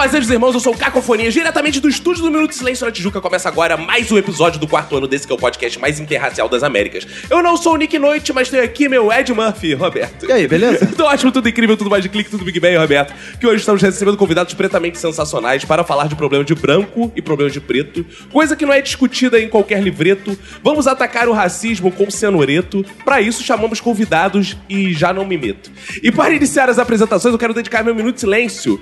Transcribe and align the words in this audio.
Fazendo 0.00 0.32
irmãos, 0.32 0.54
eu 0.54 0.60
sou 0.60 0.72
o 0.72 0.78
Cacofonia, 0.78 1.30
diretamente 1.30 1.78
do 1.78 1.86
estúdio 1.86 2.22
do 2.22 2.30
Minuto 2.30 2.54
Silêncio 2.54 2.86
na 2.86 2.90
Tijuca. 2.90 3.20
Começa 3.20 3.50
agora 3.50 3.76
mais 3.76 4.10
um 4.10 4.16
episódio 4.16 4.58
do 4.58 4.66
quarto 4.66 4.96
ano 4.96 5.06
desse 5.06 5.26
que 5.26 5.32
é 5.32 5.36
o 5.36 5.38
podcast 5.38 5.78
mais 5.78 6.00
interracial 6.00 6.48
das 6.48 6.62
Américas. 6.62 7.06
Eu 7.28 7.42
não 7.42 7.54
sou 7.54 7.74
o 7.74 7.76
Nick 7.76 7.98
Noite, 7.98 8.32
mas 8.32 8.48
tenho 8.48 8.64
aqui 8.64 8.88
meu 8.88 9.12
Ed 9.12 9.30
Murphy, 9.34 9.74
Roberto. 9.74 10.24
E 10.24 10.32
aí, 10.32 10.48
beleza? 10.48 10.86
Tudo 10.96 11.04
ótimo, 11.04 11.30
tudo 11.30 11.46
incrível, 11.50 11.76
tudo 11.76 11.90
mais 11.90 12.02
de 12.02 12.08
clique, 12.08 12.30
tudo 12.30 12.46
Big 12.46 12.58
Bang, 12.58 12.78
Roberto. 12.78 13.12
Que 13.38 13.46
hoje 13.46 13.58
estamos 13.58 13.82
recebendo 13.82 14.16
convidados 14.16 14.54
pretamente 14.54 14.98
sensacionais 14.98 15.66
para 15.66 15.84
falar 15.84 16.08
de 16.08 16.16
problema 16.16 16.46
de 16.46 16.54
branco 16.54 17.12
e 17.14 17.20
problema 17.20 17.50
de 17.50 17.60
preto, 17.60 18.02
coisa 18.32 18.56
que 18.56 18.64
não 18.64 18.72
é 18.72 18.80
discutida 18.80 19.38
em 19.38 19.50
qualquer 19.50 19.82
livreto. 19.82 20.34
Vamos 20.64 20.86
atacar 20.86 21.28
o 21.28 21.32
racismo 21.32 21.92
com 21.92 22.10
cenoreto. 22.10 22.82
Para 23.04 23.20
isso, 23.20 23.42
chamamos 23.42 23.82
convidados 23.82 24.56
e 24.66 24.94
já 24.94 25.12
não 25.12 25.26
me 25.26 25.36
meto. 25.36 25.70
E 26.02 26.10
para 26.10 26.32
iniciar 26.32 26.70
as 26.70 26.78
apresentações, 26.78 27.34
eu 27.34 27.38
quero 27.38 27.52
dedicar 27.52 27.84
meu 27.84 27.94
minuto 27.94 28.18
silêncio 28.18 28.80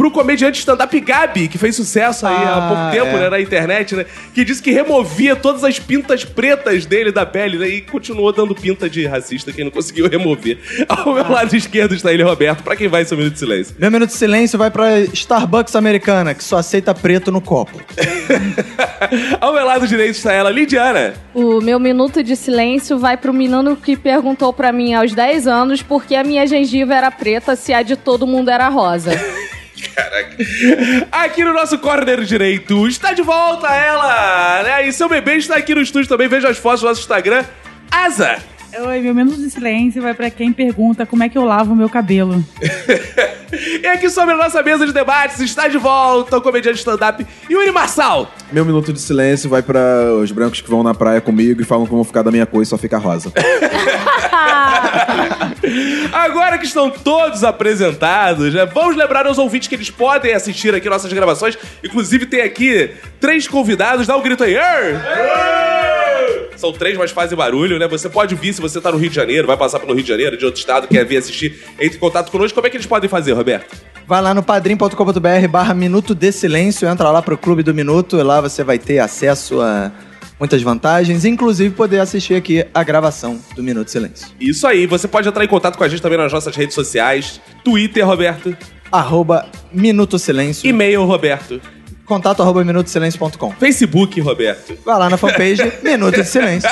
pro 0.00 0.10
comediante 0.10 0.58
stand-up 0.60 0.98
Gabi, 0.98 1.46
que 1.46 1.58
fez 1.58 1.76
sucesso 1.76 2.26
aí 2.26 2.34
há 2.34 2.56
Ah, 2.56 2.68
pouco 2.68 2.90
tempo, 3.04 3.18
é. 3.18 3.20
né, 3.20 3.28
na 3.28 3.38
internet, 3.38 3.94
né? 3.94 4.06
Que 4.32 4.46
disse 4.46 4.62
que 4.62 4.70
removia 4.70 5.36
todas 5.36 5.62
as 5.62 5.78
pintas 5.78 6.24
pretas 6.24 6.86
dele 6.86 7.12
da 7.12 7.26
pele, 7.26 7.58
né? 7.58 7.68
E 7.68 7.80
continuou 7.82 8.32
dando 8.32 8.54
pinta 8.54 8.88
de 8.88 9.06
racista, 9.06 9.52
quem 9.52 9.62
não 9.62 9.70
conseguiu 9.70 10.08
remover. 10.08 10.56
Ao 10.88 11.12
meu 11.12 11.30
lado 11.30 11.54
esquerdo 11.54 11.94
está 11.94 12.10
ele, 12.14 12.22
Roberto. 12.22 12.62
Pra 12.62 12.74
quem 12.76 12.88
vai 12.88 13.02
esse 13.02 13.14
minuto 13.14 13.34
de 13.34 13.40
silêncio? 13.40 13.74
Meu 13.78 13.90
minuto 13.90 14.08
de 14.08 14.16
silêncio 14.16 14.58
vai 14.58 14.70
pra 14.70 15.00
Starbucks 15.00 15.76
americana, 15.76 16.32
que 16.32 16.42
só 16.42 16.56
aceita 16.56 16.94
preto 16.94 17.30
no 17.30 17.42
copo. 17.42 17.78
Ao 19.38 19.52
meu 19.52 19.66
lado 19.66 19.86
direito 19.86 20.12
está 20.16 20.32
ela, 20.32 20.48
Lidiana. 20.50 21.12
O 21.34 21.60
meu 21.60 21.78
minuto 21.78 22.22
de 22.22 22.36
silêncio 22.36 22.98
vai 22.98 23.18
pro 23.18 23.34
menino 23.34 23.76
que 23.76 23.98
perguntou 23.98 24.50
pra 24.50 24.72
mim 24.72 24.94
aos 24.94 25.12
10 25.12 25.46
anos 25.46 25.82
por 25.82 26.06
que 26.06 26.16
a 26.16 26.24
minha 26.24 26.46
gengiva 26.46 26.94
era 26.94 27.10
preta 27.10 27.54
se 27.54 27.74
a 27.74 27.82
de 27.82 27.96
todo 27.96 28.26
mundo 28.26 28.50
era 28.50 28.66
rosa. 28.70 29.10
Aqui 31.12 31.44
no 31.44 31.52
nosso 31.52 31.78
corner 31.78 32.22
direito 32.22 32.86
está 32.86 33.12
de 33.12 33.22
volta 33.22 33.68
ela, 33.68 34.62
né? 34.62 34.88
E 34.88 34.92
seu 34.92 35.08
bebê 35.08 35.36
está 35.36 35.56
aqui 35.56 35.74
no 35.74 35.80
estúdio 35.80 36.08
também. 36.08 36.28
Veja 36.28 36.48
as 36.48 36.58
fotos 36.58 36.80
do 36.80 36.88
nosso 36.88 37.00
Instagram. 37.00 37.44
Asa. 37.90 38.38
Oi, 38.72 39.00
meu 39.00 39.14
minuto 39.14 39.36
de 39.36 39.50
silêncio 39.50 40.00
vai 40.00 40.14
pra 40.14 40.30
quem 40.30 40.52
pergunta 40.52 41.04
como 41.04 41.22
é 41.24 41.28
que 41.28 41.36
eu 41.36 41.44
lavo 41.44 41.72
o 41.72 41.76
meu 41.76 41.88
cabelo. 41.88 42.44
E 43.82 43.86
aqui 43.88 44.08
sobre 44.08 44.34
a 44.34 44.36
nossa 44.36 44.62
mesa 44.62 44.86
de 44.86 44.92
debates 44.92 45.40
está 45.40 45.66
de 45.66 45.76
volta 45.76 46.36
o 46.36 46.40
comediante 46.40 46.78
stand-up 46.78 47.26
Yuri 47.50 47.72
Marçal. 47.72 48.32
Meu 48.52 48.64
minuto 48.64 48.92
de 48.92 49.00
silêncio 49.00 49.50
vai 49.50 49.60
pra 49.60 50.14
os 50.22 50.30
brancos 50.30 50.60
que 50.60 50.70
vão 50.70 50.84
na 50.84 50.94
praia 50.94 51.20
comigo 51.20 51.60
e 51.60 51.64
falam 51.64 51.84
que 51.84 51.90
vão 51.90 52.04
ficar 52.04 52.22
da 52.22 52.30
minha 52.30 52.46
cor 52.46 52.62
e 52.62 52.66
só 52.66 52.78
fica 52.78 52.96
rosa. 52.96 53.32
Agora 56.12 56.58
que 56.58 56.64
estão 56.66 56.90
todos 56.90 57.42
apresentados, 57.42 58.54
né, 58.54 58.64
vamos 58.66 58.96
lembrar 58.96 59.26
aos 59.26 59.36
ouvintes 59.36 59.66
que 59.66 59.74
eles 59.74 59.90
podem 59.90 60.32
assistir 60.32 60.72
aqui 60.72 60.88
nossas 60.88 61.12
gravações. 61.12 61.58
Inclusive, 61.82 62.26
tem 62.26 62.42
aqui 62.42 62.92
três 63.18 63.48
convidados. 63.48 64.06
Dá 64.06 64.16
um 64.16 64.22
grito 64.22 64.44
aí. 64.44 64.56
"Arr!" 64.56 65.89
São 66.60 66.74
três, 66.74 66.98
mas 66.98 67.10
fazem 67.10 67.38
barulho, 67.38 67.78
né? 67.78 67.88
Você 67.88 68.06
pode 68.10 68.34
vir 68.34 68.52
se 68.52 68.60
você 68.60 68.78
tá 68.82 68.92
no 68.92 68.98
Rio 68.98 69.08
de 69.08 69.16
Janeiro, 69.16 69.46
vai 69.46 69.56
passar 69.56 69.80
pelo 69.80 69.94
Rio 69.94 70.02
de 70.02 70.08
Janeiro, 70.10 70.36
de 70.36 70.44
outro 70.44 70.60
estado, 70.60 70.86
quer 70.86 71.06
vir 71.06 71.16
assistir, 71.16 71.58
entre 71.80 71.96
em 71.96 71.98
contato 71.98 72.30
conosco. 72.30 72.54
Como 72.54 72.66
é 72.66 72.70
que 72.70 72.76
eles 72.76 72.86
podem 72.86 73.08
fazer, 73.08 73.32
Roberto? 73.32 73.74
Vai 74.06 74.20
lá 74.20 74.34
no 74.34 74.42
padrim.com.br 74.42 75.48
barra 75.48 75.72
Minuto 75.72 76.14
de 76.14 76.30
Silêncio, 76.30 76.86
entra 76.86 77.10
lá 77.10 77.22
pro 77.22 77.38
Clube 77.38 77.62
do 77.62 77.72
Minuto, 77.72 78.18
e 78.18 78.22
lá 78.22 78.42
você 78.42 78.62
vai 78.62 78.78
ter 78.78 78.98
acesso 78.98 79.58
a 79.62 79.90
muitas 80.38 80.60
vantagens, 80.60 81.24
inclusive 81.24 81.74
poder 81.74 82.00
assistir 82.00 82.34
aqui 82.34 82.66
a 82.74 82.84
gravação 82.84 83.40
do 83.56 83.62
Minuto 83.62 83.86
de 83.86 83.92
Silêncio. 83.92 84.28
Isso 84.38 84.66
aí, 84.66 84.86
você 84.86 85.08
pode 85.08 85.26
entrar 85.26 85.42
em 85.42 85.48
contato 85.48 85.78
com 85.78 85.84
a 85.84 85.88
gente 85.88 86.02
também 86.02 86.18
nas 86.18 86.30
nossas 86.30 86.54
redes 86.54 86.74
sociais. 86.74 87.40
Twitter, 87.64 88.06
Roberto. 88.06 88.54
Arroba 88.92 89.46
Minuto 89.72 90.18
Silêncio, 90.18 90.68
E-mail, 90.68 91.04
Roberto. 91.04 91.58
Contato 92.10 92.42
arroba 92.42 92.64
minutosilencio.com. 92.64 93.52
Facebook, 93.52 94.20
Roberto. 94.20 94.76
Vai 94.84 94.98
lá 94.98 95.08
na 95.08 95.16
fanpage 95.16 95.72
Minuto 95.80 96.16
de 96.16 96.24
Silêncio. 96.24 96.68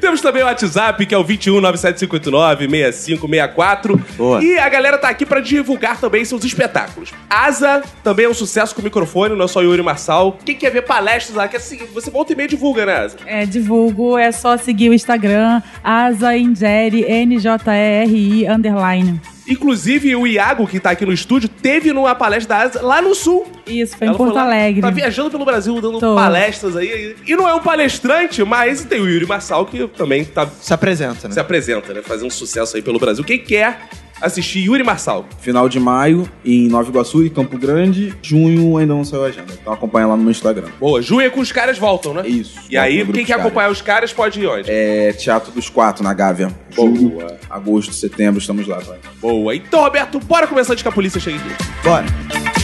Temos 0.00 0.20
também 0.20 0.44
o 0.44 0.46
WhatsApp, 0.46 1.04
que 1.04 1.12
é 1.12 1.18
o 1.18 1.24
21 1.24 1.60
97589 1.60 2.68
6564. 2.70 4.00
Boa. 4.16 4.44
E 4.44 4.56
a 4.56 4.68
galera 4.68 4.96
tá 4.96 5.08
aqui 5.08 5.26
pra 5.26 5.40
divulgar 5.40 5.98
também 6.00 6.24
seus 6.24 6.44
espetáculos. 6.44 7.10
Asa 7.28 7.82
também 8.04 8.26
é 8.26 8.28
um 8.28 8.34
sucesso 8.34 8.72
com 8.76 8.80
o 8.80 8.84
microfone, 8.84 9.34
não 9.34 9.46
é 9.46 9.48
só 9.48 9.60
Yuri 9.60 9.82
Marçal. 9.82 10.38
Quem 10.44 10.54
quer 10.54 10.70
ver 10.70 10.82
palestras 10.82 11.36
lá, 11.36 11.48
quer 11.48 11.60
seguir, 11.60 11.86
você 11.86 12.08
volta 12.08 12.32
e 12.32 12.36
meia 12.36 12.48
divulga, 12.48 12.86
né, 12.86 12.96
Asa? 12.96 13.16
É, 13.26 13.44
divulgo, 13.44 14.16
é 14.16 14.30
só 14.30 14.56
seguir 14.56 14.88
o 14.88 14.94
Instagram, 14.94 15.60
Asa 15.82 16.36
Ingeri, 16.36 17.02
N-J-E-R-I, 17.02 18.46
underline. 18.46 19.20
Inclusive, 19.46 20.16
o 20.16 20.26
Iago, 20.26 20.66
que 20.66 20.80
tá 20.80 20.90
aqui 20.90 21.04
no 21.04 21.12
estúdio, 21.12 21.48
teve 21.48 21.92
numa 21.92 22.14
palestra 22.14 22.56
da 22.56 22.62
Asa 22.62 22.82
lá 22.82 23.02
no 23.02 23.14
Sul. 23.14 23.46
Isso, 23.66 23.96
foi 23.96 24.06
Ela 24.06 24.14
em 24.14 24.18
Porto 24.18 24.34
lá, 24.34 24.44
Alegre. 24.44 24.80
Tá 24.80 24.90
viajando 24.90 25.30
pelo 25.30 25.44
Brasil, 25.44 25.80
dando 25.80 25.98
Tô. 25.98 26.14
palestras 26.14 26.76
aí. 26.76 27.14
E 27.26 27.36
não 27.36 27.48
é 27.48 27.54
um 27.54 27.60
palestrante, 27.60 28.42
mas 28.44 28.84
tem 28.84 29.00
o 29.00 29.08
Yuri 29.08 29.26
Marçal, 29.26 29.66
que 29.66 29.86
também 29.88 30.24
tá, 30.24 30.46
Se 30.60 30.72
apresenta, 30.72 31.28
né? 31.28 31.34
se 31.34 31.40
apresenta, 31.40 31.92
né? 31.92 32.02
Fazendo 32.02 32.30
sucesso 32.30 32.76
aí 32.76 32.82
pelo 32.82 32.98
Brasil. 32.98 33.22
Quem 33.24 33.38
quer 33.38 33.88
assistir 34.24 34.60
Yuri 34.60 34.82
Marçal? 34.82 35.26
Final 35.40 35.68
de 35.68 35.78
maio 35.78 36.28
em 36.44 36.68
Nova 36.68 36.88
Iguaçu 36.88 37.24
e 37.24 37.30
Campo 37.30 37.58
Grande. 37.58 38.14
Junho 38.22 38.76
ainda 38.76 38.94
não 38.94 39.04
saiu 39.04 39.24
a 39.24 39.28
agenda. 39.28 39.52
Então 39.60 39.72
acompanha 39.72 40.06
lá 40.06 40.16
no 40.16 40.22
meu 40.22 40.30
Instagram. 40.30 40.68
Boa, 40.80 41.00
junho 41.02 41.20
é 41.20 41.30
com 41.30 41.40
os 41.40 41.52
caras 41.52 41.78
voltam, 41.78 42.14
né? 42.14 42.26
Isso. 42.26 42.60
E 42.70 42.76
aí, 42.76 42.98
grupo 42.98 43.12
quem 43.12 43.24
quer 43.24 43.34
acompanhar 43.34 43.70
os 43.70 43.82
caras 43.82 44.12
pode 44.12 44.40
ir 44.40 44.46
onde? 44.46 44.70
É 44.70 45.12
Teatro 45.12 45.52
dos 45.52 45.68
Quatro, 45.68 46.02
na 46.02 46.14
Gávea. 46.14 46.50
Boa. 46.74 46.94
Julho, 46.94 47.26
agosto, 47.48 47.92
setembro, 47.92 48.40
estamos 48.40 48.66
lá. 48.66 48.78
Vai. 48.78 48.98
Boa. 49.20 49.54
Então, 49.54 49.80
Roberto, 49.80 50.18
bora 50.20 50.46
começar 50.46 50.72
antes 50.72 50.82
que 50.82 50.88
a 50.88 50.92
polícia 50.92 51.20
chegue 51.20 51.38
aqui. 51.38 51.64
Bora. 51.82 52.63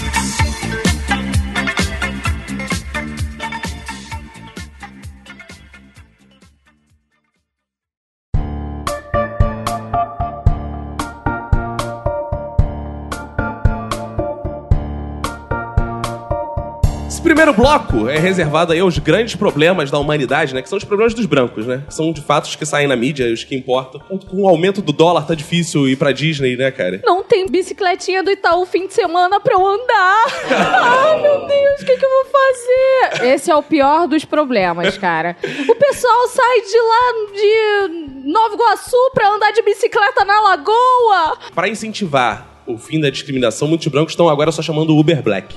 Primeiro 17.40 17.54
bloco 17.54 18.06
é 18.06 18.18
reservado 18.18 18.70
aí 18.70 18.80
aos 18.80 18.98
grandes 18.98 19.34
problemas 19.34 19.90
da 19.90 19.98
humanidade, 19.98 20.54
né? 20.54 20.60
Que 20.60 20.68
são 20.68 20.76
os 20.76 20.84
problemas 20.84 21.14
dos 21.14 21.24
brancos, 21.24 21.66
né? 21.66 21.82
Que 21.88 21.94
são 21.94 22.12
de 22.12 22.20
fato 22.20 22.44
os 22.44 22.54
que 22.54 22.66
saem 22.66 22.86
na 22.86 22.94
mídia, 22.94 23.32
os 23.32 23.44
que 23.44 23.56
importam. 23.56 23.98
Com 24.28 24.42
o 24.42 24.48
aumento 24.48 24.82
do 24.82 24.92
dólar, 24.92 25.26
tá 25.26 25.34
difícil 25.34 25.88
ir 25.88 25.96
pra 25.96 26.12
Disney, 26.12 26.54
né, 26.54 26.70
cara? 26.70 27.00
Não 27.02 27.22
tem 27.24 27.46
bicicletinha 27.46 28.22
do 28.22 28.30
Itaú 28.30 28.66
fim 28.66 28.86
de 28.86 28.92
semana 28.92 29.40
pra 29.40 29.54
eu 29.54 29.66
andar. 29.66 30.26
Ai, 30.52 31.22
meu 31.22 31.46
Deus, 31.46 31.80
o 31.80 31.86
que, 31.86 31.96
que 31.96 32.04
eu 32.04 32.10
vou 32.10 32.26
fazer? 32.26 33.26
Esse 33.32 33.50
é 33.50 33.56
o 33.56 33.62
pior 33.62 34.06
dos 34.06 34.26
problemas, 34.26 34.98
cara. 34.98 35.34
O 35.66 35.74
pessoal 35.76 36.28
sai 36.28 36.60
de 36.60 36.78
lá 36.78 37.12
de 37.32 38.30
Nova 38.30 38.54
Iguaçu 38.54 39.10
pra 39.14 39.30
andar 39.30 39.50
de 39.52 39.62
bicicleta 39.62 40.26
na 40.26 40.40
lagoa. 40.40 41.38
Pra 41.54 41.68
incentivar 41.68 42.59
o 42.66 42.76
fim 42.78 43.00
da 43.00 43.10
discriminação, 43.10 43.66
muitos 43.68 43.86
brancos 43.88 44.12
estão 44.12 44.28
agora 44.28 44.52
só 44.52 44.62
chamando 44.62 44.90
o 44.90 44.98
Uber 45.00 45.22
Black. 45.22 45.54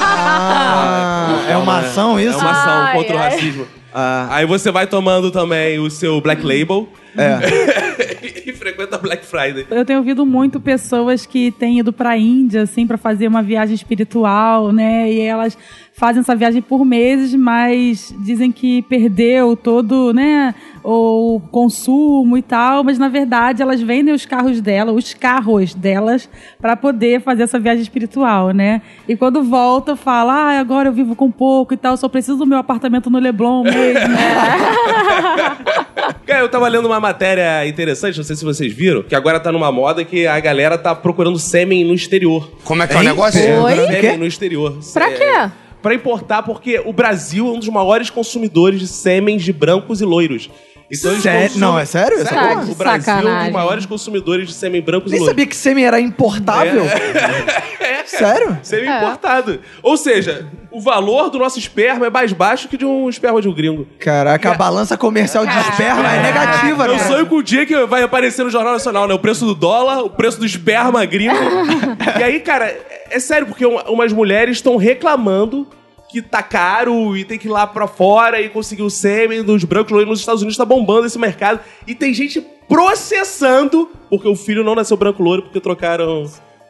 Ah, 0.00 1.46
é 1.48 1.56
uma 1.56 1.78
ação 1.80 2.18
É 2.18 2.24
isso? 2.24 2.38
uma 2.38 2.50
ação 2.50 2.72
Ai, 2.72 2.96
contra 2.96 3.16
o 3.16 3.18
ai. 3.18 3.30
racismo. 3.30 3.66
Ah, 3.92 4.28
Aí 4.30 4.46
você 4.46 4.70
vai 4.70 4.86
tomando 4.86 5.30
também 5.30 5.78
o 5.78 5.90
seu 5.90 6.20
Black 6.20 6.42
Label 6.44 6.88
é. 7.16 7.38
e 8.48 8.52
frequenta 8.52 8.98
Black 8.98 9.24
Friday. 9.24 9.66
Eu 9.70 9.84
tenho 9.84 9.98
ouvido 9.98 10.24
muito 10.26 10.60
pessoas 10.60 11.24
que 11.26 11.50
têm 11.50 11.78
ido 11.78 11.92
pra 11.92 12.16
Índia, 12.16 12.62
assim, 12.62 12.86
pra 12.86 12.96
fazer 12.98 13.26
uma 13.26 13.42
viagem 13.42 13.74
espiritual, 13.74 14.72
né? 14.72 15.10
E 15.10 15.20
elas 15.20 15.56
fazem 15.94 16.20
essa 16.20 16.36
viagem 16.36 16.62
por 16.62 16.84
meses, 16.84 17.34
mas 17.34 18.14
dizem 18.24 18.52
que 18.52 18.82
perdeu 18.82 19.56
todo, 19.56 20.12
né, 20.12 20.54
o 20.90 21.38
consumo 21.50 22.38
e 22.38 22.42
tal, 22.42 22.82
mas 22.82 22.98
na 22.98 23.10
verdade 23.10 23.60
elas 23.60 23.78
vendem 23.82 24.14
os 24.14 24.24
carros 24.24 24.58
dela, 24.58 24.90
os 24.90 25.12
carros 25.12 25.74
delas, 25.74 26.30
pra 26.58 26.74
poder 26.76 27.20
fazer 27.20 27.42
essa 27.42 27.58
viagem 27.58 27.82
espiritual, 27.82 28.52
né? 28.52 28.80
E 29.06 29.14
quando 29.14 29.42
volta, 29.42 29.94
fala: 29.96 30.32
"Ah, 30.32 30.58
agora 30.58 30.88
eu 30.88 30.92
vivo 30.92 31.14
com 31.14 31.30
pouco 31.30 31.74
e 31.74 31.76
tal, 31.76 31.94
só 31.98 32.08
preciso 32.08 32.38
do 32.38 32.46
meu 32.46 32.56
apartamento 32.56 33.10
no 33.10 33.18
Leblon 33.18 33.64
mesmo". 33.64 34.00
Cara, 36.24 36.40
eu 36.40 36.48
tava 36.48 36.66
lendo 36.68 36.86
uma 36.86 37.00
matéria 37.00 37.66
interessante, 37.66 38.16
não 38.16 38.24
sei 38.24 38.36
se 38.36 38.44
vocês 38.44 38.72
viram, 38.72 39.02
que 39.02 39.14
agora 39.14 39.38
tá 39.40 39.52
numa 39.52 39.70
moda 39.70 40.02
que 40.04 40.26
a 40.26 40.40
galera 40.40 40.78
tá 40.78 40.94
procurando 40.94 41.38
sêmen 41.38 41.84
no 41.84 41.92
exterior. 41.92 42.50
Como 42.64 42.82
é 42.82 42.86
que 42.86 42.94
é 42.94 42.98
o 42.98 43.02
negócio? 43.02 43.62
Oi? 43.62 43.74
Sêmen 43.74 44.16
no 44.18 44.26
exterior. 44.26 44.78
Pra 44.94 45.10
É, 45.10 45.12
quê? 45.12 45.50
Pra 45.80 45.94
importar, 45.94 46.42
porque 46.42 46.82
o 46.84 46.92
Brasil 46.92 47.46
é 47.46 47.50
um 47.52 47.58
dos 47.58 47.68
maiores 47.68 48.10
consumidores 48.10 48.80
de 48.80 48.88
sêmens 48.88 49.44
de 49.44 49.52
brancos 49.52 50.00
e 50.00 50.04
loiros. 50.04 50.50
Então 50.90 51.10
eles 51.10 51.22
Sé- 51.22 51.50
Não, 51.56 51.78
é 51.78 51.84
sério? 51.84 52.18
Essa 52.18 52.34
Tá 52.34 52.48
porra? 52.48 52.64
de 52.64 52.70
O 52.72 52.74
Brasil 52.74 52.92
é 52.92 52.94
um 52.94 52.96
dos 52.98 53.04
sacanagem. 53.04 53.52
maiores 53.52 53.86
consumidores 53.86 54.48
de 54.48 54.54
sêmen 54.54 54.80
brancos 54.80 55.10
e 55.10 55.14
Nem 55.14 55.20
loiros. 55.20 55.32
sabia 55.32 55.46
que 55.46 55.54
sêmen 55.56 55.84
era 55.84 56.00
importável. 56.00 56.82
Sério? 58.06 58.58
Sêmen 58.62 58.88
É. 58.90 58.96
importado. 58.98 59.60
Ou 59.82 59.96
seja, 59.96 60.46
o 60.70 60.80
valor 60.80 61.28
do 61.30 61.38
nosso 61.38 61.58
esperma 61.58 62.06
é 62.06 62.10
mais 62.10 62.32
baixo 62.32 62.66
que 62.68 62.76
de 62.78 62.84
um 62.86 63.08
esperma 63.08 63.40
de 63.42 63.48
um 63.48 63.52
gringo. 63.54 63.86
Caraca, 63.98 64.50
a 64.50 64.54
balança 64.54 64.96
comercial 64.96 65.44
de 65.46 65.56
esperma 65.58 66.10
é 66.10 66.22
negativa, 66.22 66.86
Eu 66.86 66.92
né? 66.96 66.98
sonho 67.00 67.26
com 67.26 67.36
o 67.36 67.42
dia 67.42 67.66
que 67.66 67.84
vai 67.86 68.02
aparecer 68.02 68.42
no 68.44 68.50
Jornal 68.50 68.72
Nacional, 68.72 69.06
né? 69.06 69.12
O 69.14 69.18
preço 69.18 69.44
do 69.44 69.54
dólar, 69.54 69.98
o 70.02 70.10
preço 70.10 70.38
do 70.40 70.46
esperma 70.46 71.04
gringo. 71.04 71.34
e 72.18 72.22
aí, 72.22 72.40
cara, 72.40 72.64
é, 72.66 73.08
é 73.10 73.20
sério, 73.20 73.46
porque 73.46 73.66
uma- 73.66 73.88
umas 73.90 74.12
mulheres 74.12 74.56
estão 74.56 74.76
reclamando 74.76 75.66
que 76.08 76.22
tá 76.22 76.42
caro 76.42 77.16
e 77.16 77.24
tem 77.24 77.38
que 77.38 77.46
ir 77.46 77.50
lá 77.50 77.66
pra 77.66 77.86
fora 77.86 78.40
e 78.40 78.48
conseguir 78.48 78.82
o 78.82 78.90
sêmen 78.90 79.42
dos 79.42 79.64
brancos 79.64 79.92
loiros 79.92 80.10
nos 80.10 80.20
Estados 80.20 80.42
Unidos, 80.42 80.56
tá 80.56 80.64
bombando 80.64 81.06
esse 81.06 81.18
mercado. 81.18 81.60
E 81.86 81.94
tem 81.94 82.14
gente 82.14 82.40
processando 82.68 83.90
porque 84.08 84.28
o 84.28 84.34
filho 84.34 84.64
não 84.64 84.74
nasceu 84.74 84.96
branco 84.96 85.22
loiro 85.22 85.42
porque 85.42 85.60
trocaram 85.60 86.24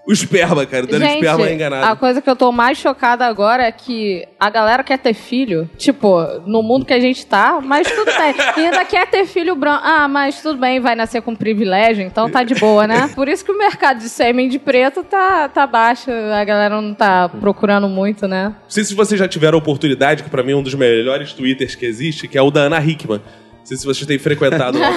o 0.08 0.12
esperma, 0.12 0.64
cara. 0.64 0.86
Dando 0.86 1.02
Gente, 1.02 1.16
esperma 1.16 1.44
a 1.44 1.52
enganado. 1.52 1.96
coisa 1.98 2.22
que 2.22 2.30
eu 2.30 2.34
tô 2.34 2.50
mais 2.50 2.78
chocada 2.78 3.26
agora 3.26 3.64
é 3.64 3.70
que 3.70 4.26
a 4.40 4.48
galera 4.48 4.82
quer 4.82 4.98
ter 4.98 5.12
filho, 5.12 5.68
tipo, 5.76 6.18
no 6.46 6.62
mundo 6.62 6.86
que 6.86 6.94
a 6.94 6.98
gente 6.98 7.26
tá, 7.26 7.60
mas 7.62 7.86
tudo 7.86 8.06
bem. 8.06 8.34
E 8.56 8.66
ainda 8.66 8.86
quer 8.86 9.06
ter 9.08 9.26
filho 9.26 9.54
branco. 9.54 9.82
Ah, 9.84 10.08
mas 10.08 10.40
tudo 10.40 10.58
bem, 10.58 10.80
vai 10.80 10.94
nascer 10.94 11.20
com 11.20 11.36
privilégio, 11.36 12.02
então 12.02 12.30
tá 12.30 12.42
de 12.42 12.54
boa, 12.54 12.86
né? 12.86 13.10
Por 13.14 13.28
isso 13.28 13.44
que 13.44 13.52
o 13.52 13.58
mercado 13.58 13.98
de 13.98 14.08
sêmen 14.08 14.48
de 14.48 14.58
preto 14.58 15.04
tá, 15.04 15.46
tá 15.46 15.66
baixo, 15.66 16.10
a 16.10 16.42
galera 16.42 16.80
não 16.80 16.94
tá 16.94 17.28
procurando 17.28 17.86
muito, 17.86 18.26
né? 18.26 18.44
Não 18.46 18.54
sei 18.70 18.84
se 18.84 18.94
vocês 18.94 19.18
já 19.18 19.28
tiveram 19.28 19.58
a 19.58 19.60
oportunidade, 19.60 20.22
que 20.22 20.30
pra 20.30 20.42
mim 20.42 20.52
é 20.52 20.56
um 20.56 20.62
dos 20.62 20.74
melhores 20.74 21.34
twitters 21.34 21.74
que 21.74 21.84
existe, 21.84 22.26
que 22.26 22.38
é 22.38 22.42
o 22.42 22.50
da 22.50 22.62
Ana 22.62 22.82
Hickman. 22.82 23.20
Não 23.68 23.68
sei 23.68 23.76
se 23.76 23.84
vocês 23.84 24.06
têm 24.06 24.18
frequentado 24.18 24.78
lá 24.78 24.88
o. 24.88 24.94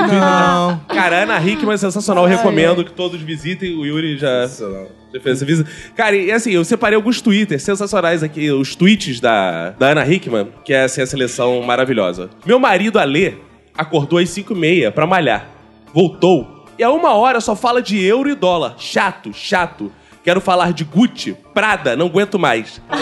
Não. 0.08 0.80
Cara, 0.88 1.24
Ana 1.24 1.38
Hickman 1.46 1.74
é 1.74 1.76
sensacional. 1.76 2.24
Eu 2.24 2.30
recomendo 2.30 2.82
que 2.82 2.90
todos 2.90 3.20
visitem. 3.20 3.76
O 3.76 3.84
Yuri 3.84 4.16
já, 4.16 4.46
já 4.46 5.20
fez 5.20 5.36
essa 5.36 5.44
visita. 5.44 5.70
Cara, 5.94 6.16
e 6.16 6.32
assim, 6.32 6.52
eu 6.52 6.64
separei 6.64 6.96
alguns 6.96 7.20
twitters 7.20 7.62
sensacionais 7.62 8.22
aqui. 8.22 8.50
Os 8.50 8.74
tweets 8.74 9.20
da, 9.20 9.72
da 9.72 9.88
Ana 9.88 10.10
Hickman, 10.10 10.48
que 10.64 10.72
é 10.72 10.84
assim, 10.84 11.02
a 11.02 11.06
seleção 11.06 11.60
maravilhosa. 11.60 12.30
Meu 12.46 12.58
marido, 12.58 12.98
Alê, 12.98 13.34
acordou 13.76 14.18
às 14.18 14.30
5 14.30 14.54
e 14.54 14.56
meia 14.56 14.90
pra 14.90 15.06
malhar. 15.06 15.46
Voltou. 15.92 16.64
E 16.78 16.82
a 16.82 16.90
uma 16.90 17.12
hora 17.12 17.42
só 17.42 17.54
fala 17.54 17.82
de 17.82 18.02
euro 18.02 18.30
e 18.30 18.34
dólar. 18.34 18.76
Chato, 18.78 19.34
chato. 19.34 19.92
Quero 20.24 20.40
falar 20.40 20.72
de 20.72 20.82
Gucci, 20.82 21.36
Prada, 21.52 21.94
não 21.94 22.06
aguento 22.06 22.38
mais. 22.38 22.80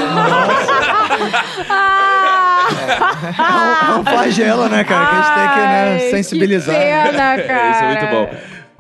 É 2.72 3.98
um 3.98 4.04
flagelo, 4.04 4.69
né, 4.69 4.84
cara? 4.84 5.06
Que 5.06 5.14
a 5.14 5.22
gente 5.22 5.34
tem 5.34 5.48
que 5.48 5.60
né, 5.60 5.92
Ai, 5.92 6.10
sensibilizar. 6.10 6.74
Que 6.74 6.80
pena, 6.80 7.42
cara. 7.42 7.70
Isso 7.70 7.82
é 7.82 7.86
muito 7.86 8.06
bom. 8.06 8.30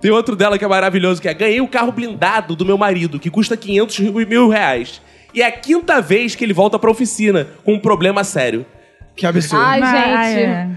Tem 0.00 0.10
outro 0.10 0.34
dela 0.34 0.58
que 0.58 0.64
é 0.64 0.68
maravilhoso, 0.68 1.22
que 1.22 1.28
é 1.28 1.34
ganhei 1.34 1.60
o 1.60 1.68
carro 1.68 1.92
blindado 1.92 2.56
do 2.56 2.64
meu 2.64 2.76
marido, 2.76 3.20
que 3.20 3.30
custa 3.30 3.56
500 3.56 3.98
mil 4.26 4.48
reais. 4.48 5.00
E 5.32 5.40
é 5.40 5.46
a 5.46 5.52
quinta 5.52 6.00
vez 6.00 6.34
que 6.34 6.44
ele 6.44 6.52
volta 6.52 6.78
pra 6.78 6.90
oficina 6.90 7.46
com 7.64 7.74
um 7.74 7.78
problema 7.78 8.24
sério. 8.24 8.66
Que 9.14 9.26
absurdo. 9.26 9.62
Ai, 9.62 9.80
Ai, 9.82 10.34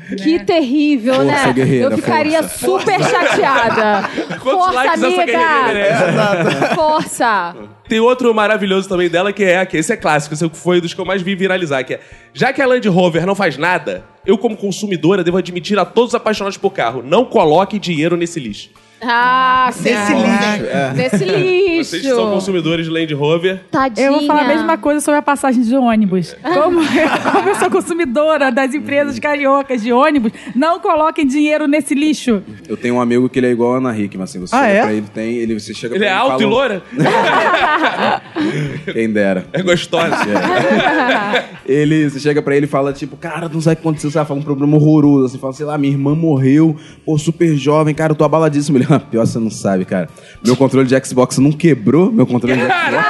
gente, 0.09 0.23
que 0.23 0.39
terrível, 0.43 1.15
Força, 1.15 1.53
né? 1.53 1.53
eu 1.81 1.91
ficaria 1.91 2.43
super 2.43 3.01
chateada. 3.01 4.09
Quantos 4.43 4.65
Força, 4.65 4.73
likes 4.73 4.93
essa 5.03 5.07
amiga! 5.07 5.25
guerreira 5.25 5.63
merece? 5.67 6.75
Força! 6.75 7.55
Tem 7.87 7.99
outro 7.99 8.33
maravilhoso 8.33 8.89
também 8.89 9.09
dela, 9.09 9.31
que 9.31 9.43
é 9.43 9.65
que 9.65 9.77
esse 9.77 9.93
é 9.93 9.97
clássico, 9.97 10.33
esse 10.33 10.49
foi 10.49 10.81
dos 10.81 10.93
que 10.93 10.99
eu 10.99 11.05
mais 11.05 11.21
vi 11.21 11.33
viralizar, 11.35 11.83
que 11.83 11.93
é 11.93 11.99
já 12.33 12.51
que 12.51 12.61
a 12.61 12.65
Land 12.65 12.87
Rover 12.89 13.25
não 13.25 13.35
faz 13.35 13.57
nada, 13.57 14.03
eu 14.25 14.38
como 14.38 14.57
consumidora 14.57 15.23
devo 15.23 15.38
admitir 15.38 15.77
a 15.79 15.85
todos 15.85 16.09
os 16.09 16.15
apaixonados 16.15 16.57
por 16.57 16.71
carro, 16.71 17.01
não 17.03 17.23
coloque 17.23 17.79
dinheiro 17.79 18.17
nesse 18.17 18.39
lixo. 18.39 18.69
Ah, 19.07 19.71
Nesse 19.81 20.13
lixo. 20.13 20.65
É. 20.71 20.93
Nesse 20.95 21.25
lixo. 21.25 21.89
Vocês 21.91 22.03
são 22.07 22.31
consumidores 22.31 22.85
de 22.85 22.91
Land 22.91 23.13
Rover, 23.13 23.61
Tadinha. 23.71 24.07
Eu 24.07 24.13
vou 24.13 24.25
falar 24.25 24.41
a 24.41 24.47
mesma 24.47 24.77
coisa 24.77 24.99
sobre 25.01 25.19
a 25.19 25.21
passagem 25.21 25.61
de 25.61 25.75
ônibus. 25.75 26.35
Como, 26.41 26.79
como 27.31 27.49
eu 27.49 27.55
sou 27.55 27.69
consumidora 27.69 28.51
das 28.51 28.73
empresas 28.73 29.19
cariocas 29.19 29.81
de 29.81 29.91
ônibus, 29.93 30.31
não 30.55 30.79
coloquem 30.79 31.25
dinheiro 31.27 31.67
nesse 31.67 31.93
lixo. 31.93 32.41
Eu 32.67 32.75
tenho 32.77 32.95
um 32.95 33.01
amigo 33.01 33.29
que 33.29 33.39
ele 33.39 33.47
é 33.47 33.51
igual 33.51 33.75
a 33.75 33.77
Ana 33.77 33.97
Hickman, 33.97 34.23
assim. 34.23 34.39
Você 34.39 34.55
Ah, 34.55 34.59
chega 34.65 34.73
é? 34.73 34.81
pra 34.81 34.93
ele, 34.93 35.05
tem, 35.13 35.35
ele, 35.37 35.59
você 35.59 35.73
chega 35.73 35.95
ele 35.95 36.03
pra 36.05 36.13
é 36.13 36.15
alto 36.17 36.35
e 36.41 36.43
fala- 36.43 36.49
loura? 36.49 36.83
Quem 38.93 39.11
dera. 39.11 39.45
É 39.53 39.61
gostosa. 39.61 40.15
Ele, 41.67 42.07
você 42.09 42.19
chega 42.19 42.41
pra 42.43 42.55
ele 42.55 42.65
e 42.67 42.69
fala, 42.69 42.93
tipo, 42.93 43.17
cara, 43.17 43.49
não 43.49 43.59
sabe 43.59 43.73
o 43.73 43.77
que 43.77 43.81
aconteceu, 43.87 44.11
você 44.11 44.17
vai 44.19 44.25
falar 44.27 44.39
um 44.39 44.43
problema 44.43 44.75
horroroso. 44.77 45.29
Você 45.29 45.37
fala, 45.39 45.51
sei 45.53 45.65
lá, 45.65 45.77
minha 45.79 45.91
irmã 45.93 46.13
morreu, 46.13 46.75
pô, 47.03 47.17
super 47.17 47.55
jovem, 47.57 47.93
cara, 47.95 48.11
eu 48.11 48.15
tô 48.15 48.23
abaladíssimo. 48.23 48.77
Ele, 48.77 48.85
pior 49.12 49.25
você 49.25 49.39
não 49.39 49.50
sabe, 49.51 49.86
cara. 49.86 50.09
Meu 50.44 50.56
controle 50.56 50.88
de 50.88 51.06
Xbox 51.06 51.38
não 51.38 51.51
quebrou, 51.51 52.12
meu 52.12 52.25
controle 52.25 52.57
de 52.57 52.63
Xbox. 52.65 53.06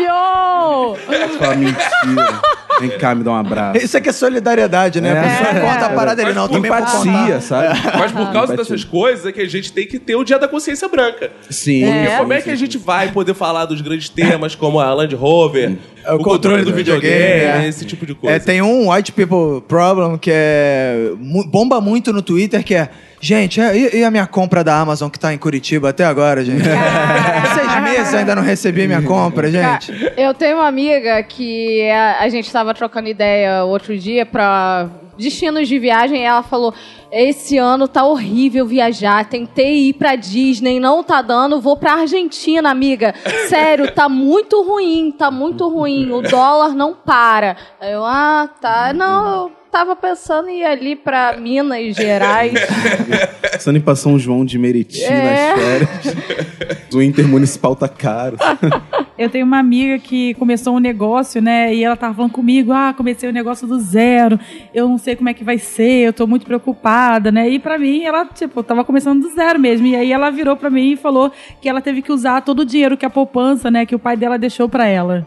Caralho! 0.00 0.96
Você 1.06 1.38
fala, 1.38 1.54
mentira. 1.56 2.40
Vem 2.80 2.90
cá, 2.96 3.14
me 3.14 3.22
dá 3.22 3.32
um 3.32 3.34
abraço. 3.36 3.78
Isso 3.84 3.94
aqui 3.98 4.08
é 4.08 4.12
solidariedade, 4.12 5.02
né? 5.02 5.10
A 5.12 5.22
pessoa 5.22 5.50
É. 5.50 5.60
corta 5.60 5.84
a 5.86 5.90
parada 5.90 6.16
dele, 6.16 6.32
não, 6.34 6.48
também 6.48 6.70
Empatia, 6.70 7.12
contar. 7.12 7.40
sabe? 7.42 7.78
Mas 7.98 8.10
por 8.12 8.32
causa 8.32 8.54
Empatia. 8.54 8.56
dessas 8.56 8.84
coisas 8.84 9.26
é 9.26 9.32
que 9.32 9.40
a 9.42 9.46
gente 9.48 9.70
tem 9.70 9.86
que 9.86 9.98
ter 9.98 10.14
o 10.16 10.24
dia 10.24 10.38
da 10.38 10.48
consciência 10.48 10.88
branca. 10.88 11.30
Sim. 11.50 11.84
Porque 11.84 12.08
sim, 12.10 12.16
como 12.16 12.32
é 12.32 12.40
que 12.40 12.48
a 12.50 12.54
gente 12.56 12.78
vai 12.78 13.12
poder 13.12 13.34
falar 13.34 13.66
dos 13.66 13.82
grandes 13.82 14.08
temas 14.08 14.54
como 14.54 14.80
a 14.80 14.94
Land 14.94 15.14
Rover, 15.14 15.76
É, 16.02 16.12
o, 16.14 16.18
controle 16.20 16.64
do 16.64 16.72
videogame, 16.72 17.12
é. 17.14 17.68
esse 17.68 17.84
tipo 17.84 18.06
de 18.06 18.14
coisa? 18.14 18.36
É, 18.36 18.38
tem 18.38 18.62
um 18.62 18.90
White 18.90 19.12
People 19.12 19.60
Problem 19.68 20.16
que 20.16 20.30
é 20.32 21.10
bomba 21.48 21.82
muito 21.82 22.14
no 22.14 22.22
Twitter, 22.22 22.64
que 22.64 22.74
é 22.74 22.88
Gente, 23.20 23.60
é, 23.60 23.76
e, 23.76 23.98
e 23.98 24.04
a 24.04 24.10
minha 24.10 24.26
compra 24.26 24.64
da 24.64 24.80
Amazon 24.80 25.10
que 25.10 25.18
tá 25.18 25.32
em 25.34 25.36
Curitiba 25.38 25.90
até 25.90 26.04
agora, 26.04 26.42
gente? 26.42 26.64
Seis 27.54 27.82
meses 27.82 28.14
ainda 28.14 28.34
não 28.34 28.42
recebi 28.42 28.86
minha 28.86 29.02
compra, 29.02 29.50
gente. 29.50 29.92
Eu 30.16 30.32
tenho 30.32 30.56
uma 30.56 30.66
amiga 30.66 31.22
que 31.22 31.88
a, 31.90 32.20
a 32.20 32.28
gente 32.30 32.50
tava 32.50 32.72
trocando 32.72 33.08
ideia 33.08 33.62
outro 33.64 33.96
dia 33.98 34.24
pra 34.24 34.88
destinos 35.18 35.68
de 35.68 35.78
viagem 35.78 36.22
e 36.22 36.24
ela 36.24 36.42
falou: 36.42 36.74
Esse 37.12 37.58
ano 37.58 37.86
tá 37.86 38.04
horrível 38.04 38.66
viajar. 38.66 39.24
Tentei 39.26 39.88
ir 39.88 39.92
pra 39.92 40.16
Disney, 40.16 40.80
não 40.80 41.04
tá 41.04 41.20
dando. 41.20 41.60
Vou 41.60 41.76
pra 41.76 41.92
Argentina, 41.92 42.70
amiga. 42.70 43.14
Sério, 43.48 43.92
tá 43.92 44.08
muito 44.08 44.62
ruim, 44.62 45.14
tá 45.16 45.30
muito 45.30 45.68
ruim. 45.68 46.10
O 46.10 46.22
dólar 46.22 46.74
não 46.74 46.94
para. 46.94 47.56
Aí 47.78 47.92
eu, 47.92 48.04
ah, 48.04 48.48
tá. 48.60 48.92
Não, 48.94 49.52
tava 49.70 49.94
pensando 49.94 50.48
em 50.48 50.60
ir 50.60 50.64
ali 50.64 50.96
pra 50.96 51.36
Minas 51.36 51.94
Gerais. 51.94 52.52
Pensando 53.52 53.76
em 53.76 53.80
passar 53.80 54.08
um 54.08 54.18
João 54.18 54.44
de 54.44 54.58
Meriti 54.58 55.02
É. 55.04 55.54
nas 55.54 55.62
férias. 55.62 56.86
o 56.92 57.02
intermunicipal 57.02 57.76
tá 57.76 57.88
caro. 57.88 58.36
Eu 59.20 59.28
tenho 59.28 59.44
uma 59.44 59.58
amiga 59.58 59.98
que 59.98 60.32
começou 60.34 60.74
um 60.74 60.78
negócio, 60.78 61.42
né? 61.42 61.74
E 61.74 61.84
ela 61.84 61.94
tava 61.94 62.14
falando 62.14 62.32
comigo, 62.32 62.72
ah, 62.72 62.94
comecei 62.96 63.28
o 63.28 63.32
negócio 63.32 63.66
do 63.66 63.78
zero, 63.78 64.40
eu 64.72 64.88
não 64.88 64.96
sei 64.96 65.14
como 65.14 65.28
é 65.28 65.34
que 65.34 65.44
vai 65.44 65.58
ser, 65.58 66.06
eu 66.06 66.12
tô 66.14 66.26
muito 66.26 66.46
preocupada, 66.46 67.30
né? 67.30 67.46
E 67.46 67.58
pra 67.58 67.78
mim, 67.78 68.02
ela, 68.02 68.24
tipo, 68.24 68.62
tava 68.62 68.82
começando 68.82 69.20
do 69.20 69.28
zero 69.34 69.58
mesmo. 69.58 69.86
E 69.86 69.94
aí 69.94 70.10
ela 70.10 70.30
virou 70.30 70.56
pra 70.56 70.70
mim 70.70 70.92
e 70.92 70.96
falou 70.96 71.30
que 71.60 71.68
ela 71.68 71.82
teve 71.82 72.00
que 72.00 72.10
usar 72.10 72.40
todo 72.40 72.60
o 72.60 72.64
dinheiro 72.64 72.96
que 72.96 73.04
a 73.04 73.10
poupança, 73.10 73.70
né, 73.70 73.84
que 73.84 73.94
o 73.94 73.98
pai 73.98 74.16
dela 74.16 74.38
deixou 74.38 74.70
pra 74.70 74.86
ela. 74.86 75.26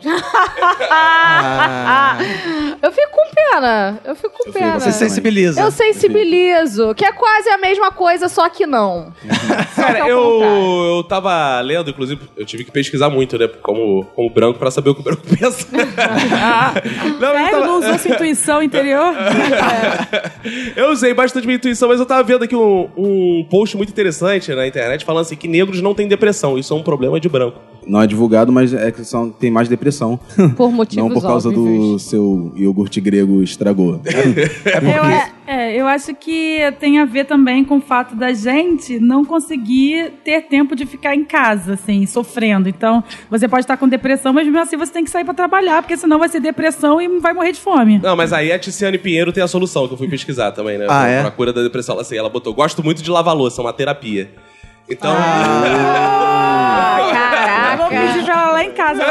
Ah, 0.90 2.18
Eu 2.82 2.92
fico 2.92 3.12
com 3.12 3.34
pena. 3.34 4.00
Eu 4.04 4.16
fico 4.16 4.34
com 4.38 4.52
pena. 4.52 4.80
você 4.80 4.92
sensibiliza. 4.92 5.62
Eu 5.62 5.72
sensibilizo, 5.72 6.94
que 6.94 7.06
é 7.06 7.12
quase 7.14 7.50
a 7.50 7.58
mesma 7.58 7.92
coisa, 7.92 8.28
só 8.28 8.50
que 8.50 8.66
não. 8.66 9.14
Cara, 9.76 10.00
eu, 10.00 10.42
eu 10.98 11.04
tava 11.04 11.62
lendo, 11.62 11.90
inclusive, 11.90 12.22
eu 12.36 12.46
tive 12.46 12.66
que 12.66 12.72
pesquisar 12.72 13.10
muito, 13.10 13.38
né? 13.38 13.48
Como, 13.62 13.83
como 14.16 14.30
branco, 14.30 14.58
pra 14.60 14.70
saber 14.72 14.90
o 14.92 14.96
que 14.96 15.02
o 15.02 15.04
branco 15.04 15.22
pensa. 15.28 15.68
não, 17.20 17.28
eu, 17.30 17.34
Sério, 17.36 17.52
tava- 17.52 17.66
não 17.68 17.80
usou 17.80 17.98
sua 18.00 18.12
intuição 18.12 18.64
interior? 18.64 19.14
eu 20.76 20.92
usei 20.92 21.14
bastante 21.14 21.46
minha 21.46 21.58
intuição, 21.58 21.90
mas 21.90 22.00
eu 22.00 22.06
tava 22.06 22.24
vendo 22.24 22.44
aqui 22.44 22.56
um, 22.56 22.90
um 22.98 23.46
post 23.50 23.76
muito 23.78 23.90
interessante 23.90 24.54
na 24.54 24.68
internet 24.68 25.04
falando 25.06 25.22
assim 25.22 25.36
que 25.36 25.48
negros 25.48 25.82
não 25.82 25.94
têm 25.94 26.08
depressão, 26.08 26.58
isso 26.58 26.74
é 26.74 26.78
um 26.78 26.84
problema 26.84 27.20
de 27.20 27.30
branco. 27.30 27.60
Não 27.86 28.02
é 28.02 28.08
divulgado, 28.08 28.50
mas 28.50 28.74
é 28.74 28.92
que 28.92 29.04
são, 29.04 29.30
tem 29.30 29.52
mais 29.52 29.68
depressão. 29.68 30.18
Por 30.56 30.72
motivos 30.72 31.04
Não 31.04 31.14
por 31.14 31.22
causa 31.22 31.52
do 31.52 31.62
óbvios. 31.66 32.04
seu 32.04 32.54
iogurte 32.56 33.02
grego 33.02 33.44
estragou. 33.44 34.00
Eu, 34.06 35.04
a- 35.04 35.30
é, 35.46 35.76
eu 35.76 35.86
acho 35.86 36.16
que 36.16 36.60
tem 36.80 37.00
a 37.00 37.04
ver 37.06 37.26
também 37.26 37.66
com 37.66 37.78
o 37.78 37.82
fato 37.82 38.16
da 38.16 38.32
gente 38.32 38.98
não 39.02 39.26
conseguir 39.26 40.14
ter 40.24 40.44
tempo 40.44 40.78
de 40.78 40.86
ficar 40.86 41.14
em 41.14 41.26
casa, 41.26 41.74
assim, 41.74 42.06
sofrendo. 42.06 42.70
Então, 42.70 43.04
você 43.30 43.50
pode 43.50 43.64
estar 43.66 43.73
com 43.78 43.88
depressão, 43.88 44.34
mas 44.34 44.46
mesmo 44.46 44.60
assim 44.60 44.78
você 44.78 44.92
tem 44.92 45.04
que 45.04 45.10
sair 45.10 45.24
pra 45.24 45.34
trabalhar, 45.34 45.82
porque 45.82 45.98
senão 45.98 46.20
vai 46.20 46.30
ser 46.30 46.40
depressão 46.40 47.02
e 47.02 47.20
vai 47.20 47.34
morrer 47.34 47.52
de 47.52 47.60
fome. 47.60 48.00
Não, 48.00 48.16
mas 48.16 48.34
aí 48.34 48.52
a 48.52 48.60
Tiziane 48.60 48.98
Pinheiro 48.98 49.32
tem 49.32 49.44
a 49.44 49.48
solução, 49.48 49.88
que 49.88 49.94
eu 49.94 49.98
fui 49.98 50.08
pesquisar 50.08 50.52
também, 50.52 50.78
né? 50.78 50.86
Ah, 50.86 50.88
pra, 50.88 51.08
é? 51.10 51.22
pra 51.22 51.32
cura 51.32 51.54
da 51.54 51.62
depressão. 51.62 51.94
Ela, 51.94 52.02
assim, 52.02 52.18
ela 52.18 52.30
botou, 52.30 52.54
gosto 52.54 52.84
muito 52.84 53.02
de 53.02 53.10
lavar 53.10 53.36
louça, 53.36 53.62
uma 53.62 53.74
terapia. 53.74 54.30
Então, 54.94 55.12
Ah, 55.16 56.98
Eu 57.74 57.78
vou 57.80 57.90
caraca. 57.90 58.14
pedir 58.14 58.26
pra 58.26 58.34
ela 58.42 58.52
lá 58.52 58.64
em 58.64 58.72
casa. 58.72 59.04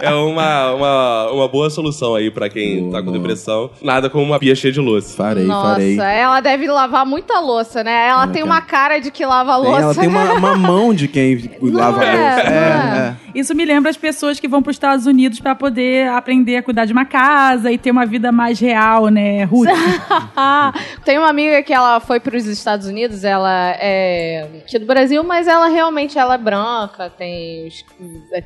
é 0.00 0.10
uma, 0.14 0.72
uma, 0.74 1.30
uma 1.32 1.48
boa 1.48 1.68
solução 1.70 2.14
aí 2.14 2.30
pra 2.30 2.48
quem 2.48 2.90
tá 2.90 3.02
com 3.02 3.12
depressão. 3.12 3.70
Nada 3.82 4.08
como 4.08 4.24
uma 4.24 4.38
pia 4.38 4.54
cheia 4.54 4.72
de 4.72 4.80
louça. 4.80 5.14
Farei, 5.14 5.44
Nossa, 5.44 5.74
farei. 5.74 5.98
ela 5.98 6.40
deve 6.40 6.66
lavar 6.68 7.04
muita 7.04 7.38
louça, 7.40 7.84
né? 7.84 8.08
Ela 8.08 8.26
tem 8.28 8.42
uma 8.42 8.60
cara 8.62 8.98
de 8.98 9.10
que 9.10 9.24
lava 9.26 9.54
Tem, 9.60 9.62
louça. 9.64 9.82
ela 9.82 9.94
tem 9.94 10.08
uma, 10.08 10.32
uma 10.32 10.56
mão 10.56 10.94
de 10.94 11.06
quem 11.08 11.50
lava 11.60 12.00
a 12.00 12.04
é, 12.04 12.12
louça. 12.16 12.50
não 12.50 12.56
é? 12.56 13.16
Isso 13.34 13.54
me 13.54 13.64
lembra 13.64 13.90
as 13.90 13.96
pessoas 13.96 14.38
que 14.40 14.46
vão 14.48 14.62
para 14.62 14.70
os 14.70 14.76
Estados 14.76 15.06
Unidos 15.06 15.38
para 15.40 15.54
poder 15.54 16.08
aprender 16.08 16.56
a 16.56 16.62
cuidar 16.62 16.84
de 16.84 16.92
uma 16.92 17.04
casa 17.04 17.70
e 17.72 17.78
ter 17.78 17.90
uma 17.90 18.04
vida 18.06 18.30
mais 18.32 18.58
real, 18.60 19.08
né, 19.08 19.44
Ruth? 19.44 19.68
Tem 21.04 21.18
uma 21.18 21.28
amiga 21.28 21.62
que 21.62 21.72
ela 21.72 21.98
foi 22.00 22.20
para 22.20 22.36
os 22.36 22.46
Estados 22.46 22.86
Unidos, 22.86 23.24
ela 23.24 23.70
é 23.78 24.46
aqui 24.62 24.78
do 24.78 24.86
Brasil, 24.86 25.22
mas 25.22 25.46
ela 25.46 25.68
realmente 25.68 26.18
ela 26.18 26.34
é 26.34 26.38
branca, 26.38 27.10
tem 27.10 27.66
os- 27.66 27.84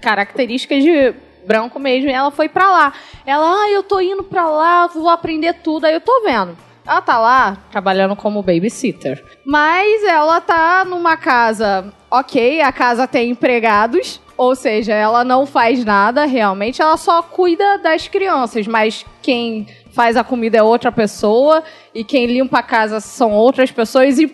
características 0.01 0.83
de 0.83 1.15
branco 1.47 1.79
mesmo, 1.79 2.11
ela 2.11 2.31
foi 2.31 2.49
pra 2.49 2.69
lá. 2.71 2.93
Ela, 3.25 3.63
ah, 3.63 3.71
eu 3.71 3.83
tô 3.83 4.01
indo 4.01 4.25
pra 4.25 4.49
lá, 4.49 4.87
vou 4.89 5.09
aprender 5.09 5.55
tudo, 5.63 5.85
aí 5.85 5.95
eu 5.95 6.01
tô 6.01 6.23
vendo. 6.25 6.57
Ela 6.87 7.01
tá 7.01 7.19
lá 7.19 7.57
trabalhando 7.71 8.15
como 8.15 8.43
babysitter. 8.43 9.25
Mas 9.45 10.05
ela 10.05 10.41
tá 10.41 10.85
numa 10.85 11.17
casa, 11.17 11.93
ok, 12.11 12.61
a 12.61 12.71
casa 12.73 13.07
tem 13.09 13.31
empregados, 13.31 14.21
ou 14.37 14.55
seja, 14.55 14.93
ela 14.95 15.25
não 15.25 15.47
faz 15.47 15.85
nada 15.85 16.27
realmente, 16.27 16.81
ela 16.83 16.97
só 16.97 17.23
cuida 17.23 17.79
das 17.79 18.07
crianças, 18.07 18.67
mas 18.67 19.05
quem 19.23 19.67
faz 19.93 20.17
a 20.17 20.23
comida 20.23 20.59
é 20.59 20.63
outra 20.63 20.93
pessoa 20.93 21.63
e 21.95 22.05
quem 22.05 22.27
limpa 22.27 22.59
a 22.59 22.63
casa 22.63 23.01
são 23.01 23.33
outras 23.33 23.71
pessoas 23.73 24.19
e 24.19 24.27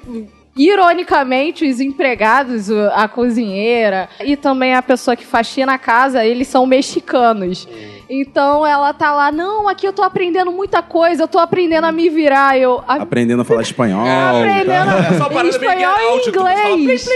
ironicamente 0.57 1.67
os 1.69 1.81
empregados, 1.81 2.71
a 2.71 3.09
cozinheira 3.09 4.09
e 4.25 4.37
também 4.37 4.75
a 4.75 4.83
pessoa 4.83 5.17
que 5.17 5.25
faxina 5.25 5.75
a 5.75 5.79
casa, 5.79 6.25
eles 6.25 6.49
são 6.49 6.67
mexicanos. 6.67 7.67
Então 8.11 8.67
ela 8.67 8.93
tá 8.93 9.15
lá, 9.15 9.33
não, 9.33 9.67
aqui 9.67 9.87
eu 9.87 9.93
tô 9.93 10.03
aprendendo 10.03 10.53
muita 10.53 10.83
coisa, 10.83 11.23
eu 11.23 11.29
tô 11.29 11.39
aprendendo 11.39 11.85
a 11.85 11.93
me 11.93 12.11
virar, 12.11 12.59
eu 12.59 12.85
a- 12.87 12.97
Aprendendo 12.97 13.41
a 13.41 13.45
falar 13.45 13.63
espanhol. 13.63 14.05
aprendendo 14.07 14.91
É 14.91 15.17
só 15.17 15.25
uma 15.25 15.31
parada 15.31 15.43
meio 15.43 15.49
espanhol 15.49 15.95
Get 15.97 16.05
Out, 16.11 16.29
e 16.29 16.33
tu 16.33 16.39
fala, 16.43 16.71
inglês. 16.71 17.09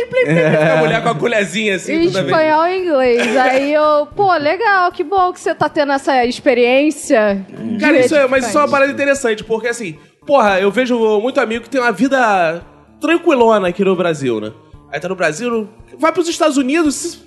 A 0.72 0.76
mulher 0.78 1.02
com 1.02 1.08
a 1.10 1.14
colherzinha 1.14 1.74
assim. 1.76 2.00
Espanhol 2.00 2.66
e 2.68 2.78
inglês. 2.78 3.36
Aí 3.36 3.74
eu, 3.74 4.06
pô, 4.16 4.32
legal, 4.36 4.90
que 4.90 5.04
bom 5.04 5.30
que 5.34 5.40
você 5.40 5.54
tá 5.54 5.68
tendo 5.68 5.92
essa 5.92 6.24
experiência. 6.24 7.44
Cara, 7.78 7.98
isso 8.00 8.14
é, 8.16 8.26
mas 8.26 8.46
isso 8.48 8.56
é 8.56 8.60
uma 8.62 8.68
parada 8.70 8.90
interessante, 8.90 9.44
porque 9.44 9.68
assim, 9.68 9.98
porra, 10.26 10.58
eu 10.60 10.70
vejo 10.70 10.98
muito 11.20 11.38
amigo 11.38 11.64
que 11.64 11.70
tem 11.70 11.80
uma 11.80 11.92
vida 11.92 12.62
tranquilona 13.00 13.68
aqui 13.68 13.84
no 13.84 13.94
Brasil, 13.96 14.40
né? 14.40 14.52
Aí 14.92 15.00
tá 15.00 15.08
no 15.08 15.16
Brasil, 15.16 15.68
vai 15.98 16.12
pros 16.12 16.28
Estados 16.28 16.56
Unidos, 16.56 16.94
se- 16.94 17.18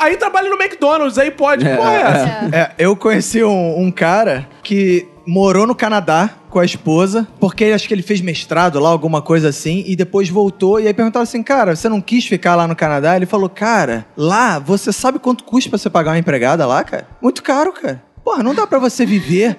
aí 0.00 0.16
trabalha 0.16 0.50
no 0.50 0.56
McDonald's, 0.60 1.18
aí 1.18 1.30
pode. 1.30 1.64
Porra, 1.64 1.92
é 1.92 2.00
essa? 2.00 2.56
É, 2.56 2.70
eu 2.78 2.96
conheci 2.96 3.42
um, 3.44 3.80
um 3.80 3.90
cara 3.90 4.48
que 4.62 5.06
morou 5.26 5.66
no 5.66 5.74
Canadá 5.74 6.30
com 6.50 6.58
a 6.60 6.64
esposa, 6.64 7.26
porque 7.40 7.64
acho 7.66 7.86
que 7.88 7.94
ele 7.94 8.02
fez 8.02 8.20
mestrado 8.20 8.78
lá, 8.80 8.88
alguma 8.88 9.20
coisa 9.22 9.48
assim, 9.48 9.84
e 9.86 9.94
depois 9.96 10.28
voltou, 10.28 10.80
e 10.80 10.86
aí 10.86 10.94
perguntava 10.94 11.22
assim, 11.22 11.42
cara, 11.42 11.74
você 11.76 11.88
não 11.88 12.00
quis 12.00 12.26
ficar 12.26 12.54
lá 12.54 12.66
no 12.66 12.74
Canadá? 12.76 13.14
Ele 13.16 13.26
falou, 13.26 13.48
cara, 13.48 14.06
lá, 14.16 14.58
você 14.58 14.92
sabe 14.92 15.18
quanto 15.18 15.44
custa 15.44 15.68
pra 15.70 15.78
você 15.78 15.90
pagar 15.90 16.12
uma 16.12 16.18
empregada 16.18 16.64
lá, 16.66 16.82
cara? 16.84 17.06
Muito 17.20 17.42
caro, 17.42 17.72
cara. 17.72 18.02
Porra, 18.26 18.42
não 18.42 18.52
dá 18.56 18.66
pra 18.66 18.80
você 18.80 19.06
viver 19.06 19.56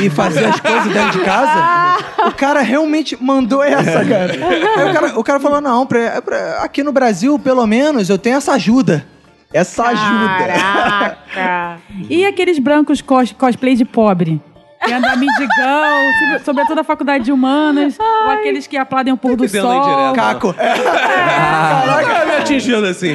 e 0.00 0.10
fazer 0.10 0.44
as 0.44 0.58
coisas 0.58 0.92
dentro 0.92 1.20
de 1.20 1.24
casa? 1.24 1.98
O 2.26 2.32
cara 2.32 2.62
realmente 2.62 3.16
mandou 3.22 3.62
essa, 3.62 4.04
cara. 4.04 4.32
Aí 4.76 4.90
o 4.90 4.92
cara, 4.92 5.18
o 5.20 5.22
cara 5.22 5.38
falou, 5.38 5.60
não, 5.60 5.86
pra- 5.86 6.20
pra- 6.20 6.58
aqui 6.64 6.82
no 6.82 6.90
Brasil, 6.90 7.38
pelo 7.38 7.64
menos, 7.64 8.10
eu 8.10 8.18
tenho 8.18 8.36
essa 8.36 8.54
ajuda. 8.54 9.06
Essa 9.54 9.84
ajuda. 9.84 10.28
Caraca. 10.36 11.78
E 12.10 12.24
aqueles 12.26 12.58
brancos 12.58 13.00
cos 13.00 13.32
cosplay 13.32 13.74
de 13.76 13.84
pobre? 13.84 14.40
Que 14.84 14.92
anda 14.92 15.16
mendigão, 15.16 16.12
sobre- 16.18 16.38
sobretudo 16.44 16.78
a 16.80 16.84
faculdade 16.84 17.24
de 17.24 17.32
humanas, 17.32 17.98
ou 17.98 18.30
aqueles 18.30 18.66
que 18.66 18.76
aplaudem 18.76 19.12
o 19.12 19.16
pôr 19.16 19.36
do 19.36 19.48
sol. 19.48 20.12
Caco. 20.14 20.54
Caraca, 20.54 22.26
me 22.26 22.36
atingindo 22.36 22.86
assim. 22.86 23.14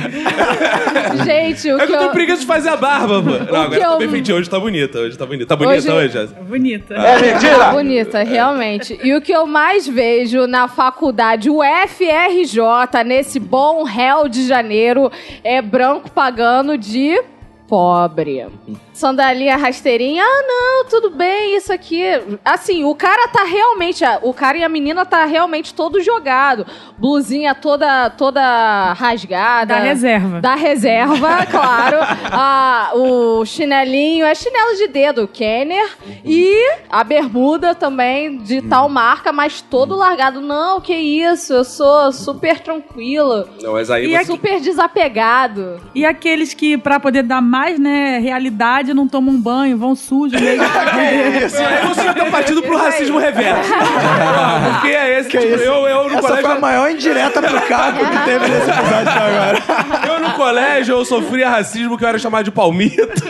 Gente, 1.25 1.71
o 1.71 1.77
É 1.77 1.79
que 1.81 1.87
que 1.87 1.91
eu 1.91 1.95
eu... 1.95 1.99
tenho 1.99 2.11
preguiça 2.11 2.41
de 2.41 2.45
fazer 2.45 2.69
a 2.69 2.75
barba, 2.77 3.21
pô. 3.21 3.29
Não, 3.51 3.61
agora 3.61 3.69
que 3.69 3.79
tá 3.85 3.91
eu- 3.93 3.97
bem 3.97 4.09
feitinho. 4.09 4.37
Hoje 4.37 4.49
tá 4.49 4.59
bonita, 4.59 4.99
hoje 4.99 5.17
tá 5.17 5.25
bonita. 5.25 5.45
Tá 5.47 5.55
bonita 5.55 5.77
Hoje- 5.77 5.91
hoje, 5.91 6.13
Jéssica? 6.13 6.41
Bonita. 6.41 6.95
Tá 6.95 7.71
bonita, 7.71 8.23
realmente. 8.23 8.99
E 9.03 9.13
o 9.15 9.21
que 9.21 9.31
eu 9.31 9.45
mais 9.47 9.87
vejo 9.87 10.45
na 10.47 10.67
faculdade 10.67 11.49
UFRJ, 11.49 13.03
nesse 13.05 13.39
bom 13.39 13.83
réu 13.83 14.27
de 14.27 14.45
janeiro, 14.47 15.11
é 15.43 15.61
branco 15.61 16.09
pagando 16.11 16.77
de 16.77 17.21
pobre. 17.67 18.45
Sandalinha 18.93 19.57
rasteirinha, 19.57 20.23
ah, 20.23 20.43
não, 20.47 20.85
tudo 20.89 21.09
bem, 21.09 21.55
isso 21.55 21.73
aqui. 21.73 22.03
Assim, 22.45 22.83
o 22.83 22.95
cara 22.95 23.27
tá 23.27 23.43
realmente, 23.43 24.03
o 24.21 24.33
cara 24.33 24.57
e 24.57 24.63
a 24.63 24.69
menina 24.69 25.05
tá 25.05 25.25
realmente 25.25 25.73
todo 25.73 26.01
jogado. 26.01 26.65
Blusinha 26.97 27.55
toda, 27.55 28.09
toda 28.11 28.93
rasgada. 28.93 29.75
Da 29.75 29.79
reserva. 29.79 30.41
Da 30.41 30.55
reserva, 30.55 31.45
claro. 31.49 31.97
Ah, 32.31 32.91
o 32.93 33.45
chinelinho 33.45 34.25
é 34.25 34.35
chinelo 34.35 34.75
de 34.77 34.87
dedo, 34.87 35.27
Kenner. 35.27 35.89
E 36.23 36.55
a 36.89 37.03
bermuda 37.03 37.73
também 37.75 38.37
de 38.37 38.61
tal 38.61 38.87
marca, 38.87 39.31
mas 39.31 39.61
todo 39.61 39.95
largado. 39.95 40.39
Não, 40.39 40.79
que 40.79 40.93
isso, 40.95 41.53
eu 41.53 41.63
sou 41.63 42.11
super 42.11 42.59
tranquilo. 42.59 43.47
Não, 43.61 43.73
mas 43.73 43.89
aí 43.89 44.05
E 44.13 44.17
você... 44.17 44.25
Super 44.25 44.59
desapegado. 44.59 45.81
E 45.93 46.05
aqueles 46.05 46.53
que, 46.53 46.77
pra 46.77 46.99
poder 46.99 47.23
dar 47.23 47.41
mais, 47.41 47.79
né, 47.79 48.19
realidade, 48.19 48.82
não 48.91 49.07
tomam 49.07 49.35
um 49.35 49.39
banho, 49.39 49.77
vão 49.77 49.95
sujos 49.95 50.41
mesmo. 50.41 50.63
Aí 50.63 51.47
você 51.87 52.03
já 52.03 52.13
tá 52.15 52.25
partindo 52.25 52.63
pro 52.63 52.75
racismo 52.75 53.19
reverso. 53.19 53.71
Porque 54.81 54.87
é 54.87 55.19
esse, 55.19 55.29
tipo, 55.29 55.43
eu, 55.43 55.87
eu 55.87 56.09
no 56.09 56.17
Essa 56.17 56.27
foi 56.27 56.39
a 56.39 56.41
colégio... 56.41 56.61
maior 56.61 56.89
indireta 56.89 57.41
pro 57.41 57.61
Caco 57.61 57.99
que 57.99 58.17
teve 58.25 58.47
nesse 58.47 58.69
episódio 58.69 59.09
até 59.09 59.19
agora. 59.19 59.63
Eu 60.13 60.19
no 60.19 60.31
colégio, 60.33 60.95
eu 60.95 61.05
sofria 61.05 61.49
racismo 61.49 61.97
que 61.97 62.03
eu 62.03 62.07
era 62.07 62.19
chamado 62.19 62.43
de 62.45 62.51
palmito. 62.51 63.23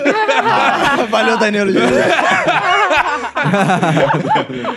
Valeu, 1.10 1.38
Danilo. 1.38 1.72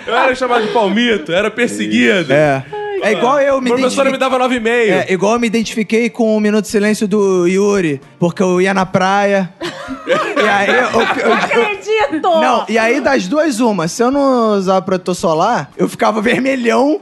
Eu 0.07 0.17
era 0.17 0.35
chamado 0.35 0.67
de 0.67 0.73
palmito, 0.73 1.33
era 1.33 1.51
perseguido. 1.51 2.33
É. 2.33 2.65
É 3.03 3.13
igual 3.13 3.39
eu 3.41 3.61
me 3.61 3.71
A 3.71 3.75
professora 3.75 4.11
me 4.11 4.19
dava 4.19 4.39
9,5. 4.39 4.67
É, 4.69 5.13
igual 5.13 5.35
eu 5.35 5.41
me 5.41 5.47
identifiquei 5.47 6.09
com 6.11 6.37
o 6.37 6.41
Minuto 6.41 6.63
de 6.65 6.71
Silêncio 6.71 7.07
do 7.07 7.47
Yuri, 7.47 8.01
porque 8.19 8.43
eu 8.43 8.61
ia 8.61 8.73
na 8.75 8.85
praia. 8.87 9.53
e 10.07 10.49
aí 10.49 10.69
eu, 10.69 10.75
eu- 10.75 11.27
eu- 11.27 11.33
Acredito! 11.35 12.23
Não, 12.23 12.65
e 12.69 12.79
aí 12.79 13.01
das 13.01 13.27
duas, 13.29 13.61
uma. 13.61 13.89
Se 13.89 14.03
eu 14.03 14.11
não 14.11 14.53
usar 14.57 14.81
protetor 14.83 15.15
solar, 15.15 15.71
eu 15.77 15.89
ficava 15.89 16.21
vermelhão. 16.23 17.01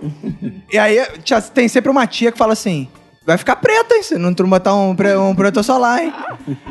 e 0.72 0.78
aí 0.78 1.04
tinha- 1.22 1.40
tem 1.40 1.68
sempre 1.68 1.90
uma 1.90 2.06
tia 2.06 2.30
que 2.32 2.38
fala 2.38 2.52
assim: 2.52 2.88
vai 3.26 3.38
ficar 3.38 3.56
preta, 3.56 3.94
hein? 3.94 4.02
Se 4.02 4.18
não 4.18 4.32
tu 4.34 4.46
botar 4.46 4.74
um, 4.74 4.90
um 4.90 5.34
protetor 5.34 5.64
solar, 5.64 6.02
hein? 6.02 6.12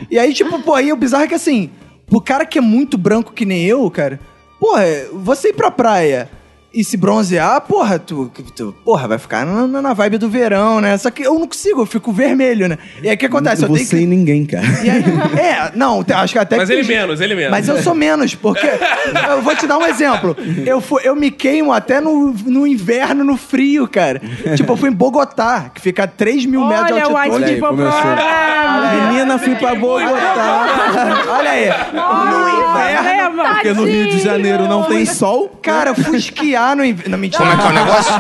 e 0.10 0.18
aí, 0.20 0.34
tipo, 0.34 0.60
pô, 0.60 0.74
aí 0.76 0.92
o 0.92 0.96
bizarro 0.96 1.24
é 1.24 1.28
que 1.28 1.36
assim, 1.36 1.70
pro 2.08 2.22
cara 2.22 2.46
que 2.46 2.58
é 2.58 2.62
muito 2.62 2.98
branco 2.98 3.32
que 3.34 3.46
nem 3.46 3.64
eu, 3.66 3.90
cara, 3.90 4.20
porra, 4.60 4.84
você 5.14 5.50
ir 5.50 5.54
pra 5.54 5.72
praia. 5.72 6.30
E 6.74 6.84
se 6.84 6.98
bronzear, 6.98 7.62
porra, 7.62 8.00
tu, 8.00 8.32
tu- 8.56 8.74
porra, 8.84 9.08
vai 9.08 9.20
ficar 9.20 9.46
na, 9.46 9.80
na 9.80 9.94
vibe 9.94 10.18
do 10.18 10.28
verão, 10.28 10.82
né? 10.82 10.98
Só 10.98 11.12
que 11.12 11.22
eu 11.22 11.38
não 11.38 11.46
consigo, 11.48 11.82
eu 11.82 11.86
fico 11.86 12.12
vermelho, 12.12 12.68
né? 12.68 12.80
E 13.04 13.08
aí 13.10 13.14
o 13.14 13.18
que 13.18 13.28
acontece? 13.28 13.62
Eu 13.62 13.68
tenho 13.70 13.86
Você 13.86 13.98
que... 13.98 14.02
e 14.02 14.08
ninguém, 14.08 14.44
cara. 14.44 14.66
E 14.84 14.90
aí, 14.90 15.04
é, 15.40 15.72
não, 15.76 16.04
acho 16.16 16.34
que 16.34 16.40
até 16.40 16.58
Mas 16.58 16.68
que 16.68 16.74
ele 16.74 16.88
menos, 16.88 17.22
ele 17.22 17.36
menos. 17.36 17.52
Mas 17.52 17.68
eu 17.68 17.80
sou 17.84 17.94
menos, 17.94 18.34
porque. 18.34 18.66
eu 19.30 19.42
vou 19.44 19.56
te 19.56 19.68
dar 19.68 19.78
um 19.78 19.86
exemplo. 19.86 20.36
Eu, 20.66 20.82
fui, 20.82 21.02
eu 21.06 21.16
me 21.16 21.30
queimo 21.30 21.72
até 21.72 22.02
no, 22.02 22.34
no 22.44 22.66
inverno, 22.66 23.24
no 23.24 23.38
frio, 23.38 23.88
cara. 23.88 24.20
Tipo, 24.56 24.74
eu 24.74 24.78
fui 24.78 24.90
em 24.90 24.94
Bogotá, 24.94 25.70
que 25.72 25.80
fica 25.80 26.06
a 26.06 26.08
3 26.08 26.48
mil 26.48 26.66
metros 26.66 26.88
de 26.88 26.94
Olha 26.94 27.08
o 27.08 27.18
altitude. 27.18 27.44
White 27.52 27.60
começou. 27.60 28.02
Problem. 28.02 29.08
Menina, 29.12 29.38
fui 29.38 29.56
pra 29.56 29.76
Bogotá. 29.76 30.68
Olha 31.30 31.52
aí, 31.52 31.70
no 31.94 32.50
inverno. 32.50 33.44
Porque 33.54 33.74
no 33.74 33.86
Rio 33.86 34.10
de 34.10 34.20
Janeiro 34.20 34.68
não 34.68 34.84
tem 34.86 35.06
sol. 35.06 35.50
Cara, 35.62 35.92
eu 35.92 35.96
fui 35.96 36.18
esquiar 36.18 36.63
esquiar 36.64 36.76
no 36.76 36.86
inverno. 36.86 37.12
Não, 37.12 37.18
mentira. 37.18 37.44
Como 37.44 37.52
é 37.52 37.58
que 37.58 37.68
é 37.68 37.70
o 37.70 37.74
negócio? 37.86 38.14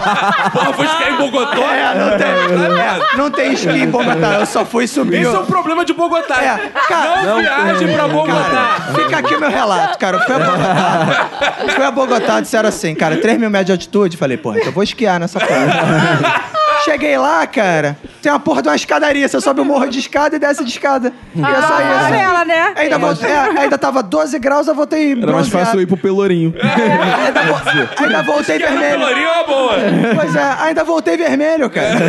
Porra, 0.51 0.73
foi 0.73 0.87
ficar 0.87 1.11
em 1.11 1.15
Bogotá? 1.15 1.75
É, 1.75 1.95
não 1.95 2.17
tem, 2.17 2.27
é, 2.27 3.17
não 3.17 3.31
tem 3.31 3.53
esqui 3.53 3.69
em 3.69 3.89
Bogotá, 3.89 4.33
eu 4.39 4.45
só 4.45 4.65
fui 4.65 4.87
subir. 4.87 5.21
Esse 5.21 5.35
é 5.35 5.39
o 5.39 5.45
problema 5.45 5.85
de 5.85 5.93
Bogotá. 5.93 6.41
É, 6.43 6.71
cara, 6.87 7.23
não, 7.23 7.37
viaje 7.39 7.87
pra 7.93 8.07
Bogotá. 8.07 8.77
Fica 8.95 9.17
aqui 9.17 9.37
meu 9.37 9.49
relato, 9.49 9.97
cara. 9.97 10.17
Eu 10.17 10.21
fui 10.23 10.35
a 10.35 10.39
Bogotá. 10.39 11.29
Eu 11.61 11.69
fui 11.69 11.85
a 11.85 11.91
Bogotá, 11.91 12.39
disseram 12.41 12.69
assim, 12.69 12.93
cara, 12.95 13.17
3 13.17 13.39
mil 13.39 13.49
metros 13.49 13.67
de 13.67 13.71
altitude. 13.73 14.17
Falei, 14.17 14.37
porra, 14.37 14.57
então 14.57 14.69
eu 14.69 14.73
vou 14.73 14.83
esquiar 14.83 15.19
nessa 15.19 15.39
porra. 15.39 16.62
Cheguei 16.83 17.17
lá, 17.17 17.45
cara, 17.47 17.97
tem 18.21 18.31
uma 18.31 18.39
porra 18.39 18.61
de 18.61 18.67
uma 18.69 18.75
escadaria. 18.75 19.27
Você 19.27 19.39
sobe 19.41 19.61
o 19.61 19.65
morro 19.65 19.87
de 19.87 19.99
escada 19.99 20.35
e 20.35 20.39
desce 20.39 20.63
de 20.63 20.69
escada. 20.71 21.13
E 21.35 21.39
é 21.41 21.43
só 21.43 21.51
isso. 21.61 21.65
Amarela, 22.05 22.45
né? 22.45 22.73
Ainda, 22.75 22.97
voltei, 22.97 23.29
é, 23.29 23.37
ainda 23.59 23.77
tava 23.77 24.03
12 24.03 24.37
graus, 24.39 24.67
eu 24.67 24.75
voltei 24.75 25.11
Era 25.11 25.15
mais 25.17 25.25
bronzeado. 25.47 25.65
fácil 25.65 25.79
eu 25.79 25.83
ir 25.83 25.85
pro 25.87 25.97
Pelourinho. 25.97 26.53
Ainda, 26.57 27.41
vo- 27.43 28.03
ainda 28.03 28.21
voltei 28.23 28.57
vermelho. 28.59 28.99
Pelourinho 28.99 29.27
é 29.27 29.31
uma 29.31 29.43
boa. 29.47 29.73
Pois 30.15 30.35
é, 30.35 30.55
ainda 30.61 30.83
voltei 30.83 31.17
vermelho, 31.17 31.69
cara. 31.69 31.99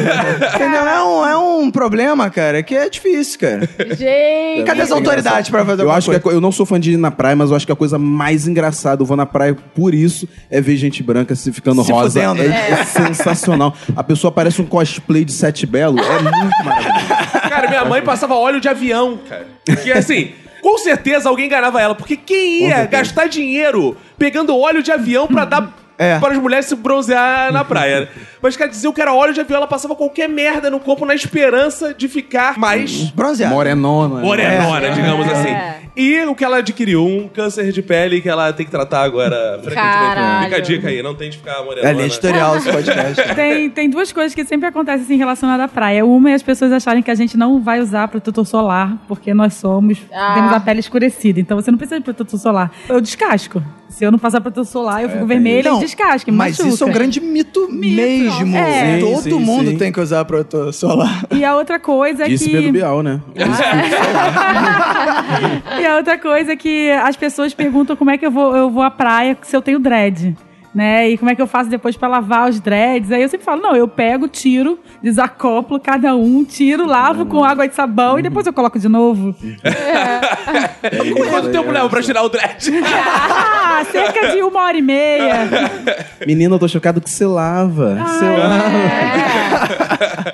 Entendeu? 0.54 0.87
É 0.88 1.02
um, 1.02 1.26
é 1.28 1.37
um 1.37 1.71
problema, 1.71 2.28
cara, 2.31 2.62
que 2.62 2.75
é 2.75 2.88
difícil, 2.88 3.38
cara. 3.40 3.69
Gente. 3.97 4.64
Cadê 4.64 4.83
as 4.83 4.90
autoridades 4.90 5.50
pra 5.50 5.61
fazer 5.64 5.83
Eu 5.83 5.85
alguma 5.85 5.99
acho 5.99 6.11
que 6.11 6.16
a 6.16 6.21
coisa? 6.21 6.35
co- 6.35 6.37
eu 6.37 6.40
não 6.40 6.52
sou 6.52 6.66
fã 6.66 6.78
de 6.81 6.93
ir 6.93 6.97
na 6.97 7.11
praia, 7.11 7.37
mas 7.37 7.50
eu 7.50 7.57
acho 7.57 7.66
que 7.66 7.73
a 7.73 7.76
coisa 7.76 7.99
mais 7.99 8.47
engraçada, 8.47 9.02
eu 9.02 9.07
vou 9.07 9.16
na 9.16 9.26
praia 9.26 9.54
por 9.75 9.95
isso, 9.95 10.28
é 10.50 10.61
ver 10.61 10.76
gente 10.76 11.02
branca 11.02 11.35
se 11.35 11.52
ficando 11.52 11.83
Se 11.85 11.93
rosa. 11.93 12.21
fudendo, 12.21 12.43
é, 12.43 12.49
né? 12.49 12.71
é 12.81 12.85
sensacional. 12.85 13.75
A 13.97 14.02
pessoa 14.02 14.31
parece 14.33 14.61
um 14.61 14.63
cosplay 14.66 15.25
de 15.25 15.33
Sete 15.33 15.66
Belo. 15.66 15.99
É 15.99 16.23
muito 16.23 16.64
maravilhoso. 16.64 17.49
Cara, 17.49 17.68
minha 17.68 17.85
mãe 17.85 18.02
passava 18.02 18.35
óleo 18.35 18.61
de 18.61 18.68
avião, 18.68 19.18
cara. 19.28 19.47
Que 19.83 19.92
assim, 19.92 20.33
com 20.61 20.78
certeza 20.78 21.28
alguém 21.28 21.47
enganava 21.47 21.80
ela. 21.80 21.94
Porque 21.94 22.16
quem 22.16 22.68
ia 22.68 22.87
gastar 22.87 23.26
dinheiro 23.28 23.97
pegando 24.18 24.56
óleo 24.59 24.83
de 24.83 24.90
avião 24.90 25.26
pra 25.26 25.44
dar. 25.44 25.84
É. 25.99 26.19
Para 26.19 26.33
as 26.33 26.39
mulheres 26.39 26.67
se 26.67 26.75
bronzear 26.75 27.53
na 27.53 27.63
praia. 27.65 28.09
Mas, 28.43 28.57
cara, 28.57 28.69
diziam 28.71 28.93
que 28.93 29.01
era 29.01 29.13
óleo 29.15 29.33
de 29.33 29.41
avião, 29.41 29.59
ela 29.59 29.67
passava 29.67 29.95
qualquer 29.95 30.29
merda 30.29 30.69
no 30.71 30.81
corpo 30.81 31.07
na 31.07 31.15
esperança 31.15 31.95
de 31.95 32.09
ficar 32.09 32.59
mais 32.59 33.11
Bronzeado. 33.13 33.55
Morenona. 33.55 34.21
morenona, 34.21 34.87
É. 34.87 34.91
digamos 34.91 35.27
É. 35.29 35.33
assim. 35.33 35.85
E 35.97 36.23
o 36.25 36.35
que 36.35 36.45
ela 36.45 36.57
adquiriu, 36.57 37.07
um 37.07 37.29
câncer 37.29 37.71
de 37.71 37.81
pele 37.81 38.21
que 38.21 38.29
ela 38.29 38.53
tem 38.53 38.67
que 38.67 38.73
tratar 38.73 39.03
agora 39.03 39.61
frequentemente. 39.63 40.45
Fica 40.45 40.57
a 40.57 40.61
dica 40.61 40.89
aí, 40.89 41.01
não 41.03 41.15
tem 41.15 41.31
de 41.31 41.39
ficar 41.39 41.63
morenona. 41.63 41.89
É 41.89 41.93
linha 41.93 42.07
editorial 42.07 42.57
esse 42.57 42.71
podcast. 42.73 43.35
Tem, 43.37 43.71
tem 43.71 43.89
duas 43.89 44.11
coisas 44.11 44.35
que 44.35 44.45
sempre 44.45 44.67
acontecem 44.69 45.05
assim, 45.05 45.17
relacionadas 45.17 45.65
à 45.67 45.69
praia. 45.69 46.05
Uma 46.05 46.33
é 46.33 46.35
as 46.35 46.43
pessoas 46.43 46.73
acharem 46.73 47.01
que 47.01 47.11
a 47.13 47.15
gente 47.15 47.37
não 47.37 47.61
vai 47.61 47.81
usar 47.81 48.09
protetor 48.09 48.45
solar, 48.45 48.97
porque 49.07 49.33
nós 49.33 49.55
somos, 49.55 49.99
Ah. 50.13 50.33
temos 50.35 50.53
a 50.53 50.59
pele 50.59 50.81
escurecida. 50.81 51.39
Então 51.39 51.57
você 51.61 51.71
não 51.71 51.79
precisa 51.79 52.01
de 52.01 52.05
protetor 52.05 52.41
solar. 52.41 52.73
Eu 52.89 53.01
descasco. 53.01 53.63
Se 53.88 54.05
eu 54.05 54.11
não 54.11 54.19
passar 54.19 54.41
protetor 54.41 54.64
solar, 54.64 55.03
eu 55.03 55.09
fico 55.09 55.26
vermelha 55.26 55.71
Não, 55.71 55.79
e 55.79 55.85
descasco. 55.85 56.31
me 56.31 56.37
Mas 56.37 56.59
machuca. 56.59 56.75
isso 56.75 56.85
é 56.85 56.87
um 56.87 56.93
grande 56.93 57.21
mito, 57.21 57.69
mesmo. 57.71 58.57
É. 58.57 58.99
Todo 58.99 59.23
Sim, 59.23 59.31
sim, 59.31 59.38
mundo 59.38 59.71
sim. 59.71 59.79
tem 59.79 59.93
que 59.93 60.00
usar 60.00 60.25
protetor 60.25 60.73
solar. 60.73 61.25
E 61.31 61.45
a 61.45 61.57
outra 61.57 61.79
coisa 61.79 62.25
é 62.25 62.29
Disse 62.29 62.47
que. 62.47 62.50
Pedro 62.50 62.73
Bial, 62.73 63.03
né? 63.03 63.21
e 65.81 65.87
a 65.87 65.97
outra 65.97 66.19
coisa 66.19 66.53
é 66.53 66.57
que 66.57 66.91
as 66.91 67.17
pessoas 67.17 67.55
perguntam 67.55 67.97
como 67.97 68.11
é 68.11 68.19
que 68.19 68.26
eu 68.26 68.31
vou, 68.31 68.55
eu 68.57 68.71
vou 68.71 68.83
à 68.83 68.91
praia 68.91 69.37
se 69.43 69.57
eu 69.57 69.62
tenho 69.62 69.79
dread. 69.79 70.37
Né? 70.75 71.11
E 71.11 71.16
como 71.19 71.31
é 71.31 71.37
que 71.37 71.40
eu 71.43 71.47
faço 71.47 71.71
depois 71.71 71.97
pra 71.97 72.09
lavar 72.09 72.49
os 72.50 72.59
dreads? 72.59 73.12
Aí 73.12 73.23
eu 73.23 73.28
sempre 73.28 73.45
falo, 73.45 73.62
não, 73.62 73.76
eu 73.76 73.87
pego, 73.87 74.26
tiro, 74.26 74.76
desacoplo 75.00 75.78
cada 75.78 76.16
um, 76.16 76.45
tiro, 76.45 76.85
lavo 76.85 77.26
com 77.26 77.45
água 77.45 77.64
e 77.64 77.71
sabão 77.71 78.19
e 78.19 78.23
depois 78.23 78.45
eu 78.45 78.52
coloco 78.52 78.76
de 78.78 78.88
novo. 78.88 79.37
E 80.93 81.28
quanto 81.31 81.50
tempo 81.50 81.71
leva 81.71 81.88
pra 81.88 82.02
tirar 82.02 82.23
o 82.25 82.28
dread? 82.28 82.71
Ah, 82.85 83.85
cerca 83.90 84.33
de 84.33 84.43
uma 84.43 84.62
hora 84.64 84.76
e 84.76 84.83
meia. 84.83 85.49
Menina, 86.26 86.54
eu 86.54 86.59
tô 86.59 86.66
chocado 86.69 87.00
que 87.00 87.09
você 87.11 87.25
lava. 87.26 87.95
Você 88.04 88.25
lava. 88.25 88.64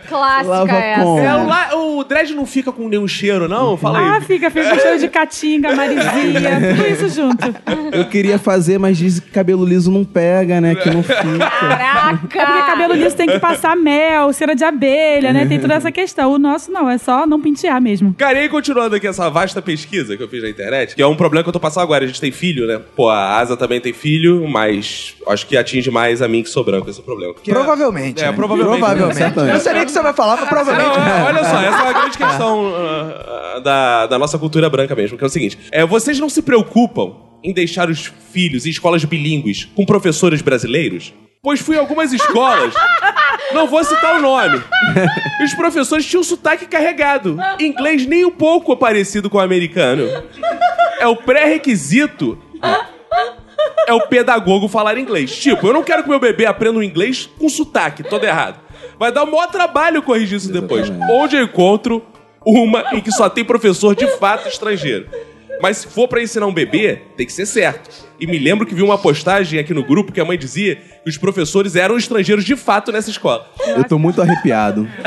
Clássica 0.08 0.48
Lava 0.50 0.72
essa. 0.72 1.02
como? 1.04 1.18
É, 1.20 1.34
o, 1.36 1.46
la- 1.46 1.74
o 1.76 2.04
dread 2.04 2.34
não 2.34 2.44
fica 2.46 2.72
com 2.72 2.88
nenhum 2.88 3.06
cheiro, 3.06 3.46
não? 3.48 3.76
Fala 3.76 3.98
aí. 3.98 4.04
Ah, 4.16 4.20
fica, 4.20 4.50
fica 4.50 4.70
com 4.70 4.80
cheiro 4.80 4.98
de 4.98 5.08
caatinga, 5.08 5.74
marizinha, 5.76 6.60
tudo 6.74 6.86
isso 6.88 7.08
junto. 7.08 7.54
Eu 7.92 8.06
queria 8.08 8.38
fazer, 8.38 8.78
mas 8.78 8.98
diz 8.98 9.20
que 9.20 9.30
cabelo 9.30 9.64
liso 9.64 9.90
não 9.90 10.04
pega, 10.04 10.29
né? 10.60 10.74
Que 10.74 10.90
não 10.90 11.02
fica. 11.02 11.38
Caraca! 11.38 12.10
É 12.10 12.16
porque 12.16 12.38
cabelo 12.38 12.94
liso 12.94 13.16
tem 13.16 13.26
que 13.26 13.38
passar 13.38 13.76
mel, 13.76 14.32
cera 14.32 14.54
de 14.54 14.64
abelha, 14.64 15.32
né? 15.32 15.46
Tem 15.46 15.58
toda 15.58 15.74
essa 15.74 15.90
questão. 15.92 16.32
O 16.32 16.38
nosso 16.38 16.70
não, 16.70 16.88
é 16.88 16.98
só 16.98 17.26
não 17.26 17.40
pentear 17.40 17.80
mesmo. 17.80 18.14
Cara, 18.16 18.38
e 18.38 18.42
aí, 18.42 18.48
continuando 18.48 18.96
aqui 18.96 19.06
essa 19.06 19.28
vasta 19.28 19.60
pesquisa 19.60 20.16
que 20.16 20.22
eu 20.22 20.28
fiz 20.28 20.42
na 20.42 20.48
internet, 20.48 20.94
que 20.94 21.02
é 21.02 21.06
um 21.06 21.16
problema 21.16 21.42
que 21.42 21.48
eu 21.48 21.52
tô 21.52 21.60
passando 21.60 21.82
agora. 21.84 22.04
A 22.04 22.06
gente 22.06 22.20
tem 22.20 22.30
filho, 22.32 22.66
né? 22.66 22.80
Pô, 22.96 23.08
a 23.08 23.36
Asa 23.38 23.56
também 23.56 23.80
tem 23.80 23.92
filho, 23.92 24.46
mas 24.48 25.14
acho 25.28 25.46
que 25.46 25.56
atinge 25.56 25.90
mais 25.90 26.22
a 26.22 26.28
mim 26.28 26.42
que 26.42 26.48
sou 26.48 26.64
branco 26.64 26.88
esse 26.88 27.02
problema. 27.02 27.34
Que 27.34 27.50
é- 27.50 27.54
Provavelmente. 27.54 28.22
É, 28.22 28.26
né? 28.26 28.32
provavelmente. 28.32 28.78
Provavelmente. 28.78 29.16
Certamente. 29.16 29.48
Eu 29.50 29.54
não 29.54 29.60
sei 29.60 29.72
nem 29.72 29.82
o 29.82 29.86
que 29.86 29.92
você 29.92 30.02
vai 30.02 30.12
falar, 30.12 30.36
mas 30.36 30.40
Não, 30.40 30.48
provavelmente. 30.48 30.98
é, 30.98 31.22
olha 31.24 31.44
só, 31.44 31.60
essa 31.60 31.78
é 31.78 31.82
uma 31.82 31.92
grande 31.92 32.18
questão 32.18 32.74
ah, 32.74 33.54
ah, 33.56 33.58
da, 33.60 34.06
da 34.06 34.18
nossa 34.18 34.38
cultura 34.38 34.68
branca 34.70 34.94
mesmo, 34.94 35.16
que 35.18 35.24
é 35.24 35.26
o 35.26 35.30
seguinte: 35.30 35.58
é, 35.70 35.84
vocês 35.84 36.18
não 36.18 36.28
se 36.28 36.42
preocupam 36.42 37.29
em 37.42 37.52
deixar 37.52 37.88
os 37.88 38.12
filhos 38.32 38.66
em 38.66 38.70
escolas 38.70 39.04
bilíngues 39.04 39.68
com 39.74 39.84
professores 39.84 40.42
brasileiros? 40.42 41.12
Pois 41.42 41.60
fui 41.60 41.76
em 41.76 41.78
algumas 41.78 42.12
escolas, 42.12 42.74
não 43.54 43.66
vou 43.66 43.82
citar 43.82 44.16
o 44.16 44.22
nome. 44.22 44.62
e 45.40 45.44
Os 45.44 45.54
professores 45.54 46.04
tinham 46.04 46.22
sotaque 46.22 46.66
carregado, 46.66 47.38
inglês 47.58 48.04
nem 48.06 48.26
um 48.26 48.30
pouco 48.30 48.76
parecido 48.76 49.30
com 49.30 49.38
o 49.38 49.40
americano. 49.40 50.06
É 50.98 51.06
o 51.06 51.16
pré-requisito 51.16 52.38
é 53.86 53.92
o 53.92 54.06
pedagogo 54.06 54.68
falar 54.68 54.96
inglês. 54.98 55.36
Tipo, 55.36 55.66
eu 55.66 55.72
não 55.72 55.82
quero 55.82 56.02
que 56.02 56.08
meu 56.08 56.20
bebê 56.20 56.46
aprenda 56.46 56.78
o 56.78 56.82
inglês 56.82 57.28
com 57.38 57.48
sotaque, 57.48 58.02
todo 58.02 58.24
errado. 58.24 58.60
Vai 58.98 59.10
dar 59.10 59.24
o 59.24 59.26
maior 59.26 59.48
trabalho 59.48 60.02
corrigir 60.02 60.36
isso 60.36 60.52
depois. 60.52 60.90
Onde 61.10 61.36
eu 61.36 61.42
encontro 61.42 62.04
uma 62.44 62.84
em 62.92 63.00
que 63.00 63.10
só 63.10 63.28
tem 63.28 63.44
professor 63.44 63.94
de 63.94 64.06
fato 64.18 64.48
estrangeiro. 64.48 65.08
Mas 65.62 65.78
se 65.78 65.86
for 65.88 66.08
pra 66.08 66.22
ensinar 66.22 66.46
um 66.46 66.52
bebê, 66.54 67.00
tem 67.16 67.26
que 67.26 67.32
ser 67.32 67.46
certo. 67.46 67.90
E 68.18 68.26
me 68.26 68.38
lembro 68.38 68.66
que 68.66 68.74
vi 68.74 68.82
uma 68.82 68.98
postagem 68.98 69.58
aqui 69.58 69.72
no 69.72 69.82
grupo 69.84 70.12
que 70.12 70.20
a 70.20 70.24
mãe 70.24 70.36
dizia 70.38 70.76
que 71.02 71.08
os 71.08 71.16
professores 71.16 71.76
eram 71.76 71.96
estrangeiros 71.96 72.44
de 72.44 72.56
fato 72.56 72.92
nessa 72.92 73.10
escola. 73.10 73.46
Eu 73.66 73.84
tô 73.84 73.98
muito 73.98 74.20
arrepiado. 74.20 74.88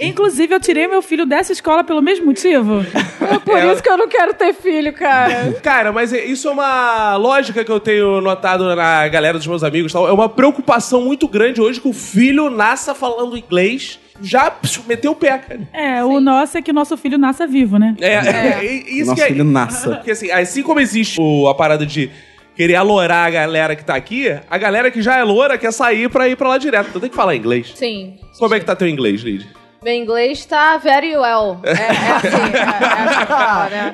Inclusive, 0.00 0.54
eu 0.54 0.60
tirei 0.60 0.88
meu 0.88 1.02
filho 1.02 1.26
dessa 1.26 1.52
escola 1.52 1.84
pelo 1.84 2.00
mesmo 2.00 2.26
motivo. 2.26 2.84
É 3.20 3.38
por 3.38 3.62
isso 3.64 3.82
que 3.82 3.90
eu 3.90 3.98
não 3.98 4.08
quero 4.08 4.32
ter 4.32 4.54
filho, 4.54 4.92
cara. 4.94 5.52
Cara, 5.62 5.92
mas 5.92 6.12
é- 6.12 6.24
isso 6.24 6.48
é 6.48 6.50
uma 6.50 7.16
lógica 7.16 7.62
que 7.64 7.70
eu 7.70 7.78
tenho 7.78 8.20
notado 8.20 8.74
na 8.74 9.06
galera 9.08 9.36
dos 9.36 9.46
meus 9.46 9.62
amigos. 9.62 9.92
e 9.92 9.94
Tal. 9.94 10.08
É 10.08 10.12
uma 10.12 10.28
preocupação 10.28 11.02
muito 11.02 11.28
grande 11.28 11.60
hoje 11.60 11.80
que 11.80 11.88
o 11.88 11.92
filho 11.92 12.48
nasça 12.48 12.94
falando 12.94 13.36
inglês. 13.36 14.00
Já 14.22 14.52
meteu 14.86 15.12
o 15.12 15.14
pé, 15.16 15.38
cara. 15.38 15.60
É, 15.72 16.04
o 16.04 16.20
nosso 16.20 16.58
é 16.58 16.62
que 16.62 16.70
o 16.70 16.74
nosso 16.74 16.96
filho 16.96 17.16
nasça 17.18 17.46
vivo, 17.46 17.78
né? 17.78 17.94
É, 18.00 18.14
é, 18.14 18.64
e- 18.64 18.98
isso 18.98 19.06
Nosso 19.10 19.14
que 19.16 19.22
é, 19.22 19.26
filho 19.28 19.44
nasça. 19.44 19.90
Porque 19.96 20.10
assim, 20.10 20.30
assim 20.30 20.62
como 20.62 20.80
existe 20.80 21.20
o- 21.20 21.48
a 21.48 21.54
parada 21.54 21.84
de 21.86 22.10
querer 22.56 22.74
alorar 22.76 23.26
a 23.26 23.30
galera 23.30 23.74
que 23.74 23.84
tá 23.84 23.94
aqui, 23.94 24.26
a 24.50 24.58
galera 24.58 24.90
que 24.90 25.00
já 25.00 25.16
é 25.16 25.22
loura 25.24 25.56
quer 25.56 25.72
sair 25.72 26.08
pra 26.10 26.28
ir 26.28 26.36
pra 26.36 26.48
lá 26.50 26.58
direto. 26.58 26.88
Então 26.88 27.00
tem 27.00 27.08
que 27.10 27.16
falar 27.16 27.34
inglês. 27.34 27.72
Sim. 27.74 28.14
Como 28.38 28.54
é 28.54 28.60
que 28.60 28.66
tá 28.66 28.76
teu 28.76 28.88
inglês, 28.88 29.22
Lid? 29.22 29.48
Meu 29.82 29.94
inglês 29.94 30.44
tá 30.44 30.76
very 30.76 31.16
well. 31.16 31.58
É, 31.62 31.70
é 31.70 31.74
assim, 31.74 32.52
é, 32.52 32.58
é 32.58 33.02
assim 33.08 33.26
fala, 33.26 33.68
né? 33.70 33.92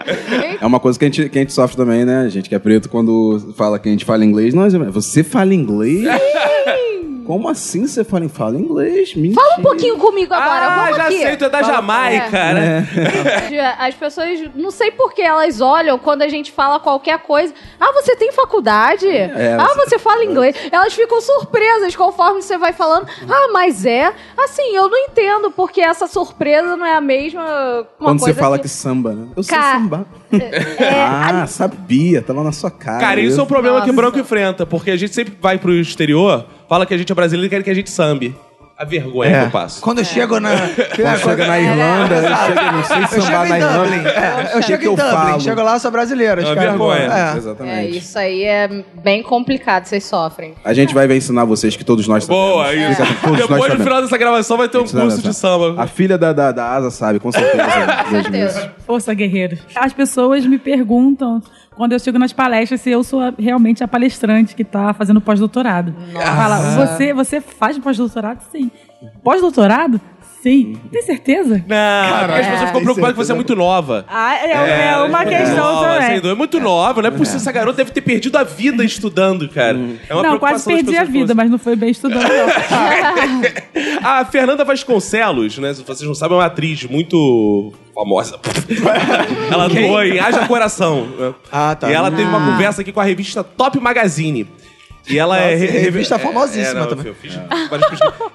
É 0.61 0.67
uma 0.67 0.81
coisa 0.81 0.99
que 0.99 1.05
a, 1.05 1.09
gente, 1.09 1.29
que 1.29 1.39
a 1.39 1.41
gente 1.43 1.53
sofre 1.53 1.77
também, 1.77 2.05
né? 2.05 2.23
A 2.23 2.29
gente 2.29 2.49
que 2.49 2.55
é 2.57 2.59
preto, 2.59 2.89
quando 2.89 3.55
fala 3.57 3.79
que 3.79 3.89
a 3.89 3.93
gente 3.93 4.05
fala 4.05 4.25
inglês, 4.25 4.53
nós, 4.53 4.75
você 4.75 5.23
fala 5.23 5.55
inglês? 5.55 6.03
Como 7.27 7.49
assim 7.49 7.87
você 7.87 8.05
fala, 8.05 8.29
fala 8.29 8.57
inglês? 8.57 9.15
Mentira. 9.15 9.41
Fala 9.43 9.59
um 9.59 9.62
pouquinho 9.62 9.97
comigo 9.99 10.33
agora, 10.33 10.67
ah, 10.67 10.77
vamos 10.85 10.97
já 10.97 11.05
aqui. 11.05 11.19
sei, 11.19 11.37
tu 11.37 11.45
é 11.45 11.49
da 11.49 11.61
Fala- 11.61 11.73
Jamaica, 11.75 12.39
é. 12.39 12.55
né? 12.55 13.77
As 13.79 13.95
pessoas, 13.95 14.41
não 14.55 14.71
sei 14.71 14.91
por 14.91 15.12
que 15.12 15.23
elas 15.23 15.61
olham 15.61 15.99
quando 15.99 16.23
a 16.23 16.29
gente 16.29 16.53
fala 16.53 16.79
qualquer 16.81 17.19
coisa. 17.19 17.53
Ah, 17.81 17.93
você 17.93 18.15
tem 18.17 18.33
faculdade? 18.33 19.07
ah, 19.09 19.75
você 19.75 19.99
fala 19.99 20.25
inglês. 20.25 20.57
Elas 20.71 20.93
ficam 20.95 21.21
surpresas 21.21 21.95
conforme 21.97 22.43
você 22.43 22.57
vai 22.59 22.73
falando. 22.73 23.07
Ah, 23.29 23.49
mas 23.53 23.85
é? 23.85 24.12
Assim, 24.37 24.75
eu 24.75 24.89
não 24.89 24.99
entendo 24.99 25.51
porque 25.51 25.81
essa 25.81 26.07
surpresa 26.07 26.77
não 26.77 26.87
é 26.87 26.95
a 26.95 27.01
mesma. 27.01 27.43
Uma 27.99 28.11
Quando 28.11 28.21
você 28.21 28.35
fala 28.35 28.59
que 28.59 28.69
samba, 28.69 29.12
né? 29.12 29.29
Eu 29.37 29.43
sei 29.43 29.57
Ca- 29.57 29.73
sambar. 29.73 30.05
É, 30.79 31.03
ah, 31.03 31.47
sabia, 31.47 32.21
tava 32.21 32.43
na 32.43 32.51
sua 32.53 32.71
cara. 32.71 32.99
Cara, 33.01 33.21
isso 33.21 33.39
é 33.41 33.43
um 33.43 33.47
problema 33.47 33.77
que 33.79 33.85
o 33.85 33.93
Nossa. 33.93 33.97
branco 34.03 34.19
enfrenta, 34.19 34.67
porque 34.67 34.91
a 34.91 34.97
gente 34.97 35.15
sempre 35.15 35.37
vai 35.41 35.57
pro 35.57 35.73
exterior, 35.73 36.45
fala 36.68 36.87
que 36.87 36.94
a 36.94 36.98
gente 36.98 37.11
é 37.11 37.14
brasileiro 37.14 37.46
e 37.46 37.57
quer 37.57 37.62
que 37.62 37.70
a 37.70 37.74
gente 37.74 37.90
sambe. 37.90 38.35
a 38.79 38.85
vergonha 38.85 39.40
que 39.40 39.46
eu 39.46 39.50
passo. 39.50 39.81
Quando 39.81 40.00
eu 40.00 40.05
chego 40.05 40.38
na. 40.38 40.50
Quando 40.94 41.18
chega 41.18 41.46
na 41.46 41.59
Irlanda, 41.59 42.14
eu 42.16 42.37
chego, 42.37 42.72
não 42.76 42.85
sei 42.85 42.96
Eu 43.02 43.09
chego 43.09 43.22
sambar 43.22 43.46
em 43.46 43.59
na 43.61 43.72
Dublin. 43.79 43.96
Irlanda. 43.96 44.11
É, 44.11 44.50
eu 44.57 44.62
chego 44.62 44.79
que 44.79 44.85
em 44.85 44.88
eu 44.90 44.96
Dublin. 44.96 45.11
falo? 45.12 45.40
Chego 45.40 45.62
lá, 45.62 45.79
sou 45.79 45.90
brasileiro. 45.90 46.42
os 46.42 46.46
É 46.46 46.50
uma 46.50 46.57
caras, 46.57 46.76
pô, 46.76 46.88
vergonha. 46.90 47.11
é. 47.14 47.33
É, 47.33 47.37
Exatamente. 47.38 47.96
isso 47.98 48.18
aí 48.18 48.42
é 48.44 48.85
bem 49.02 49.22
complicado, 49.22 49.87
vocês 49.87 50.05
sofrem. 50.05 50.55
A 50.62 50.74
gente 50.74 50.92
vai 50.92 51.07
ensinar 51.16 51.46
vocês 51.46 51.74
que 51.74 51.85
todos 51.85 52.07
nós 52.07 52.24
sabemos. 52.24 52.48
Boa, 52.52 52.74
isso. 52.74 53.02
Fica- 53.02 53.14
todos 53.22 53.31
nós 53.31 53.40
Depois, 53.40 53.48
no 53.48 53.62
sabemos. 53.62 53.85
final 53.85 54.02
dessa 54.02 54.18
gravação, 54.18 54.57
vai 54.59 54.68
ter 54.68 54.79
um 54.79 54.87
curso 54.87 55.22
de 55.22 55.33
samba. 55.35 55.83
A 55.83 55.87
filha 55.87 56.18
da, 56.18 56.35
da, 56.35 56.52
da 56.52 56.66
Asa 56.70 56.90
sabe, 56.90 57.18
com 57.18 57.33
certeza. 57.33 57.57
Com 58.05 58.11
Deus 58.11 58.22
certeza. 58.24 58.72
Força, 58.87 59.14
guerreiros. 59.14 59.59
As 59.74 59.94
pessoas 59.94 60.44
me 60.44 60.59
perguntam, 60.59 61.42
quando 61.77 61.93
eu 61.93 61.99
chego 61.99 62.19
nas 62.19 62.33
palestras, 62.33 62.81
se 62.81 62.91
eu 62.91 63.05
sou 63.05 63.21
realmente 63.39 63.85
a 63.85 63.89
palestrante 63.89 64.55
que 64.55 64.62
está 64.62 64.95
fazendo 64.95 65.21
pós-doutorado. 65.21 65.95
Fala, 66.12 66.87
você, 66.87 67.12
você 67.12 67.41
faz 67.41 67.79
pós-doutorado? 67.79 68.41
Sim. 68.51 68.71
Pós-doutorado? 69.23 70.01
Sim. 70.46 70.76
Tem 70.92 71.02
certeza? 71.02 71.64
Não, 71.66 72.18
porque 72.20 72.40
as 72.40 72.46
pessoas 72.46 72.68
ficam 72.68 72.82
preocupadas 72.82 73.16
que 73.16 73.24
você 73.24 73.32
é 73.32 73.35
muito 73.35 73.56
nova. 73.56 74.04
Ah, 74.09 74.37
é, 74.37 74.92
é 74.92 74.96
uma 74.98 75.24
questão 75.24 75.56
nova, 75.56 75.88
sem 75.88 75.96
também. 75.96 76.14
dúvida. 76.14 76.28
É 76.28 76.35
muito 76.37 76.61
nova, 76.61 77.02
não 77.02 77.09
é 77.09 77.11
possível. 77.11 77.40
Essa 77.40 77.50
garota 77.50 77.78
deve 77.78 77.90
ter 77.90 78.00
perdido 78.00 78.38
a 78.38 78.44
vida 78.44 78.85
estudando, 78.85 79.48
cara. 79.48 79.76
É 80.09 80.14
uma 80.14 80.22
Não, 80.22 80.38
quase 80.38 80.64
perdi 80.64 80.96
a 80.96 81.02
vida, 81.02 81.35
mas 81.35 81.50
não 81.50 81.59
foi 81.59 81.74
bem 81.74 81.90
estudando, 81.90 82.22
não. 82.22 82.46
A 84.09 84.24
Fernanda 84.24 84.64
Vasconcelos, 84.64 85.59
né? 85.59 85.74
Se 85.74 85.82
vocês 85.82 86.06
não 86.06 86.14
sabem, 86.14 86.37
é 86.37 86.40
uma 86.40 86.46
atriz 86.46 86.85
muito 86.85 87.72
famosa. 87.92 88.38
ela 89.50 89.66
atuou 89.66 90.04
em 90.04 90.20
Haja 90.20 90.46
Coração. 90.46 91.09
né? 91.18 91.35
Ah, 91.50 91.74
tá. 91.74 91.90
E 91.90 91.92
ela 91.92 92.09
teve 92.09 92.22
uma 92.22 92.52
conversa 92.52 92.82
aqui 92.82 92.92
com 92.92 93.00
a 93.00 93.04
revista 93.04 93.42
Top 93.42 93.80
Magazine. 93.80 94.46
E 95.09 95.19
ela 95.19 95.38
é. 95.38 95.57
Nossa, 95.57 95.73
revista 95.79 96.19
famosíssima 96.19 96.81
não, 96.81 96.88
também. 96.88 97.07
eu 97.07 97.14
fiz. 97.14 97.38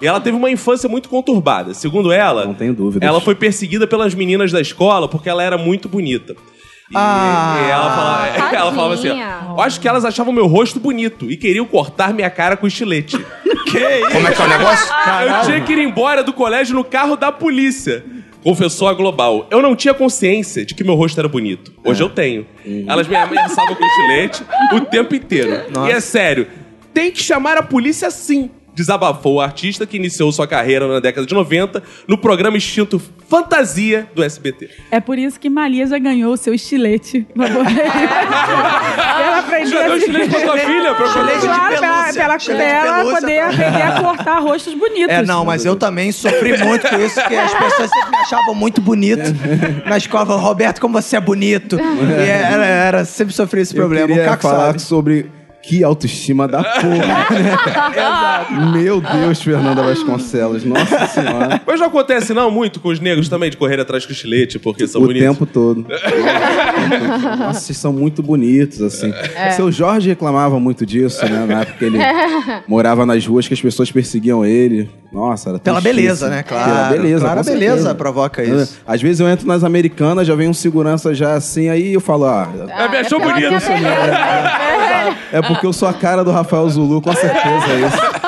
E 0.01 0.07
ela 0.07 0.19
teve 0.19 0.37
uma 0.37 0.49
infância 0.49 0.87
muito 0.87 1.09
conturbada. 1.09 1.73
Segundo 1.73 2.11
ela, 2.11 2.45
Não 2.45 2.53
tenho 2.53 2.73
dúvidas. 2.73 3.07
ela 3.07 3.19
foi 3.19 3.35
perseguida 3.35 3.85
pelas 3.85 4.13
meninas 4.15 4.51
da 4.51 4.61
escola 4.61 5.07
porque 5.07 5.29
ela 5.29 5.43
era 5.43 5.57
muito 5.57 5.89
bonita. 5.89 6.33
E, 6.89 6.93
Ah, 6.93 7.55
e 7.65 7.69
ela, 7.71 7.95
falava, 7.95 8.55
ela 8.55 8.71
falava 8.73 8.93
assim: 8.95 9.09
ó, 9.09 9.61
acho 9.61 9.79
que 9.79 9.87
elas 9.87 10.03
achavam 10.05 10.33
meu 10.33 10.47
rosto 10.47 10.79
bonito 10.79 11.29
e 11.31 11.37
queriam 11.37 11.65
cortar 11.65 12.13
minha 12.13 12.29
cara 12.29 12.57
com 12.57 12.67
estilete. 12.67 13.17
Como 14.11 14.27
é 14.27 14.31
que 14.33 14.41
é 14.41 14.45
o 14.45 14.49
negócio? 14.49 14.93
Eu 15.27 15.45
tinha 15.45 15.61
que 15.61 15.71
ir 15.73 15.79
embora 15.79 16.23
do 16.23 16.33
colégio 16.33 16.75
no 16.75 16.83
carro 16.83 17.15
da 17.15 17.31
polícia. 17.31 18.03
Confessou 18.43 18.87
a 18.87 18.93
Global. 18.93 19.45
Eu 19.51 19.61
não 19.61 19.75
tinha 19.75 19.93
consciência 19.93 20.65
de 20.65 20.73
que 20.73 20.83
meu 20.83 20.95
rosto 20.95 21.19
era 21.19 21.29
bonito. 21.29 21.71
Hoje 21.85 22.01
eu 22.01 22.09
tenho. 22.09 22.45
Elas 22.87 23.07
me 23.07 23.15
ameaçavam 23.15 23.75
com 23.75 23.85
estilete 23.85 24.43
o 24.73 24.81
tempo 24.81 25.13
inteiro. 25.13 25.61
E 25.87 25.91
é 25.91 25.99
sério, 25.99 26.47
tem 26.93 27.11
que 27.11 27.21
chamar 27.21 27.57
a 27.57 27.63
polícia 27.63 28.09
sim. 28.11 28.49
Desabafou 28.73 29.35
o 29.35 29.41
artista 29.41 29.85
que 29.85 29.97
iniciou 29.97 30.31
sua 30.31 30.47
carreira 30.47 30.87
na 30.87 31.01
década 31.01 31.27
de 31.27 31.33
90 31.33 31.83
no 32.07 32.17
programa 32.17 32.55
extinto 32.55 33.01
Fantasia 33.27 34.07
do 34.15 34.23
SBT. 34.23 34.69
É 34.89 35.01
por 35.01 35.19
isso 35.19 35.37
que 35.37 35.49
Maria 35.49 35.85
já 35.85 35.99
ganhou 35.99 36.31
o 36.33 36.37
seu 36.37 36.53
estilete. 36.53 37.27
ela 37.35 37.59
aprendeu 39.39 39.71
Já 39.71 39.83
deu 39.87 39.97
estilete 39.97 40.29
pra 40.29 40.39
sua 40.39 40.57
filha? 40.57 40.93
Pra 40.95 41.05
Estilete 41.05 41.39
de 41.39 41.45
Claro, 41.47 41.69
pelúcia. 41.69 42.21
ela, 42.21 43.03
poder 43.03 43.39
pra- 43.39 43.49
aprender 43.49 43.81
a 43.81 44.01
cortar 44.01 44.39
rostos 44.39 44.73
bonitos. 44.73 45.09
É, 45.15 45.21
não, 45.23 45.45
mas 45.45 45.65
eu 45.65 45.75
também 45.75 46.11
sofri 46.11 46.57
muito 46.57 46.87
com 46.87 46.99
isso, 46.99 47.15
porque 47.19 47.35
as 47.35 47.53
pessoas 47.53 47.89
sempre 47.89 48.09
me 48.09 48.17
achavam 48.17 48.55
muito 48.55 48.81
bonito. 48.81 49.23
Na 49.85 49.97
escola, 49.97 50.35
Roberto, 50.37 50.79
como 50.79 50.99
você 51.01 51.17
é 51.17 51.21
bonito. 51.21 51.77
E 52.21 52.29
era, 52.29 52.65
era 52.65 53.05
sempre 53.05 53.33
sofri 53.33 53.61
esse 53.61 53.73
Eu 53.73 53.77
problema. 53.81 54.07
queria 54.07 54.23
o 54.23 54.25
Caco 54.25 54.43
falar 54.43 54.65
sabe. 54.67 54.81
sobre 54.81 55.31
que 55.63 55.83
autoestima 55.83 56.47
da 56.47 56.63
porra, 56.63 56.95
né? 56.97 58.71
Meu 58.73 58.99
Deus, 59.01 59.41
Fernanda 59.41 59.83
Vasconcelos. 59.83 60.63
Nossa 60.65 61.07
Senhora. 61.07 61.61
Mas 61.65 61.79
não 61.79 61.87
acontece 61.87 62.33
não 62.33 62.49
muito 62.49 62.79
com 62.79 62.89
os 62.89 62.99
negros 62.99 63.29
também 63.29 63.49
de 63.49 63.57
correr 63.57 63.79
atrás 63.79 64.05
com 64.05 64.11
estilete 64.11 64.57
porque 64.59 64.87
são 64.87 65.01
o 65.01 65.05
bonitos. 65.05 65.27
tempo 65.27 65.45
todo. 65.45 65.85
Nossa, 67.37 67.59
vocês 67.59 67.77
são 67.77 67.93
muito 67.93 68.21
bonitos, 68.23 68.81
assim. 68.81 69.13
É. 69.35 69.51
Seu 69.51 69.71
Jorge 69.71 70.09
reclamava 70.09 70.59
muito 70.59 70.85
disso, 70.85 71.23
né? 71.25 71.45
Na 71.47 71.61
época 71.61 71.77
que 71.77 71.85
ele 71.85 71.97
morava 72.67 73.05
nas 73.05 73.25
ruas 73.25 73.47
que 73.47 73.53
as 73.53 73.61
pessoas 73.61 73.91
perseguiam 73.91 74.45
ele. 74.45 74.89
Nossa, 75.11 75.49
era 75.49 75.59
Pela 75.59 75.81
tristíssimo. 75.81 76.03
beleza, 76.03 76.29
né? 76.29 76.41
Claro. 76.43 76.71
Pela 76.71 76.89
beleza, 76.89 77.19
Claro, 77.25 77.39
a 77.39 77.43
beleza 77.43 77.71
certeza. 77.75 77.95
provoca 77.95 78.43
isso. 78.43 78.79
Às 78.87 79.01
vezes 79.01 79.19
eu 79.19 79.27
entro 79.27 79.45
nas 79.45 79.63
americanas, 79.63 80.25
já 80.25 80.35
vem 80.35 80.47
um 80.47 80.53
segurança 80.53 81.13
já 81.13 81.33
assim, 81.33 81.67
aí 81.69 81.93
eu 81.93 81.99
falo, 81.99 82.25
ah, 82.25 82.47
É, 82.69 82.87
me 82.87 82.97
achou 82.97 83.19
pela 83.19 83.33
bonito. 83.33 83.49
minha 83.49 83.59
beleza. 83.59 84.61
é 85.33 85.41
porque 85.53 85.67
eu 85.67 85.73
sou 85.73 85.87
a 85.87 85.93
cara 85.93 86.23
do 86.23 86.31
Rafael 86.31 86.69
Zulu, 86.69 87.01
com 87.01 87.13
certeza 87.13 87.65
é 87.67 87.87
isso. 87.87 88.20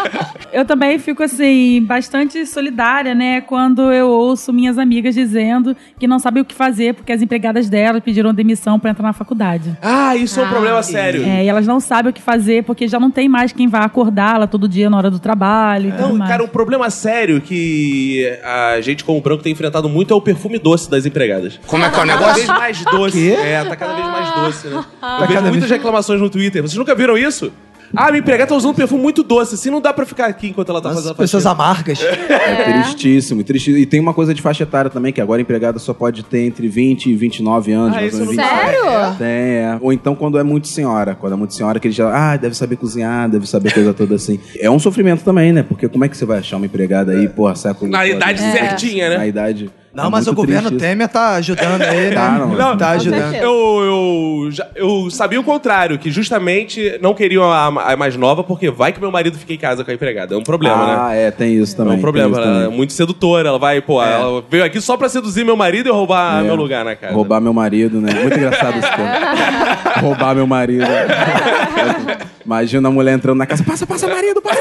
Eu 0.53 0.65
também 0.65 0.99
fico, 0.99 1.23
assim, 1.23 1.83
bastante 1.83 2.45
solidária, 2.45 3.15
né? 3.15 3.41
Quando 3.41 3.91
eu 3.91 4.07
ouço 4.07 4.53
minhas 4.53 4.77
amigas 4.77 5.15
dizendo 5.15 5.75
que 5.99 6.05
não 6.07 6.19
sabem 6.19 6.43
o 6.43 6.45
que 6.45 6.53
fazer 6.53 6.93
porque 6.93 7.11
as 7.11 7.21
empregadas 7.23 7.67
delas 7.69 8.03
pediram 8.03 8.31
demissão 8.31 8.79
pra 8.79 8.91
entrar 8.91 9.03
na 9.07 9.13
faculdade. 9.13 9.75
Ah, 9.81 10.15
isso 10.15 10.39
é 10.39 10.43
um 10.43 10.49
problema 10.49 10.83
sério. 10.83 11.23
É, 11.23 11.43
e 11.43 11.47
elas 11.49 11.65
não 11.65 11.79
sabem 11.79 12.11
o 12.11 12.13
que 12.13 12.21
fazer 12.21 12.63
porque 12.63 12.87
já 12.87 12.99
não 12.99 13.09
tem 13.09 13.27
mais 13.27 13.51
quem 13.51 13.67
vá 13.67 13.79
acordá-la 13.79 14.45
todo 14.45 14.67
dia 14.69 14.89
na 14.91 14.97
hora 14.97 15.09
do 15.09 15.17
trabalho 15.19 15.89
e 15.89 15.91
tudo 15.91 16.09
Não, 16.09 16.15
mais. 16.17 16.29
cara, 16.29 16.43
um 16.43 16.47
problema 16.47 16.87
sério 16.91 17.41
que 17.41 18.31
a 18.43 18.79
gente, 18.79 19.03
como 19.03 19.19
branco, 19.21 19.41
tem 19.41 19.51
enfrentado 19.53 19.89
muito 19.89 20.13
é 20.13 20.15
o 20.15 20.21
perfume 20.21 20.59
doce 20.59 20.87
das 20.89 21.05
empregadas. 21.05 21.59
Como 21.65 21.83
é 21.83 21.89
que 21.89 21.95
é 21.95 22.03
o 22.03 22.05
Cada 22.05 22.13
negócio? 22.19 22.35
vez 22.35 22.47
mais 22.47 22.85
doce. 22.85 23.31
É, 23.33 23.63
tá 23.63 23.75
cada 23.75 23.93
vez 23.93 24.05
mais 24.07 24.35
doce, 24.35 24.67
né? 24.67 24.83
Eu 25.19 25.27
vejo 25.27 25.41
muitas 25.49 25.69
reclamações 25.69 26.21
no 26.21 26.29
Twitter. 26.29 26.61
Vocês 26.61 26.77
nunca 26.77 26.93
viram 26.93 27.17
isso? 27.17 27.51
Ah, 27.95 28.07
minha 28.09 28.19
empregada 28.19 28.49
tá 28.49 28.55
usando 28.55 28.71
um 28.71 28.75
perfume 28.75 29.01
muito 29.01 29.21
doce. 29.23 29.55
Assim 29.55 29.69
não 29.69 29.79
dá 29.79 29.93
pra 29.93 30.05
ficar 30.05 30.25
aqui 30.25 30.47
enquanto 30.47 30.69
ela 30.69 30.81
tá 30.81 30.89
fazendo 30.89 31.05
As 31.05 31.11
a 31.11 31.15
pessoas 31.15 31.43
faxina. 31.43 31.63
amargas. 31.63 32.01
É 32.03 32.73
tristíssimo, 32.83 33.43
tristíssimo. 33.43 33.77
E 33.77 33.85
tem 33.85 33.99
uma 33.99 34.13
coisa 34.13 34.33
de 34.33 34.41
faixa 34.41 34.63
etária 34.63 34.89
também, 34.89 35.13
que 35.13 35.21
agora 35.21 35.39
a 35.39 35.43
empregada 35.43 35.77
só 35.79 35.93
pode 35.93 36.23
ter 36.23 36.39
entre 36.39 36.67
20 36.67 37.07
e 37.11 37.15
29 37.15 37.71
anos. 37.71 37.95
Ah, 37.97 38.01
mais 38.01 38.13
isso 38.13 38.23
ou 38.23 38.29
eu 38.31 38.35
menos 38.35 38.45
não 38.51 38.55
20. 38.57 38.63
Sério? 38.65 39.17
Tem, 39.17 39.27
é. 39.27 39.77
Ou 39.81 39.93
então 39.93 40.15
quando 40.15 40.37
é 40.39 40.43
muito 40.43 40.67
senhora. 40.67 41.15
Quando 41.15 41.33
é 41.33 41.35
muito 41.35 41.53
senhora, 41.53 41.79
que 41.79 41.87
ele 41.87 41.93
já, 41.95 42.09
ah, 42.33 42.35
deve 42.37 42.55
saber 42.55 42.75
cozinhar, 42.77 43.29
deve 43.29 43.47
saber 43.47 43.73
coisa 43.73 43.93
toda 43.93 44.15
assim. 44.15 44.39
É 44.59 44.69
um 44.69 44.79
sofrimento 44.79 45.23
também, 45.23 45.51
né? 45.53 45.61
Porque 45.63 45.87
como 45.87 46.03
é 46.03 46.09
que 46.09 46.17
você 46.17 46.25
vai 46.25 46.39
achar 46.39 46.57
uma 46.57 46.65
empregada 46.65 47.11
aí, 47.11 47.27
porra, 47.29 47.55
século... 47.55 47.91
Na 47.91 48.05
idade 48.07 48.43
É. 48.43 48.51
certinha, 48.51 49.09
né? 49.09 49.17
Na 49.17 49.27
idade... 49.27 49.69
Não, 49.93 50.05
é 50.07 50.09
mas 50.09 50.25
o 50.27 50.33
governo 50.33 50.69
triste. 50.69 50.81
Temer 50.81 51.07
tá 51.07 51.35
ajudando 51.35 51.81
aí, 51.83 52.09
né? 52.09 52.15
Não. 52.39 52.47
Não, 52.57 52.75
tá 52.77 52.89
ajudando. 52.91 53.35
Eu, 53.35 54.43
eu, 54.45 54.51
já- 54.51 54.67
eu 54.75 55.09
sabia 55.11 55.39
o 55.39 55.43
contrário, 55.43 55.99
que 55.99 56.09
justamente 56.09 56.97
não 57.01 57.13
queriam 57.13 57.43
a, 57.51 57.67
a 57.67 57.95
mais 57.95 58.15
nova, 58.15 58.43
porque 58.43 58.71
vai 58.71 58.91
que 58.91 58.99
meu 58.99 59.11
marido 59.11 59.37
fica 59.37 59.53
em 59.53 59.57
casa 59.57 59.83
com 59.83 59.91
a 59.91 59.93
empregada. 59.93 60.33
É 60.33 60.37
um 60.37 60.41
problema, 60.43 60.85
né? 60.87 60.97
Ah, 60.99 61.13
é, 61.13 61.29
tem 61.29 61.53
isso 61.55 61.73
É 61.73 61.77
também. 61.77 61.97
um 61.97 62.01
problema, 62.01 62.31
isso 62.31 62.41
ela 62.41 62.63
é 62.63 62.67
muito 62.69 62.91
sedutora, 62.93 63.49
ela 63.49 63.59
vai, 63.59 63.81
pô, 63.81 64.01
ela 64.01 64.43
veio 64.49 64.63
aqui 64.63 64.81
só 64.81 64.97
pra 64.97 65.07
seduzir 65.09 65.45
meu 65.45 65.55
marido 65.55 65.87
e 65.89 65.91
roubar 65.91 66.39
É. 66.39 66.43
meu 66.43 66.55
lugar 66.55 66.83
na 66.83 66.95
casa. 66.95 67.13
Roubar 67.13 67.39
meu 67.39 67.53
marido, 67.53 68.01
né? 68.01 68.11
Muito 68.13 68.35
engraçado 68.35 68.77
esse 68.79 68.89
tema. 68.89 70.01
Roubar 70.01 70.33
meu 70.35 70.47
marido. 70.47 70.85
Imagina 72.45 72.89
a 72.89 72.91
mulher 72.91 73.13
entrando 73.13 73.37
na 73.37 73.45
casa. 73.45 73.63
Passa, 73.63 73.85
passa, 73.87 74.07
marido, 74.07 74.41
passa. 74.41 74.59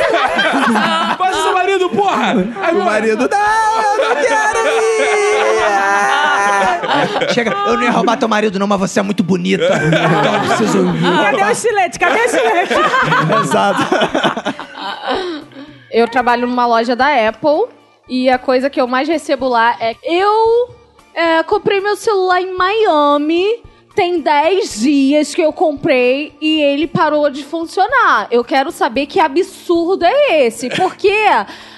Passa 1.18 1.42
seu 1.42 1.53
marido, 1.55 1.88
porra! 1.90 2.35
Aí 2.62 2.75
O 2.77 2.85
marido, 2.85 3.29
não, 3.29 3.83
eu 4.03 4.14
não 4.14 4.23
quero 4.23 4.59
ir. 4.68 5.21
Chega, 7.33 7.51
eu 7.67 7.75
não 7.75 7.83
ia 7.83 7.91
roubar 7.91 8.17
teu 8.17 8.29
marido, 8.29 8.59
não, 8.59 8.67
mas 8.67 8.81
você 8.81 9.01
é 9.01 9.03
muito 9.03 9.23
bonita. 9.23 9.65
Então 9.65 10.35
eu 10.35 10.41
preciso. 10.41 10.85
Cadê 11.23 11.43
o 11.43 11.51
estilete? 11.51 11.99
Cadê 11.99 12.21
o 12.21 12.25
estilete? 12.25 12.75
Exato. 13.43 13.81
Eu 15.91 16.09
trabalho 16.09 16.47
numa 16.47 16.67
loja 16.67 16.97
da 16.97 17.29
Apple 17.29 17.67
e 18.09 18.29
a 18.29 18.38
coisa 18.38 18.71
que 18.71 18.81
eu 18.81 18.87
mais 18.87 19.09
recebo 19.09 19.49
lá 19.49 19.77
é 19.79 19.97
eu 20.03 20.75
é, 21.15 21.43
comprei 21.43 21.81
meu 21.81 21.97
celular 21.97 22.41
em 22.41 22.57
Miami. 22.57 23.62
Tem 23.95 24.21
10 24.21 24.81
dias 24.81 25.35
que 25.35 25.43
eu 25.43 25.53
comprei 25.53 26.35
e 26.41 26.62
ele 26.62 26.87
parou 26.87 27.29
de 27.29 27.45
funcionar. 27.45 28.27
Eu 28.31 28.43
quero 28.43 28.73
saber 28.73 29.05
que 29.05 29.21
absurdo 29.21 30.03
é 30.03 30.47
esse. 30.47 30.71
Porque, 30.71 31.12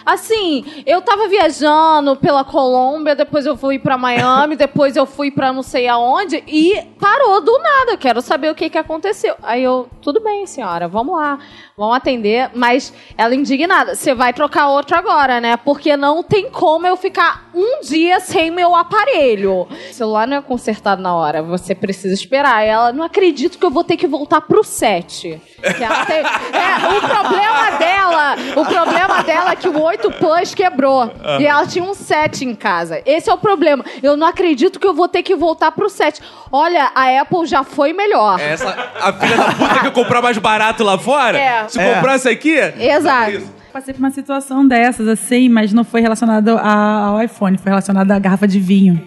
assim, 0.05 0.65
eu 0.87 1.01
tava 1.03 1.29
viajando 1.29 2.17
pela 2.17 2.45
Colômbia, 2.45 3.15
depois 3.15 3.47
eu 3.47 3.57
fui 3.57 3.79
pra 3.79 3.97
Miami, 3.99 4.57
depois 4.57 4.97
eu 4.97 5.07
fui 5.07 5.31
pra 5.31 5.53
não 5.53 5.63
sei 5.63 5.89
aonde 5.89 6.43
e 6.47 6.81
parou 7.01 7.41
do 7.41 7.59
nada. 7.59 7.97
Quero 7.97 8.21
saber 8.21 8.51
o 8.51 8.55
que, 8.55 8.69
que 8.71 8.79
aconteceu. 8.79 9.35
Aí 9.43 9.63
eu, 9.63 9.89
tudo 10.01 10.21
bem, 10.21 10.47
senhora, 10.47 10.89
vamos 10.89 11.17
lá, 11.17 11.39
vamos 11.77 11.97
atender. 11.97 12.51
Mas 12.55 12.93
ela 13.17 13.35
indignada, 13.35 13.95
você 13.95 14.15
vai 14.15 14.33
trocar 14.33 14.69
outro 14.69 14.97
agora, 14.97 15.41
né? 15.41 15.57
Porque 15.57 15.97
não 15.97 16.23
tem 16.23 16.51
como 16.51 16.87
eu 16.87 16.97
ficar 16.97 17.51
um 17.55 17.81
dia 17.81 18.21
sem 18.21 18.51
meu 18.51 18.75
aparelho. 18.75 19.63
O 19.63 19.93
celular 19.93 20.27
não 20.27 20.37
é 20.39 20.43
consertado 20.43 21.01
na 21.03 21.15
hora, 21.15 21.43
você 21.43 21.75
precisa 21.75 22.13
esperar. 22.15 22.63
Ela, 22.65 22.93
não 22.93 23.05
acredito 23.05 23.59
que 23.59 23.65
eu 23.65 23.71
vou 23.71 23.85
ter 23.85 23.97
que 23.97 24.07
voltar 24.07 24.41
pro 24.41 24.63
set. 24.65 25.41
Tem- 25.61 26.25
É, 26.55 26.89
o 26.89 27.01
problema 27.01 27.71
dela, 27.79 28.37
o 28.57 28.65
problema 28.65 29.23
dela 29.23 29.53
é 29.53 29.57
que 29.57 29.69
o 29.69 29.73
8 29.95 30.11
Plus 30.13 30.55
quebrou. 30.55 31.13
E 31.41 31.47
ela 31.47 31.67
tinha 31.67 31.85
um 31.85 31.95
7 31.95 32.45
em 32.45 32.55
casa. 32.55 33.01
Esse 33.07 33.31
é 33.31 33.33
o 33.35 33.39
problema. 33.39 33.85
Eu 34.03 34.17
não 34.17 34.27
acredito 34.27 34.79
que 34.81 34.87
eu 34.87 34.95
vou 34.95 35.09
ter 35.09 35.23
que 35.23 35.35
voltar 35.37 35.71
pro 35.73 35.89
7. 35.89 36.21
Olha, 36.51 36.91
a 36.95 37.21
Apple 37.21 37.47
já 37.47 37.63
foi 37.65 37.93
melhor. 37.93 38.39
Essa, 38.41 38.71
a 39.01 39.13
filha 39.13 39.37
da 39.37 39.53
puta 39.53 39.81
que 39.81 39.87
eu 39.87 39.93
comprar 39.93 40.21
mais 40.23 40.39
barato 40.39 40.83
lá 40.85 40.99
fora, 40.99 41.39
É. 41.39 41.69
se 41.69 41.79
É. 41.81 41.95
comprasse 41.95 42.29
aqui... 42.29 42.55
Exato. 42.79 43.43
passei 43.73 43.93
por 43.93 43.99
uma 44.01 44.11
situação 44.13 44.67
dessas, 44.67 45.09
assim, 45.09 45.49
mas 45.49 45.73
não 45.73 45.83
foi 45.83 46.01
relacionado 46.01 46.51
a- 46.57 47.07
ao 47.09 47.21
iPhone, 47.23 47.59
foi 47.59 47.71
relacionado 47.71 48.09
à 48.13 48.19
garrafa 48.21 48.47
de 48.47 48.61
vinho. 48.61 49.03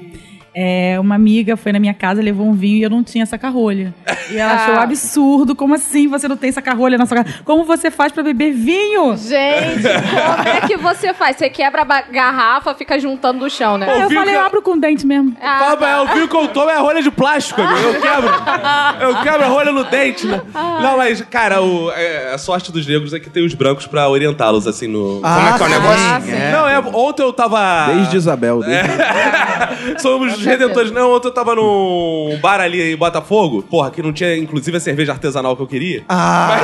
É, 0.59 0.97
uma 0.99 1.13
amiga 1.13 1.55
foi 1.55 1.71
na 1.71 1.77
minha 1.79 1.93
casa, 1.93 2.19
levou 2.19 2.47
um 2.47 2.53
vinho 2.53 2.77
e 2.77 2.81
eu 2.81 2.89
não 2.89 3.03
tinha 3.03 3.25
saca-rolha. 3.27 3.93
E 4.31 4.37
ela 4.37 4.53
achou 4.55 4.73
Ah. 4.75 4.81
absurdo. 4.81 5.55
Como 5.55 5.75
assim 5.75 6.07
você 6.07 6.27
não 6.27 6.35
tem 6.35 6.51
saca-rolha 6.51 6.97
na 6.97 7.05
sua 7.05 7.23
casa? 7.23 7.37
Como 7.45 7.63
você 7.63 7.91
faz 7.91 8.11
pra 8.11 8.23
beber 8.23 8.53
vinho? 8.53 9.15
Gente, 9.15 9.83
como 9.83 10.49
é 10.49 10.61
que 10.61 10.75
você 10.77 11.13
faz? 11.13 11.37
Você 11.37 11.47
quebra 11.47 11.83
a 11.87 12.01
garrafa, 12.01 12.73
fica 12.73 12.97
juntando 12.99 13.39
do 13.41 13.49
chão, 13.51 13.77
né? 13.77 13.85
Pô, 13.85 13.91
eu 13.99 14.09
falei, 14.09 14.33
que- 14.33 14.39
eu 14.39 14.45
abro 14.45 14.61
com 14.63 14.75
dente 14.79 15.05
mesmo. 15.05 15.35
Ah, 15.39 15.59
Fala, 15.59 15.77
tá. 15.77 15.89
é, 15.89 16.01
o 16.01 16.07
vinho 16.07 16.27
que 16.27 16.35
eu 16.35 16.47
tomo 16.47 16.71
é 16.71 16.75
a 16.75 16.79
rolha 16.79 17.03
de 17.03 17.11
plástico, 17.11 17.61
amigo. 17.61 17.79
Eu 17.89 18.01
quebro. 18.01 18.29
Eu 19.01 19.15
quebro 19.21 19.43
a 19.43 19.47
rolha 19.47 19.71
no 19.71 19.83
dente, 19.83 20.25
né? 20.25 20.41
Não, 20.55 20.97
mas, 20.97 21.21
cara, 21.21 21.61
o- 21.61 21.91
é, 21.91 22.33
a 22.33 22.37
sorte 22.39 22.71
dos 22.71 22.87
negros 22.87 23.13
é 23.13 23.19
que 23.19 23.29
tem 23.29 23.45
os 23.45 23.53
brancos 23.53 23.85
pra 23.85 24.09
orientá-los, 24.09 24.65
assim, 24.65 24.87
no... 24.87 25.19
Ah, 25.23 25.35
Como 25.35 25.47
é 25.49 25.57
que 25.57 25.61
é 25.63 25.65
o 25.65 25.69
sim, 25.69 25.73
negócio? 25.75 26.33
é. 26.33 26.51
Não, 26.51 26.67
é, 26.67 26.79
ontem 26.79 27.21
eu 27.21 27.31
tava... 27.31 27.87
Desde 27.93 28.17
Isabel. 28.17 28.61
Desde... 28.61 28.87
Somos 30.01 30.33
os 30.37 30.46
redentores. 30.47 30.91
Não, 30.91 31.11
ontem 31.13 31.27
eu 31.27 31.31
tava 31.33 31.53
num 31.55 32.37
bar 32.41 32.59
ali 32.59 32.93
em 32.93 32.97
Botafogo, 32.97 33.61
porra, 33.63 33.91
que 33.91 34.01
não 34.01 34.11
tinha, 34.13 34.35
inclusive, 34.37 34.77
a 34.77 34.79
cerveja 34.79 35.11
artesanal 35.11 35.55
que 35.55 35.61
eu 35.61 35.67
queria. 35.67 36.03
Ah, 36.09 36.57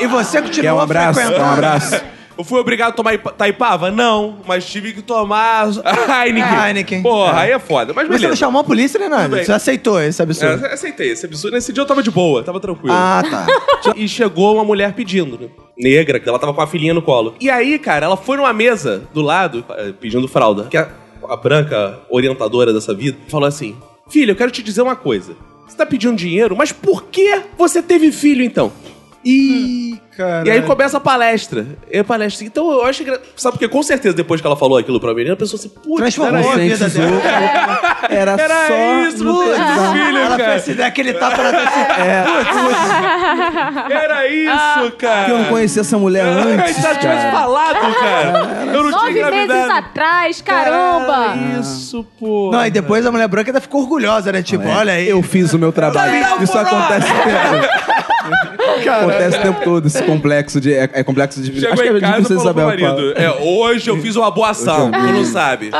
e, 0.00 0.04
e 0.04 0.06
você 0.06 0.40
Quer 0.40 0.48
continuou 0.48 0.78
um 0.78 0.80
abraço? 0.80 1.18
Quer 1.18 1.24
um 1.26 1.28
frequentando? 1.30 1.52
abraço? 1.54 2.00
Eu 2.36 2.44
fui 2.44 2.58
obrigado 2.58 2.88
a 2.88 2.92
tomar 2.92 3.12
Ipa- 3.12 3.30
Taipava? 3.30 3.90
Não, 3.90 4.38
mas 4.48 4.64
tive 4.64 4.94
que 4.94 5.02
tomar 5.02 5.66
Heineken. 6.24 6.58
Heineken. 6.66 7.02
Porra, 7.02 7.40
aí 7.42 7.50
é 7.52 7.58
foda. 7.58 7.92
Mas 7.94 8.08
Você 8.08 8.26
não 8.26 8.34
chamou 8.34 8.62
a 8.62 8.64
polícia, 8.64 8.98
né, 8.98 9.06
Nada? 9.06 9.24
Tudo 9.24 9.34
bem. 9.36 9.44
Você 9.44 9.52
aceitou 9.52 10.00
esse 10.00 10.20
absurdo. 10.22 10.64
É, 10.64 10.70
eu 10.70 10.74
aceitei 10.74 11.10
esse 11.12 11.26
absurdo. 11.26 11.54
Nesse 11.54 11.72
dia 11.74 11.82
eu 11.82 11.86
tava 11.86 12.02
de 12.02 12.10
boa, 12.10 12.42
tava 12.42 12.58
tranquilo. 12.58 12.94
Ah, 12.96 13.22
tá. 13.30 13.46
E 13.94 14.08
chegou 14.08 14.54
uma 14.54 14.64
mulher 14.64 14.92
pedindo, 14.94 15.38
né? 15.38 15.48
Negra, 15.76 16.18
que 16.18 16.26
ela 16.28 16.38
tava 16.38 16.54
com 16.54 16.62
a 16.62 16.66
filhinha 16.66 16.94
no 16.94 17.02
colo. 17.02 17.34
E 17.38 17.50
aí, 17.50 17.78
cara, 17.78 18.06
ela 18.06 18.16
foi 18.16 18.36
numa 18.38 18.52
mesa 18.52 19.02
do 19.12 19.20
lado, 19.20 19.62
eh, 19.76 19.92
pedindo 20.00 20.26
fralda. 20.26 20.64
Que 20.70 20.78
a, 20.78 20.88
a 21.28 21.36
branca 21.36 22.00
orientadora 22.10 22.72
dessa 22.72 22.94
vida 22.94 23.18
falou 23.28 23.46
assim: 23.46 23.76
Filha, 24.08 24.32
eu 24.32 24.36
quero 24.36 24.50
te 24.50 24.62
dizer 24.62 24.82
uma 24.82 24.96
coisa. 24.96 25.36
Você 25.66 25.76
tá 25.76 25.86
pedindo 25.86 26.16
dinheiro, 26.16 26.56
mas 26.56 26.70
por 26.72 27.04
que 27.04 27.42
você 27.56 27.82
teve 27.82 28.12
filho 28.12 28.42
então? 28.44 28.72
Ih, 29.24 30.00
cara. 30.16 30.48
E 30.48 30.50
aí 30.50 30.62
começa 30.62 30.96
a 30.96 31.00
palestra. 31.00 31.64
E 31.90 31.98
a 31.98 32.04
palestra. 32.04 32.44
Então 32.44 32.70
eu 32.72 32.84
acho 32.84 33.04
que. 33.04 33.10
Sabe 33.36 33.52
porque 33.56 33.68
com 33.68 33.82
certeza 33.82 34.16
depois 34.16 34.40
que 34.40 34.46
ela 34.46 34.56
falou 34.56 34.76
aquilo 34.76 34.98
pra 34.98 35.14
menina, 35.14 35.34
a 35.34 35.36
pessoa 35.36 35.60
se. 35.60 35.68
Putz, 35.68 35.96
Transformou 35.96 36.40
era 36.52 36.60
a 36.60 36.64
isso. 36.64 36.84
vida 36.84 36.88
dela. 36.88 37.20
Era, 38.10 38.32
Era 38.32 38.66
só... 38.66 39.08
isso, 39.08 39.16
tido 39.18 39.34
filho, 39.92 40.18
Ela 40.18 40.36
cara. 40.36 40.58
fez 40.58 40.80
aquele 40.80 41.12
tapa 41.14 41.36
na 41.42 41.48
assim, 41.50 41.80
Era 43.92 44.26
isso, 44.28 44.92
cara. 44.98 45.24
Que 45.24 45.30
eu 45.30 45.38
não 45.38 45.44
conhecia 45.46 45.80
essa 45.82 45.98
mulher 45.98 46.24
antes, 46.24 46.76
Se 46.76 46.84
ela 46.86 46.94
tivesse 46.96 47.22
cara. 47.26 47.32
falado, 47.32 47.94
cara. 47.94 48.64
Eu 48.74 48.82
não 48.82 48.90
Nove 48.90 49.12
tinha 49.12 49.30
meses 49.30 49.70
atrás, 49.70 50.42
caramba! 50.42 51.34
Era 51.34 51.60
Isso, 51.60 52.04
pô. 52.18 52.50
Não, 52.52 52.66
e 52.66 52.70
depois 52.70 53.06
a 53.06 53.12
mulher 53.12 53.28
branca 53.28 53.50
ainda 53.50 53.60
ficou 53.60 53.82
orgulhosa, 53.82 54.32
né? 54.32 54.42
Tipo, 54.42 54.66
olha 54.68 54.94
aí. 54.94 55.08
Eu 55.08 55.22
fiz 55.22 55.52
o 55.54 55.58
meu 55.58 55.72
trabalho. 55.72 56.20
Não, 56.20 56.42
Isso 56.42 56.58
acontece 56.58 57.06
acontece 58.88 59.38
o 59.38 59.42
tempo 59.42 59.60
todo, 59.64 59.86
esse 59.86 60.02
complexo 60.02 60.60
de. 60.60 60.72
É, 60.72 60.90
é 60.92 61.04
complexo 61.04 61.40
de. 61.42 61.52
Chegou 61.52 61.72
Acho 61.72 61.82
que 61.82 61.88
é 61.88 61.90
em 61.90 61.94
de 61.94 62.00
casa 62.00 62.34
e 62.34 62.36
falou 62.36 62.54
pro 62.54 62.64
marido. 62.64 63.12
É, 63.16 63.30
hoje 63.30 63.90
eu 63.90 64.00
fiz 64.00 64.16
uma 64.16 64.30
boa 64.30 64.50
ação. 64.50 64.90
Tu 64.90 64.98
não 64.98 65.24
sabe. 65.24 65.70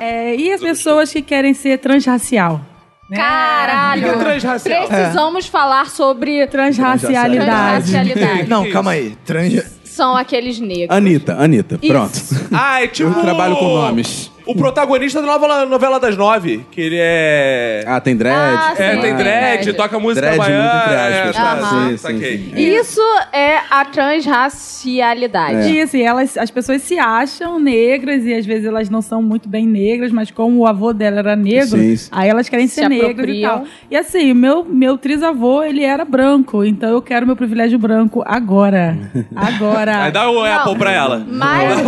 É, 0.00 0.34
e 0.34 0.52
as 0.52 0.60
pessoas 0.60 1.12
que 1.12 1.22
querem 1.22 1.54
ser 1.54 1.78
transracial? 1.78 2.60
né? 3.08 3.16
Caralho! 3.16 4.02
O 4.02 4.04
que 4.04 4.10
é 4.10 4.18
transracial? 4.18 4.86
Precisamos 4.86 5.46
falar 5.46 5.88
sobre 5.88 6.46
Transracialidade. 6.46 7.90
transracialidade. 7.90 8.48
Não, 8.48 8.70
calma 8.70 8.92
aí. 8.92 9.16
Trans... 9.24 9.78
São 9.84 10.16
aqueles 10.16 10.60
negros. 10.60 10.96
Anitta, 10.96 11.34
Anitta, 11.34 11.78
pronto. 11.78 12.20
Ah, 12.52 12.82
é 12.82 12.86
tipo. 12.86 13.10
Eu 13.10 13.20
trabalho 13.20 13.56
com 13.56 13.64
nomes. 13.64 14.30
O 14.48 14.54
protagonista 14.54 15.20
da 15.20 15.26
nova 15.26 15.66
novela 15.66 16.00
das 16.00 16.16
nove. 16.16 16.64
Que 16.70 16.80
ele 16.80 16.96
é. 16.98 17.84
Ah, 17.86 18.00
tem 18.00 18.16
dread? 18.16 18.34
Ah, 18.36 18.72
é, 18.76 18.94
sim, 18.94 19.00
tem 19.00 19.14
dread, 19.16 19.62
dread. 19.64 19.72
toca 19.74 19.98
música 19.98 20.22
Dread 20.22 20.38
muito 20.38 20.50
baiana. 20.50 20.80
entre 20.80 20.94
é, 20.94 21.20
aspas. 21.22 21.36
tá, 21.36 21.52
Aham. 21.52 21.82
Sim, 21.84 21.90
sim, 21.90 21.96
saquei. 21.98 22.38
sim. 22.38 22.52
Isso 22.56 23.00
é 23.32 23.58
a 23.70 23.84
transracialidade. 23.84 25.70
E 25.72 25.80
assim, 25.80 26.02
elas, 26.02 26.36
as 26.36 26.50
pessoas 26.50 26.82
se 26.82 26.98
acham 26.98 27.58
negras 27.58 28.24
e 28.24 28.34
às 28.34 28.46
vezes 28.46 28.64
elas 28.66 28.88
não 28.88 29.02
são 29.02 29.22
muito 29.22 29.48
bem 29.48 29.66
negras, 29.66 30.10
mas 30.12 30.30
como 30.30 30.58
o 30.60 30.66
avô 30.66 30.92
dela 30.92 31.18
era 31.18 31.36
negro, 31.36 31.78
Sim, 31.78 31.96
sim. 31.96 32.08
aí 32.12 32.28
elas 32.28 32.48
querem 32.48 32.66
Se 32.66 32.76
ser 32.76 32.88
negras 32.88 33.08
e 33.10 33.12
apropriam. 33.44 33.50
tal. 33.58 33.64
E 33.90 33.96
assim, 33.96 34.32
meu, 34.34 34.64
meu 34.64 34.96
trisavô, 34.96 35.62
ele 35.62 35.82
era 35.84 36.04
branco, 36.04 36.64
então 36.64 36.88
eu 36.90 37.02
quero 37.02 37.26
meu 37.26 37.36
privilégio 37.36 37.78
branco 37.78 38.22
agora. 38.26 38.96
Agora. 39.36 40.04
Aí 40.04 40.12
dá 40.12 40.30
o. 40.30 40.42
Apple 40.44 40.76
pra 40.76 40.90
ela. 40.92 41.24
Mas, 41.28 41.78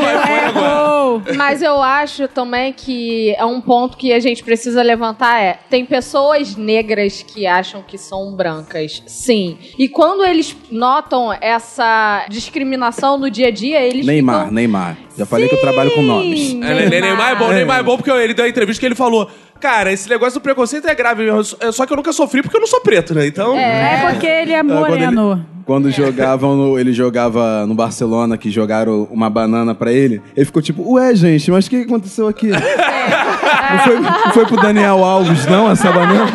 Oh, 0.57 1.21
mas 1.37 1.63
eu 1.63 1.83
acho 1.83 2.29
também 2.51 2.73
que 2.73 3.33
é 3.37 3.45
um 3.45 3.61
ponto 3.61 3.97
que 3.97 4.13
a 4.13 4.19
gente 4.19 4.43
precisa 4.43 4.83
levantar 4.83 5.41
é 5.41 5.61
tem 5.71 5.85
pessoas 5.87 6.57
negras 6.57 7.23
que 7.23 7.47
acham 7.47 7.81
que 7.81 7.97
são 7.97 8.35
brancas, 8.35 9.05
sim. 9.07 9.57
E 9.79 9.89
quando 9.89 10.25
eles 10.25 10.57
notam 10.69 11.33
essa 11.41 12.27
discriminação 12.29 13.17
no 13.17 13.31
dia 13.31 13.49
a 13.49 13.51
dia, 13.53 13.81
eles 13.81 14.05
Neymar, 14.05 14.41
ficam... 14.41 14.55
Neymar. 14.55 14.99
Já 15.17 15.25
falei 15.27 15.49
que 15.49 15.55
eu 15.55 15.61
trabalho 15.61 15.93
com 15.95 16.03
nomes. 16.03 16.41
Sim, 16.41 16.65
É, 16.65 16.89
Ne- 16.89 17.01
Neymar 17.01 17.33
é 17.33 17.35
bom, 17.37 17.49
Neymar 17.53 17.79
é 17.79 17.83
bom 17.85 17.97
porque 17.97 18.11
ele 18.11 18.35
deu 18.35 18.45
uma 18.45 18.49
entrevista 18.51 18.81
que 18.81 18.87
ele 18.87 18.95
falou: 18.95 19.31
Cara, 19.61 19.93
esse 19.93 20.09
negócio 20.09 20.41
do 20.41 20.43
preconceito 20.43 20.89
é 20.89 20.95
grave, 20.95 21.27
só- 21.45 21.57
é 21.61 21.71
só 21.71 21.85
que 21.85 21.93
eu 21.93 21.97
nunca 21.97 22.13
sofri 22.13 22.43
porque 22.43 22.57
eu 22.57 22.61
não 22.61 22.67
sou 22.67 22.81
preto, 22.81 23.15
né? 23.15 23.27
Então. 23.27 23.57
É 23.59 24.09
porque 24.11 24.27
ele 24.27 24.53
é 24.53 24.61
Ah, 24.61 24.65
quando 24.65 24.87
ele- 24.95 25.07
moreno. 25.07 25.47
Quando 25.67 25.91
jogavam 25.91 26.57
no, 26.57 26.79
ele 26.79 26.93
jogava 26.93 27.65
no 27.67 27.75
Barcelona, 27.75 28.37
que 28.37 28.51
jogaram 28.51 29.07
uma 29.11 29.31
banana 29.31 29.73
pra 29.75 29.93
ele, 29.93 30.21
ele 30.37 30.47
ficou 30.47 30.61
tipo, 30.61 30.95
ué, 30.95 31.15
gente, 31.15 31.49
mas 31.51 31.67
o 31.67 31.71
que 31.71 31.83
aconteceu 31.83 32.27
aqui? 32.27 32.49
Não, 32.49 33.79
foi, 33.85 34.01
não 34.01 34.33
foi 34.33 34.47
pro 34.47 34.57
Daniel 34.57 35.05
Alves, 35.05 35.47
não, 35.47 35.71
essa 35.71 35.93
banana? 35.93 36.27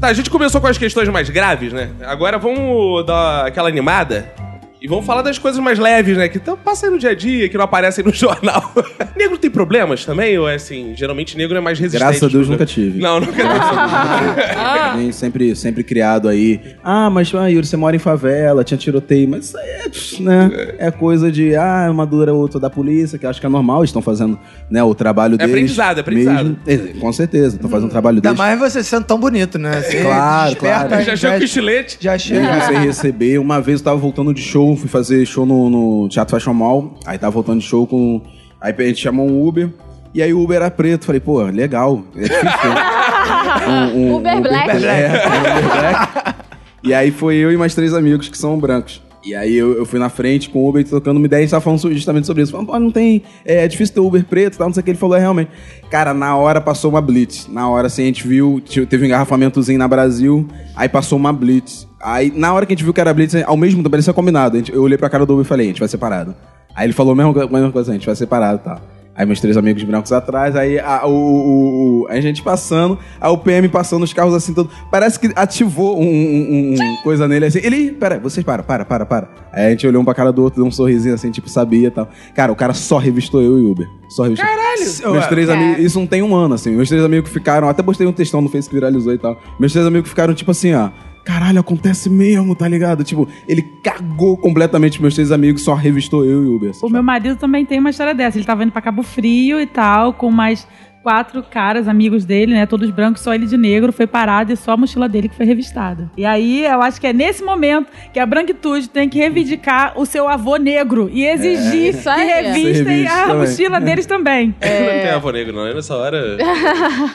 Tá, 0.00 0.08
a 0.08 0.12
gente 0.14 0.30
começou 0.30 0.60
com 0.60 0.66
as 0.66 0.78
questões 0.78 1.08
mais 1.10 1.28
graves, 1.28 1.72
né? 1.72 1.90
Agora 2.06 2.38
vamos 2.38 3.04
dar 3.06 3.46
aquela 3.46 3.68
animada. 3.68 4.32
E 4.82 4.88
vamos 4.88 5.04
falar 5.04 5.20
das 5.20 5.38
coisas 5.38 5.62
mais 5.62 5.78
leves, 5.78 6.16
né? 6.16 6.26
Que 6.28 6.38
tão, 6.38 6.56
passam 6.56 6.88
aí 6.88 6.94
no 6.94 6.98
dia 6.98 7.10
a 7.10 7.14
dia, 7.14 7.48
que 7.50 7.56
não 7.58 7.64
aparecem 7.64 8.02
no 8.02 8.12
jornal. 8.14 8.72
negro 9.14 9.36
tem 9.36 9.50
problemas 9.50 10.06
também? 10.06 10.38
Ou 10.38 10.48
é 10.48 10.54
assim, 10.54 10.94
geralmente 10.96 11.36
negro 11.36 11.56
é 11.58 11.60
mais 11.60 11.78
resistente? 11.78 12.02
Graças 12.02 12.22
a 12.22 12.28
Deus 12.28 12.48
nunca 12.48 12.64
tive. 12.64 12.98
Não, 12.98 13.20
nunca 13.20 13.32
tive. 13.32 14.96
Nem 14.96 15.12
sempre, 15.12 15.54
sempre 15.54 15.84
criado 15.84 16.28
aí. 16.28 16.60
Ah, 16.82 17.10
mas 17.10 17.30
ah, 17.34 17.46
Yuri, 17.46 17.66
você 17.66 17.76
mora 17.76 17.94
em 17.94 17.98
favela, 17.98 18.64
tinha 18.64 18.78
tiroteio. 18.78 19.28
Mas 19.28 19.46
isso 19.46 19.58
aí 19.58 19.68
é, 19.68 20.22
né, 20.22 20.50
é 20.78 20.90
coisa 20.90 21.30
de, 21.30 21.54
ah, 21.56 21.88
uma 21.90 22.06
dura 22.06 22.32
outra 22.32 22.58
da 22.58 22.70
polícia, 22.70 23.18
que 23.18 23.26
eu 23.26 23.30
acho 23.30 23.38
que 23.40 23.46
é 23.46 23.50
normal, 23.50 23.80
eles 23.80 23.90
estão 23.90 24.00
fazendo 24.02 24.38
né, 24.70 24.82
o 24.82 24.94
trabalho 24.94 25.36
deles. 25.36 25.52
aprendizado, 25.52 25.98
é 25.98 26.00
aprendizado. 26.00 26.56
mesmo. 26.66 26.96
É, 26.96 26.98
com 26.98 27.12
certeza, 27.12 27.56
estão 27.56 27.68
fazendo 27.68 27.88
o 27.88 27.92
trabalho 27.92 28.16
Ainda 28.16 28.28
deles. 28.30 28.38
mais 28.38 28.58
você 28.58 28.82
sendo 28.82 29.04
tão 29.04 29.18
bonito, 29.20 29.58
né? 29.58 29.76
Assim, 29.76 30.00
Claro, 30.00 30.50
desperta, 30.52 30.88
claro. 30.88 31.04
Já 31.04 31.16
chega 31.16 31.38
com 31.38 31.44
estilete. 31.44 31.98
Já 32.00 32.14
Eu 32.14 32.18
chega. 32.18 32.46
comecei 32.48 32.76
a 32.76 32.80
receber. 32.80 33.38
Uma 33.38 33.60
vez 33.60 33.80
eu 33.80 33.84
tava 33.84 33.96
voltando 33.98 34.32
de 34.32 34.40
show, 34.40 34.69
fui 34.76 34.88
fazer 34.88 35.24
show 35.26 35.44
no, 35.46 35.68
no 35.70 36.08
Teatro 36.08 36.36
Fashion 36.36 36.54
Mall. 36.54 36.94
Aí 37.06 37.18
tava 37.18 37.32
voltando 37.32 37.60
de 37.60 37.66
show 37.66 37.86
com. 37.86 38.20
Aí 38.60 38.74
a 38.76 38.82
gente 38.82 39.00
chamou 39.00 39.28
um 39.28 39.46
Uber. 39.46 39.70
E 40.12 40.22
aí 40.22 40.32
o 40.34 40.40
Uber 40.42 40.56
era 40.56 40.70
preto. 40.70 41.06
Falei, 41.06 41.20
pô, 41.20 41.40
legal. 41.42 42.02
É 42.16 42.22
difícil. 42.22 42.48
um- 43.68 43.98
um- 44.12 44.16
Uber 44.16 44.40
Black. 44.42 44.84
É, 44.84 45.08
um 45.08 45.38
Uber 45.40 45.62
Black. 45.80 46.40
E 46.82 46.94
aí 46.94 47.10
foi 47.10 47.36
eu 47.36 47.52
e 47.52 47.58
mais 47.58 47.74
três 47.74 47.92
amigos 47.92 48.26
que 48.30 48.38
são 48.38 48.58
brancos. 48.58 49.02
E 49.22 49.34
aí 49.34 49.54
eu, 49.54 49.74
eu 49.76 49.84
fui 49.84 49.98
na 49.98 50.08
frente 50.08 50.48
com 50.48 50.60
o 50.60 50.68
Uber 50.68 50.82
trocando 50.82 51.18
uma 51.18 51.26
ideia 51.26 51.40
e 51.40 51.42
a 51.42 51.44
gente 51.44 51.50
tava 51.50 51.62
falando 51.62 51.92
justamente 51.92 52.26
sobre 52.26 52.42
isso. 52.42 52.52
Falando, 52.52 52.68
pô, 52.68 52.78
não 52.78 52.90
tem. 52.90 53.22
É, 53.44 53.68
difícil 53.68 53.94
ter 53.94 54.00
Uber 54.00 54.24
preto 54.24 54.56
tal, 54.56 54.68
não 54.68 54.74
sei 54.74 54.80
o 54.80 54.84
que. 54.84 54.90
Ele 54.90 54.98
falou, 54.98 55.14
é 55.16 55.20
realmente. 55.20 55.50
Cara, 55.90 56.14
na 56.14 56.34
hora 56.36 56.58
passou 56.60 56.90
uma 56.90 57.02
blitz. 57.02 57.46
Na 57.48 57.68
hora, 57.68 57.86
assim, 57.88 58.02
a 58.02 58.06
gente 58.06 58.26
viu, 58.26 58.62
teve 58.88 59.02
um 59.04 59.06
engarrafamentozinho 59.06 59.78
na 59.78 59.86
Brasil, 59.86 60.48
aí 60.74 60.88
passou 60.88 61.18
uma 61.18 61.32
blitz. 61.34 61.86
Aí, 62.02 62.32
na 62.34 62.54
hora 62.54 62.64
que 62.64 62.72
a 62.72 62.76
gente 62.76 62.82
viu 62.84 62.94
que 62.94 63.00
era 63.00 63.12
blitz, 63.12 63.34
ao 63.44 63.56
mesmo 63.58 63.78
tempo, 63.80 63.90
parecia 63.90 64.12
combinado. 64.14 64.56
Gente- 64.56 64.72
eu 64.72 64.82
olhei 64.82 64.96
pra 64.96 65.10
cara 65.10 65.26
do 65.26 65.34
Uber 65.34 65.44
e 65.44 65.48
falei, 65.48 65.66
a 65.66 65.68
gente 65.68 65.80
vai 65.80 65.88
separado. 65.88 66.34
Aí 66.74 66.86
ele 66.86 66.94
falou 66.94 67.12
a 67.12 67.16
mesma, 67.16 67.42
a 67.44 67.46
mesma 67.46 67.70
coisa, 67.72 67.90
a 67.90 67.94
gente 67.94 68.06
vai 68.06 68.16
separado 68.16 68.60
tal. 68.64 68.80
Aí 69.14 69.26
meus 69.26 69.40
três 69.40 69.56
amigos 69.56 69.82
brancos 69.82 70.12
atrás, 70.12 70.56
aí 70.56 70.78
a, 70.78 71.04
o, 71.06 71.10
o- 71.10 72.00
o- 72.02 72.06
a 72.08 72.18
gente 72.20 72.42
passando, 72.42 72.98
aí 73.20 73.28
o 73.30 73.36
PM 73.36 73.68
passando 73.68 74.02
os 74.02 74.12
carros 74.14 74.32
assim, 74.34 74.54
todo. 74.54 74.70
Parece 74.90 75.18
que 75.20 75.30
ativou 75.36 76.00
um, 76.00 76.04
um- 76.06 76.74
um- 76.74 77.02
coisa 77.02 77.28
nele 77.28 77.44
assim. 77.44 77.58
Ele, 77.62 77.90
pera, 77.92 78.18
vocês 78.18 78.44
para, 78.46 78.62
para, 78.62 78.84
para, 78.84 79.04
para. 79.04 79.28
Aí 79.52 79.66
a 79.66 79.70
gente 79.70 79.86
olhou 79.86 80.00
um 80.00 80.04
pra 80.04 80.14
cara 80.14 80.32
do 80.32 80.42
outro, 80.42 80.60
deu 80.62 80.66
um 80.66 80.70
sorrisinho 80.70 81.14
assim, 81.14 81.30
tipo, 81.30 81.50
sabia 81.50 81.88
e 81.88 81.90
tal. 81.90 82.08
Cara, 82.34 82.50
o 82.52 82.56
cara 82.56 82.72
só 82.72 82.96
revistou 82.98 83.42
eu 83.42 83.58
e 83.58 83.62
o 83.62 83.70
Uber. 83.72 83.86
Só 84.08 84.22
revistou. 84.22 84.48
Caralho! 84.48 85.12
Meus 85.12 85.26
três 85.26 85.48
É. 85.48 85.52
amigos, 85.54 85.84
isso 85.84 85.98
não 85.98 86.06
tem 86.06 86.22
um 86.22 86.34
ano, 86.34 86.54
assim. 86.54 86.70
Meus 86.70 86.88
três 86.88 87.04
amigos 87.04 87.28
que 87.28 87.34
ficaram, 87.34 87.68
até 87.68 87.82
postei 87.82 88.06
um 88.06 88.12
textão 88.12 88.40
no 88.40 88.48
Face 88.48 88.68
que 88.68 88.74
viralizou 88.74 89.12
e 89.12 89.18
tal. 89.18 89.38
Meus 89.58 89.72
três 89.72 89.84
amigos 89.86 90.04
que 90.04 90.10
ficaram, 90.10 90.32
tipo 90.32 90.50
assim, 90.52 90.72
ó. 90.72 90.88
Caralho, 91.24 91.60
acontece 91.60 92.08
mesmo, 92.08 92.54
tá 92.54 92.66
ligado? 92.66 93.04
Tipo, 93.04 93.28
ele 93.46 93.62
cagou 93.82 94.36
completamente 94.36 95.00
meus 95.00 95.14
três 95.14 95.30
amigos, 95.30 95.62
só 95.62 95.74
revistou 95.74 96.24
eu 96.24 96.44
e 96.44 96.46
o 96.46 96.56
Uber. 96.56 96.72
O 96.82 96.88
meu 96.88 97.02
marido 97.02 97.36
também 97.36 97.64
tem 97.64 97.78
uma 97.78 97.90
história 97.90 98.14
dessa. 98.14 98.38
Ele 98.38 98.44
tava 98.44 98.62
indo 98.62 98.72
pra 98.72 98.80
Cabo 98.80 99.02
Frio 99.02 99.60
e 99.60 99.66
tal, 99.66 100.14
com 100.14 100.30
mais 100.30 100.66
quatro 101.02 101.42
caras, 101.42 101.88
amigos 101.88 102.24
dele, 102.24 102.52
né? 102.52 102.66
Todos 102.66 102.90
brancos, 102.90 103.22
só 103.22 103.34
ele 103.34 103.46
de 103.46 103.56
negro, 103.56 103.92
foi 103.92 104.06
parado 104.06 104.52
e 104.52 104.56
só 104.56 104.72
a 104.72 104.76
mochila 104.76 105.08
dele 105.08 105.28
que 105.28 105.34
foi 105.36 105.46
revistada. 105.46 106.10
E 106.16 106.24
aí 106.26 106.64
eu 106.64 106.82
acho 106.82 107.00
que 107.00 107.06
é 107.06 107.12
nesse 107.12 107.42
momento 107.42 107.86
que 108.12 108.18
a 108.20 108.26
branquitude 108.26 108.88
tem 108.88 109.08
que 109.08 109.18
reivindicar 109.18 109.92
o 109.98 110.04
seu 110.04 110.28
avô 110.28 110.56
negro 110.56 111.08
e 111.12 111.24
exigir 111.24 111.90
Isso 111.94 112.02
que 112.02 112.08
aí. 112.08 112.26
revistem 112.28 112.84
Reviste 112.84 113.06
a 113.08 113.26
também. 113.26 113.36
mochila 113.36 113.80
deles 113.80 114.06
também. 114.06 114.54
Não 114.60 115.02
tem 115.02 115.10
avô 115.10 115.30
negro, 115.30 115.54
não. 115.54 115.72
Nessa 115.74 115.94
hora. 115.96 116.36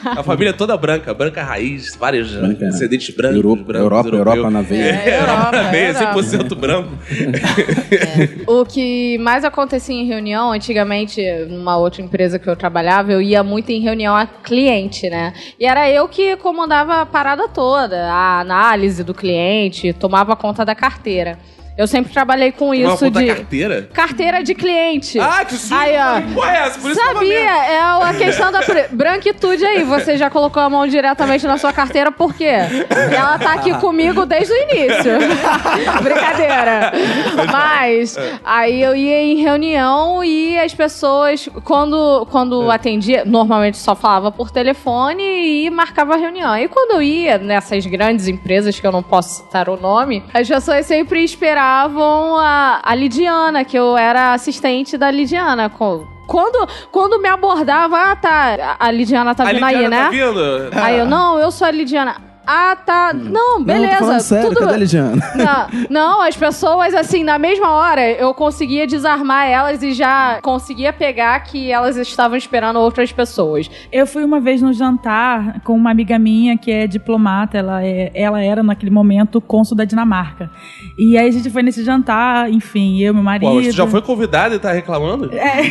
a 0.04 0.22
família 0.22 0.50
é 0.50 0.52
toda 0.52 0.76
branca, 0.76 1.12
branca 1.14 1.42
raiz, 1.42 1.94
vários 1.96 2.32
Branca, 2.34 2.64
né? 2.64 2.70
descendentes 2.70 3.14
brancos. 3.14 3.36
Europa, 3.36 3.62
brancos 3.64 3.86
Europa. 4.12 4.30
Europa 4.36 4.50
na 4.50 4.62
veia. 4.62 4.82
É, 4.82 5.20
Europa, 5.20 5.32
Europa 5.56 5.56
na 5.62 5.70
veia, 5.70 5.88
Europa. 5.88 6.20
100% 6.22 6.54
branco. 6.56 6.88
O 8.46 8.64
que 8.64 9.18
mais 9.18 9.44
acontecia 9.44 9.94
em 9.94 10.06
reunião, 10.06 10.52
antigamente, 10.52 11.20
numa 11.48 11.76
outra 11.76 12.02
empresa 12.02 12.38
que 12.38 12.48
eu 12.48 12.56
trabalhava, 12.56 13.12
eu 13.12 13.20
ia 13.20 13.42
muito 13.42 13.70
em 13.70 13.75
reunião 13.80 14.14
a 14.16 14.26
cliente, 14.26 15.08
né? 15.08 15.32
E 15.58 15.66
era 15.66 15.90
eu 15.90 16.08
que 16.08 16.36
comandava 16.36 17.00
a 17.00 17.06
parada 17.06 17.48
toda, 17.48 18.10
a 18.10 18.40
análise 18.40 19.02
do 19.02 19.14
cliente, 19.14 19.92
tomava 19.92 20.36
conta 20.36 20.64
da 20.64 20.74
carteira. 20.74 21.38
Eu 21.76 21.86
sempre 21.86 22.10
trabalhei 22.10 22.52
com 22.52 22.66
Uma 22.68 22.76
isso 22.76 23.10
de. 23.10 23.26
carteira. 23.26 23.88
Carteira 23.92 24.42
de 24.42 24.54
cliente. 24.54 25.20
Ah, 25.20 25.44
que 25.44 25.54
susto! 25.54 25.74
Aí, 25.74 25.94
ó. 25.98 26.34
Porra 26.34 26.52
é 26.52 26.58
essa? 26.60 26.80
Por 26.80 26.90
isso 26.90 27.00
Sabia, 27.04 27.38
é 27.38 27.80
a 27.80 28.14
questão 28.16 28.50
da 28.50 28.60
branquitude 28.90 29.64
aí. 29.64 29.84
Você 29.84 30.16
já 30.16 30.30
colocou 30.30 30.62
a 30.62 30.70
mão 30.70 30.86
diretamente 30.86 31.46
na 31.46 31.58
sua 31.58 31.74
carteira, 31.74 32.10
por 32.10 32.32
quê? 32.34 32.54
Ela 33.14 33.38
tá 33.38 33.52
aqui 33.52 33.74
comigo 33.74 34.24
desde 34.24 34.54
o 34.54 34.56
início. 34.56 35.12
Brincadeira. 36.02 36.92
Mas, 37.52 38.16
aí 38.42 38.82
eu 38.82 38.96
ia 38.96 39.20
em 39.20 39.42
reunião 39.42 40.24
e 40.24 40.58
as 40.58 40.72
pessoas, 40.72 41.46
quando, 41.62 42.26
quando 42.30 42.70
atendia, 42.70 43.24
normalmente 43.26 43.76
só 43.76 43.94
falava 43.94 44.32
por 44.32 44.50
telefone 44.50 45.22
e 45.66 45.70
marcava 45.70 46.14
a 46.14 46.16
reunião. 46.16 46.56
E 46.56 46.68
quando 46.68 46.92
eu 46.92 47.02
ia 47.02 47.36
nessas 47.36 47.84
grandes 47.84 48.28
empresas, 48.28 48.80
que 48.80 48.86
eu 48.86 48.92
não 48.92 49.02
posso 49.02 49.42
citar 49.42 49.68
o 49.68 49.76
nome, 49.76 50.24
as 50.32 50.48
pessoas 50.48 50.86
sempre 50.86 51.22
esperavam 51.22 51.65
a, 52.38 52.80
a 52.82 52.94
Lidiana, 52.94 53.64
que 53.64 53.76
eu 53.78 53.96
era 53.96 54.32
assistente 54.32 54.96
da 54.96 55.10
Lidiana. 55.10 55.68
com- 55.68 56.06
Quando, 56.26 56.68
quando 56.90 57.20
me 57.20 57.28
abordava, 57.28 57.96
ah, 58.10 58.16
tá, 58.16 58.76
a 58.80 58.90
Lidiana 58.90 59.34
tá 59.34 59.44
A 59.44 59.52
vindo 59.52 59.64
aí, 59.64 59.74
Lidiana 59.74 59.96
né? 59.96 60.04
tá 60.04 60.10
vindo? 60.10 60.40
Aí 60.82 60.98
eu, 60.98 61.06
não, 61.06 61.38
eu 61.38 61.50
sou 61.52 61.66
a 61.66 61.70
Lidiana. 61.70 62.16
Ah, 62.46 62.76
tá. 62.76 63.12
Não, 63.12 63.62
beleza. 63.62 64.00
Não, 64.12 64.20
sério, 64.20 64.48
tudo... 64.50 64.60
cadê 64.60 64.74
a 64.74 64.76
Lidiana? 64.76 65.32
Não, 65.34 65.66
não, 65.90 66.22
as 66.22 66.36
pessoas, 66.36 66.94
assim, 66.94 67.24
na 67.24 67.38
mesma 67.38 67.70
hora, 67.72 68.08
eu 68.08 68.32
conseguia 68.32 68.86
desarmar 68.86 69.46
elas 69.48 69.82
e 69.82 69.92
já 69.92 70.38
conseguia 70.42 70.92
pegar 70.92 71.40
que 71.40 71.72
elas 71.72 71.96
estavam 71.96 72.36
esperando 72.36 72.78
outras 72.78 73.10
pessoas. 73.10 73.68
Eu 73.90 74.06
fui 74.06 74.22
uma 74.24 74.38
vez 74.40 74.62
no 74.62 74.72
jantar 74.72 75.60
com 75.62 75.74
uma 75.74 75.90
amiga 75.90 76.18
minha 76.18 76.56
que 76.56 76.70
é 76.70 76.86
diplomata, 76.86 77.58
ela, 77.58 77.84
é, 77.84 78.12
ela 78.14 78.40
era 78.42 78.62
naquele 78.62 78.90
momento 78.92 79.40
cônsul 79.40 79.76
da 79.76 79.84
Dinamarca. 79.84 80.50
E 80.98 81.18
aí 81.18 81.28
a 81.28 81.32
gente 81.32 81.50
foi 81.50 81.62
nesse 81.62 81.82
jantar, 81.82 82.48
enfim, 82.50 83.00
eu, 83.02 83.12
meu 83.12 83.22
marido. 83.22 83.50
Pô, 83.50 83.60
você 83.62 83.72
já 83.72 83.86
foi 83.86 84.00
convidado 84.02 84.54
e 84.54 84.58
tá 84.58 84.70
reclamando? 84.72 85.30
É. 85.36 85.62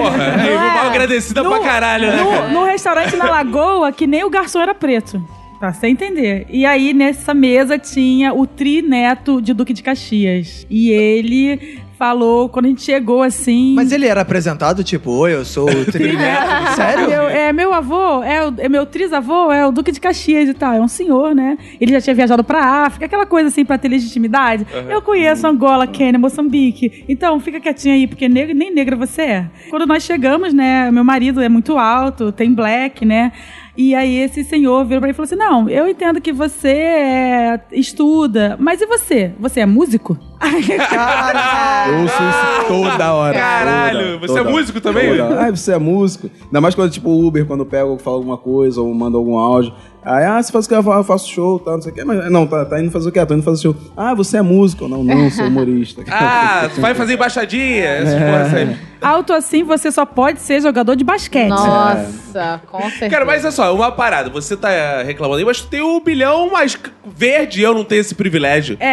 Porra, 0.00 0.24
aí, 0.42 0.54
Não 0.54 0.62
é? 0.62 0.74
mal 0.74 0.86
agradecida 0.88 1.42
No- 1.42 1.50
pra 1.50 1.60
caralho, 1.60 2.08
né? 2.08 2.16
No, 2.48 2.60
no 2.60 2.64
restaurante 2.64 3.14
na 3.16 3.26
Lagoa, 3.30 3.92
que 3.92 4.06
nem 4.06 4.24
o 4.24 4.30
garçom 4.30 4.60
era 4.60 4.74
preto. 4.74 5.22
Pra 5.64 5.72
você 5.72 5.86
entender. 5.86 6.46
E 6.50 6.66
aí, 6.66 6.92
nessa 6.92 7.32
mesa, 7.32 7.78
tinha 7.78 8.34
o 8.34 8.46
trineto 8.46 9.40
de 9.40 9.54
Duque 9.54 9.72
de 9.72 9.82
Caxias. 9.82 10.66
E 10.68 10.90
ele 10.90 11.78
falou, 11.98 12.48
quando 12.50 12.66
a 12.66 12.68
gente 12.68 12.82
chegou 12.82 13.22
assim. 13.22 13.72
Mas 13.74 13.90
ele 13.92 14.04
era 14.06 14.20
apresentado 14.20 14.82
tipo, 14.84 15.10
oi, 15.12 15.32
eu 15.32 15.42
sou 15.44 15.70
o 15.70 15.84
trineto. 15.90 16.74
Sério? 16.76 17.08
Meu, 17.08 17.22
é, 17.28 17.52
meu 17.52 17.72
avô, 17.72 18.22
é, 18.22 18.46
o- 18.46 18.54
é 18.58 18.68
meu 18.68 18.84
trisavô, 18.84 19.50
é 19.50 19.64
o 19.66 19.70
Duque 19.72 19.90
de 19.92 20.00
Caxias 20.00 20.48
e 20.48 20.52
tal. 20.54 20.74
É 20.74 20.80
um 20.80 20.88
senhor, 20.88 21.34
né? 21.34 21.56
Ele 21.80 21.92
já 21.92 22.00
tinha 22.00 22.14
viajado 22.14 22.44
pra 22.44 22.60
África, 22.84 23.06
aquela 23.06 23.24
coisa 23.24 23.48
assim 23.48 23.64
pra 23.64 23.78
ter 23.78 23.88
legitimidade. 23.88 24.66
Eu 24.90 25.00
conheço 25.00 25.46
Angola, 25.46 25.86
Quênia, 25.86 26.18
Moçambique. 26.18 27.04
Então, 27.08 27.40
fica 27.40 27.58
quietinho 27.58 27.94
aí, 27.94 28.06
porque 28.06 28.28
negro, 28.28 28.54
nem 28.54 28.70
negra 28.74 28.96
você 28.96 29.22
é. 29.22 29.46
Quando 29.70 29.86
nós 29.86 30.02
chegamos, 30.02 30.52
né? 30.52 30.90
Meu 30.90 31.04
marido 31.04 31.40
é 31.40 31.48
muito 31.48 31.78
alto, 31.78 32.30
tem 32.32 32.52
black, 32.52 33.06
né? 33.06 33.32
E 33.76 33.94
aí 33.94 34.16
esse 34.16 34.44
senhor 34.44 34.84
virou 34.84 35.00
pra 35.00 35.08
ele 35.08 35.14
e 35.14 35.16
falou 35.16 35.24
assim: 35.24 35.36
Não, 35.36 35.68
eu 35.68 35.88
entendo 35.88 36.20
que 36.20 36.32
você 36.32 36.68
é, 36.68 37.60
estuda, 37.72 38.56
mas 38.58 38.80
e 38.80 38.86
você? 38.86 39.32
Você 39.38 39.60
é 39.60 39.66
músico? 39.66 40.18
Eu 40.40 42.00
ouço 42.00 42.14
isso 42.14 42.68
toda 42.68 43.12
hora. 43.12 43.38
Caralho, 43.38 43.98
Toda- 43.98 44.18
você 44.18 44.32
é 44.32 44.36
toda- 44.42 44.50
músico 44.50 44.80
também? 44.80 45.20
Ah, 45.20 45.50
você 45.50 45.72
é 45.72 45.78
músico? 45.78 46.30
Ainda 46.46 46.60
mais 46.60 46.74
quando, 46.74 46.90
tipo, 46.90 47.08
o 47.08 47.26
Uber, 47.26 47.46
quando 47.46 47.64
pega 47.64 47.84
ou 47.84 47.98
fala 47.98 48.16
alguma 48.16 48.36
coisa 48.38 48.80
ou 48.80 48.92
manda 48.94 49.16
algum 49.16 49.38
áudio. 49.38 49.72
Aí, 50.04 50.22
ah, 50.26 50.42
você 50.42 50.52
faz 50.52 50.66
o 50.66 50.68
que? 50.68 50.74
Eu 50.74 50.82
fa- 50.82 50.96
eu 50.96 51.04
faço 51.04 51.30
show, 51.30 51.58
tá, 51.58 51.70
não 51.72 51.80
sei 51.80 51.90
o 51.90 51.94
quê. 51.94 52.04
Mas, 52.04 52.30
não, 52.30 52.46
tá, 52.46 52.62
tá 52.66 52.78
indo 52.78 52.90
fazer 52.90 53.08
o 53.08 53.12
quê? 53.12 53.24
Tô 53.24 53.32
indo 53.32 53.42
fazer 53.42 53.62
show. 53.62 53.74
Ah, 53.96 54.12
você 54.12 54.36
é 54.36 54.42
músico? 54.42 54.86
Não, 54.86 55.02
não, 55.02 55.30
sou 55.30 55.46
humorista. 55.46 56.02
Ah, 56.12 56.68
tu 56.74 56.80
vai 56.80 56.94
fazer 56.94 57.14
embaixadinha? 57.14 57.84
Essas 57.84 58.14
porras 58.20 58.54
aí. 58.54 58.76
Alto 59.00 59.32
assim, 59.34 59.62
você 59.62 59.90
só 59.90 60.04
pode 60.06 60.40
ser 60.40 60.60
jogador 60.62 60.94
de 60.96 61.04
basquete. 61.04 61.48
Nossa, 61.48 62.60
com 62.70 62.80
certeza. 62.82 63.10
Cara, 63.10 63.24
mas 63.26 63.42
olha 63.44 63.50
só, 63.52 63.74
uma 63.74 63.92
parada. 63.92 64.30
Você 64.30 64.56
tá 64.56 64.70
eh, 64.72 65.02
reclamando 65.04 65.38
aí, 65.38 65.44
mas 65.44 65.60
tu 65.60 65.68
tem 65.68 65.82
um 65.82 66.00
bilhão 66.00 66.50
mais 66.50 66.78
verde 67.06 67.60
e 67.60 67.62
eu 67.64 67.74
não 67.74 67.84
tenho 67.84 68.00
esse 68.00 68.14
privilégio. 68.14 68.76
É, 68.80 68.86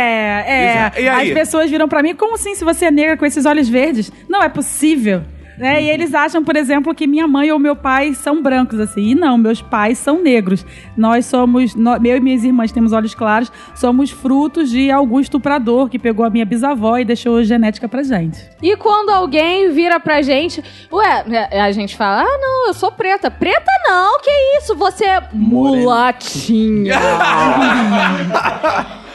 é. 0.48 0.72
Exato. 0.76 1.00
E 1.02 1.10
aí? 1.10 1.31
As 1.32 1.38
pessoas 1.40 1.70
viram 1.70 1.88
pra 1.88 2.02
mim, 2.04 2.16
como 2.16 2.36
assim 2.36 2.56
se 2.56 2.64
você 2.64 2.86
é 2.86 2.92
negra 2.92 3.18
com 3.18 3.26
esses 3.26 3.46
olhos 3.46 3.68
verdes? 3.70 4.12
Não 4.30 4.42
é 4.42 4.50
possível. 4.50 5.24
Né? 5.58 5.84
E 5.84 5.90
eles 5.92 6.16
acham, 6.16 6.44
por 6.44 6.56
exemplo, 6.56 6.96
que 6.96 7.06
minha 7.06 7.28
mãe 7.28 7.52
ou 7.52 7.60
meu 7.60 7.76
pai 7.76 8.16
são 8.16 8.42
brancos, 8.42 8.80
assim. 8.80 9.10
E 9.10 9.14
não, 9.16 9.38
meus 9.38 9.62
pais 9.62 10.00
são 10.00 10.20
negros. 10.20 10.66
Nós 10.98 11.28
somos, 11.28 11.76
nó- 11.76 11.98
eu 12.04 12.18
e 12.18 12.20
minhas 12.20 12.44
irmãs 12.44 12.72
temos 12.72 12.94
olhos 12.94 13.14
claros, 13.14 13.52
somos 13.76 14.10
frutos 14.10 14.72
de 14.72 14.90
algum 14.90 15.20
estuprador 15.20 15.88
que 15.88 16.00
pegou 16.00 16.26
a 16.26 16.32
minha 16.32 16.46
bisavó 16.46 16.98
e 16.98 17.06
deixou 17.06 17.44
genética 17.44 17.88
pra 17.88 18.02
gente. 18.02 18.40
E 18.60 18.76
quando 18.76 19.12
alguém 19.12 19.70
vira 19.70 20.00
pra 20.00 20.24
gente, 20.24 20.64
ué, 20.92 21.26
é, 21.52 21.62
a 21.62 21.72
gente 21.72 21.96
fala, 21.96 22.24
ah, 22.24 22.38
não, 22.42 22.68
eu 22.70 22.74
sou 22.74 22.92
preta. 22.92 23.30
Preta 23.30 23.72
não, 23.88 24.20
que 24.20 24.32
isso? 24.58 24.74
Você 24.76 25.06
é 25.06 25.22
mulatinha. 25.32 26.96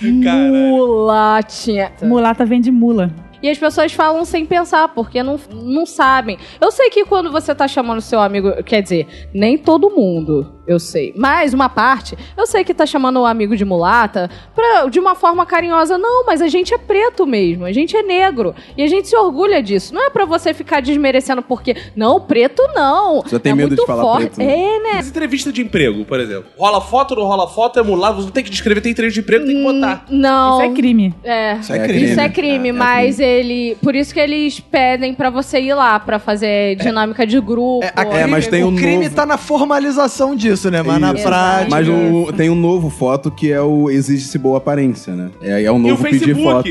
Mulatinha. 0.70 1.92
Mulata 2.02 2.44
vem 2.44 2.60
de 2.60 2.70
mula. 2.70 3.10
E 3.42 3.48
as 3.48 3.58
pessoas 3.58 3.92
falam 3.92 4.24
sem 4.24 4.44
pensar, 4.44 4.88
porque 4.88 5.22
não, 5.22 5.38
não 5.52 5.86
sabem. 5.86 6.38
Eu 6.60 6.72
sei 6.72 6.90
que 6.90 7.04
quando 7.04 7.30
você 7.30 7.54
tá 7.54 7.68
chamando 7.68 8.00
seu 8.00 8.20
amigo, 8.20 8.62
quer 8.64 8.82
dizer, 8.82 9.06
nem 9.32 9.56
todo 9.56 9.90
mundo, 9.90 10.57
eu 10.68 10.78
sei. 10.78 11.12
Mas 11.16 11.52
uma 11.54 11.68
parte, 11.68 12.16
eu 12.36 12.46
sei 12.46 12.62
que 12.62 12.74
tá 12.74 12.84
chamando 12.86 13.20
o 13.20 13.24
amigo 13.26 13.56
de 13.56 13.64
mulata 13.64 14.30
pra, 14.54 14.86
de 14.86 15.00
uma 15.00 15.14
forma 15.14 15.44
carinhosa. 15.46 15.96
Não, 15.98 16.24
mas 16.26 16.40
a 16.42 16.48
gente 16.48 16.72
é 16.74 16.78
preto 16.78 17.26
mesmo, 17.26 17.64
a 17.64 17.72
gente 17.72 17.96
é 17.96 18.02
negro. 18.02 18.54
E 18.76 18.82
a 18.82 18.86
gente 18.86 19.08
se 19.08 19.16
orgulha 19.16 19.62
disso. 19.62 19.94
Não 19.94 20.06
é 20.06 20.10
pra 20.10 20.24
você 20.24 20.52
ficar 20.54 20.80
desmerecendo 20.80 21.42
porque, 21.42 21.74
não, 21.96 22.20
preto 22.20 22.62
não. 22.74 23.22
Já 23.26 23.38
tem 23.38 23.52
é 23.52 23.54
medo 23.54 23.74
de 23.74 23.86
falar 23.86 24.02
forte. 24.02 24.26
preto, 24.34 24.38
né? 24.38 24.52
É, 24.52 24.80
né? 24.80 24.90
Mas 24.94 25.08
entrevista 25.08 25.50
de 25.52 25.62
emprego, 25.62 26.04
por 26.04 26.20
exemplo. 26.20 26.44
Rola 26.58 26.80
foto, 26.80 27.14
não 27.16 27.24
rola 27.24 27.48
foto, 27.48 27.78
é 27.78 27.82
mulato. 27.82 28.16
Você 28.16 28.24
não 28.26 28.32
tem 28.32 28.44
que 28.44 28.50
descrever, 28.50 28.80
tem 28.80 28.92
entrevista 28.92 29.20
de 29.20 29.24
emprego, 29.24 29.46
tem 29.46 29.56
que 29.56 29.62
botar. 29.62 30.04
Não. 30.10 30.58
Isso 30.62 30.70
é 30.72 30.74
crime. 30.74 31.14
É. 31.24 31.56
Isso 31.56 31.72
é 31.72 31.78
crime. 31.86 32.04
Isso 32.04 32.20
é 32.20 32.28
crime, 32.28 32.68
É, 32.68 32.70
é 32.70 32.72
mas 32.72 33.20
ele. 33.20 33.76
Por 33.82 33.94
isso 33.94 34.12
que 34.12 34.20
eles 34.20 34.60
pedem 34.60 35.14
pra 35.14 35.30
você 35.30 35.60
ir 35.60 35.74
lá 35.74 35.98
pra 35.98 36.18
fazer 36.18 36.76
dinâmica 36.76 37.26
de 37.26 37.40
grupo. 37.40 37.84
É, 37.84 37.92
a 37.94 38.04
É, 38.18 38.26
mas 38.26 38.46
tem 38.46 38.64
o 38.64 38.68
um 38.68 38.76
crime 38.76 39.04
novo- 39.04 39.14
tá 39.14 39.24
na 39.24 39.36
formalização 39.38 40.34
disso, 40.34 40.57
né? 40.70 40.82
Mas 40.82 41.00
na 41.00 41.12
Isso. 41.12 41.24
prática. 41.24 41.70
Mas 41.70 41.88
o- 41.88 42.32
tem 42.32 42.50
um 42.50 42.54
novo 42.54 42.90
foto 42.90 43.30
que 43.30 43.52
é 43.52 43.60
o 43.60 43.88
exige-se 43.90 44.38
boa 44.38 44.58
aparência, 44.58 45.14
né? 45.14 45.30
É, 45.40 45.62
é 45.64 45.72
um 45.72 45.76
E 45.76 45.78
o 45.78 45.88
novo 45.90 46.02
pedir 46.02 46.34
foto. 46.34 46.68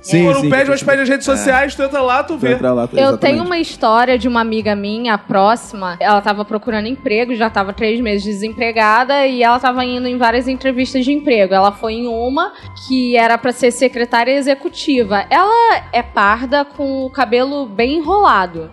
Sim, 0.00 0.24
Quando 0.24 0.40
sim. 0.42 0.48
pede, 0.48 0.70
mas 0.70 0.82
pede 0.82 1.02
as 1.02 1.08
redes 1.08 1.26
sociais, 1.26 1.74
tu 1.74 1.82
entra 1.82 2.00
lá, 2.00 2.22
tu 2.22 2.38
vê. 2.38 2.52
entra 2.52 2.72
lá, 2.72 2.82
Eu 2.84 2.98
exatamente. 2.98 3.18
tenho 3.20 3.42
uma 3.44 3.58
história 3.58 4.16
de 4.16 4.26
uma 4.28 4.40
amiga 4.40 4.74
minha 4.74 5.18
próxima. 5.18 5.96
Ela 6.00 6.20
tava 6.22 6.44
procurando 6.44 6.86
emprego, 6.86 7.34
já 7.34 7.50
tava 7.50 7.72
três 7.74 8.00
meses 8.00 8.24
desempregada 8.24 9.26
e 9.26 9.42
ela 9.42 9.58
tava 9.58 9.84
indo 9.84 10.06
em 10.06 10.16
várias 10.16 10.46
entrevistas 10.48 11.04
de 11.04 11.12
emprego. 11.12 11.52
Ela 11.52 11.72
foi 11.72 11.94
em 11.94 12.06
uma 12.06 12.52
que 12.86 13.16
era 13.16 13.36
pra 13.36 13.52
ser 13.52 13.70
secretária 13.72 14.32
executiva. 14.32 15.26
Ela 15.28 15.82
é 15.92 16.00
parda 16.02 16.64
com 16.64 17.04
o 17.04 17.10
cabelo 17.10 17.66
bem 17.66 17.96
enrolado. 17.98 18.70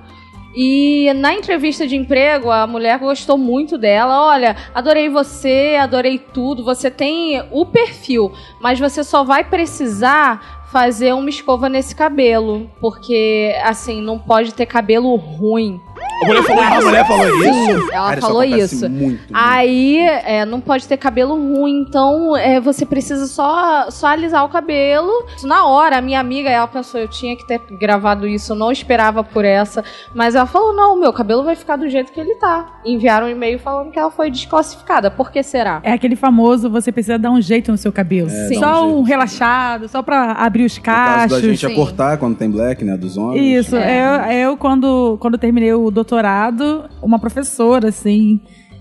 E 0.56 1.12
na 1.16 1.34
entrevista 1.34 1.86
de 1.86 1.98
emprego, 1.98 2.50
a 2.50 2.66
mulher 2.66 2.98
gostou 3.00 3.38
muito 3.38 3.78
dela. 3.78 4.26
Olha, 4.28 4.56
adorei 4.74 5.10
você, 5.10 5.78
adorei 5.80 6.18
tudo. 6.18 6.64
Você 6.64 6.90
tem 6.90 7.44
o 7.52 7.66
perfil, 7.66 8.32
mas 8.62 8.80
você 8.80 9.04
só 9.04 9.24
vai 9.24 9.44
precisar 9.44 10.66
fazer 10.72 11.14
uma 11.14 11.30
escova 11.30 11.68
nesse 11.68 11.96
cabelo. 11.96 12.70
Porque, 12.80 13.54
assim, 13.64 14.02
não 14.02 14.18
pode 14.18 14.54
ter 14.54 14.66
cabelo 14.66 15.16
ruim. 15.16 15.80
A 16.22 16.26
mulher 16.26 16.44
falou 16.44 16.62
A 16.64 16.78
isso. 16.78 16.86
mulher 16.86 17.08
falou 17.08 17.28
isso? 17.28 17.54
Sim, 17.54 17.72
ela 17.72 17.90
Cara, 17.92 18.14
isso 18.20 18.28
falou 18.28 18.42
acontece 18.42 18.76
isso. 18.76 18.90
muito, 18.90 19.24
Aí 19.34 20.00
é, 20.00 20.46
não 20.46 20.62
pode 20.62 20.88
ter 20.88 20.98
cabelo 20.98 21.36
ruim, 21.36 21.82
então 21.88 22.36
é, 22.36 22.60
você 22.60 22.86
precisa 22.86 23.28
só, 23.28 23.90
só 23.92 24.08
alisar 24.08 24.44
o 24.46 24.50
cabelo. 24.50 25.12
Na 25.44 25.66
hora, 25.68 25.98
a 25.98 26.02
minha 26.02 26.20
amiga, 26.20 26.50
ela 26.50 26.68
pensou, 26.68 27.00
eu 27.00 27.08
tinha 27.08 27.36
que 27.36 27.46
ter 27.46 27.60
gravado 27.80 28.28
isso, 28.28 28.54
eu 28.54 28.56
não 28.56 28.72
esperava 28.72 29.24
por 29.24 29.46
essa. 29.46 29.84
Mas 30.14 30.36
ela 30.36 30.46
falou: 30.46 30.74
não, 30.74 31.00
meu 31.00 31.12
cabelo 31.14 31.44
vai 31.44 31.56
ficar 31.56 31.76
do 31.76 31.88
jeito 31.90 32.12
que 32.12 32.20
ele 32.20 32.36
tá. 32.36 32.80
Enviaram 32.86 33.28
um 33.28 33.30
e-mail 33.30 33.60
falando 33.60 33.92
que 33.92 34.00
ela 34.00 34.10
foi 34.12 34.32
desclassificada. 34.32 35.12
Por 35.12 35.32
que 35.32 35.44
será? 35.44 35.80
É 35.84 35.92
aquele 35.92 36.16
famoso, 36.16 36.70
você 36.70 36.92
precisa 36.92 37.20
dar 37.20 37.32
um 37.32 37.42
jeito 37.42 37.72
no 37.72 37.78
seu 37.78 37.92
cabelo. 37.92 38.30
Sim. 38.30 38.56
Só 38.60 38.88
um 38.88 38.96
um, 39.00 39.02
relaxado, 39.04 39.88
só 39.90 40.02
pra 40.02 40.32
abrir 40.34 40.66
os 40.66 40.78
No 40.78 40.84
caso 40.84 41.30
da 41.30 41.36
cachos. 41.36 41.42
gente 41.42 41.66
é 41.66 41.70
sim. 41.70 41.76
cortar 41.76 42.18
quando 42.18 42.36
tem 42.38 42.50
black, 42.50 42.84
né? 42.84 42.96
Dos 42.96 43.18
homens. 43.18 43.66
Isso, 43.66 43.76
eu, 43.76 44.32
eu 44.32 44.58
quando, 44.58 45.18
quando 45.20 45.38
terminei 45.38 45.74
o 45.74 45.85
doutorado, 45.92 46.90
uma 47.02 47.20
professora, 47.20 47.90
assim, 47.90 48.40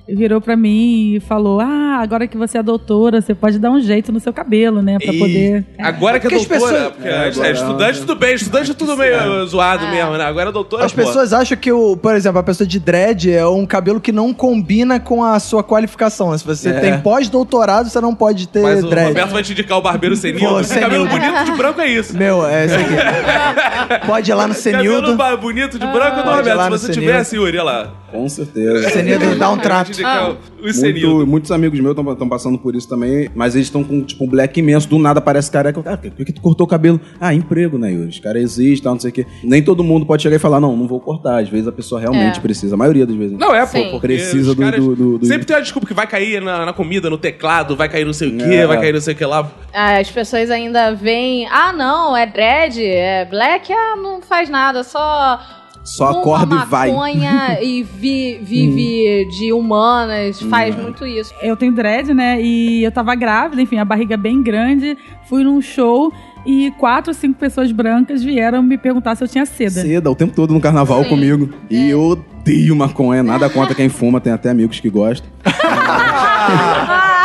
virou 0.09 0.41
pra 0.41 0.57
mim 0.57 1.15
e 1.15 1.21
falou: 1.21 1.61
Ah, 1.61 1.99
agora 2.03 2.27
que 2.27 2.37
você 2.37 2.59
é 2.59 2.63
doutora, 2.63 3.21
você 3.21 3.35
pode 3.35 3.59
dar 3.59 3.71
um 3.71 3.81
jeito 3.81 4.13
no 4.13 4.21
seu 4.21 4.33
cabelo, 4.33 4.83
né? 4.83 4.99
Pra 4.99 5.15
E 5.15 5.19
poder. 5.19 5.65
Agora 5.79 6.21
que 6.21 6.27
é 6.27 6.31
Porque 6.31 6.43
as 6.43 6.47
doutora. 6.61 6.73
pessoas- 6.75 6.93
porque 6.95 7.09
É, 7.09 7.13
é, 7.13 7.29
agora- 7.29 7.51
estudante, 7.53 8.01
tudo 8.01 8.15
bem. 8.17 8.35
Estudante 8.35 8.71
é 8.71 8.75
tudo 8.75 8.97
meio 8.97 9.47
zoado 9.47 9.87
mesmo, 9.89 10.13
né? 10.17 10.25
Agora 10.25 10.49
é 10.51 10.53
doutora, 10.53 10.85
As 10.85 10.93
pô. 10.93 11.03
pessoas 11.03 11.33
acham 11.33 11.57
que, 11.57 11.73
o, 11.73 11.97
por 11.97 12.15
exemplo, 12.15 12.39
a 12.39 12.43
pessoa 12.43 12.67
de 12.67 12.79
dread 12.79 13.33
é 13.33 13.47
um 13.47 13.65
cabelo 13.65 14.01
que 14.01 14.13
não 14.13 14.33
combina 14.35 15.01
com 15.01 15.23
a 15.25 15.39
sua 15.41 15.63
qualificação. 15.63 16.37
Se 16.37 16.45
você 16.45 16.69
É. 16.71 16.81
tem 16.81 17.01
pós-doutorado, 17.01 17.89
você 17.89 18.01
não 18.01 18.15
pode 18.15 18.49
ter 18.49 18.63
Mas 18.63 18.85
o 18.85 18.89
dread. 18.91 19.09
Roberto 19.09 19.31
vai 19.31 19.43
te 19.43 19.53
indicar 19.53 19.79
o 19.79 19.83
barbeiro 19.83 20.17
senil. 20.17 20.41
Pô, 20.51 20.61
Esse 20.61 20.79
cabelo 20.79 21.09
senil. 21.09 21.21
bonito 21.31 21.45
de 21.45 21.53
branco 21.57 21.81
é 21.81 21.89
isso. 21.89 22.17
Meu, 22.17 22.47
é 22.47 22.67
isso 22.67 22.75
aqui. 22.75 22.95
pode 24.07 24.31
ir 24.31 24.35
lá 24.35 24.47
no 24.47 24.55
Cabelo 24.55 24.79
Senildo. 24.83 25.15
ba- 25.17 25.37
bonito 25.37 25.79
de 25.79 25.87
branco 25.87 26.19
é 26.19 26.23
ir 26.23 26.37
Roberto. 26.37 26.63
Se 26.79 26.87
você 26.87 26.93
tivesse, 26.93 27.37
Yuri, 27.37 27.59
olha 27.59 27.63
lá. 27.65 27.91
Com 28.15 28.29
certeza. 28.29 28.91
Senildo 28.91 29.37
dá 29.37 29.51
um 29.51 29.59
trato. 29.59 29.95
senil. 29.95 30.37
Muito, 31.19 31.27
muitos 31.27 31.51
amigos 31.51 31.79
meus 31.81 31.97
estão 31.97 32.29
passando 32.29 32.57
por 32.59 32.75
isso 32.75 32.89
também, 32.89 33.29
mas 33.35 33.55
eles 33.55 33.67
estão 33.67 33.83
com 33.85 34.03
tipo 34.03 34.25
um 34.25 34.29
black 34.29 34.59
imenso, 34.61 34.89
do 34.89 34.99
nada 34.99 35.21
parece 35.21 35.51
careca. 35.51 35.83
Cara, 35.83 35.97
por 35.99 36.25
que 36.25 36.33
tu 36.33 36.41
cortou 36.41 36.65
o 36.67 36.69
cabelo? 36.69 37.01
Ah, 37.21 37.35
emprego, 37.35 37.77
né, 37.77 37.93
Yuri? 37.93 38.09
Os 38.09 38.19
caras 38.21 38.43
existem, 38.43 38.91
não 38.91 38.99
sei 39.01 39.11
o 39.11 39.13
quê. 39.13 39.27
Nem 39.43 39.63
todo 39.63 39.83
mundo 39.85 40.07
pode 40.07 40.23
chegar 40.23 40.37
e 40.37 40.39
falar, 40.39 40.61
não, 40.61 40.77
não 40.77 40.87
vou 40.87 41.01
cortar. 41.01 41.43
Às 41.43 41.49
vezes 41.49 41.67
a 41.69 41.73
pessoa 41.73 42.01
realmente 42.01 42.39
É. 42.39 42.41
precisa, 42.41 42.75
a 42.75 42.79
maioria 42.79 43.05
das 43.07 43.17
vezes. 43.17 43.37
Não 43.39 43.55
é, 43.55 43.61
pô, 43.67 43.67
Sim. 43.73 43.91
porque 43.91 44.07
Precisa 44.07 44.55
do- 44.55 44.61
caras 44.63 44.81
do- 44.83 44.95
do- 44.97 45.19
do- 45.19 45.27
Sempre 45.27 45.45
tem 45.45 45.57
uma 45.57 45.63
desculpa 45.63 45.87
que 45.87 45.95
vai 45.95 46.07
cair 46.07 46.41
na, 46.41 46.67
na 46.67 46.73
comida, 46.73 47.11
no 47.11 47.19
teclado, 47.19 47.77
vai 47.77 47.89
cair 47.89 48.05
não 48.05 48.13
sei 48.13 48.29
o 48.29 48.39
quê, 48.39 48.55
É. 48.55 48.67
vai 48.67 48.79
cair 48.81 48.93
não 48.95 49.01
sei 49.01 49.15
o 49.15 49.17
que 49.17 49.25
lá. 49.25 49.51
Ah, 49.73 49.99
As 49.99 50.11
pessoas 50.11 50.51
ainda 50.51 50.93
veem, 50.95 51.47
ah, 51.51 51.73
não, 51.73 52.17
é 52.17 52.27
dread, 52.27 52.81
é 52.83 53.25
black, 53.27 53.73
ah, 53.73 53.97
não 53.97 54.23
faz 54.23 54.49
nada, 54.49 54.83
só. 54.83 55.41
Só 55.85 56.11
acorda 56.11 56.57
e 56.57 56.65
vai. 56.67 56.91
maconha 56.91 57.59
e 57.63 57.83
vi- 57.83 58.39
vive 58.43 59.29
de 59.31 59.53
humanas, 59.53 60.41
faz 60.43 60.75
muito 60.75 61.05
isso. 61.07 61.35
Eu 61.43 61.57
tenho 61.57 61.73
dread, 61.73 62.15
né? 62.15 62.41
E 62.41 62.83
eu 62.83 62.91
tava 62.91 63.15
grávida, 63.15 63.61
enfim, 63.61 63.79
a 63.79 63.85
barriga 63.85 64.17
bem 64.17 64.43
grande. 64.43 64.97
Fui 65.29 65.45
num 65.45 65.61
show 65.61 66.11
e 66.47 66.71
quatro 66.79 67.11
ou 67.11 67.15
cinco 67.15 67.39
pessoas 67.39 67.71
brancas 67.71 68.23
vieram 68.25 68.63
me 68.63 68.79
perguntar 68.79 69.15
se 69.15 69.25
eu 69.25 69.29
tinha 69.29 69.45
seda. 69.45 69.71
Seda 69.83 70.11
o 70.11 70.15
tempo 70.15 70.35
todo 70.35 70.55
no 70.55 70.61
carnaval 70.61 71.03
Sim. 71.05 71.11
comigo. 71.11 71.51
E 71.71 71.91
eu 71.91 72.01
odeio 72.03 72.75
maconha, 72.75 73.23
nada 73.23 73.51
contra 73.51 73.75
quem 73.75 73.89
fuma, 73.91 74.21
tem 74.21 74.33
até 74.33 74.51
amigos 74.51 74.81
que 74.81 74.89
gostam. 74.89 75.29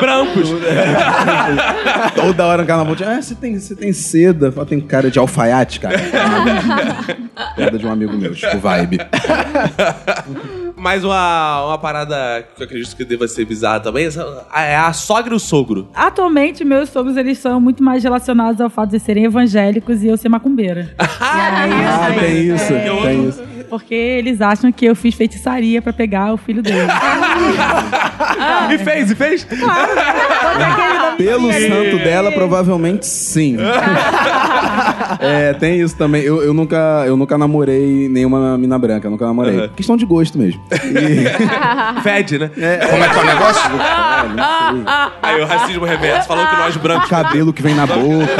Brancos. 0.00 0.50
Toda 2.14 2.46
hora 2.46 2.62
no 2.62 2.68
carnaval, 2.68 2.96
tinha, 2.96 3.16
ah, 3.16 3.22
você 3.22 3.34
tem, 3.34 3.58
você 3.58 3.74
tem 3.74 3.92
seda. 3.92 4.46
Eu 4.46 4.52
falo, 4.52 4.66
tem 4.66 4.80
cara 4.80 5.10
de 5.10 5.18
alfaiate, 5.18 5.80
cara. 5.80 5.98
Piada 7.56 7.78
de 7.78 7.86
um 7.86 7.90
amigo 7.90 8.12
meu, 8.16 8.34
tipo, 8.34 8.58
vibe. 8.58 8.98
Mas 10.76 11.04
uma, 11.04 11.66
uma 11.66 11.78
parada 11.78 12.44
que 12.56 12.62
eu 12.62 12.66
acredito 12.66 12.96
que 12.96 13.04
deva 13.04 13.28
ser 13.28 13.44
bizarra 13.44 13.78
também 13.78 14.08
é 14.52 14.76
a 14.76 14.92
sogra 14.92 15.32
e 15.32 15.36
o 15.36 15.38
sogro. 15.38 15.88
Atualmente, 15.94 16.64
meus 16.64 16.88
sogros, 16.88 17.16
eles 17.16 17.38
são 17.38 17.60
muito 17.60 17.82
mais 17.82 18.02
relacionados 18.02 18.60
ao 18.60 18.68
fato 18.68 18.90
de 18.90 18.98
serem 18.98 19.24
evangélicos 19.24 20.02
e 20.02 20.08
eu 20.08 20.16
ser 20.16 20.28
macumbeira. 20.28 20.92
Ah, 20.98 22.08
tem 22.18 22.52
isso, 22.52 22.68
tem 22.68 23.28
isso. 23.28 23.42
Porque 23.72 23.94
eles 23.94 24.42
acham 24.42 24.70
que 24.70 24.84
eu 24.84 24.94
fiz 24.94 25.14
feitiçaria 25.14 25.80
pra 25.80 25.94
pegar 25.94 26.30
o 26.34 26.36
filho 26.36 26.62
dele. 26.62 26.76
E 28.70 28.78
fez, 28.78 29.10
e 29.10 29.14
fez? 29.14 29.44
Pelo 31.18 31.52
santo 31.52 31.98
dela, 31.98 32.32
provavelmente 32.32 33.06
sim. 33.06 33.56
é, 35.20 35.52
tem 35.54 35.80
isso 35.80 35.96
também. 35.96 36.22
Eu, 36.22 36.42
eu, 36.42 36.54
nunca, 36.54 37.04
eu 37.06 37.16
nunca 37.16 37.36
namorei 37.36 38.08
nenhuma 38.08 38.56
mina 38.56 38.78
branca, 38.78 39.06
eu 39.06 39.10
nunca 39.10 39.26
namorei. 39.26 39.60
Uhum. 39.60 39.68
Questão 39.68 39.96
de 39.96 40.06
gosto 40.06 40.38
mesmo. 40.38 40.62
E, 40.72 41.24
Fede, 42.02 42.38
né? 42.38 42.48
Como 42.48 43.04
é 43.04 43.08
que 43.08 43.18
é 43.18 43.20
o 43.20 43.26
negócio? 43.26 43.70
é, 43.70 44.28
não 44.28 44.76
sei. 44.76 44.84
Aí 45.22 45.40
o 45.40 45.46
racismo 45.46 45.84
reverso, 45.84 46.28
falando 46.28 46.48
que 46.48 46.56
nós 46.56 46.76
brancos. 46.76 47.08
Cabelo 47.08 47.52
que 47.52 47.62
vem 47.62 47.74
na 47.74 47.86
boca. 47.86 48.32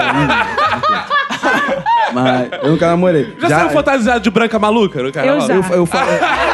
Mas 2.13 2.49
eu 2.63 2.71
nunca 2.71 2.87
namorei. 2.87 3.33
Já, 3.41 3.49
saiu 3.49 3.71
fantasiado 3.71 4.21
de 4.21 4.31
branca 4.31 4.59
maluca 4.59 5.03
no 5.03 5.13
carnaval? 5.13 5.41
Eu 5.43 5.47
já. 5.49 5.55
Eu, 5.71 5.77
eu, 5.81 5.87
fa- 5.87 6.07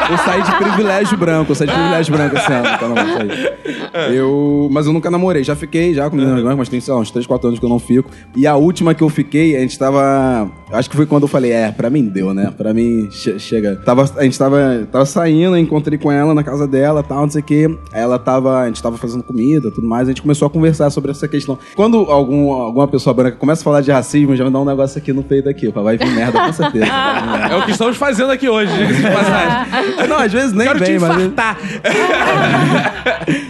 eu 0.09 0.17
saí 0.19 0.41
de 0.43 0.55
privilégio 0.55 1.17
branco, 1.17 1.51
eu 1.51 1.55
saí 1.55 1.67
de 1.67 1.73
privilégio 1.73 2.13
branco 2.15 2.35
esse 2.37 2.51
ano. 2.53 2.67
Então 2.75 2.89
não, 2.89 2.95
saí. 2.95 4.13
Eu, 4.15 4.69
mas 4.71 4.85
eu 4.85 4.93
nunca 4.93 5.09
namorei, 5.09 5.43
já 5.43 5.55
fiquei 5.55 5.93
já 5.93 6.09
com 6.09 6.15
meninas 6.15 6.39
brancas, 6.41 6.57
mas 6.59 6.69
tem 6.69 6.79
sei 6.79 6.93
lá, 6.93 6.99
uns 6.99 7.11
3, 7.11 7.25
4 7.27 7.47
anos 7.47 7.59
que 7.59 7.65
eu 7.65 7.69
não 7.69 7.79
fico. 7.79 8.09
E 8.35 8.45
a 8.47 8.55
última 8.55 8.93
que 8.93 9.03
eu 9.03 9.09
fiquei, 9.09 9.55
a 9.55 9.59
gente 9.59 9.77
tava. 9.77 10.49
Acho 10.71 10.89
que 10.89 10.95
foi 10.95 11.05
quando 11.05 11.23
eu 11.23 11.27
falei, 11.27 11.51
é, 11.51 11.71
pra 11.71 11.89
mim 11.89 12.03
deu, 12.05 12.33
né? 12.33 12.53
Pra 12.55 12.73
mim, 12.73 13.07
che- 13.11 13.39
chega. 13.39 13.75
Tava, 13.77 14.09
a 14.17 14.23
gente 14.23 14.37
tava, 14.37 14.87
tava 14.91 15.05
saindo, 15.05 15.57
encontrei 15.57 15.97
com 15.97 16.11
ela 16.11 16.33
na 16.33 16.43
casa 16.43 16.67
dela 16.67 17.01
tal, 17.03 17.21
não 17.23 17.29
sei 17.29 17.41
o 17.41 17.43
quê. 17.45 17.77
Aí 17.91 18.01
ela 18.01 18.19
tava. 18.19 18.59
A 18.61 18.67
gente 18.67 18.81
tava 18.81 18.97
fazendo 18.97 19.23
comida 19.23 19.71
tudo 19.71 19.87
mais, 19.87 20.07
a 20.07 20.11
gente 20.11 20.21
começou 20.21 20.45
a 20.45 20.49
conversar 20.49 20.89
sobre 20.89 21.11
essa 21.11 21.27
questão. 21.27 21.57
Quando 21.75 21.97
algum, 22.09 22.51
alguma 22.53 22.87
pessoa 22.87 23.13
branca 23.13 23.37
começa 23.37 23.61
a 23.61 23.63
falar 23.63 23.81
de 23.81 23.91
racismo, 23.91 24.35
já 24.35 24.43
me 24.45 24.51
dá 24.51 24.59
um 24.59 24.65
negócio 24.65 24.97
aqui 24.97 25.11
no 25.13 25.23
peito 25.23 25.48
aqui, 25.49 25.67
opa, 25.67 25.81
vai 25.81 25.97
vir 25.97 26.09
merda 26.09 26.39
com 26.39 26.53
certeza. 26.53 26.85
merda. 26.85 27.53
É 27.53 27.55
o 27.57 27.65
que 27.65 27.71
estamos 27.71 27.97
fazendo 27.97 28.31
aqui 28.31 28.47
hoje, 28.47 28.71
passagem. 29.13 30.07
Não, 30.07 30.17
às 30.17 30.31
vezes 30.31 30.53
nem 30.53 30.67
Quero 30.67 30.79
te 30.79 30.85
vem, 30.85 30.99
mas. 30.99 31.17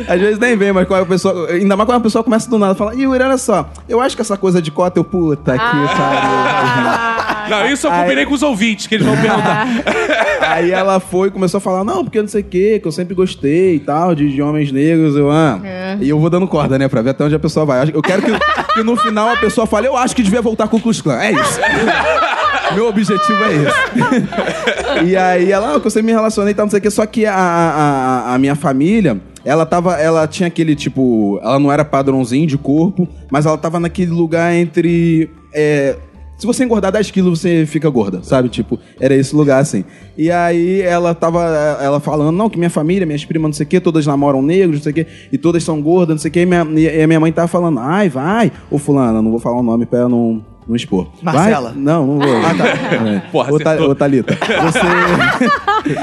Às 0.08 0.20
vezes 0.20 0.40
nem 0.40 0.58
vem, 0.58 0.72
mas 0.72 0.88
quando 0.88 1.04
a 1.04 1.06
pessoa. 1.06 1.50
Ainda 1.50 1.76
mais 1.76 1.88
quando 1.88 1.98
a 1.98 2.02
pessoa 2.02 2.24
começa 2.24 2.50
do 2.50 2.58
nada 2.58 2.74
e 2.74 2.76
fala, 2.78 2.96
Yuri, 2.96 3.24
olha 3.24 3.38
só, 3.38 3.70
eu 3.88 4.02
acho 4.02 4.16
que 4.16 4.22
essa 4.22 4.38
coisa 4.38 4.62
de 4.62 4.72
cota, 4.72 5.00
eu 5.00 5.04
puta 5.04 5.54
aqui, 5.54 5.88
sabe? 5.96 7.19
Não, 7.50 7.70
isso 7.72 7.88
eu 7.88 7.92
combinei 7.92 8.26
com 8.26 8.34
os 8.34 8.44
ouvintes, 8.44 8.88
que 8.88 8.96
eles 8.96 9.06
vão 9.06 9.16
perguntar. 9.18 9.68
Aí 10.42 10.72
ela 10.72 11.00
foi 11.00 11.28
e 11.28 11.32
começou 11.32 11.58
a 11.58 11.62
falar, 11.62 11.84
não, 11.84 12.04
porque 12.04 12.22
não 12.22 12.28
sei 12.28 12.42
o 12.42 12.44
quê, 12.46 12.80
que 12.82 12.88
eu 12.88 12.92
sempre 12.92 13.14
gostei 13.14 13.76
e 13.76 13.80
tal, 13.80 14.16
de, 14.16 14.32
de 14.32 14.42
homens 14.42 14.72
negros, 14.72 15.16
eu, 15.16 15.30
ah. 15.32 15.60
E 16.00 16.10
eu 16.10 16.20
vou 16.20 16.30
dando 16.30 16.48
corda, 16.48 16.78
né, 16.80 16.88
pra 16.88 17.02
ver 17.02 17.12
até 17.12 17.24
onde 17.24 17.36
a 17.36 17.40
pessoa 17.40 17.66
vai. 17.66 17.90
Eu 17.94 18.02
quero 18.02 18.22
que, 18.22 18.32
que 18.74 18.84
no 18.84 18.96
final 18.96 19.30
a 19.30 19.38
pessoa 19.38 19.68
fale, 19.68 19.88
eu 19.88 19.96
acho 19.98 20.16
que 20.16 20.24
devia 20.24 20.42
voltar 20.42 20.68
com 20.68 20.78
o 20.78 20.82
Klux 20.82 21.02
Klan. 21.02 21.20
É 21.20 21.32
isso. 21.32 21.60
Meu 22.76 22.88
objetivo 22.88 23.44
é 23.46 23.54
esse. 23.56 25.06
e 25.10 25.18
aí 25.18 25.52
ela, 25.52 25.76
ah, 25.76 25.80
que 25.80 25.88
eu 25.88 25.92
sempre 25.92 26.08
me 26.08 26.12
relacionei 26.12 26.52
e 26.52 26.56
tal, 26.56 26.66
não 26.66 26.70
sei 26.72 26.80
o 26.80 26.82
quê. 26.82 26.92
Só 26.92 27.06
que 27.06 27.26
a, 27.26 27.34
a, 27.34 28.30
a- 28.32 28.36
a 28.36 28.38
minha 28.38 28.54
família, 28.56 29.20
ela 29.44 29.66
tava. 29.66 29.96
Ela 29.96 30.28
tinha 30.28 30.46
aquele 30.48 30.76
tipo. 30.76 31.40
Ela 31.42 31.58
não 31.60 31.72
era 31.72 31.84
padrãozinho 31.84 32.46
de 32.46 32.58
corpo, 32.60 33.08
mas 33.32 33.46
ela 33.48 33.58
tava 33.58 33.80
naquele 33.80 34.12
lugar 34.12 34.54
entre. 34.54 35.32
é, 35.54 35.96
se 36.40 36.48
você 36.48 36.64
engordar 36.64 36.90
10 36.94 37.12
quilos, 37.12 37.42
você 37.42 37.66
fica 37.66 37.90
gorda, 37.90 38.22
sabe? 38.24 38.48
Tipo, 38.48 38.80
era 38.98 39.14
esse 39.14 39.36
lugar 39.36 39.60
assim. 39.62 39.84
E 40.18 40.32
aí 40.32 40.82
ela 40.82 41.14
tava 41.14 41.44
ela 41.82 42.00
falando, 42.00 42.32
não, 42.36 42.50
que 42.50 42.58
minha 42.58 42.70
família, 42.70 43.06
minhas 43.06 43.26
primas, 43.26 43.50
não 43.50 43.54
sei 43.54 43.66
o 43.66 43.70
quê, 43.70 43.80
todas 43.82 44.08
namoram 44.08 44.42
negros, 44.42 44.78
não 44.78 44.84
sei 44.84 44.92
o 44.94 44.96
quê, 44.96 45.08
e 45.34 45.38
todas 45.38 45.62
são 45.64 45.82
gordas, 45.82 46.16
não 46.16 46.20
sei 46.22 46.30
o 46.30 46.32
quê. 46.32 46.40
E, 46.42 46.46
minha, 46.46 46.66
e 46.80 47.04
a 47.04 47.06
minha 47.08 47.20
mãe 47.20 47.32
tava 47.34 47.50
falando, 47.50 47.78
ai, 47.80 48.08
vai. 48.08 48.52
Ô, 48.72 48.78
fulana, 48.78 49.22
não 49.22 49.30
vou 49.32 49.40
falar 49.40 49.60
o 49.60 49.64
nome 49.64 49.86
pra 49.86 50.00
ela 50.00 50.10
não, 50.10 50.42
não 50.66 50.76
expor. 50.78 51.10
Marcela? 51.22 51.72
Vai? 51.72 51.78
Não, 51.82 52.08
não 52.08 52.20
vou. 52.20 52.38
Ah, 52.38 52.56
tá. 52.56 53.22
Porra, 53.34 53.52
ô, 53.52 53.90
ô, 53.90 53.96
Thalita, 53.96 54.38
você... 54.64 54.80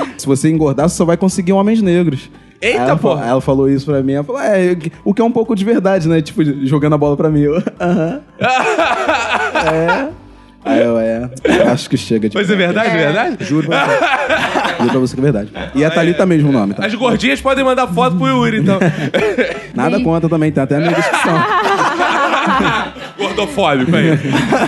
se 0.18 0.26
você 0.26 0.51
engordar, 0.51 0.87
você 0.87 0.97
só 0.97 1.05
vai 1.07 1.16
conseguir 1.16 1.55
homens 1.55 1.80
negros. 1.80 2.30
Eita, 2.61 2.78
ela, 2.78 2.97
porra. 2.97 3.16
falou- 3.16 3.30
ela 3.30 3.41
falou 3.41 3.70
isso 3.70 3.87
pra 3.87 4.03
mim. 4.03 4.12
Ela 4.12 4.24
falou, 4.24 4.41
é, 4.41 4.76
o 5.05 5.14
que 5.14 5.22
é 5.22 5.24
um 5.24 5.32
pouco 5.32 5.55
de 5.55 5.64
verdade, 5.64 6.09
né? 6.09 6.20
Tipo, 6.20 6.45
jogando 6.66 6.95
a 6.95 6.99
bola 6.99 7.16
pra 7.16 7.30
mim. 7.30 7.41
Eu, 7.41 7.57
aham. 7.80 8.20
é. 9.72 10.26
Aí 10.66 10.82
eu, 10.82 10.98
é. 10.98 11.30
Acho 11.70 11.88
que 11.88 11.96
chega 11.96 12.28
de. 12.28 12.34
Mas 12.34 12.50
é 12.50 12.56
verdade, 12.56 12.90
é 12.90 12.96
verdade? 12.96 13.36
Juro 13.44 13.68
pra 13.68 13.86
você. 13.86 14.78
Juro 14.78 14.90
pra 14.90 15.00
você 15.00 15.14
que 15.14 15.20
é 15.20 15.22
verdade. 15.22 15.50
E 15.76 15.84
a 15.84 15.90
Thalita 15.90 16.26
mesmo 16.26 16.48
o 16.48 16.52
nome, 16.52 16.74
tá? 16.74 16.84
As 16.84 16.92
gordinhas 16.92 17.40
podem 17.40 17.64
mandar 17.64 17.86
foto 17.86 18.16
pro 18.16 18.26
Yuri, 18.26 18.58
então. 18.58 18.80
Nada 19.74 20.00
contra 20.00 20.28
também, 20.28 20.50
tem 20.50 20.62
até 20.64 20.76
amigos 20.76 21.06
que 21.06 21.16
são. 21.22 21.95
Gordofóbico 23.18 23.94
aí. 23.94 24.11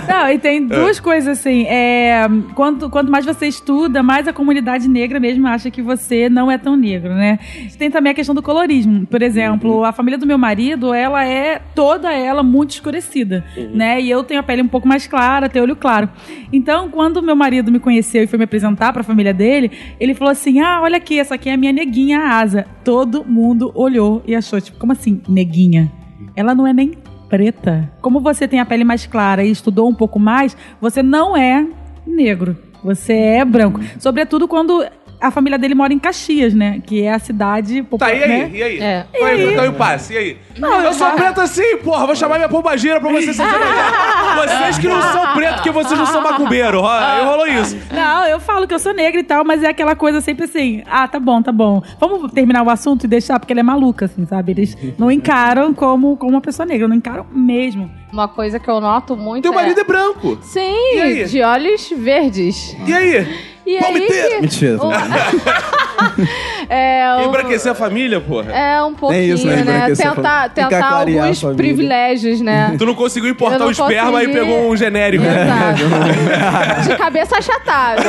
Não, 0.07 0.29
e 0.29 0.37
tem 0.37 0.65
duas 0.65 0.99
coisas 0.99 1.39
assim. 1.39 1.65
É, 1.67 2.27
quanto, 2.55 2.89
quanto 2.89 3.11
mais 3.11 3.25
você 3.25 3.47
estuda, 3.47 4.01
mais 4.03 4.27
a 4.27 4.33
comunidade 4.33 4.87
negra 4.87 5.19
mesmo 5.19 5.47
acha 5.47 5.69
que 5.71 5.81
você 5.81 6.29
não 6.29 6.49
é 6.49 6.57
tão 6.57 6.75
negro, 6.75 7.13
né? 7.13 7.39
Tem 7.77 7.89
também 7.89 8.11
a 8.11 8.15
questão 8.15 8.35
do 8.35 8.41
colorismo. 8.41 9.05
Por 9.05 9.21
exemplo, 9.21 9.83
a 9.83 9.91
família 9.91 10.17
do 10.17 10.25
meu 10.25 10.37
marido, 10.37 10.93
ela 10.93 11.25
é 11.25 11.61
toda 11.75 12.11
ela 12.13 12.43
muito 12.43 12.71
escurecida, 12.71 13.43
né? 13.73 14.01
E 14.01 14.09
eu 14.09 14.23
tenho 14.23 14.39
a 14.39 14.43
pele 14.43 14.61
um 14.61 14.67
pouco 14.67 14.87
mais 14.87 15.07
clara, 15.07 15.49
tenho 15.49 15.63
olho 15.63 15.75
claro. 15.75 16.09
Então, 16.51 16.89
quando 16.89 17.21
meu 17.21 17.35
marido 17.35 17.71
me 17.71 17.79
conheceu 17.79 18.23
e 18.23 18.27
foi 18.27 18.37
me 18.37 18.45
apresentar 18.45 18.91
para 18.91 19.01
a 19.01 19.05
família 19.05 19.33
dele, 19.33 19.71
ele 19.99 20.13
falou 20.13 20.31
assim: 20.31 20.59
"Ah, 20.59 20.81
olha 20.81 20.97
aqui, 20.97 21.19
essa 21.19 21.35
aqui 21.35 21.49
é 21.49 21.53
a 21.53 21.57
minha 21.57 21.71
neguinha 21.71 22.19
a 22.19 22.39
Asa". 22.39 22.65
Todo 22.83 23.23
mundo 23.25 23.71
olhou 23.75 24.23
e 24.25 24.35
achou 24.35 24.59
tipo, 24.59 24.77
como 24.77 24.91
assim, 24.91 25.21
neguinha? 25.27 25.91
Ela 26.35 26.55
não 26.55 26.65
é 26.65 26.73
nem 26.73 26.93
preta. 27.29 27.89
Como 28.01 28.19
você 28.19 28.47
tem 28.47 28.59
a 28.59 28.65
pele 28.65 28.83
mais 28.83 29.05
clara 29.05 29.43
e 29.43 29.51
estudou 29.51 29.87
um 29.87 29.93
pouco 29.93 30.19
mais, 30.19 30.57
você 30.81 31.03
não 31.03 31.37
é 31.37 31.65
negro. 32.05 32.57
Você 32.83 33.13
é 33.13 33.45
branco. 33.45 33.81
Sobretudo 33.99 34.47
quando 34.47 34.85
a 35.21 35.31
família 35.31 35.57
dele 35.59 35.75
mora 35.75 35.93
em 35.93 35.99
Caxias, 35.99 36.53
né? 36.53 36.81
Que 36.85 37.03
é 37.03 37.11
a 37.13 37.19
cidade 37.19 37.81
Tá, 37.81 37.87
popular, 37.89 38.15
e 38.15 38.23
aí? 38.23 38.29
né? 38.29 38.51
E 38.53 38.63
aí? 38.63 38.79
É. 38.79 39.05
É 39.13 39.51
então 39.51 39.63
o 39.65 39.67
impasse? 39.67 40.13
E 40.13 40.17
aí? 40.17 40.37
Não, 40.57 40.81
eu 40.81 40.93
sou 40.93 41.09
preto 41.11 41.41
assim, 41.41 41.77
porra. 41.77 42.05
Vou 42.05 42.15
chamar 42.15 42.35
minha 42.35 42.49
pombagira 42.49 42.99
pra 42.99 43.09
vocês 43.11 43.35
se 43.35 43.41
Vocês 43.41 44.77
que 44.77 44.87
não 44.87 45.01
são 45.01 45.33
preto, 45.33 45.61
que 45.63 45.71
vocês 45.71 45.97
não 45.99 46.05
são 46.05 46.21
macumbeiro. 46.21 46.81
Ro- 46.81 47.25
Rolou 47.25 47.47
isso. 47.47 47.77
Não, 47.91 48.25
eu 48.25 48.39
falo 48.39 48.67
que 48.67 48.73
eu 48.73 48.79
sou 48.79 48.93
negra 48.93 49.19
e 49.19 49.23
tal, 49.23 49.43
mas 49.43 49.63
é 49.63 49.67
aquela 49.67 49.95
coisa 49.95 50.21
sempre 50.21 50.45
assim, 50.45 50.83
ah, 50.85 51.07
tá 51.07 51.19
bom, 51.19 51.41
tá 51.41 51.51
bom. 51.51 51.81
Vamos 51.99 52.31
terminar 52.31 52.63
o 52.63 52.69
assunto 52.69 53.03
e 53.03 53.07
deixar, 53.07 53.39
porque 53.39 53.53
ela 53.53 53.59
é 53.59 53.63
maluca, 53.63 54.05
assim, 54.05 54.25
sabe? 54.25 54.51
Eles 54.51 54.77
não 54.97 55.11
encaram 55.11 55.73
como, 55.73 56.15
como 56.17 56.31
uma 56.31 56.41
pessoa 56.41 56.65
negra, 56.65 56.87
não 56.87 56.95
encaram 56.95 57.25
mesmo. 57.31 57.89
Uma 58.11 58.27
coisa 58.27 58.59
que 58.59 58.67
eu 58.69 58.79
noto 58.81 59.15
muito 59.15 59.43
Teu 59.43 59.51
é... 59.51 59.55
marido 59.55 59.79
é 59.79 59.83
branco. 59.83 60.37
Sim, 60.41 60.95
E 60.95 61.01
aí? 61.01 61.25
de 61.25 61.41
olhos 61.43 61.89
verdes. 61.95 62.75
E 62.87 62.93
aí? 62.93 63.27
E 63.69 63.79
Vamos 63.79 64.01
aí 64.01 64.07
ter. 64.07 64.29
que- 64.29 64.41
Mentira. 64.41 64.77
é, 66.69 67.15
o- 67.17 67.25
Embranquecer 67.27 67.71
a 67.71 67.75
família, 67.75 68.19
porra. 68.19 68.51
É 68.51 68.83
um 68.83 68.93
pouquinho, 68.93 69.35
isso, 69.35 69.45
né? 69.47 69.63
né? 69.63 69.93
Tentar, 69.95 70.49
tentar 70.49 70.89
alguns 71.01 71.43
privilégios, 71.55 72.41
né? 72.41 72.75
Tu 72.77 72.85
não 72.85 72.95
conseguiu 72.95 73.29
importar 73.29 73.59
não 73.59 73.67
o 73.67 73.71
esperma 73.71 74.11
consegui. 74.11 74.31
e 74.31 74.33
pegou 74.33 74.69
um 74.71 74.75
genérico. 74.75 75.23
Exato. 75.23 76.87
De 76.89 76.95
cabeça 76.97 77.37
achatada. 77.37 78.01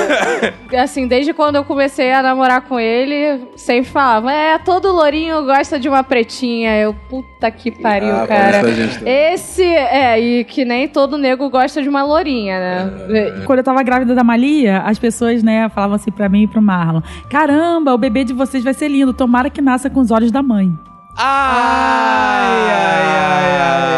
Assim, 0.82 1.06
desde 1.06 1.32
quando 1.32 1.56
eu 1.56 1.64
comecei 1.64 2.12
a 2.12 2.22
namorar 2.22 2.62
com 2.62 2.78
ele, 2.78 3.40
sempre 3.56 3.90
falava: 3.90 4.32
é, 4.32 4.56
todo 4.58 4.90
lourinho 4.92 5.44
gosta 5.44 5.78
de 5.78 5.88
uma 5.88 6.02
pretinha. 6.02 6.76
Eu, 6.78 6.94
puta 7.08 7.50
que 7.50 7.70
pariu, 7.70 8.14
Ah, 8.14 8.26
cara. 8.26 8.62
Esse, 9.04 9.64
é, 9.64 10.18
e 10.20 10.44
que 10.44 10.64
nem 10.64 10.86
todo 10.88 11.18
nego 11.18 11.48
gosta 11.50 11.82
de 11.82 11.88
uma 11.88 12.02
lourinha, 12.02 12.58
né? 12.58 13.42
Quando 13.44 13.58
eu 13.58 13.64
tava 13.64 13.82
grávida 13.82 14.14
da 14.14 14.22
Malia, 14.24 14.78
as 14.86 14.98
pessoas, 14.98 15.42
né, 15.42 15.49
falavam 15.68 15.96
assim 15.96 16.10
pra 16.10 16.28
mim 16.28 16.42
e 16.42 16.46
pro 16.48 16.62
Marlon: 16.62 17.00
Caramba, 17.28 17.94
o 17.94 17.98
bebê 17.98 18.24
de 18.24 18.32
vocês 18.32 18.62
vai 18.62 18.74
ser 18.74 18.88
lindo, 18.88 19.12
tomara 19.12 19.50
que 19.50 19.60
nasça 19.60 19.90
com 19.90 20.00
os 20.00 20.10
olhos 20.10 20.30
da 20.30 20.42
mãe. 20.42 20.72
Ai, 21.16 22.70
ai, 22.70 23.02
ai, 23.12 23.56
ai, 23.58 23.96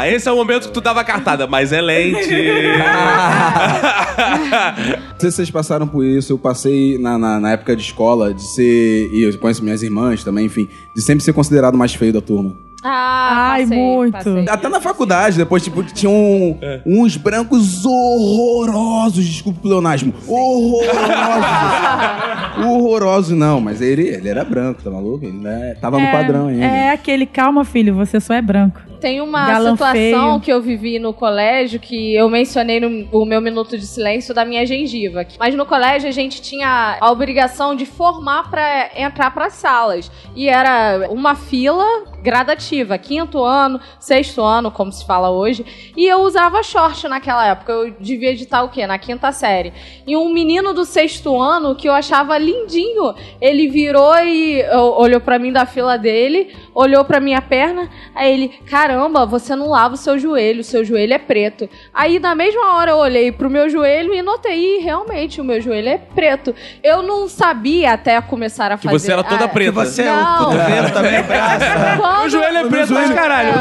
ai. 0.00 0.14
Esse 0.14 0.28
é 0.28 0.32
o 0.32 0.36
momento 0.36 0.68
que 0.68 0.74
tu 0.74 0.80
dava 0.80 1.02
cartada, 1.02 1.46
mas 1.46 1.72
é 1.72 1.80
lente. 1.80 2.28
Não 5.12 5.18
sei 5.18 5.30
se 5.30 5.36
vocês 5.36 5.50
passaram 5.50 5.86
por 5.86 6.04
isso, 6.04 6.32
eu 6.32 6.38
passei 6.38 6.98
na, 6.98 7.16
na, 7.18 7.40
na 7.40 7.52
época 7.52 7.74
de 7.74 7.82
escola 7.82 8.34
de 8.34 8.42
ser. 8.42 9.10
E 9.12 9.22
eu 9.22 9.38
conheço 9.38 9.64
minhas 9.64 9.82
irmãs 9.82 10.22
também, 10.22 10.46
enfim, 10.46 10.68
de 10.94 11.00
sempre 11.02 11.24
ser 11.24 11.32
considerado 11.32 11.78
mais 11.78 11.94
feio 11.94 12.12
da 12.12 12.20
turma. 12.20 12.54
Ah, 12.82 13.52
Ai, 13.52 13.62
passei, 13.62 13.78
muito. 13.78 14.12
passei. 14.12 14.48
Até 14.48 14.68
na 14.68 14.80
faculdade, 14.80 15.36
depois, 15.36 15.62
tipo, 15.62 15.84
que 15.84 15.94
tinham 15.94 16.58
uns 16.84 17.16
brancos 17.16 17.84
horrorosos, 17.84 19.24
desculpa 19.24 19.60
o 19.60 19.62
pleonasmo. 19.62 20.12
Horrorosos. 20.26 20.92
horrorosos, 22.66 23.36
não, 23.36 23.60
mas 23.60 23.80
ele, 23.80 24.08
ele 24.08 24.28
era 24.28 24.44
branco, 24.44 24.82
tá 24.82 24.90
maluco? 24.90 25.24
Ele 25.24 25.38
né, 25.38 25.76
tava 25.80 25.98
no 25.98 26.10
padrão 26.10 26.48
ainda. 26.48 26.64
É 26.64 26.90
aquele, 26.90 27.24
calma, 27.24 27.64
filho, 27.64 27.94
você 27.94 28.18
só 28.18 28.34
é 28.34 28.42
branco. 28.42 28.91
Tem 29.02 29.20
uma 29.20 29.46
Galã 29.46 29.72
situação 29.72 29.92
feio. 29.92 30.40
que 30.40 30.52
eu 30.52 30.62
vivi 30.62 31.00
no 31.00 31.12
colégio 31.12 31.80
que 31.80 32.14
eu 32.14 32.30
mencionei 32.30 32.78
no 32.78 33.02
o 33.10 33.24
meu 33.24 33.40
minuto 33.40 33.76
de 33.76 33.84
silêncio 33.84 34.32
da 34.32 34.44
minha 34.44 34.64
gengiva. 34.64 35.26
Mas 35.40 35.56
no 35.56 35.66
colégio 35.66 36.08
a 36.08 36.12
gente 36.12 36.40
tinha 36.40 36.98
a 37.00 37.10
obrigação 37.10 37.74
de 37.74 37.84
formar 37.84 38.48
para 38.48 38.90
entrar 38.96 39.32
para 39.34 39.50
salas. 39.50 40.08
E 40.36 40.48
era 40.48 41.08
uma 41.10 41.34
fila 41.34 41.84
gradativa, 42.22 42.96
quinto 42.96 43.42
ano, 43.42 43.80
sexto 43.98 44.40
ano, 44.40 44.70
como 44.70 44.92
se 44.92 45.04
fala 45.04 45.30
hoje. 45.30 45.66
E 45.96 46.06
eu 46.06 46.20
usava 46.20 46.62
short 46.62 47.08
naquela 47.08 47.44
época. 47.44 47.72
Eu 47.72 47.90
devia 47.98 48.30
editar 48.30 48.62
o 48.62 48.68
quê? 48.68 48.86
Na 48.86 48.98
quinta 48.98 49.32
série. 49.32 49.72
E 50.06 50.16
um 50.16 50.32
menino 50.32 50.72
do 50.72 50.84
sexto 50.84 51.40
ano 51.40 51.74
que 51.74 51.88
eu 51.88 51.92
achava 51.92 52.38
lindinho, 52.38 53.14
ele 53.40 53.66
virou 53.68 54.14
e 54.20 54.64
olhou 54.96 55.20
para 55.20 55.40
mim 55.40 55.52
da 55.52 55.66
fila 55.66 55.98
dele, 55.98 56.54
olhou 56.72 57.04
pra 57.04 57.18
minha 57.18 57.42
perna, 57.42 57.90
aí 58.14 58.32
ele, 58.32 58.48
caramba, 58.92 59.24
você 59.24 59.56
não 59.56 59.68
lava 59.70 59.94
o 59.94 59.96
seu 59.96 60.18
joelho, 60.18 60.60
o 60.60 60.64
seu 60.64 60.84
joelho 60.84 61.14
é 61.14 61.18
preto. 61.18 61.68
Aí 61.94 62.18
na 62.18 62.34
mesma 62.34 62.74
hora 62.76 62.90
eu 62.90 62.96
olhei 62.98 63.32
pro 63.32 63.48
meu 63.48 63.68
joelho 63.70 64.12
e 64.14 64.20
notei, 64.22 64.76
"Ih, 64.76 64.82
realmente, 64.82 65.40
o 65.40 65.44
meu 65.44 65.60
joelho 65.60 65.88
é 65.88 65.98
preto. 65.98 66.54
Eu 66.82 67.02
não 67.02 67.28
sabia 67.28 67.92
até 67.92 68.20
começar 68.20 68.70
a 68.70 68.76
Que 68.76 68.84
fazer. 68.84 68.98
você 68.98 69.12
era 69.12 69.24
toda 69.24 69.44
ah, 69.46 69.48
preta. 69.48 69.72
Você 69.72 70.02
é 70.02 70.04
Não. 70.06 70.42
o 70.42 70.44
cotovelo 70.44 70.90
também, 70.92 71.20
o 71.20 71.24
braço. 71.24 71.64
quando- 71.98 72.20
Meu 72.20 72.28
joelho 72.30 72.58
é 72.58 72.64
preto, 72.68 72.92
mas 72.92 73.10
caralho. 73.10 73.52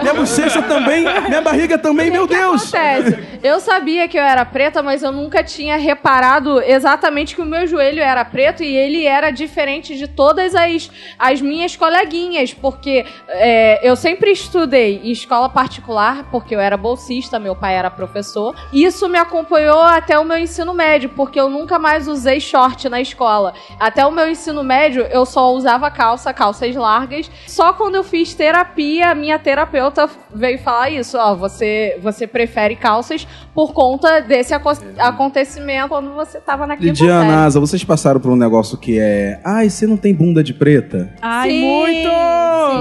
Minha 0.00 0.14
bochecha 0.14 0.62
também, 0.62 1.04
minha 1.28 1.40
barriga 1.40 1.76
também, 1.78 2.10
meu 2.10 2.24
O 2.24 2.28
que 2.28 2.34
Deus! 2.36 2.72
acontece? 2.72 3.18
Eu 3.42 3.58
sabia 3.60 4.06
que 4.06 4.18
eu 4.18 4.22
era 4.22 4.44
preta, 4.44 4.82
mas 4.82 5.02
eu 5.02 5.10
nunca 5.10 5.42
tinha 5.42 5.76
reparado 5.76 6.60
exatamente 6.62 7.34
que 7.34 7.40
o 7.42 7.44
meu 7.46 7.66
joelho 7.66 8.00
era 8.00 8.24
preto 8.24 8.62
e 8.62 8.76
ele 8.76 9.04
era 9.06 9.30
diferente 9.30 9.96
de 9.96 10.06
todas 10.06 10.54
as, 10.54 10.90
as 11.18 11.40
minhas 11.40 11.74
coleguinhas, 11.74 12.52
porque 12.54 13.04
é, 13.28 13.80
eu 13.82 13.96
sempre 13.96 14.30
estudei 14.30 14.59
em 14.66 15.10
escola 15.10 15.48
particular, 15.48 16.28
porque 16.30 16.54
eu 16.54 16.60
era 16.60 16.76
bolsista, 16.76 17.38
meu 17.38 17.54
pai 17.54 17.74
era 17.76 17.90
professor. 17.90 18.54
Isso 18.72 19.08
me 19.08 19.18
acompanhou 19.18 19.80
até 19.80 20.18
o 20.18 20.24
meu 20.24 20.38
ensino 20.38 20.72
médio, 20.74 21.10
porque 21.10 21.38
eu 21.40 21.48
nunca 21.48 21.78
mais 21.78 22.06
usei 22.08 22.40
short 22.40 22.88
na 22.88 23.00
escola. 23.00 23.52
Até 23.78 24.04
o 24.06 24.10
meu 24.12 24.28
ensino 24.28 24.62
médio, 24.62 25.02
eu 25.10 25.24
só 25.26 25.52
usava 25.52 25.90
calça, 25.90 26.32
calças 26.32 26.74
largas. 26.74 27.30
Só 27.46 27.72
quando 27.72 27.94
eu 27.94 28.04
fiz 28.04 28.34
terapia, 28.34 29.14
minha 29.14 29.38
terapeuta 29.38 30.08
veio 30.34 30.58
falar 30.58 30.90
isso, 30.90 31.16
ó, 31.18 31.34
você, 31.34 31.98
você 32.02 32.26
prefere 32.26 32.76
calças 32.76 33.26
por 33.54 33.72
conta 33.72 34.20
desse 34.20 34.54
aco- 34.54 34.70
acontecimento 34.98 35.88
quando 35.88 36.12
você 36.14 36.40
tava 36.40 36.66
na 36.66 36.76
quinta 36.76 36.86
Lidiana, 36.88 37.20
série. 37.24 37.34
Asa, 37.46 37.60
vocês 37.60 37.82
passaram 37.84 38.20
por 38.20 38.30
um 38.30 38.36
negócio 38.36 38.76
que 38.78 38.98
é. 38.98 39.40
Ai, 39.44 39.68
você 39.68 39.86
não 39.86 39.96
tem 39.96 40.14
bunda 40.14 40.42
de 40.42 40.54
preta? 40.54 41.12
Ai, 41.20 41.50
Sim, 41.50 41.60
muito! 41.62 42.10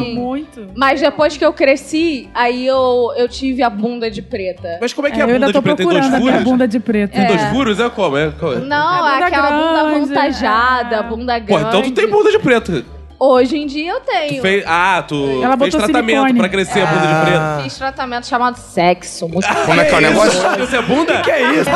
sim. 0.03 0.15
Muito. 0.15 0.67
Mas 0.75 1.01
depois 1.01 1.35
que 1.35 1.43
eu 1.43 1.51
cresci, 1.59 2.29
aí 2.33 2.65
eu, 2.65 3.11
eu 3.17 3.27
tive 3.27 3.61
a 3.61 3.69
bunda 3.69 4.09
de 4.09 4.21
preta. 4.21 4.77
Mas 4.79 4.93
como 4.93 5.09
é 5.09 5.11
que 5.11 5.17
é, 5.17 5.19
É, 5.19 5.23
a 5.25 5.27
eu 5.27 5.33
ainda 5.33 5.47
bunda 5.47 5.53
tô 5.53 5.59
de 5.59 5.63
preta? 5.63 5.77
Tem 5.77 5.85
dois 5.87 5.99
procurando 5.99 6.15
a 6.15 6.19
minha 6.19 6.31
furos? 6.31 6.43
bunda 6.51 6.67
de 6.67 6.79
preto. 6.79 7.11
Tem 7.11 7.27
dois 7.27 7.41
furos? 7.49 7.79
É 7.81 7.89
como? 7.89 8.17
É 8.17 8.31
como? 8.31 8.55
Não, 8.55 9.07
É 9.07 9.13
bunda 9.13 9.25
aquela 9.25 9.51
bunda 9.51 9.83
grande, 9.83 9.95
avantajada, 9.97 10.95
é. 10.95 11.03
bunda 11.03 11.39
Pô, 11.39 11.45
grande. 11.45 11.67
então 11.67 11.81
tu 11.81 11.91
tem 11.91 12.07
bunda 12.07 12.31
de 12.31 12.39
preto. 12.39 12.85
Hoje 13.19 13.57
em 13.57 13.67
dia 13.67 13.91
eu 13.91 13.99
tenho. 13.99 14.41
Fez- 14.41 14.63
ah, 14.65 15.03
tu 15.05 15.41
Ela 15.43 15.57
fez 15.57 15.73
botou 15.73 15.79
tratamento 15.87 16.19
silicone. 16.21 16.39
pra 16.39 16.49
crescer 16.49 16.81
a 16.81 16.85
bunda 16.85 17.07
de 17.07 17.25
preto. 17.25 17.63
Fiz 17.63 17.77
tratamento 17.77 18.27
chamado 18.27 18.55
sexo. 18.55 19.27
Muito 19.27 19.45
Como 19.65 19.81
é 19.81 19.85
que 19.85 19.93
é 19.93 19.97
o 19.97 20.01
negócio? 20.01 20.63
Isso 20.63 20.75
é 20.75 20.81
bunda? 20.81 21.21
Que 21.21 21.31
é 21.31 21.51
isso? 21.55 21.69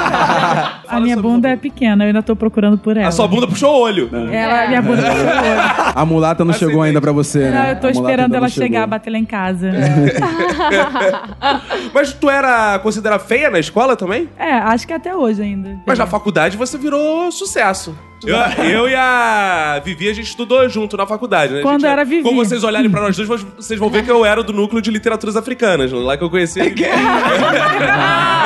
A 0.88 1.00
minha 1.02 1.18
bunda 1.18 1.50
é 1.50 1.56
pequena, 1.58 2.06
eu 2.06 2.08
ainda 2.08 2.24
tô 2.24 2.34
procurando 2.36 2.78
por 2.78 2.96
ela. 2.96 3.10
A 3.10 3.12
sua 3.12 3.28
bunda 3.28 3.46
puxou 3.48 3.74
o 3.76 3.80
olho. 3.82 4.10
Ela, 4.32 4.68
minha 4.68 4.82
bunda 4.82 5.02
puxou 5.02 5.26
o 5.26 5.28
olho. 5.28 5.94
A 5.96 6.06
mulata 6.06 6.46
não 6.46 6.54
chegou 6.54 6.82
ainda 6.82 7.02
pra 7.02 7.12
você, 7.12 7.50
né? 7.50 7.52
Não, 7.52 7.70
eu 7.70 7.76
tô 7.80 7.88
A 7.88 7.92
mulata 7.92 8.00
esperando 8.00 8.24
ainda 8.26 8.38
ela 8.38 8.46
não 8.46 8.50
chegou. 8.50 8.68
chegar, 8.68 8.88
bater 8.88 9.10
lá 9.10 9.18
em 9.18 9.26
casa. 9.26 9.72
Mas 11.94 12.14
tu 12.14 12.30
era 12.30 12.80
considerada 12.80 13.24
feia 13.24 13.50
na 13.50 13.60
escola 13.60 13.96
também? 13.96 14.30
É, 14.38 14.54
acho 14.54 14.88
que 14.88 14.94
até 14.94 15.16
hoje 15.16 15.42
ainda. 15.42 15.78
Mas 15.86 16.00
na 16.00 16.08
faculdade 16.08 16.58
você 16.58 16.78
virou 16.78 17.32
sucesso. 17.32 17.96
Eu, 18.26 18.64
eu 18.66 18.90
e 18.90 18.96
a 18.96 19.82
Vivi, 19.84 20.08
a 20.10 20.14
gente 20.14 20.28
estudou 20.28 20.68
junto 20.70 20.96
na 20.96 21.06
faculdade, 21.06 21.54
né? 21.54 21.60
A 21.60 21.62
Quando 21.62 21.82
gente- 21.82 21.90
era 21.92 22.04
Vivi. 22.06 22.24
Quando 22.24 22.36
vocês 22.38 22.64
olharem 22.64 22.90
pra 22.90 23.02
nós 23.02 23.16
dois, 23.18 23.28
vocês 23.58 23.80
vão 23.80 23.90
ver 23.90 24.04
que 24.04 24.12
eu 24.12 24.24
era 24.26 24.42
do 24.44 24.54
núcleo 24.54 24.82
de 24.82 24.90
literaturas 24.92 25.36
africanas, 25.36 25.92
lá 25.92 26.16
que 26.18 26.24
eu 26.24 26.30
conheci. 26.30 26.60
eu 26.62 26.66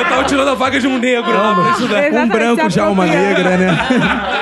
tava 0.09 0.23
tirando 0.25 0.49
a 0.49 0.55
vaga 0.55 0.80
de 0.80 0.88
um 0.88 0.97
negro 0.97 1.32
lá 1.32 1.53
pra 1.55 1.71
estudar. 1.71 1.95
Um 1.95 2.05
Exatamente, 2.07 2.32
branco 2.34 2.69
já 2.69 2.89
uma 2.89 3.03
apropriando. 3.05 3.28
negra, 3.43 3.57
né? 3.57 3.78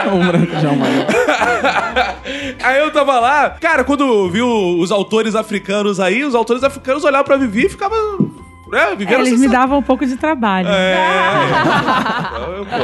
um 0.14 0.28
branco 0.28 0.60
já 0.60 0.70
uma 0.70 0.88
negra. 0.88 2.16
Aí 2.64 2.80
eu 2.80 2.92
tava 2.92 3.20
lá, 3.20 3.50
cara, 3.50 3.84
quando 3.84 4.30
viu 4.30 4.48
os 4.48 4.92
autores 4.92 5.36
africanos 5.36 6.00
aí, 6.00 6.24
os 6.24 6.34
autores 6.36 6.64
africanos 6.64 7.04
olhavam 7.04 7.26
pra 7.26 7.38
Vivi 7.38 7.66
e 7.66 7.70
ficavam. 7.70 8.32
É, 8.76 8.92
É, 8.92 8.96
viveram 8.96 9.22
eles 9.26 9.40
me 9.40 9.48
davam 9.48 9.80
um 9.80 9.82
pouco 9.82 10.06
de 10.06 10.16
trabalho. 10.18 10.68
É. 10.70 11.06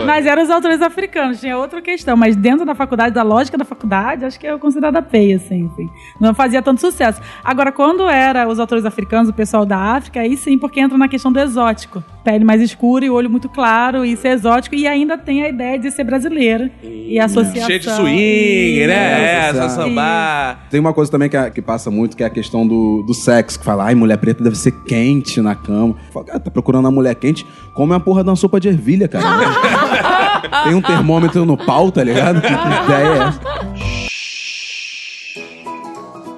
Mas 0.05 0.25
eram 0.25 0.43
os 0.43 0.49
autores 0.49 0.81
africanos, 0.81 1.39
tinha 1.39 1.57
outra 1.57 1.81
questão. 1.81 2.15
Mas 2.15 2.35
dentro 2.35 2.65
da 2.65 2.75
faculdade, 2.75 3.13
da 3.13 3.23
lógica 3.23 3.57
da 3.57 3.65
faculdade, 3.65 4.25
acho 4.25 4.39
que 4.39 4.47
eu 4.47 4.59
considerada 4.59 5.01
feia, 5.01 5.35
assim, 5.37 5.69
assim. 5.73 5.89
Não 6.19 6.33
fazia 6.33 6.61
tanto 6.61 6.81
sucesso. 6.81 7.21
Agora, 7.43 7.71
quando 7.71 8.07
era 8.07 8.47
os 8.47 8.59
autores 8.59 8.85
africanos, 8.85 9.29
o 9.29 9.33
pessoal 9.33 9.65
da 9.65 9.77
África, 9.77 10.19
aí 10.21 10.37
sim, 10.37 10.57
porque 10.57 10.79
entra 10.79 10.97
na 10.97 11.07
questão 11.07 11.31
do 11.31 11.39
exótico. 11.39 12.03
Pele 12.23 12.45
mais 12.45 12.61
escura 12.61 13.03
e 13.03 13.09
olho 13.09 13.29
muito 13.29 13.49
claro, 13.49 14.05
e 14.05 14.15
ser 14.15 14.29
exótico, 14.29 14.75
e 14.75 14.87
ainda 14.87 15.17
tem 15.17 15.41
a 15.43 15.49
ideia 15.49 15.79
de 15.79 15.89
ser 15.89 16.03
brasileira. 16.03 16.69
E 16.83 17.19
a 17.19 17.25
associação. 17.25 17.65
Cheio 17.67 17.79
de 17.79 17.89
swing, 17.89 18.87
né? 18.87 19.23
É, 19.23 19.49
essa 19.49 19.69
sambar. 19.69 20.59
Tem 20.69 20.79
uma 20.79 20.93
coisa 20.93 21.09
também 21.11 21.29
que, 21.29 21.35
é- 21.37 21.49
que 21.49 21.61
passa 21.61 21.89
muito, 21.89 22.15
que 22.15 22.23
é 22.23 22.27
a 22.27 22.29
questão 22.29 22.67
do, 22.67 23.03
do 23.07 23.13
sexo, 23.13 23.57
que 23.59 23.65
fala, 23.65 23.85
ai, 23.85 23.95
mulher 23.95 24.17
preta 24.17 24.43
deve 24.43 24.55
ser 24.55 24.71
quente 24.83 25.41
na 25.41 25.55
cama. 25.55 25.80
Fala, 26.11 26.25
cara, 26.25 26.39
tá 26.39 26.51
procurando 26.51 26.85
uma 26.85 26.91
mulher 26.91 27.15
quente? 27.15 27.45
Come 27.73 27.93
a 27.93 27.99
porra 27.99 28.23
de 28.23 28.29
uma 28.29 28.35
sopa 28.35 28.59
de 28.59 28.67
ervilha, 28.67 29.07
cara. 29.07 29.25
Tem 30.65 30.75
um 30.75 30.81
termômetro 30.81 31.45
no 31.45 31.57
pau, 31.57 31.91
tá 31.91 32.03
ligado? 32.03 32.41
Que 32.41 32.47
ideia 32.47 33.07
é 33.07 33.17
essa? 33.27 34.10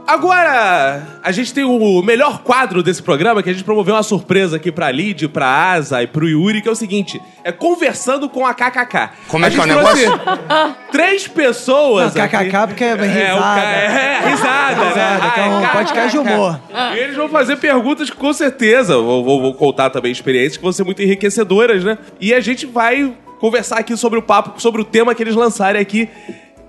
Agora, 0.06 1.20
a 1.24 1.32
gente 1.32 1.54
tem 1.54 1.64
o 1.64 2.02
melhor 2.02 2.40
quadro 2.44 2.84
desse 2.84 3.02
programa, 3.02 3.42
que 3.42 3.50
a 3.50 3.54
gente 3.54 3.64
promoveu 3.64 3.96
uma 3.96 4.04
surpresa 4.04 4.58
aqui 4.58 4.72
pra 4.72 4.92
Lid, 4.92 5.28
pra 5.30 5.48
Asa 5.48 6.04
e 6.04 6.08
pro 6.08 6.28
Yuri, 6.28 6.62
que 6.62 6.68
é 6.68 6.72
o 6.72 6.76
seguinte: 6.76 7.22
é 7.44 7.52
conversando 7.52 8.28
com 8.30 8.46
a 8.46 8.54
KKK. 8.54 9.10
Como 9.28 9.46
é 9.46 9.48
A 9.48 9.52
que 9.52 9.60
é 9.60 9.64
o 9.64 9.66
negócio? 9.66 10.12
Três 10.92 11.28
pessoas. 11.28 12.14
Não, 12.14 12.24
aqui. 12.24 12.36
KKK 12.38 12.68
porque 12.68 12.84
é 12.84 12.88
É, 12.90 12.94
o 12.94 12.98
risada. 12.98 13.62
ca- 13.62 13.68
é, 13.68 14.30
risada, 14.30 14.76
né? 14.84 14.88
Risada, 14.90 15.32
que 15.32 15.40
é 15.40 15.44
um 15.46 15.68
podcast 15.70 16.12
de 16.12 16.18
humor. 16.18 16.60
E 16.94 16.98
eles 17.00 17.16
vão 17.16 17.30
fazer 17.30 17.56
perguntas 17.56 18.10
que, 18.10 18.16
com 18.18 18.34
certeza, 18.34 18.96
vou, 18.98 19.24
vou- 19.24 19.42
vou 19.42 19.54
contar 19.54 19.90
também 19.90 20.12
experiências 20.12 20.58
que 20.58 20.64
vão 20.64 20.72
ser 20.74 20.84
muito 20.84 21.02
enriquecedoras, 21.02 21.84
né? 21.84 21.98
E 22.20 22.34
a 22.34 22.42
gente 22.42 22.66
vai 22.66 23.14
conversar 23.40 23.80
aqui 23.80 23.96
sobre 23.96 24.20
o 24.20 24.22
papo, 24.22 24.62
sobre 24.62 24.82
o 24.82 24.86
tema 24.86 25.16
que 25.16 25.24
eles 25.24 25.36
lançarem 25.36 25.82
aqui. 25.82 26.10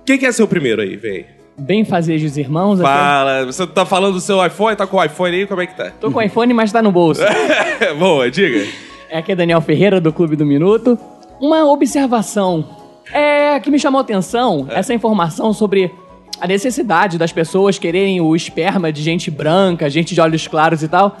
Quem 0.05 0.17
quer 0.17 0.31
ser 0.33 0.43
o 0.43 0.47
primeiro 0.47 0.81
aí, 0.81 0.95
vem? 0.95 1.34
Bem 1.57 1.85
fazejos 1.85 2.37
irmãos. 2.37 2.81
Fala, 2.81 3.45
você 3.45 3.65
tá 3.65 3.85
falando 3.85 4.13
do 4.13 4.21
seu 4.21 4.45
iPhone? 4.45 4.75
Tá 4.75 4.85
com 4.85 4.97
o 4.97 5.03
iPhone 5.03 5.35
aí? 5.35 5.47
Como 5.47 5.61
é 5.61 5.67
que 5.67 5.75
tá? 5.75 5.91
Tô 5.99 6.11
com 6.11 6.19
o 6.19 6.21
iPhone, 6.21 6.53
mas 6.53 6.71
tá 6.71 6.81
no 6.81 6.91
bolso. 6.91 7.21
Boa, 7.97 8.29
diga. 8.29 8.67
É 9.09 9.19
aqui 9.19 9.31
é 9.31 9.35
Daniel 9.35 9.61
Ferreira, 9.61 10.01
do 10.01 10.11
Clube 10.11 10.35
do 10.35 10.45
Minuto. 10.45 10.99
Uma 11.39 11.65
observação 11.65 12.65
é, 13.11 13.59
que 13.59 13.71
me 13.71 13.79
chamou 13.79 13.99
a 13.99 14.01
atenção, 14.01 14.67
essa 14.69 14.93
informação 14.93 15.53
sobre 15.53 15.93
a 16.41 16.47
necessidade 16.47 17.17
das 17.17 17.31
pessoas 17.31 17.79
quererem 17.79 18.19
o 18.19 18.35
esperma 18.35 18.91
de 18.91 19.01
gente 19.01 19.31
branca, 19.31 19.89
gente 19.89 20.13
de 20.13 20.19
olhos 20.19 20.47
claros 20.47 20.83
e 20.83 20.87
tal. 20.87 21.15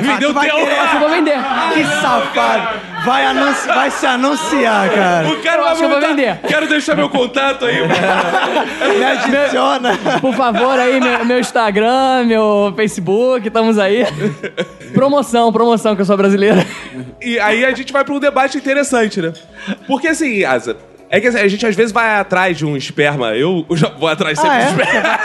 Vendeu 0.00 0.32
vai 0.32 0.46
teu. 0.48 0.56
querer. 0.56 0.78
Eu 0.94 1.00
vou 1.00 1.08
vender. 1.10 1.36
Que 1.74 1.84
safado. 2.00 2.80
Vai, 3.04 3.24
anunci- 3.26 3.66
vai 3.66 3.90
se 3.90 4.06
anunciar, 4.06 4.88
cara. 4.90 5.28
O 5.28 5.42
cara 5.42 5.56
Eu 5.58 5.62
vai 5.64 5.72
acho 5.72 5.88
vou 5.88 6.00
vender. 6.00 6.38
Quero 6.46 6.66
deixar 6.68 6.96
meu 6.96 7.08
contato 7.08 7.64
aí. 7.66 7.76
Me 8.98 9.04
adiciona. 9.04 9.90
Por 10.20 10.34
favor, 10.34 10.78
aí, 10.78 11.00
meu, 11.00 11.24
meu 11.24 11.38
Instagram, 11.40 12.24
meu 12.24 12.72
Facebook, 12.76 13.46
estamos 13.48 13.78
aí. 13.78 14.06
Promoção, 14.92 15.52
promoção, 15.52 15.94
que 15.94 16.02
eu 16.02 16.06
sou 16.06 16.16
brasileira. 16.16 16.64
E 17.20 17.38
aí 17.40 17.64
a 17.64 17.72
gente 17.74 17.92
vai 17.92 18.04
pra 18.04 18.14
um 18.14 18.20
debate 18.20 18.56
interessante, 18.56 19.20
né? 19.20 19.32
Porque 19.86 20.08
assim, 20.08 20.44
Asa, 20.44 20.76
é 21.16 21.20
que 21.20 21.26
assim, 21.28 21.38
a 21.38 21.48
gente 21.48 21.64
às 21.66 21.74
vezes 21.76 21.92
vai 21.92 22.16
atrás 22.18 22.56
de 22.58 22.66
um 22.66 22.76
esperma. 22.76 23.34
Eu 23.34 23.64
já 23.72 23.88
vou 23.88 24.08
atrás 24.08 24.38
sempre 24.38 24.56
Ah, 24.56 24.60
é? 24.60 24.64
de 24.64 24.80
esperma. 24.82 25.18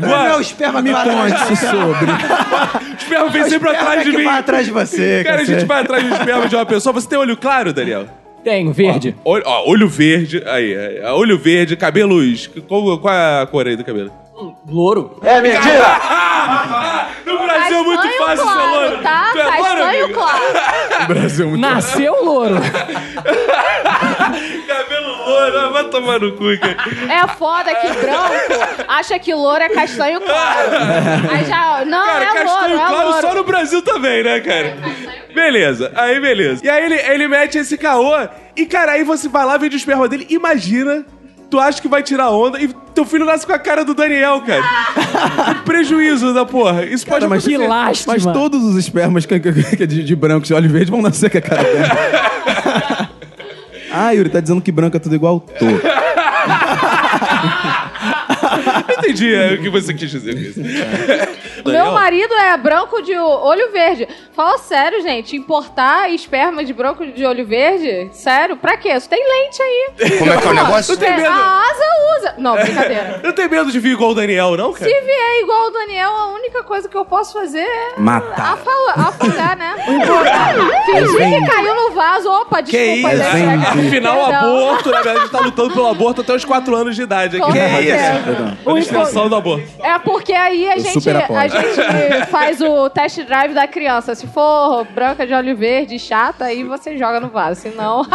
Meu 0.00 0.08
Mano, 0.08 0.40
esperma 0.40 0.82
me 0.82 0.92
conte 0.92 1.56
sobre. 1.56 2.10
o 2.92 2.96
esperma 2.96 3.28
vem 3.30 3.44
sempre 3.48 3.68
atrás 3.70 4.04
de 4.04 4.10
que 4.10 4.16
mim. 4.16 4.24
vai 4.24 4.38
atrás 4.38 4.66
de 4.66 4.72
você. 4.72 5.22
Cara, 5.24 5.36
a 5.36 5.38
cacete. 5.40 5.58
gente 5.60 5.66
vai 5.68 5.80
atrás 5.82 6.02
do 6.04 6.14
esperma 6.14 6.48
de 6.48 6.56
uma 6.56 6.66
pessoa. 6.66 6.92
Você 6.92 7.08
tem 7.08 7.18
olho 7.18 7.36
claro, 7.36 7.72
Daniel? 7.72 8.06
Tenho, 8.44 8.72
verde. 8.72 9.14
Olho, 9.24 9.42
ó, 9.44 9.68
olho 9.68 9.88
verde. 9.88 10.42
Aí, 10.46 10.74
aí, 10.74 11.02
olho 11.12 11.36
verde, 11.38 11.76
cabelos. 11.76 12.48
Qual, 12.68 12.98
qual 12.98 13.12
é 13.12 13.42
a 13.42 13.46
cor 13.46 13.66
aí 13.66 13.76
do 13.76 13.84
cabelo? 13.84 14.12
Louro. 14.68 15.20
No 17.26 17.38
Brasil 17.38 17.76
é 17.78 17.82
muito 17.82 18.08
fácil 18.18 18.36
ser 18.36 18.42
claro, 18.52 18.70
loiro. 18.70 18.98
tá? 19.02 19.30
Tu 19.32 19.38
é 19.40 19.44
Castanho 19.44 20.04
amigo? 20.04 20.14
claro. 20.14 21.06
Brasil 21.08 21.44
é 21.44 21.48
muito 21.48 21.60
Nasceu 21.60 22.24
louro. 22.24 22.54
Ah, 25.36 25.68
vai 25.72 25.84
tomar 25.84 26.18
no 26.20 26.32
cu, 26.32 26.44
cara. 26.58 26.76
É 27.12 27.26
foda 27.36 27.74
que 27.74 27.88
branco 27.92 28.84
acha 28.88 29.18
que 29.18 29.32
louro 29.34 29.62
é 29.62 29.68
castanho 29.68 30.20
claro. 30.20 30.70
Aí 31.32 31.44
já. 31.44 31.84
Não, 31.84 32.04
Cara, 32.06 32.24
é 32.24 32.26
castanho 32.28 32.48
louro, 32.50 32.72
é 32.74 32.86
claro 32.88 33.08
louro. 33.10 33.20
só 33.28 33.34
no 33.34 33.44
Brasil 33.44 33.82
também, 33.82 34.22
né, 34.24 34.40
cara? 34.40 34.76
Beleza, 35.34 35.92
aí 35.94 36.20
beleza. 36.20 36.64
E 36.64 36.68
aí 36.68 36.84
ele, 36.84 36.94
ele 36.94 37.28
mete 37.28 37.58
esse 37.58 37.76
caô, 37.78 38.12
e 38.56 38.66
cara, 38.66 38.92
aí 38.92 39.04
você 39.04 39.28
vai 39.28 39.44
lá, 39.44 39.56
vende 39.56 39.76
o 39.76 39.78
esperma 39.78 40.08
dele, 40.08 40.26
imagina, 40.30 41.04
tu 41.48 41.60
acha 41.60 41.80
que 41.80 41.86
vai 41.86 42.02
tirar 42.02 42.30
onda, 42.30 42.58
e 42.60 42.68
teu 42.94 43.04
filho 43.04 43.24
nasce 43.24 43.46
com 43.46 43.52
a 43.52 43.58
cara 43.58 43.84
do 43.84 43.94
Daniel, 43.94 44.40
cara. 44.40 44.62
que 45.54 45.62
prejuízo 45.64 46.34
da 46.34 46.44
porra. 46.44 46.84
Isso 46.84 47.06
pode 47.06 47.20
Cara, 47.20 47.28
mas, 47.30 47.44
Que 47.44 47.54
acontecer. 47.54 47.68
lástima. 47.70 48.14
mas 48.14 48.24
todos 48.26 48.64
os 48.64 48.76
espermas 48.76 49.24
que, 49.26 49.38
que- 49.38 49.76
que- 49.76 49.86
de, 49.86 50.02
de 50.02 50.16
brancos 50.16 50.50
e 50.50 50.54
olho 50.54 50.68
verde 50.68 50.90
vão 50.90 51.02
nascer 51.02 51.30
com 51.30 51.38
a 51.38 51.42
cara 51.42 51.62
dela. 51.62 53.08
ah, 54.06 54.10
Yuri, 54.12 54.30
tá 54.30 54.40
dizendo 54.40 54.60
que 54.60 54.72
branco 54.72 54.96
é 54.96 55.00
tudo 55.00 55.14
igual? 55.14 55.40
Tô. 55.40 55.66
Entendi 58.98 59.34
é, 59.34 59.54
o 59.54 59.62
que 59.62 59.70
você 59.70 59.94
quis 59.94 60.10
dizer 60.10 60.34
com 60.34 60.40
isso. 60.40 60.60
Meu 61.66 61.92
marido 61.92 62.32
é 62.34 62.56
branco 62.56 63.02
de 63.02 63.16
olho 63.16 63.70
verde. 63.72 64.08
Fala 64.32 64.58
sério, 64.58 65.02
gente. 65.02 65.36
Importar 65.36 66.08
esperma 66.10 66.64
de 66.64 66.72
branco 66.72 67.04
de 67.06 67.24
olho 67.24 67.44
verde? 67.46 68.08
Sério? 68.12 68.56
Pra 68.56 68.76
quê? 68.76 68.90
Isso 68.94 69.08
tem 69.08 69.18
lente 69.18 69.60
aí. 69.62 70.18
Como 70.18 70.32
é 70.32 70.36
que 70.36 70.46
é 70.46 70.50
o 70.50 70.54
negócio? 70.54 70.96
tem 70.96 71.08
É, 71.08 71.16
medo? 71.16 71.28
a 71.28 71.60
asa 71.62 72.18
usa. 72.18 72.34
Não, 72.38 72.54
brincadeira. 72.56 73.20
Eu 73.24 73.32
tenho 73.32 73.50
medo 73.50 73.70
de 73.72 73.80
vir 73.80 73.92
igual 73.92 74.10
o 74.10 74.14
Daniel, 74.14 74.56
não, 74.56 74.72
cara? 74.72 74.84
Se 74.90 75.00
vier 75.00 75.40
igual 75.42 75.66
o 75.66 75.70
Daniel, 75.70 76.10
a 76.10 76.28
única 76.34 76.62
coisa 76.62 76.88
que 76.88 76.96
eu 76.96 77.04
posso 77.04 77.32
fazer 77.32 77.58
é 77.58 77.94
Matar. 77.98 78.54
afala- 78.54 79.08
afogar, 79.08 79.56
né? 79.56 79.74
Fingir 80.86 81.40
que 81.40 81.50
caiu 81.50 81.74
no 81.74 81.90
vaso. 81.92 82.28
Opa, 82.30 82.60
desculpa. 82.60 83.14
isso? 83.14 83.22
gente. 83.32 83.66
Afinal, 83.66 84.20
o 84.22 84.26
Perdão. 84.28 84.38
aborto, 84.68 84.90
né? 84.90 84.98
A 84.98 85.18
gente 85.18 85.30
tá 85.30 85.38
lutando 85.40 85.70
pelo 85.74 85.86
aborto 85.88 86.20
até 86.20 86.34
os 86.34 86.44
4 86.44 86.74
anos 86.76 86.96
de 86.96 87.02
idade 87.02 87.40
aqui. 87.40 87.52
Né? 87.52 87.68
certeza. 87.82 88.58
A 88.66 88.72
extensão 88.88 89.28
do 89.28 89.36
aborto. 89.36 89.66
É 89.82 89.98
porque 89.98 90.32
aí 90.32 90.68
a 90.70 90.78
gente, 90.78 90.92
super 91.00 91.16
apoio. 91.16 91.38
a 91.40 91.48
gente 91.48 92.26
faz 92.30 92.60
o 92.60 92.88
test 92.90 93.20
drive 93.24 93.54
da 93.54 93.66
criança. 93.66 94.14
Se 94.14 94.26
for 94.26 94.84
branca 94.94 95.26
de 95.26 95.34
olho 95.34 95.56
verde, 95.56 95.98
chata, 95.98 96.46
aí 96.46 96.64
você 96.64 96.96
joga 96.96 97.20
no 97.20 97.28
vaso. 97.28 97.60
Senão, 97.60 98.06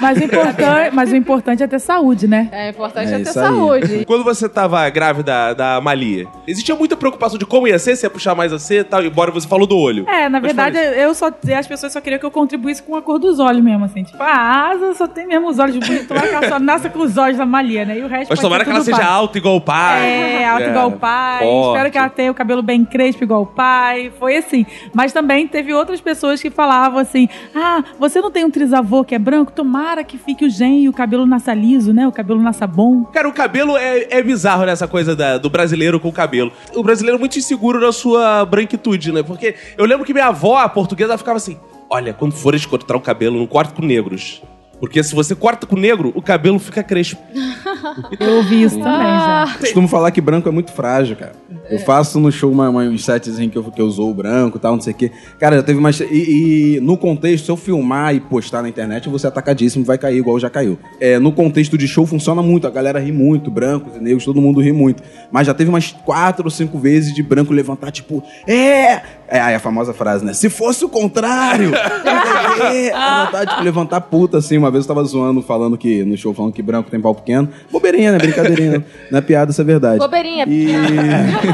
Mas 0.00 0.18
o, 0.18 0.24
importante, 0.24 0.94
mas 0.94 1.12
o 1.12 1.16
importante 1.16 1.62
é 1.62 1.66
ter 1.66 1.78
saúde, 1.78 2.26
né? 2.26 2.48
é 2.52 2.68
importante 2.70 3.08
É 3.12 3.14
é 3.14 3.16
ter 3.16 3.30
isso 3.30 3.38
aí. 3.40 3.46
saúde. 3.46 4.04
Quando 4.06 4.24
você 4.24 4.48
tava 4.48 4.88
grávida 4.90 5.54
da 5.54 5.80
Malia, 5.80 6.26
existia 6.46 6.74
muita 6.74 6.96
preocupação 6.96 7.38
de 7.38 7.46
como 7.46 7.66
ia 7.68 7.78
ser, 7.78 7.96
se 7.96 8.06
ia 8.06 8.10
puxar 8.10 8.34
mais 8.34 8.52
a 8.52 8.58
ser 8.58 8.80
e 8.80 8.84
tal, 8.84 9.02
embora 9.02 9.30
você 9.30 9.46
falou 9.48 9.66
do 9.66 9.76
olho. 9.76 10.08
É, 10.08 10.28
na 10.28 10.40
Mas 10.40 10.54
verdade, 10.54 10.78
eu 10.78 11.14
só. 11.14 11.30
As 11.58 11.66
pessoas 11.66 11.92
só 11.92 12.00
queriam 12.00 12.18
que 12.18 12.26
eu 12.26 12.30
contribuísse 12.30 12.82
com 12.82 12.96
a 12.96 13.02
cor 13.02 13.18
dos 13.18 13.38
olhos 13.38 13.62
mesmo, 13.62 13.84
assim. 13.84 14.02
Tipo, 14.04 14.22
a 14.22 14.68
asa 14.70 14.94
só 14.94 15.06
tem 15.06 15.26
mesmo 15.26 15.48
os 15.48 15.58
olhos 15.58 15.76
bonitos. 15.76 16.06
Tomara 16.06 16.28
que 16.28 16.34
ela 16.34 16.48
só 16.48 16.58
nasça 16.58 16.88
com 16.90 16.98
os 17.00 17.16
olhos 17.16 17.38
da 17.38 17.46
Malia, 17.46 17.84
né? 17.84 17.98
E 17.98 18.02
o 18.02 18.08
resto 18.08 18.30
Mas 18.30 18.40
tomara 18.40 18.64
que 18.64 18.70
ela 18.70 18.80
seja 18.80 19.04
alta 19.04 19.38
igual 19.38 19.56
o 19.56 19.60
pai. 19.60 20.02
É, 20.04 20.13
alta 20.46 20.64
igual 20.70 20.88
o 20.88 20.92
pai. 20.92 21.44
forte. 21.44 21.68
Espero 21.76 21.90
que 21.92 21.98
ela 21.98 22.08
tenha 22.08 22.30
o 22.30 22.34
cabelo 22.34 22.62
bem 22.62 22.84
crespo 22.84 23.24
igual 23.24 23.42
o 23.42 23.46
pai. 23.46 24.12
Foi 24.18 24.36
assim. 24.36 24.64
Mas 24.92 25.12
também 25.12 25.46
teve 25.48 25.72
outras 25.74 26.00
pessoas 26.00 26.40
que 26.40 26.50
falavam 26.50 26.98
assim: 26.98 27.28
Ah, 27.54 27.82
você 27.98 28.20
não 28.20 28.30
tem 28.30 28.44
um 28.44 28.50
trisavô 28.50 29.04
que 29.04 29.14
é 29.14 29.18
branco? 29.18 29.52
Tomara 29.52 30.02
que 30.04 30.16
fique 30.18 30.44
o 30.44 30.50
gen 30.50 30.82
e 30.84 30.88
o 30.88 30.92
cabelo 30.92 31.26
nasça 31.26 31.54
liso, 31.54 31.92
né? 31.92 32.06
O 32.06 32.12
cabelo 32.12 32.40
nasça 32.40 32.66
bom. 32.66 33.04
Cara, 33.04 33.28
o 33.28 33.32
cabelo 33.32 33.76
é, 33.76 34.06
é 34.10 34.22
bizarro 34.22 34.64
nessa 34.64 34.86
coisa 34.88 35.14
da- 35.16 35.38
do 35.38 35.50
brasileiro 35.50 35.98
com 36.00 36.08
o 36.08 36.12
cabelo. 36.12 36.52
O 36.74 36.82
brasileiro 36.82 37.16
é 37.16 37.20
muito 37.20 37.38
inseguro 37.38 37.80
na 37.80 37.92
sua 37.92 38.44
branquitude, 38.44 39.12
né? 39.12 39.22
Porque 39.22 39.54
eu 39.76 39.84
lembro 39.86 40.04
que 40.04 40.12
minha 40.12 40.26
avó, 40.26 40.58
a 40.58 40.68
portuguesa, 40.68 41.10
ela 41.12 41.18
ficava 41.18 41.36
assim: 41.36 41.58
Olha, 41.90 42.12
quando 42.12 42.32
fores 42.32 42.64
cortar 42.66 42.96
o 42.96 43.00
cabelo, 43.00 43.38
não 43.38 43.46
corta 43.46 43.74
com 43.74 43.82
negros. 43.86 44.42
Porque 44.84 45.02
se 45.02 45.14
você 45.14 45.34
corta 45.34 45.66
com 45.66 45.76
negro, 45.76 46.12
o 46.14 46.20
cabelo 46.20 46.58
fica 46.58 46.82
crespo. 46.82 47.18
Eu 48.20 48.36
ouvi 48.36 48.62
isso 48.62 48.76
também 48.78 49.06
Ah. 49.08 49.46
já. 49.48 49.58
Costumo 49.58 49.88
falar 49.88 50.10
que 50.10 50.20
branco 50.20 50.46
é 50.46 50.52
muito 50.52 50.72
frágil, 50.72 51.16
cara. 51.16 51.32
Eu 51.70 51.78
faço 51.78 52.20
no 52.20 52.30
show 52.30 52.50
uma, 52.50 52.68
uma, 52.68 52.82
uns 52.82 53.04
setzinhos 53.04 53.50
que 53.50 53.58
eu, 53.58 53.64
que 53.64 53.80
eu 53.80 53.86
usou 53.86 54.10
o 54.10 54.14
branco 54.14 54.58
e 54.58 54.60
tal, 54.60 54.74
não 54.74 54.82
sei 54.82 54.92
o 54.92 54.96
quê. 54.96 55.10
Cara, 55.38 55.56
já 55.56 55.62
teve 55.62 55.80
mais. 55.80 55.98
E, 56.00 56.76
e 56.76 56.80
no 56.80 56.96
contexto, 56.96 57.46
se 57.46 57.50
eu 57.50 57.56
filmar 57.56 58.14
e 58.14 58.20
postar 58.20 58.62
na 58.62 58.68
internet, 58.68 59.06
eu 59.06 59.10
vou 59.10 59.18
ser 59.18 59.28
atacadíssimo, 59.28 59.84
vai 59.84 59.96
cair 59.96 60.18
igual 60.18 60.38
já 60.38 60.50
caiu. 60.50 60.78
É, 61.00 61.18
no 61.18 61.32
contexto 61.32 61.78
de 61.78 61.88
show 61.88 62.06
funciona 62.06 62.42
muito, 62.42 62.66
a 62.66 62.70
galera 62.70 62.98
ri 62.98 63.12
muito, 63.12 63.50
brancos 63.50 63.96
e 63.96 64.00
negros, 64.00 64.24
todo 64.24 64.40
mundo 64.40 64.60
ri 64.60 64.72
muito. 64.72 65.02
Mas 65.30 65.46
já 65.46 65.54
teve 65.54 65.70
umas 65.70 65.92
quatro 65.92 66.44
ou 66.44 66.50
cinco 66.50 66.78
vezes 66.78 67.14
de 67.14 67.22
branco 67.22 67.52
levantar, 67.52 67.90
tipo, 67.90 68.22
é! 68.46 69.02
É 69.26 69.40
aí 69.40 69.54
a 69.54 69.58
famosa 69.58 69.94
frase, 69.94 70.24
né? 70.24 70.34
Se 70.34 70.50
fosse 70.50 70.84
o 70.84 70.88
contrário! 70.88 71.72
é, 71.74 72.92
levantar, 72.92 73.46
tipo, 73.46 73.62
levantar 73.62 74.00
puta, 74.02 74.38
assim. 74.38 74.58
Uma 74.58 74.70
vez 74.70 74.84
eu 74.84 74.88
tava 74.88 75.02
zoando, 75.04 75.40
falando 75.40 75.78
que, 75.78 76.04
no 76.04 76.16
show, 76.16 76.34
falando 76.34 76.52
que 76.52 76.62
branco 76.62 76.90
tem 76.90 77.00
pau 77.00 77.14
pequeno. 77.14 77.48
Bobeirinha, 77.72 78.12
né? 78.12 78.18
Brincadeirinha. 78.18 78.78
né? 78.78 78.84
Não 79.10 79.18
é 79.18 79.22
piada, 79.22 79.50
isso 79.50 79.60
é 79.60 79.64
verdade. 79.64 79.98
Bobeirinha. 79.98 80.44
E... 80.46 80.68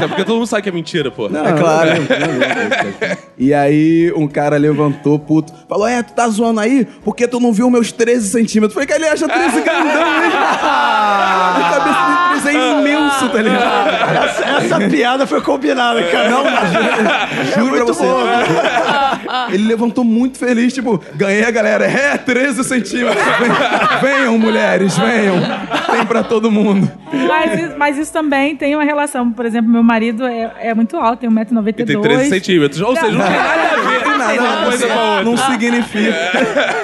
Até 0.01 0.07
porque 0.07 0.23
todo 0.25 0.35
mundo 0.37 0.47
sabe 0.47 0.63
que 0.63 0.69
é 0.69 0.71
mentira, 0.71 1.11
pô. 1.11 1.29
Não, 1.29 1.45
É 1.45 1.53
claro. 1.53 1.89
não, 1.89 1.97
não, 1.97 2.27
não, 2.27 3.09
não. 3.09 3.17
E 3.37 3.53
aí, 3.53 4.11
um 4.15 4.27
cara 4.27 4.57
levantou, 4.57 5.17
puto, 5.19 5.53
falou: 5.67 5.87
É, 5.87 6.01
tu 6.03 6.13
tá 6.13 6.27
zoando 6.27 6.59
aí? 6.59 6.87
Porque 7.03 7.27
tu 7.27 7.39
não 7.39 7.51
viu 7.53 7.69
meus 7.69 7.91
13 7.91 8.29
centímetros? 8.29 8.73
Falei 8.73 8.87
que 8.87 8.93
ele 8.93 9.07
acha 9.07 9.27
13 9.27 9.61
grandão, 9.61 9.85
hein? 9.85 10.31
A 11.53 11.69
cabeça 11.73 12.35
de 12.35 12.41
13 12.41 12.57
é 12.57 12.79
imenso, 12.79 13.29
tá 13.29 13.41
ligado? 13.41 13.89
Essa, 14.23 14.45
essa 14.65 14.89
piada 14.89 15.27
foi 15.27 15.41
combinada, 15.41 16.01
cara. 16.03 16.29
Não, 16.29 16.43
mas 16.43 16.71
juro, 16.71 17.65
juro 17.75 17.75
pra 17.75 17.85
você. 17.85 18.03
Ele 19.53 19.67
levantou 19.67 20.03
muito 20.03 20.37
feliz, 20.37 20.73
tipo, 20.73 21.01
ganhei 21.15 21.43
a 21.45 21.51
galera. 21.51 21.85
É, 21.85 22.17
13 22.17 22.63
centímetros. 22.63 23.21
Venham, 24.01 24.37
mulheres, 24.37 24.97
venham. 24.97 25.35
Tem 25.91 26.05
pra 26.05 26.23
todo 26.23 26.49
mundo. 26.51 26.89
Mas, 27.27 27.59
isso- 27.59 27.73
mas 27.77 27.97
isso 27.97 28.13
também 28.13 28.55
tem 28.55 28.75
uma 28.75 28.83
relação. 28.83 29.31
Por 29.31 29.45
exemplo, 29.45 29.69
meu 29.69 29.83
marido 29.91 30.25
é, 30.25 30.51
é 30.59 30.73
muito 30.73 30.95
alto, 30.97 31.19
tem 31.19 31.29
1,92m. 31.29 31.69
E 31.69 31.85
tem 31.85 32.01
13 32.01 32.29
centímetros. 32.29 32.81
Ou 32.81 32.95
seja, 32.95 33.11
não 33.11 33.25
tem 33.25 33.35
nada 33.35 33.51
a 33.51 33.81
ver. 33.81 34.87
Não 34.87 35.09
outra. 35.09 35.23
não 35.23 35.37
significa. 35.37 36.15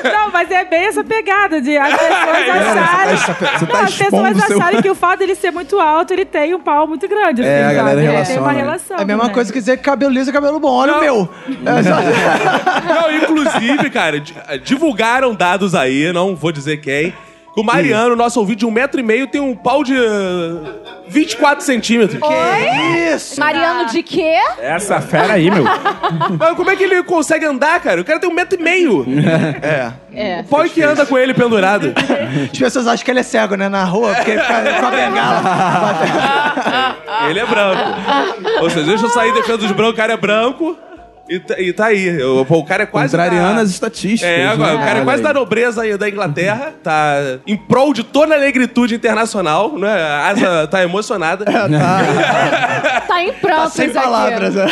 Não, 0.03 0.31
mas 0.31 0.51
é 0.51 0.65
bem 0.65 0.85
essa 0.87 1.03
pegada 1.03 1.61
de 1.61 1.77
as 1.77 1.93
pessoas 1.93 2.49
acharem. 2.67 3.17
Você 3.17 3.33
tá 3.33 3.73
Não, 3.73 3.81
as 3.85 3.95
pessoas 3.95 4.37
seu- 4.45 4.57
acharem 4.57 4.81
que 4.81 4.89
o 4.89 4.95
fato 4.95 5.19
dele 5.19 5.35
ser 5.35 5.51
muito 5.51 5.79
alto, 5.79 6.11
ele 6.13 6.25
tem 6.25 6.53
um 6.53 6.59
pau 6.59 6.87
muito 6.87 7.07
grande. 7.07 7.43
É, 7.43 7.63
assim, 7.63 7.69
a 7.69 7.73
galera 7.73 7.95
sabe? 8.01 8.11
relaciona. 8.11 8.25
Tem 8.27 8.39
uma 8.39 8.51
relação. 8.51 8.97
É 8.97 9.01
a 9.01 9.05
mesma 9.05 9.23
né? 9.27 9.33
coisa 9.33 9.53
que 9.53 9.59
dizer 9.59 9.77
que 9.77 9.83
cabelo 9.83 10.11
liso 10.11 10.29
é 10.29 10.33
cabelo 10.33 10.59
bom. 10.59 10.71
Olha 10.73 10.95
o 10.97 10.99
meu. 10.99 11.29
É, 11.47 12.93
Não, 12.93 13.15
inclusive, 13.15 13.89
cara, 13.89 14.19
di- 14.19 14.33
divulgaram 14.63 15.33
dados 15.33 15.73
aí, 15.75 16.11
não 16.11 16.35
vou 16.35 16.51
dizer 16.51 16.77
quem. 16.77 17.13
Que 17.57 17.61
O 17.61 17.63
Mariano, 17.63 18.15
nosso 18.15 18.39
ouvinte 18.39 18.59
de 18.59 18.65
um 18.65 18.71
metro 18.71 18.99
e 18.99 19.03
meio, 19.03 19.27
tem 19.27 19.41
um 19.41 19.55
pau 19.55 19.83
de 19.83 19.93
uh, 19.93 20.61
24 21.07 21.63
centímetros. 21.63 22.19
Isso. 23.13 23.39
Mariano 23.39 23.89
de 23.89 24.03
quê? 24.03 24.35
Essa 24.59 25.01
fera 25.01 25.33
aí, 25.33 25.49
meu. 25.49 25.63
Mas 26.37 26.55
como 26.55 26.69
é 26.69 26.75
que 26.75 26.83
ele 26.83 27.01
consegue 27.03 27.45
andar, 27.45 27.79
cara? 27.79 28.01
O 28.01 28.05
cara 28.05 28.19
tem 28.19 28.29
um 28.29 28.33
metro 28.33 28.59
e 28.59 28.63
meio. 28.63 29.05
É. 29.61 29.91
É. 30.13 30.41
O 30.41 30.45
pau 30.45 30.63
é 30.63 30.69
que 30.69 30.81
anda 30.81 31.05
com 31.05 31.17
ele 31.17 31.33
pendurado. 31.33 31.93
As 32.51 32.57
pessoas 32.57 32.87
acham 32.87 33.03
que 33.03 33.11
ele 33.11 33.19
é 33.19 33.23
cego, 33.23 33.55
né? 33.55 33.69
Na 33.69 33.83
rua, 33.83 34.13
porque 34.15 34.31
ele 34.31 34.41
fica 34.41 34.79
com 34.79 34.85
a 34.85 34.91
bengala. 34.91 35.43
Ele 37.29 37.39
é 37.39 37.45
branco. 37.45 37.81
Ou 38.61 38.69
seja, 38.69 38.85
deixa 38.85 39.05
eu 39.05 39.09
sair 39.09 39.33
defesa 39.33 39.57
dos 39.57 39.71
brancos, 39.71 39.93
o 39.93 39.97
cara 39.97 40.13
é 40.13 40.17
branco 40.17 40.77
e 41.29 41.39
tá, 41.39 41.59
e 41.59 41.73
tá 41.73 41.85
aí. 41.87 42.21
O, 42.23 42.45
pô, 42.45 42.57
o 42.59 42.65
cara 42.65 42.83
é 42.83 42.85
quase. 42.85 43.11
Contrariando 43.11 43.55
da- 43.55 43.61
as 43.61 43.69
estatísticas. 43.69 44.29
É, 44.29 44.47
agora, 44.47 44.73
né? 44.73 44.75
o 44.77 44.85
cara 44.85 44.99
é 44.99 45.03
quase 45.03 45.23
da 45.23 45.33
nobreza 45.33 45.81
aí 45.81 45.97
da 45.97 46.07
Inglaterra, 46.09 46.73
tá 46.83 47.39
em 47.45 47.55
prol 47.57 47.93
de 47.93 48.03
toda 48.03 48.35
a 48.35 48.39
negritude 48.39 48.95
internacional, 48.95 49.77
né? 49.77 49.91
A 49.91 50.27
Asa 50.29 50.67
tá 50.67 50.83
emocionada. 50.83 51.45
Tá 53.07 53.23
em 53.23 53.33
prantos 53.33 53.73
Sem 53.73 53.85
aqui. 53.85 53.93
palavras. 53.93 54.55
né? 54.55 54.65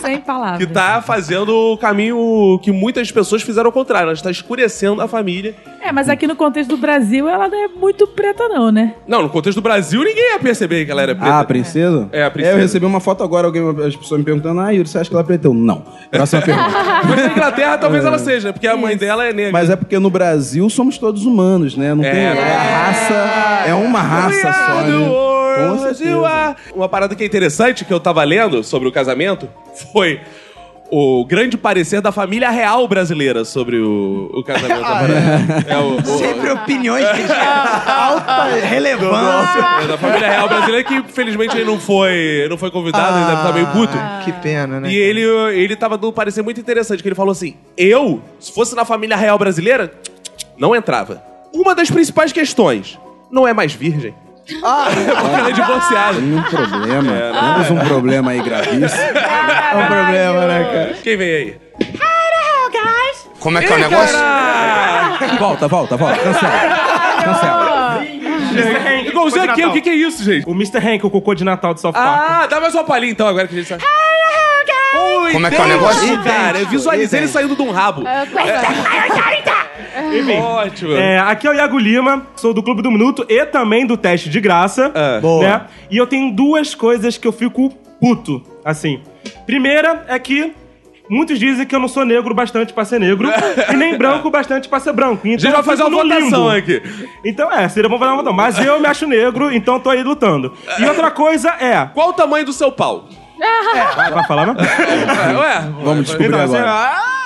Sem 0.00 0.20
palavras. 0.20 0.58
Que 0.58 0.66
tá 0.72 1.02
fazendo 1.02 1.54
o 1.72 1.78
caminho 1.78 2.58
que 2.62 2.70
muitas 2.72 3.10
pessoas 3.10 3.42
fizeram 3.42 3.66
ao 3.68 3.72
contrário. 3.72 4.06
Ela 4.06 4.12
está 4.12 4.30
escurecendo 4.30 5.02
a 5.02 5.08
família. 5.08 5.54
É, 5.86 5.92
mas 5.92 6.08
aqui 6.08 6.26
no 6.26 6.34
contexto 6.34 6.70
do 6.70 6.76
Brasil, 6.76 7.28
ela 7.28 7.46
não 7.46 7.64
é 7.64 7.68
muito 7.68 8.08
preta, 8.08 8.48
não, 8.48 8.72
né? 8.72 8.94
Não, 9.06 9.22
no 9.22 9.30
contexto 9.30 9.58
do 9.58 9.62
Brasil, 9.62 10.02
ninguém 10.02 10.32
ia 10.32 10.38
perceber 10.40 10.84
que 10.84 10.90
ela 10.90 11.00
era 11.00 11.14
preta. 11.14 11.32
Ah, 11.32 11.38
a 11.38 11.44
princesa? 11.44 12.08
É, 12.10 12.24
a 12.24 12.30
princesa. 12.30 12.56
eu 12.56 12.60
recebi 12.60 12.84
uma 12.84 12.98
foto 12.98 13.22
agora, 13.22 13.46
alguém, 13.46 13.62
as 13.86 13.94
pessoas 13.94 14.18
me 14.18 14.24
perguntando, 14.24 14.58
ah, 14.58 14.70
Yuri, 14.70 14.88
você 14.88 14.98
acha 14.98 15.08
que 15.08 15.14
ela 15.14 15.22
é 15.22 15.26
preta? 15.26 15.46
Eu, 15.46 15.54
não. 15.54 15.84
Próxima 16.10 16.42
pergunta. 16.42 16.70
Mas 17.08 17.22
na 17.24 17.30
Inglaterra 17.30 17.78
talvez 17.78 18.04
ela 18.04 18.18
seja, 18.18 18.52
porque 18.52 18.66
a 18.66 18.76
mãe 18.76 18.96
dela 18.96 19.26
é 19.26 19.32
negra. 19.32 19.52
Mas 19.52 19.70
é 19.70 19.76
porque 19.76 19.96
no 19.96 20.10
Brasil 20.10 20.68
somos 20.68 20.98
todos 20.98 21.24
humanos, 21.24 21.76
né? 21.76 21.94
Não 21.94 22.02
tem. 22.02 22.10
É. 22.10 22.36
É, 22.36 22.56
a 22.56 22.86
raça. 22.86 23.68
É 23.68 23.74
uma 23.74 24.00
raça 24.00 24.52
só, 24.52 24.82
né? 24.82 25.68
Com 25.68 25.78
certeza. 25.78 26.56
Uma 26.74 26.88
parada 26.88 27.14
que 27.14 27.22
é 27.22 27.26
interessante 27.26 27.84
que 27.84 27.92
eu 27.92 28.00
tava 28.00 28.24
lendo 28.24 28.64
sobre 28.64 28.88
o 28.88 28.92
casamento 28.92 29.48
foi 29.92 30.20
o 30.90 31.24
grande 31.24 31.56
parecer 31.56 32.00
da 32.00 32.12
família 32.12 32.48
real 32.50 32.86
brasileira 32.86 33.44
sobre 33.44 33.76
o, 33.78 34.30
o 34.32 34.42
casamento. 34.44 34.82
é 35.66 35.76
o, 35.78 35.96
o- 35.96 36.18
Sempre 36.18 36.50
opiniões 36.50 37.04
de 37.04 37.32
alta 37.90 38.44
relevância. 38.66 39.64
é 39.82 39.86
da 39.88 39.98
família 39.98 40.28
real 40.28 40.48
brasileira 40.48 40.84
que 40.84 40.94
infelizmente 40.94 41.56
ele 41.56 41.64
não 41.64 41.78
foi, 41.80 42.46
não 42.48 42.56
foi 42.56 42.70
convidado, 42.70 43.16
ele 43.18 43.26
deve 43.26 43.36
estar 43.38 43.52
meio 43.52 43.66
puto. 43.68 43.98
Que 44.24 44.32
pena, 44.40 44.80
né? 44.80 44.90
E 44.90 44.96
ele, 44.96 45.22
ele 45.54 45.74
tava 45.76 45.96
dando 45.96 46.10
um 46.10 46.12
parecer 46.12 46.42
muito 46.42 46.60
interessante, 46.60 47.02
que 47.02 47.08
ele 47.08 47.14
falou 47.16 47.32
assim: 47.32 47.56
eu, 47.76 48.20
se 48.38 48.52
fosse 48.52 48.74
na 48.76 48.84
família 48.84 49.16
real 49.16 49.38
brasileira, 49.38 49.92
não 50.56 50.74
entrava. 50.74 51.22
Uma 51.52 51.74
das 51.74 51.90
principais 51.90 52.32
questões, 52.32 52.98
não 53.30 53.46
é 53.48 53.52
mais 53.52 53.72
virgem. 53.72 54.14
Ah, 54.62 54.86
Porque 54.92 55.36
ela 55.36 55.48
é 55.48 55.52
divorciada. 55.52 56.14
Tem 56.14 56.34
um 56.34 56.42
problema. 56.42 57.12
Temos 57.54 57.70
um 57.70 57.88
problema 57.88 58.30
aí 58.30 58.42
gravíssimo. 58.42 58.82
é 58.82 59.76
um 59.76 59.86
problema, 59.86 60.46
né, 60.46 60.64
cara? 60.64 60.94
Quem 61.02 61.16
vem 61.16 61.34
aí? 61.34 61.56
Como 63.40 63.58
é 63.58 63.62
que 63.62 63.72
é 63.72 63.76
o 63.76 63.78
negócio? 63.78 64.18
volta, 65.38 65.68
volta, 65.68 65.96
volta. 65.96 66.18
Cancela. 66.18 66.60
Cancela. 67.24 68.04
Igualzinho 69.06 69.50
aqui, 69.50 69.64
o 69.64 69.72
que, 69.72 69.80
que 69.82 69.90
é 69.90 69.94
isso, 69.94 70.24
gente? 70.24 70.48
O 70.48 70.52
Mr. 70.52 70.78
Hank, 70.78 71.04
o 71.06 71.10
cocô 71.10 71.34
de 71.34 71.44
Natal 71.44 71.74
de 71.74 71.80
South 71.80 71.92
Park. 71.92 72.06
Ah, 72.06 72.46
dá 72.46 72.60
mais 72.60 72.74
uma 72.74 72.84
palhinha 72.84 73.12
então, 73.12 73.28
agora 73.28 73.46
que 73.46 73.54
a 73.54 73.58
gente 73.58 73.68
sabe. 73.68 73.84
Como 75.32 75.46
é 75.46 75.50
que 75.50 75.56
é 75.56 75.64
o 75.64 75.68
negócio? 75.68 76.22
Cara, 76.22 76.58
eu 76.58 76.66
visualizei 76.68 77.20
ele 77.20 77.28
saindo 77.28 77.54
de 77.54 77.62
um 77.62 77.70
rabo. 77.70 78.02
É. 78.06 78.26
Enfim. 80.18 80.38
Ótimo. 80.38 80.92
É, 80.92 81.18
aqui 81.18 81.46
é 81.46 81.50
o 81.50 81.54
Iago 81.54 81.78
Lima, 81.78 82.26
sou 82.36 82.52
do 82.52 82.62
Clube 82.62 82.82
do 82.82 82.90
Minuto 82.90 83.26
e 83.28 83.44
também 83.46 83.86
do 83.86 83.96
Teste 83.96 84.28
de 84.28 84.40
Graça. 84.40 84.90
É. 84.94 85.20
Né? 85.42 85.62
E 85.90 85.96
eu 85.96 86.06
tenho 86.06 86.32
duas 86.32 86.74
coisas 86.74 87.16
que 87.18 87.26
eu 87.26 87.32
fico 87.32 87.70
puto, 88.00 88.42
assim. 88.64 89.00
Primeira 89.46 90.04
é 90.08 90.18
que 90.18 90.52
Muitos 91.08 91.38
dizem 91.38 91.64
que 91.64 91.74
eu 91.74 91.78
não 91.78 91.88
sou 91.88 92.04
negro 92.04 92.34
bastante 92.34 92.72
pra 92.72 92.84
ser 92.84 92.98
negro 92.98 93.28
e 93.72 93.76
nem 93.76 93.96
branco 93.96 94.30
bastante 94.30 94.68
pra 94.68 94.80
ser 94.80 94.92
branco. 94.92 95.26
Então, 95.26 95.38
já 95.38 95.52
vai 95.52 95.62
fazer 95.62 95.84
uma 95.84 96.02
votação 96.02 96.48
aqui. 96.48 96.82
Então 97.24 97.52
é, 97.52 97.68
seria 97.68 97.88
bom 97.88 97.98
fazer 97.98 98.10
uma 98.10 98.22
votação. 98.22 98.36
Mas 98.36 98.58
eu 98.58 98.80
me 98.80 98.86
acho 98.86 99.06
negro, 99.06 99.52
então 99.52 99.78
tô 99.78 99.90
aí 99.90 100.02
lutando. 100.02 100.52
E 100.78 100.84
outra 100.84 101.10
coisa 101.10 101.50
é... 101.60 101.88
Qual 101.94 102.08
o 102.08 102.12
tamanho 102.12 102.44
do 102.44 102.52
seu 102.52 102.72
pau? 102.72 103.08
É, 103.38 103.94
vai, 103.94 104.10
vai 104.12 104.26
falar, 104.26 104.46
né? 104.46 104.54
Ué, 105.38 105.70
Vamos 105.84 106.06
descobrir 106.06 106.28
então, 106.28 106.40
agora. 106.40 106.62
Assim, 106.62 106.98
ah, 106.98 107.25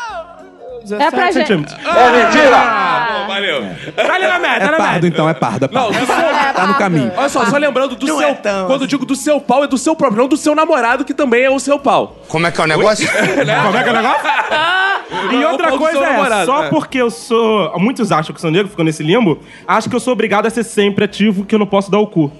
17 0.91 1.03
é 1.03 1.11
pra 1.11 1.33
centímetros. 1.33 1.77
Gente... 1.77 1.87
É 1.87 1.91
ah! 1.91 2.11
mentira! 2.11 2.57
Ah, 2.57 3.19
bom, 3.21 3.27
valeu. 3.29 3.65
É. 3.65 3.91
Tá 3.91 4.15
ali 4.15 4.27
na 4.27 4.39
média, 4.39 4.61
tá 4.61 4.67
é 4.67 4.71
na. 4.71 4.77
Pardo, 4.77 5.07
então, 5.07 5.29
é 5.29 5.35
pardo. 5.35 5.65
É 5.65 5.69
pardo. 5.69 5.93
Não, 5.93 5.99
é, 5.99 6.03
é 6.03 6.53
tá 6.53 6.67
no 6.67 6.75
caminho. 6.75 7.13
Olha 7.17 7.29
só, 7.29 7.45
só 7.47 7.57
lembrando 7.57 7.97
do 7.97 8.07
não 8.07 8.19
seu. 8.19 8.29
É 8.29 8.35
tão... 8.35 8.67
Quando 8.67 8.71
eu 8.71 8.77
assim. 8.77 8.87
digo 8.87 9.07
do 9.07 9.17
seu 9.17 9.41
pau, 9.41 9.65
é 9.65 9.67
do 9.67 9.79
seu 9.79 9.97
próprio, 9.97 10.21
não 10.21 10.29
do 10.29 10.37
seu 10.37 10.55
namorado, 10.55 11.05
que 11.05 11.15
também 11.15 11.45
é 11.45 11.51
o 11.51 11.59
seu 11.59 11.79
pau. 11.79 12.17
Como 12.29 12.47
é 12.47 12.51
que 12.51 12.61
é 12.61 12.65
o 12.65 12.67
negócio? 12.67 13.09
Né? 13.41 13.63
Como 13.63 13.77
é 13.77 13.83
que 13.83 13.89
é 13.89 13.93
o 13.93 13.97
negócio? 13.97 14.21
Ah! 14.51 15.01
e 15.33 15.45
outra 15.45 15.77
coisa 15.77 15.99
é, 15.99 16.13
namorado, 16.13 16.47
só 16.47 16.63
né? 16.63 16.69
porque 16.69 16.99
eu 16.99 17.11
sou. 17.11 17.79
Muitos 17.79 18.13
acham 18.13 18.35
que 18.35 18.41
sou 18.41 18.51
negro, 18.51 18.69
ficou 18.69 18.85
nesse 18.85 19.03
limbo, 19.03 19.41
acho 19.67 19.89
que 19.89 19.97
eu 19.97 20.01
sou 20.01 20.13
obrigado 20.13 20.47
a 20.47 20.51
ser 20.51 20.63
sempre 20.63 21.05
ativo, 21.05 21.45
que 21.45 21.55
eu 21.55 21.59
não 21.59 21.67
posso 21.67 21.91
dar 21.91 21.99
o 21.99 22.07
cu. 22.07 22.31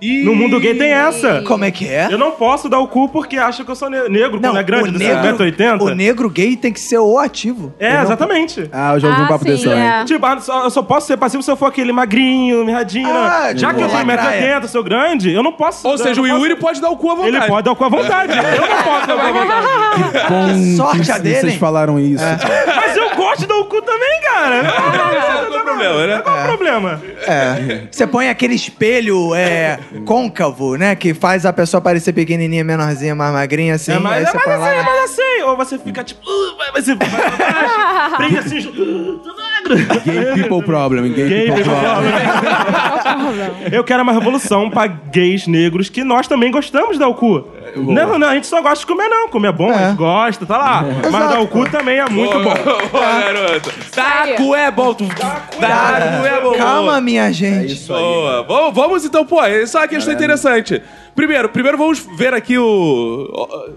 E... 0.00 0.22
No 0.24 0.34
mundo 0.34 0.60
gay 0.60 0.74
tem 0.74 0.90
essa. 0.92 1.42
Como 1.42 1.64
é 1.64 1.70
que 1.70 1.86
é? 1.88 2.08
Eu 2.10 2.18
não 2.18 2.30
posso 2.32 2.68
dar 2.68 2.78
o 2.78 2.86
cu 2.88 3.08
porque 3.08 3.36
acha 3.36 3.64
que 3.64 3.70
eu 3.70 3.74
sou 3.74 3.90
ne- 3.90 4.08
negro, 4.08 4.40
Não, 4.40 4.50
quando 4.50 4.58
é 4.58 4.62
grande, 4.62 4.88
o 4.90 4.92
negro, 4.92 5.44
1,80m. 5.46 5.80
o 5.80 5.88
negro 5.94 6.30
gay 6.30 6.56
tem 6.56 6.72
que 6.72 6.80
ser 6.80 6.98
o 6.98 7.18
ativo. 7.18 7.72
É, 7.78 7.94
não- 7.94 8.02
exatamente. 8.02 8.68
Ah, 8.72 8.94
eu 8.94 9.00
já 9.00 9.08
ouvi 9.08 9.20
um 9.20 9.24
Ah, 9.24 9.28
papo 9.28 9.44
sim, 9.44 9.50
desse 9.50 9.64
também. 9.64 9.78
é. 9.88 10.04
Tipo, 10.04 10.26
ah, 10.26 10.40
só- 10.40 10.64
eu 10.64 10.70
só 10.70 10.82
posso 10.82 11.06
ser 11.06 11.16
passivo 11.16 11.42
se 11.42 11.50
eu 11.50 11.56
for 11.56 11.66
aquele 11.66 11.92
magrinho, 11.92 12.64
mirradinho. 12.64 13.08
Ah, 13.10 13.48
né? 13.52 13.56
Já 13.56 13.68
tipo, 13.68 13.78
que 13.80 13.84
eu 13.84 13.88
tenho 13.88 14.06
lacraia. 14.06 14.60
1,80m, 14.60 14.68
sou 14.68 14.84
grande, 14.84 15.32
eu 15.32 15.42
não 15.42 15.52
posso. 15.52 15.86
Ou 15.86 15.94
eu 15.94 15.98
seja, 15.98 16.20
o 16.20 16.24
não 16.26 16.30
posso- 16.34 16.42
Yuri 16.46 16.60
pode 16.60 16.80
dar 16.80 16.90
o 16.90 16.96
cu 16.96 17.10
à 17.10 17.14
vontade. 17.14 17.36
Ele 17.36 17.46
pode 17.46 17.62
dar 17.64 17.72
o 17.72 17.76
cu 17.76 17.84
à 17.84 17.88
vontade. 17.88 18.32
eu 18.32 18.60
não 18.68 18.82
posso 18.82 19.06
dar 19.06 19.16
o 19.16 19.18
cu 19.18 19.26
à 19.26 19.32
vontade. 19.32 20.28
Bom 20.28 20.76
sorte 20.76 21.00
que 21.02 21.10
a 21.12 21.18
dele, 21.18 21.40
Vocês 21.40 21.54
falaram 21.56 21.98
isso. 21.98 22.24
Mas 22.76 22.96
eu 22.96 23.14
gosto 23.16 23.40
de 23.40 23.46
dar 23.46 23.56
o 23.56 23.64
cu 23.64 23.82
também, 23.82 24.20
cara. 24.22 24.62
Qual 24.70 25.54
é 25.54 25.58
o 25.58 25.62
problema, 25.64 26.06
né? 26.06 26.18
Qual 26.22 26.38
o 26.38 26.42
problema? 26.44 27.02
É. 27.26 27.82
Você 27.90 28.06
põe 28.06 28.28
aquele 28.28 28.54
espelho 28.54 29.34
é, 29.34 29.78
côncavo, 30.04 30.76
né? 30.76 30.94
Que 30.94 31.14
faz 31.14 31.46
a 31.46 31.52
pessoa 31.52 31.80
parecer 31.80 32.12
pequenininha, 32.12 32.64
menorzinha, 32.64 33.14
mais 33.14 33.32
magrinha, 33.32 33.74
assim. 33.74 33.92
É, 33.92 33.98
mas, 33.98 34.12
aí 34.12 34.22
é, 34.22 34.26
você 34.26 34.36
mas 34.36 34.48
assim, 34.48 34.76
né? 34.76 34.82
mas 34.82 35.04
assim, 35.10 35.42
ou 35.42 35.56
você 35.56 35.78
fica 35.78 36.04
tipo, 36.04 36.20
uh, 36.28 36.56
vai, 36.56 36.72
vai, 36.72 36.82
você 36.82 36.94
vai 36.94 37.08
pra 37.08 37.30
baixo, 37.30 38.16
prende 38.16 38.38
assim, 38.38 38.58
uh, 38.58 39.18
tô. 39.18 39.38
Gay 39.68 40.34
people 40.34 40.62
problem. 40.62 41.12
Gay, 41.12 41.28
Gay 41.28 41.46
people 41.46 41.62
people 41.62 41.80
problem. 41.80 42.12
Eu 43.72 43.84
quero 43.84 44.02
uma 44.02 44.12
revolução 44.12 44.70
pra 44.70 44.86
gays 44.86 45.46
negros 45.46 45.88
que 45.88 46.04
nós 46.04 46.26
também 46.26 46.50
gostamos 46.50 46.92
de 46.92 46.98
dar 46.98 47.08
Não, 47.76 48.18
não, 48.18 48.28
a 48.28 48.34
gente 48.34 48.46
só 48.46 48.60
gosta 48.60 48.80
de 48.80 48.86
comer, 48.86 49.08
não. 49.08 49.28
Comer 49.28 49.48
é 49.48 49.52
bom, 49.52 49.70
a 49.70 49.88
gente 49.88 49.96
gosta, 49.96 50.46
tá 50.46 50.58
lá. 50.58 50.82
Mas 50.82 51.06
Exato. 51.06 51.34
dar 51.34 51.40
o 51.40 51.48
cu 51.48 51.68
também 51.70 51.98
é 51.98 52.08
muito 52.08 52.32
bom. 52.32 52.50
Ô, 52.92 53.00
garoto. 53.00 53.72
Taco 53.90 54.54
é 54.54 54.70
bom. 54.70 54.94
Tu... 54.94 55.06
Taco 55.08 56.26
é 56.26 56.40
bom. 56.40 56.52
Calma, 56.54 57.00
minha 57.00 57.32
gente. 57.32 57.74
Boa. 57.86 58.42
Vamos, 58.42 58.74
vamos 58.74 59.04
então, 59.04 59.24
pô, 59.24 59.42
essa 59.42 59.78
é 59.78 59.80
uma 59.82 59.88
questão 59.88 60.12
interessante. 60.12 60.82
Primeiro, 61.14 61.48
primeiro 61.48 61.76
vamos 61.76 62.06
ver 62.16 62.32
aqui 62.32 62.56
o. 62.56 63.28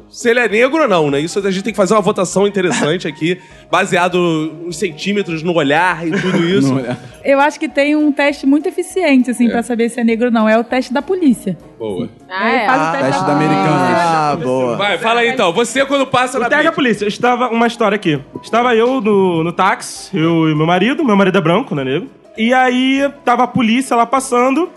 Se 0.09 0.29
ele 0.29 0.41
é 0.41 0.47
negro 0.47 0.83
ou 0.83 0.87
não, 0.87 1.09
né? 1.09 1.19
Isso 1.19 1.39
a 1.39 1.49
gente 1.49 1.63
tem 1.63 1.73
que 1.73 1.77
fazer 1.77 1.95
uma 1.95 2.01
votação 2.01 2.45
interessante 2.45 3.07
aqui, 3.07 3.39
baseado 3.71 4.19
nos 4.63 4.77
centímetros, 4.77 5.41
no 5.41 5.53
olhar. 5.53 6.07
e 6.07 6.11
tudo 6.11 6.37
isso. 6.45 6.75
Eu 7.23 7.39
acho 7.39 7.59
que 7.59 7.67
tem 7.67 7.95
um 7.95 8.11
teste 8.11 8.45
muito 8.45 8.67
eficiente, 8.67 9.31
assim, 9.31 9.49
pra 9.49 9.63
saber 9.63 9.89
se 9.89 9.99
é 9.99 10.03
negro 10.03 10.27
ou 10.27 10.31
não. 10.31 10.47
É 10.47 10.57
o 10.57 10.63
teste 10.63 10.93
da 10.93 11.01
polícia. 11.01 11.57
Boa. 11.81 12.07
Ah, 12.29 12.49
é. 12.49 12.65
faz 12.67 12.81
o 12.81 12.91
teste, 12.91 13.05
Teste 13.07 13.25
da 13.25 13.31
americana. 13.33 13.87
Ah, 13.97 14.35
boa. 14.39 14.77
Vai, 14.77 14.97
fala 14.99 15.21
aí 15.21 15.29
então. 15.29 15.51
Você 15.51 15.83
quando 15.83 16.05
passa 16.05 16.37
na 16.37 16.45
Pega 16.47 16.55
a 16.57 16.61
blitz. 16.71 16.75
polícia. 16.75 17.07
Estava 17.07 17.47
uma 17.49 17.65
história 17.65 17.95
aqui. 17.95 18.21
Estava 18.43 18.75
eu 18.75 19.01
no, 19.01 19.43
no 19.43 19.51
táxi, 19.51 20.15
eu 20.15 20.47
e 20.47 20.53
meu 20.53 20.67
marido. 20.67 21.03
Meu 21.03 21.15
marido 21.15 21.39
é 21.39 21.41
branco, 21.41 21.73
não 21.73 21.81
é 21.81 21.85
negro. 21.85 22.07
E 22.37 22.53
aí 22.53 23.11
tava 23.25 23.43
a 23.43 23.47
polícia 23.47 23.95
lá 23.97 24.05
passando. 24.05 24.69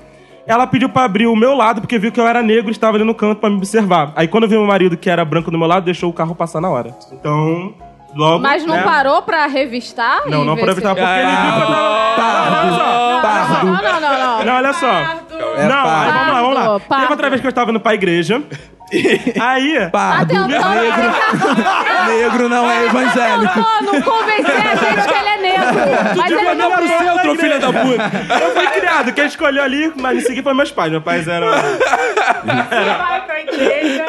Ela 0.47 0.67
pediu 0.67 0.89
pra 0.89 1.05
abrir 1.05 1.27
o 1.27 1.37
meu 1.37 1.55
lado, 1.55 1.83
porque 1.83 1.99
viu 1.99 2.11
que 2.11 2.19
eu 2.19 2.27
era 2.27 2.43
negro 2.43 2.69
e 2.69 2.73
estava 2.73 2.97
ali 2.97 3.05
no 3.05 3.15
canto 3.15 3.39
pra 3.39 3.51
me 3.51 3.57
observar. 3.57 4.13
Aí 4.17 4.27
quando 4.27 4.45
eu 4.45 4.49
vi 4.49 4.57
meu 4.57 4.67
marido, 4.67 4.97
que 4.97 5.11
era 5.11 5.25
branco 5.27 5.51
do 5.51 5.59
meu 5.59 5.69
lado, 5.69 5.85
deixou 5.85 6.09
o 6.09 6.13
carro 6.13 6.35
passar 6.35 6.61
na 6.61 6.69
hora. 6.71 6.95
Então, 7.13 7.75
logo. 8.15 8.43
Mas 8.43 8.65
não 8.65 8.75
né? 8.77 8.83
parou 8.83 9.21
pra 9.23 9.47
revistar? 9.47 10.23
Não, 10.27 10.43
e 10.43 10.47
não 10.47 10.55
ver 10.55 10.65
se- 10.65 10.71
evitar, 10.71 10.95
porque 10.95 11.07
ele 11.11 11.27
viu 11.31 11.53
que 11.55 11.63
eu 11.63 11.67
tava. 12.17 13.21
Pardo. 13.23 13.67
Não, 13.67 13.73
não, 13.73 14.01
não, 14.01 14.39
não. 14.39 14.45
Não, 14.45 14.55
olha 14.57 14.73
só. 14.75 15.24
É 15.57 15.69
não, 15.69 15.77
aí 15.77 15.85
pardo. 15.85 16.13
vamos 16.19 16.33
lá, 16.33 16.41
vamos 16.41 16.55
lá. 16.57 16.81
Pardo. 16.81 17.01
Teve 17.03 17.13
outra 17.13 17.29
vez 17.31 17.41
que 17.41 17.47
eu 17.47 17.51
estava 17.51 17.71
indo 17.71 17.81
pra 17.81 17.95
igreja. 17.95 18.43
aí. 19.41 19.79
Tá 19.81 19.91
Pardo. 19.91 20.29
tentando 20.49 20.55
Negro 22.09 22.49
não 22.49 22.71
é 22.71 22.87
evangélico. 22.87 23.59
Não, 23.59 23.93
não 23.93 24.03
convencer 24.03 24.67
a 24.67 24.75
gente 24.75 25.09
que 25.09 25.15
ele 25.15 25.29
é 25.29 25.37
negro. 25.39 26.15
Mas 26.17 26.31
ele 26.31 26.55
não 26.55 26.71
pro 26.73 26.85
é. 26.85 26.99
centro, 26.99 27.35
filha 27.37 27.59
da 27.59 27.73
puta. 27.73 28.45
Eu 28.45 28.51
fui 28.53 28.67
criado, 28.69 29.13
quem 29.13 29.27
escolheu 29.27 29.63
ali, 29.63 29.93
mas 29.97 30.17
me 30.17 30.23
seguir 30.23 30.43
foi 30.43 30.55
meus 30.55 30.71
pais. 30.71 30.91
Meus 30.91 31.03
pais 31.03 31.27
eram. 31.27 31.49
Vai 31.51 33.25
pra 33.25 33.41
igreja. 33.41 34.05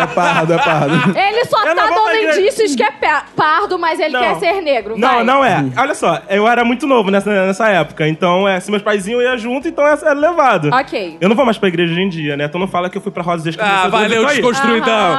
É 0.00 0.06
pardo, 0.06 0.52
é 0.52 0.58
pardo. 0.58 1.18
Ele 1.18 1.44
só 1.44 1.64
Eu 1.64 1.74
tá 1.74 1.86
dando 1.86 2.14
indícios 2.14 2.74
que 2.74 2.82
é 2.82 2.92
pardo, 3.34 3.78
mas 3.78 3.98
ele 3.98 4.12
Não. 4.12 4.20
quer 4.20 4.34
ser 4.36 4.60
negro. 4.62 4.96
Não, 4.96 5.16
vai. 5.16 5.24
não 5.24 5.44
é. 5.44 5.64
Olha 5.76 5.94
só, 5.94 6.20
eu 6.28 6.46
era 6.46 6.64
muito 6.64 6.86
novo 6.86 7.10
nessa, 7.10 7.30
nessa 7.46 7.68
época. 7.68 8.06
Então, 8.08 8.48
é, 8.48 8.60
se 8.60 8.70
meus 8.70 8.82
pais 8.82 9.06
iam, 9.06 9.20
junto, 9.36 9.68
então 9.68 9.86
era 9.86 10.12
levado. 10.12 10.70
Ok. 10.72 11.18
Eu 11.20 11.28
não 11.28 11.36
vou 11.36 11.44
mais 11.44 11.58
pra 11.58 11.68
igreja 11.68 11.92
hoje 11.92 12.02
em 12.02 12.08
dia, 12.08 12.36
né? 12.36 12.44
Então 12.44 12.60
não 12.60 12.68
fala 12.68 12.88
que 12.88 12.96
eu 12.96 13.02
fui 13.02 13.12
pra 13.12 13.22
Rosa 13.22 13.50
Crianças. 13.50 13.94
Ah, 13.94 14.02
eu 14.02 14.05
valeu, 14.08 14.22
tô 14.22 14.28
aí. 14.28 14.36
desconstrui 14.36 14.78
então. 14.78 15.16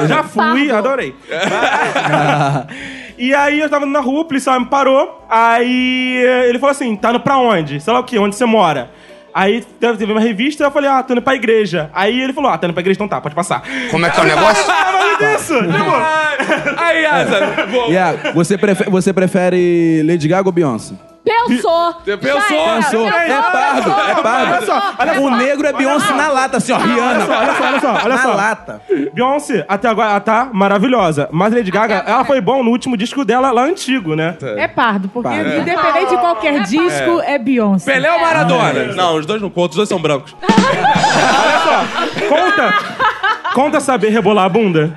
Eu 0.00 0.06
já 0.08 0.22
fui, 0.22 0.68
Pardo. 0.68 0.76
adorei. 0.76 1.14
e 3.18 3.34
aí 3.34 3.60
eu 3.60 3.68
tava 3.68 3.86
na 3.86 4.00
rua, 4.00 4.20
o 4.20 4.24
policial 4.24 4.58
me 4.60 4.66
parou. 4.66 5.24
Aí 5.28 6.16
ele 6.48 6.58
falou 6.58 6.72
assim: 6.72 6.94
tá 6.96 7.10
indo 7.10 7.20
pra 7.20 7.38
onde? 7.38 7.80
Sei 7.80 7.92
lá 7.92 8.00
o 8.00 8.04
quê, 8.04 8.18
onde 8.18 8.36
você 8.36 8.44
mora? 8.44 8.90
Aí 9.32 9.64
teve 9.80 10.12
uma 10.12 10.20
revista 10.20 10.62
eu 10.62 10.70
falei, 10.70 10.88
ah, 10.88 11.02
tô 11.02 11.12
indo 11.12 11.20
pra 11.20 11.34
igreja. 11.34 11.90
Aí 11.92 12.20
ele 12.20 12.32
falou, 12.32 12.52
ah, 12.52 12.56
tá 12.56 12.68
indo 12.68 12.72
pra 12.72 12.80
igreja, 12.82 12.96
então 12.98 13.08
tá, 13.08 13.20
pode 13.20 13.34
passar. 13.34 13.64
Como 13.90 14.06
é 14.06 14.10
que 14.10 14.20
é 14.20 14.22
o 14.22 14.26
negócio? 14.26 14.64
Ah, 14.70 15.16
mas 15.18 15.40
isso! 15.40 15.54
Tipo, 15.54 16.80
Aí, 16.80 17.04
Asa. 17.04 17.38
Yeah, 17.88 18.32
você, 18.32 18.56
prefere, 18.56 18.88
você 18.90 19.12
prefere 19.12 20.02
Lady 20.06 20.28
Gaga 20.28 20.48
ou 20.48 20.52
Beyoncé? 20.52 20.94
Pensou. 21.24 21.94
Você 22.04 22.16
pensou, 22.18 22.40
Já 22.40 22.74
pensou. 22.76 23.04
Pensou, 23.06 23.08
É 23.08 23.42
pardo, 23.42 23.90
é 23.90 24.22
pardo. 24.22 24.52
Olha 24.52 24.62
só, 24.66 24.92
olha 24.98 25.20
O 25.22 25.30
negro 25.30 25.66
é 25.66 25.72
Beyoncé 25.72 26.12
na 26.12 26.28
lata, 26.28 26.58
assim, 26.58 26.72
ó, 26.72 26.76
Rihanna. 26.76 27.24
olha 27.24 27.26
só, 27.26 27.38
olha 27.38 27.80
só, 27.80 27.92
olha 28.04 28.18
só, 28.18 28.28
Na 28.28 28.34
lata. 28.34 28.82
Beyoncé, 29.14 29.64
até 29.66 29.88
agora, 29.88 30.10
ela 30.10 30.20
tá 30.20 30.48
maravilhosa. 30.52 31.28
Mas 31.32 31.54
Lady 31.54 31.70
Gaga, 31.70 32.04
ela 32.06 32.24
foi 32.24 32.40
bom 32.42 32.62
no 32.62 32.70
último 32.70 32.96
disco 32.96 33.24
dela, 33.24 33.50
lá 33.50 33.62
antigo, 33.62 34.14
né? 34.14 34.36
É 34.56 34.68
pardo, 34.68 35.08
porque 35.08 35.28
independente 35.34 36.10
de 36.10 36.18
qualquer 36.18 36.60
disco, 36.62 37.20
é 37.24 37.38
Beyoncé. 37.38 37.90
Pelé 37.92 38.12
ou 38.12 38.20
Maradona? 38.20 38.84
Não, 38.94 39.16
os 39.16 39.24
dois 39.24 39.40
não 39.40 39.48
contam, 39.48 39.70
os 39.70 39.76
dois 39.76 39.88
são 39.88 39.98
brancos. 40.00 40.36
Olha 40.44 41.58
só, 41.64 42.28
conta. 42.28 42.74
Conta 43.54 43.78
saber 43.78 44.08
rebolar 44.08 44.46
a 44.46 44.48
bunda? 44.48 44.92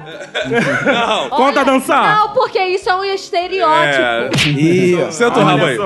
Não. 0.86 1.30
Conta 1.30 1.64
dançar? 1.66 2.18
Não, 2.18 2.30
porque 2.34 2.60
isso 2.60 2.90
é 2.90 2.96
um 2.96 3.04
estereótipo. 3.04 4.04
É. 4.04 4.30
Ih, 4.50 5.12
Senta 5.12 5.40
o 5.40 5.44
rabo 5.44 5.66
aí. 5.66 5.78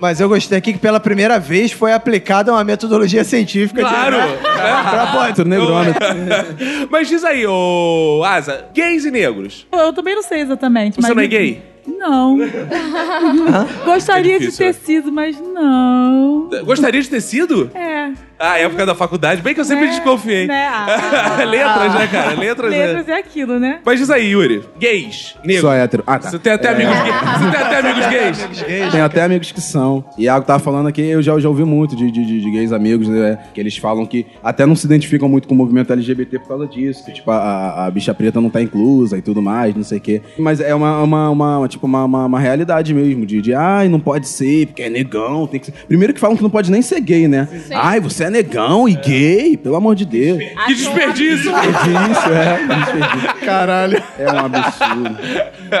mas 0.00 0.20
eu 0.20 0.28
gostei 0.28 0.58
aqui 0.58 0.72
que 0.72 0.78
pela 0.78 0.98
primeira 1.00 1.38
vez 1.38 1.72
foi 1.72 1.92
aplicada 1.92 2.52
uma 2.52 2.64
metodologia 2.64 3.24
científica. 3.24 3.82
de- 3.82 3.88
Claro. 3.88 4.16
Pra 4.42 5.06
pô, 5.28 5.34
Tu 5.34 5.44
negrômetro. 5.44 6.00
Mas 6.90 7.08
diz 7.08 7.24
aí, 7.24 7.46
ô 7.46 8.22
Asa, 8.24 8.66
gays 8.74 9.04
e 9.04 9.10
negros. 9.10 9.66
Eu 9.72 9.92
também 9.92 10.14
não 10.14 10.22
sei 10.22 10.40
exatamente. 10.40 10.96
Você 10.96 11.02
mas 11.02 11.16
não 11.16 11.22
é 11.22 11.26
gay? 11.26 11.62
Não. 11.86 12.36
Gostaria 13.84 14.36
É 14.36 14.38
de 14.38 14.46
difícil, 14.46 14.64
ter 14.66 14.70
é. 14.70 14.72
sido, 14.72 15.12
mas 15.12 15.40
não. 15.40 16.48
Gostaria 16.64 17.00
de 17.00 17.08
ter 17.08 17.20
sido? 17.20 17.70
É. 17.74 18.10
Ah, 18.40 18.58
época 18.58 18.86
da 18.86 18.94
faculdade, 18.94 19.42
bem 19.42 19.52
que 19.54 19.60
eu 19.60 19.64
sempre 19.64 19.84
Né? 19.86 19.90
desconfiei. 19.92 20.46
Né? 20.46 20.66
Ah. 20.70 21.44
Letras, 21.44 21.94
né, 21.94 22.08
cara? 22.10 22.32
Letras, 22.34 22.70
Letras 22.70 23.06
né? 23.06 23.12
é 23.14 23.18
aquilo, 23.18 23.58
né? 23.58 23.80
Mas 23.84 23.98
diz 23.98 24.10
aí, 24.10 24.30
Yuri, 24.30 24.62
gays, 24.78 25.34
negros. 25.44 25.60
Só 25.62 25.72
hétero. 25.74 26.02
Ah, 26.06 26.18
tá. 26.18 26.30
Você 26.30 26.38
tem 26.38 26.52
até 26.52 26.68
amigos 26.70 26.94
gays? 27.02 27.14
Você 27.38 27.50
tem 27.50 27.60
até 27.60 27.78
amigos 27.78 28.06
gays? 28.06 28.92
Tem 28.92 29.00
até 29.00 29.22
amigos 29.22 29.52
que 29.52 29.60
são. 29.60 30.04
Iago 30.18 30.46
tava 30.46 30.58
falando 30.58 30.88
aqui, 30.88 31.02
eu 31.02 31.20
já, 31.22 31.38
já 31.38 31.48
ouvi 31.48 31.64
muito 31.64 31.94
de, 31.94 32.10
de, 32.10 32.24
de- 32.24 32.40
de 32.40 32.50
gays 32.50 32.72
amigos, 32.72 33.08
né? 33.08 33.38
Que 33.52 33.60
eles 33.60 33.76
falam 33.76 34.06
que 34.06 34.26
até 34.42 34.64
não 34.64 34.74
se 34.74 34.86
identificam 34.86 35.28
muito 35.28 35.46
com 35.46 35.54
o 35.54 35.56
movimento 35.56 35.92
LGBT 35.92 36.38
por 36.38 36.48
causa 36.48 36.66
disso. 36.66 37.04
Que, 37.04 37.12
tipo, 37.12 37.30
a, 37.30 37.86
a- 37.86 37.90
bicha 37.90 38.14
preta 38.14 38.40
não 38.40 38.48
tá 38.50 38.60
inclusa 38.62 39.18
e 39.18 39.22
tudo 39.22 39.42
mais, 39.42 39.74
não 39.74 39.84
sei 39.84 39.98
o 39.98 40.00
quê. 40.00 40.22
Mas 40.38 40.60
é 40.60 40.74
uma, 40.74 41.02
uma, 41.02 41.30
uma- 41.30 41.68
tipo, 41.68 41.86
uma, 41.86 42.04
uma, 42.04 42.26
uma 42.26 42.40
realidade 42.40 42.94
mesmo. 42.94 43.26
De, 43.26 43.40
de, 43.42 43.54
ai, 43.54 43.88
não 43.88 44.00
pode 44.00 44.26
ser, 44.28 44.66
porque 44.68 44.82
é 44.82 44.88
negão, 44.88 45.46
tem 45.46 45.60
que 45.60 45.66
ser. 45.66 45.72
Primeiro 45.86 46.14
que 46.14 46.20
falam 46.20 46.36
que 46.36 46.42
não 46.42 46.50
pode 46.50 46.70
nem 46.70 46.80
ser 46.82 47.00
gay, 47.00 47.28
né? 47.28 47.46
Ai, 47.74 48.00
você 48.00 48.24
é 48.24 48.29
negão 48.30 48.88
e 48.88 48.94
gay, 48.94 49.56
pelo 49.56 49.76
amor 49.76 49.94
de 49.94 50.04
Deus. 50.04 50.38
Que 50.66 50.74
desperdício! 50.74 51.52
Desperdício, 51.52 52.32
é. 52.34 52.58
Desperdício. 52.76 53.34
Caralho. 53.44 54.02
É 54.18 54.32
um 54.32 54.38
absurdo. 54.38 55.18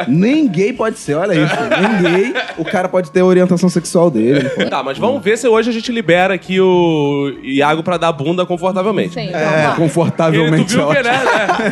Nem 0.08 0.46
gay 0.48 0.72
pode 0.72 0.98
ser, 0.98 1.14
olha 1.14 1.34
isso. 1.34 1.54
Nem 1.80 2.12
gay, 2.12 2.34
o 2.58 2.64
cara 2.64 2.88
pode 2.88 3.10
ter 3.10 3.20
a 3.20 3.24
orientação 3.24 3.68
sexual 3.68 4.10
dele. 4.10 4.42
não 4.44 4.50
pode. 4.50 4.70
Tá, 4.70 4.82
mas 4.82 4.98
vamos 4.98 5.22
ver 5.22 5.36
se 5.36 5.48
hoje 5.48 5.70
a 5.70 5.72
gente 5.72 5.90
libera 5.92 6.34
aqui 6.34 6.60
o 6.60 7.32
Iago 7.42 7.82
pra 7.82 7.96
dar 7.96 8.12
bunda 8.12 8.44
confortavelmente. 8.46 9.14
Sim, 9.14 9.30
É, 9.32 9.44
vamos 9.44 9.44
lá. 9.44 9.50
Porque 9.60 9.74
tu 9.74 9.76
confortavelmente 9.82 10.74
viu 10.74 10.86
que, 10.86 10.98
ótimo. 10.98 11.04
né? 11.04 11.20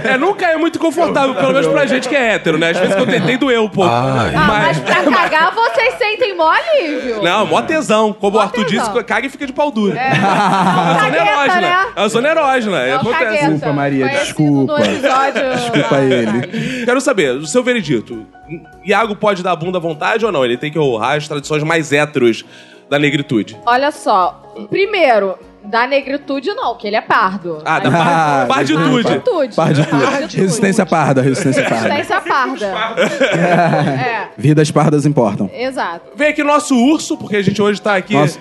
É, 0.04 0.08
é, 0.14 0.18
nunca 0.18 0.46
é 0.46 0.56
muito 0.56 0.78
confortável, 0.78 1.34
pelo 1.34 1.52
menos 1.52 1.66
pra 1.68 1.86
gente 1.86 2.08
que 2.08 2.14
é 2.16 2.34
hétero, 2.34 2.58
né? 2.58 2.70
Às 2.70 2.78
vezes 2.78 2.94
que 2.94 3.00
eu 3.00 3.06
tentei 3.06 3.36
doeu 3.36 3.64
um 3.64 3.68
pouco. 3.68 3.90
Ah, 3.90 4.30
mas 4.46 4.78
pra 4.78 5.02
cagar 5.04 5.54
vocês 5.54 5.94
sentem 5.98 6.36
mó 6.36 6.50
alívio. 6.50 7.22
Não, 7.22 7.46
mó 7.46 7.62
tesão. 7.62 8.12
Como 8.12 8.32
Mó 8.32 8.38
o 8.38 8.42
Arthur 8.42 8.64
tesão. 8.66 8.92
disse, 8.92 9.04
caga 9.04 9.26
e 9.26 9.30
fica 9.30 9.46
de 9.46 9.52
pau 9.52 9.70
duro. 9.70 9.96
É. 9.96 10.10
É 10.68 10.72
uma 10.72 10.94
zona 10.94 11.00
Cagueta, 11.00 11.30
erógena. 11.30 11.60
né? 11.60 11.86
É 11.96 12.00
uma 12.00 12.08
zona 12.08 12.28
erógena. 12.28 12.78
É 12.82 12.96
o 12.96 13.00
Acontece. 13.00 13.38
Desculpa, 13.38 13.72
Maria, 13.72 14.08
desculpa. 14.08 14.74
Desculpa 14.82 15.96
ele. 16.00 16.84
Quero 16.84 17.00
saber, 17.00 17.36
o 17.36 17.46
seu 17.46 17.62
veredito. 17.62 18.26
Iago 18.84 19.16
pode 19.16 19.42
dar 19.42 19.56
bunda 19.56 19.78
à 19.78 19.80
vontade 19.80 20.24
ou 20.24 20.32
não? 20.32 20.44
Ele 20.44 20.56
tem 20.56 20.70
que 20.70 20.78
honrar 20.78 21.16
as 21.16 21.28
tradições 21.28 21.62
mais 21.62 21.92
héteros 21.92 22.44
da 22.88 22.98
negritude. 22.98 23.58
Olha 23.66 23.90
só. 23.90 24.42
Primeiro, 24.70 25.38
da 25.68 25.86
negritude 25.86 26.48
não, 26.54 26.76
que 26.76 26.86
ele 26.86 26.96
é 26.96 27.00
pardo. 27.00 27.58
Ah, 27.64 27.78
da 27.78 27.90
par- 27.90 28.46
parditude. 28.46 29.20
Parditude. 29.54 30.36
Resistência 30.36 30.86
parda, 30.86 31.22
resistência 31.22 31.62
parda. 31.64 31.88
Resistência 31.94 32.20
parda. 32.20 32.66
É, 33.36 34.28
Vidas 34.36 34.70
pardas 34.70 35.04
importam. 35.06 35.50
exato. 35.54 36.10
Vem 36.16 36.28
aqui 36.28 36.42
nosso 36.42 36.74
urso, 36.76 37.16
porque 37.16 37.36
a 37.36 37.42
gente 37.42 37.60
hoje 37.60 37.80
tá 37.80 37.96
aqui. 37.96 38.14
Nosso, 38.14 38.38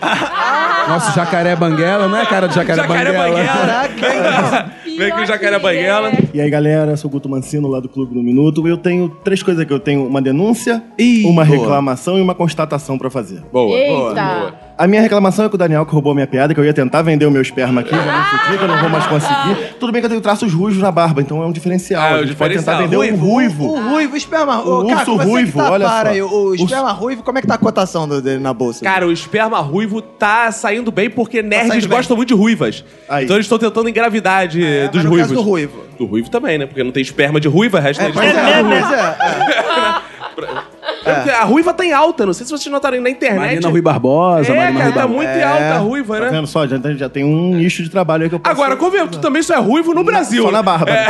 nosso 0.87 1.13
jacaré 1.15 1.55
banguela, 1.55 2.07
não 2.07 2.17
é 2.17 2.25
cara 2.25 2.47
de 2.47 2.55
jacaré, 2.55 2.81
Jacaré 2.81 3.11
banguela? 3.13 3.87
Banguela. 3.89 4.71
Vem 4.97 5.11
aqui 5.11 5.21
o 5.21 5.25
Jacaré 5.27 5.59
Banguela. 5.59 6.11
E 6.33 6.41
aí, 6.41 6.49
galera, 6.49 6.97
sou 6.97 7.07
o 7.07 7.11
Guto 7.11 7.29
Mancino, 7.29 7.67
lá 7.67 7.79
do 7.79 7.87
Clube 7.87 8.15
do 8.15 8.23
Minuto. 8.23 8.67
Eu 8.67 8.77
tenho 8.77 9.09
três 9.23 9.43
coisas 9.43 9.61
aqui. 9.61 9.71
Eu 9.71 9.79
tenho 9.79 10.07
uma 10.07 10.19
denúncia, 10.21 10.81
Ih, 10.97 11.23
uma 11.25 11.45
boa. 11.45 11.57
reclamação 11.57 12.17
e 12.17 12.21
uma 12.21 12.33
constatação 12.33 12.97
pra 12.97 13.09
fazer. 13.09 13.41
Boa. 13.53 13.75
Eita. 13.77 14.53
A 14.77 14.85
minha 14.85 15.01
reclamação 15.01 15.45
é 15.45 15.49
com 15.49 15.55
o 15.55 15.57
Daniel, 15.57 15.85
que 15.87 15.91
roubou 15.91 16.13
minha 16.13 16.27
piada, 16.27 16.53
que 16.53 16.59
eu 16.59 16.63
ia 16.63 16.71
tentar 16.73 17.01
vender 17.01 17.25
o 17.25 17.31
meu 17.31 17.41
esperma 17.41 17.81
aqui, 17.81 17.89
já 17.89 17.97
não 18.05 18.23
fudi, 18.25 18.57
que 18.59 18.63
eu 18.63 18.67
não 18.67 18.77
vou 18.79 18.89
mais 18.89 19.07
conseguir. 19.07 19.73
Tudo 19.79 19.91
bem 19.91 20.01
que 20.01 20.05
eu 20.05 20.09
tenho 20.09 20.21
traços 20.21 20.53
ruivos 20.53 20.79
na 20.79 20.91
barba, 20.91 21.19
então 21.19 21.41
é 21.41 21.45
um 21.47 21.51
diferencial. 21.51 21.99
Ah, 22.03 22.05
é 22.09 22.11
um 22.11 22.15
a 22.15 22.17
gente 22.25 22.35
pode 22.35 22.53
diferencial. 22.53 22.77
tentar 22.87 22.97
vender 22.99 23.13
um 23.13 23.17
ruivo. 23.17 23.65
O 23.73 23.89
ruivo, 23.89 24.13
o 24.13 24.17
esperma. 24.17 24.59
O 24.61 24.81
Ô, 24.81 24.85
cara, 24.87 24.99
urso 24.99 25.13
você 25.17 25.23
que 25.23 25.29
ruivo, 25.31 25.57
tá, 25.59 25.71
olha 25.71 25.85
para 25.87 26.09
só. 26.09 26.13
aí, 26.13 26.21
O 26.21 26.27
Urso- 26.27 26.63
esperma 26.65 26.91
ruivo, 26.91 27.23
como 27.23 27.37
é 27.39 27.41
que 27.41 27.47
tá 27.47 27.55
a 27.55 27.57
cotação 27.57 28.07
do- 28.07 28.21
dele 28.21 28.39
na 28.39 28.53
bolsa? 28.53 28.83
Cara, 28.85 29.07
o 29.07 29.11
esperma 29.11 29.59
ruivo 29.61 29.99
tá 29.99 30.51
saindo 30.51 30.91
bem 30.91 31.09
porque 31.09 31.41
nerds 31.41 31.69
saindo 31.69 31.87
bem. 31.87 31.97
gostam 31.97 32.15
muito 32.15 32.29
de 32.29 32.35
ruivas. 32.35 32.85
Aí. 33.09 33.23
Então 33.25 33.35
eles 33.35 33.45
estão 33.45 33.57
tentando 33.57 33.89
engravidade 33.89 34.63
É, 34.63 34.89
dos 34.89 34.95
mas 34.97 35.03
no 35.05 35.09
ruivos. 35.09 35.27
caso 35.29 35.33
do 35.33 35.41
ruivo. 35.49 35.77
Do 35.97 36.05
ruivo 36.05 36.29
também, 36.29 36.59
né? 36.59 36.67
Porque 36.67 36.83
não 36.83 36.91
tem 36.91 37.01
esperma 37.01 37.39
de 37.39 37.47
ruiva, 37.47 37.79
resta 37.79 38.03
É, 38.03 38.07
de 38.07 38.13
pois 38.13 38.27
é, 38.27 38.63
pois 38.63 38.91
é. 38.91 40.67
Porque 41.15 41.29
A 41.29 41.43
ruiva 41.43 41.73
tá 41.73 41.85
em 41.85 41.91
alta, 41.93 42.25
não 42.25 42.33
sei 42.33 42.45
se 42.45 42.51
vocês 42.51 42.71
notaram 42.71 42.95
aí 42.97 43.01
na 43.03 43.09
internet. 43.09 43.39
Marina 43.39 43.69
Rui 43.69 43.81
Barbosa, 43.81 44.51
É, 44.53 44.55
Marina 44.55 44.79
cara, 44.79 44.91
Rui 44.91 45.01
tá 45.01 45.07
muito 45.07 45.29
em 45.29 45.43
alta 45.43 45.73
a 45.75 45.77
ruiva, 45.79 46.15
Tá 46.17 46.25
né? 46.25 46.29
vendo 46.31 46.47
só? 46.47 46.65
Já, 46.67 46.77
já 46.95 47.09
tem 47.09 47.23
um 47.23 47.55
nicho 47.55 47.83
de 47.83 47.89
trabalho 47.89 48.23
aí 48.23 48.29
que 48.29 48.35
eu 48.35 48.39
posso... 48.39 48.51
Agora, 48.53 48.75
convenhamos, 48.75 49.15
tu 49.15 49.21
também 49.21 49.41
só 49.41 49.53
é 49.55 49.59
ruivo 49.59 49.93
no 49.93 50.03
Brasil. 50.03 50.43
Só 50.43 50.51
na 50.51 50.61
barba. 50.63 50.91
É. 50.91 51.07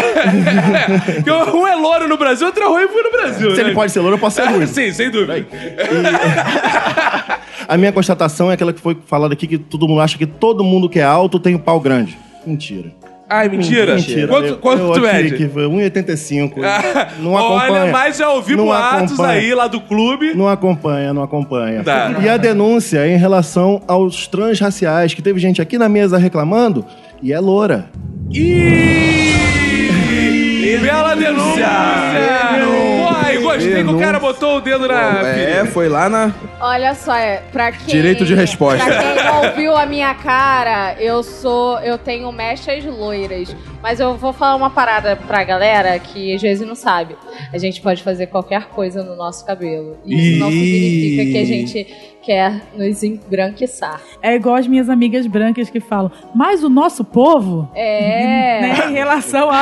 Porque 1.23 1.31
um 1.57 1.67
é 1.67 1.75
louro 1.75 2.07
no 2.07 2.17
Brasil, 2.17 2.47
outro 2.47 2.63
é 2.63 2.67
ruivo 2.67 2.93
no 3.03 3.11
Brasil. 3.11 3.51
Se 3.51 3.57
né? 3.57 3.63
ele 3.69 3.73
pode 3.75 3.91
ser 3.91 3.99
louro, 3.99 4.15
eu 4.15 4.19
posso 4.19 4.35
ser 4.37 4.43
É, 4.43 4.49
ruivo. 4.49 4.67
Sim, 4.73 4.91
sem 4.91 5.09
dúvida. 5.11 5.45
A 7.67 7.75
minha 7.77 7.91
constatação 7.91 8.49
é 8.49 8.53
aquela 8.53 8.71
que 8.71 8.79
foi 8.79 8.97
falada 9.07 9.33
aqui, 9.33 9.45
que 9.45 9.57
todo 9.57 9.87
mundo 9.87 9.99
acha 10.01 10.17
que 10.17 10.25
todo 10.25 10.63
mundo 10.63 10.87
que 10.87 10.99
é 10.99 11.03
alto 11.03 11.37
tem 11.39 11.53
o 11.55 11.59
pau 11.59 11.79
grande. 11.79 12.17
Mentira. 12.45 12.91
Ai, 13.29 13.49
mentira. 13.49 13.95
Mentira. 13.95 14.27
Quanto, 14.27 14.45
eu- 14.47 14.57
quanto 14.57 14.81
eu 14.83 14.91
tu 14.93 15.01
mede? 15.01 15.35
Que 15.35 15.47
foi 15.49 15.65
1,85. 15.67 16.61
Não 17.19 17.33
Olha, 17.33 17.57
acompanha. 17.65 17.91
mas 17.91 18.17
já 18.17 18.31
ouvi 18.31 18.55
Não 18.55 18.65
boatos 18.65 19.13
acompanha. 19.13 19.39
aí 19.39 19.53
lá 19.53 19.67
do 19.67 19.81
clube. 19.81 20.33
Não 20.33 20.47
acompanha, 20.47 21.13
não 21.13 21.21
acompanha. 21.23 21.83
Tá. 21.83 22.15
E 22.23 22.29
a 22.29 22.37
denúncia 22.37 23.05
em 23.05 23.17
relação 23.17 23.81
aos 23.87 24.27
transraciais, 24.27 25.13
que 25.13 25.21
teve 25.21 25.39
gente 25.41 25.61
aqui 25.61 25.77
na 25.77 25.89
mesa 25.89 26.17
reclamando, 26.17 26.85
e 27.21 27.33
é 27.33 27.39
loura. 27.39 27.89
Ih! 28.31 29.27
Bela 30.81 31.15
denúncia! 31.15 31.67
Uai, 31.67 32.86
gostei 33.57 33.83
que 33.83 33.89
o 33.89 33.99
cara 33.99 34.19
botou 34.19 34.57
o 34.57 34.61
dedo 34.61 34.87
na. 34.87 35.21
É, 35.27 35.65
foi 35.65 35.89
lá 35.89 36.07
na. 36.09 36.31
Olha 36.59 36.93
só, 36.95 37.15
é, 37.15 37.43
pra 37.51 37.71
quem... 37.71 37.87
Direito 37.87 38.25
de 38.25 38.33
resposta. 38.33 38.83
Pra 38.83 38.97
quem 38.97 39.23
não 39.23 39.55
viu 39.55 39.75
a 39.75 39.85
minha 39.85 40.13
cara, 40.13 40.95
eu 40.99 41.21
sou... 41.23 41.79
Eu 41.79 41.97
tenho 41.97 42.31
mechas 42.31 42.83
loiras. 42.85 43.55
Mas 43.81 43.99
eu 43.99 44.15
vou 44.17 44.33
falar 44.33 44.55
uma 44.55 44.69
parada 44.69 45.15
pra 45.15 45.43
galera 45.43 45.97
que 45.99 46.33
às 46.33 46.41
vezes 46.41 46.67
não 46.67 46.75
sabe. 46.75 47.15
A 47.53 47.57
gente 47.57 47.81
pode 47.81 48.03
fazer 48.03 48.27
qualquer 48.27 48.67
coisa 48.69 49.03
no 49.03 49.15
nosso 49.15 49.45
cabelo. 49.45 49.97
E 50.05 50.13
Isso 50.15 50.39
não 50.39 50.49
significa 50.51 51.23
que 51.31 51.37
a 51.37 51.45
gente 51.45 51.87
quer 52.21 52.61
nos 52.77 53.03
embranquiçar. 53.03 54.01
É 54.21 54.35
igual 54.35 54.55
as 54.55 54.67
minhas 54.67 54.89
amigas 54.89 55.25
brancas 55.25 55.69
que 55.69 55.79
falam, 55.79 56.11
mas 56.35 56.61
o 56.61 56.67
nosso 56.69 57.05
povo, 57.05 57.69
É... 57.73 58.59
né, 58.61 58.89
em 58.89 58.93
relação 58.93 59.49
a- 59.49 59.61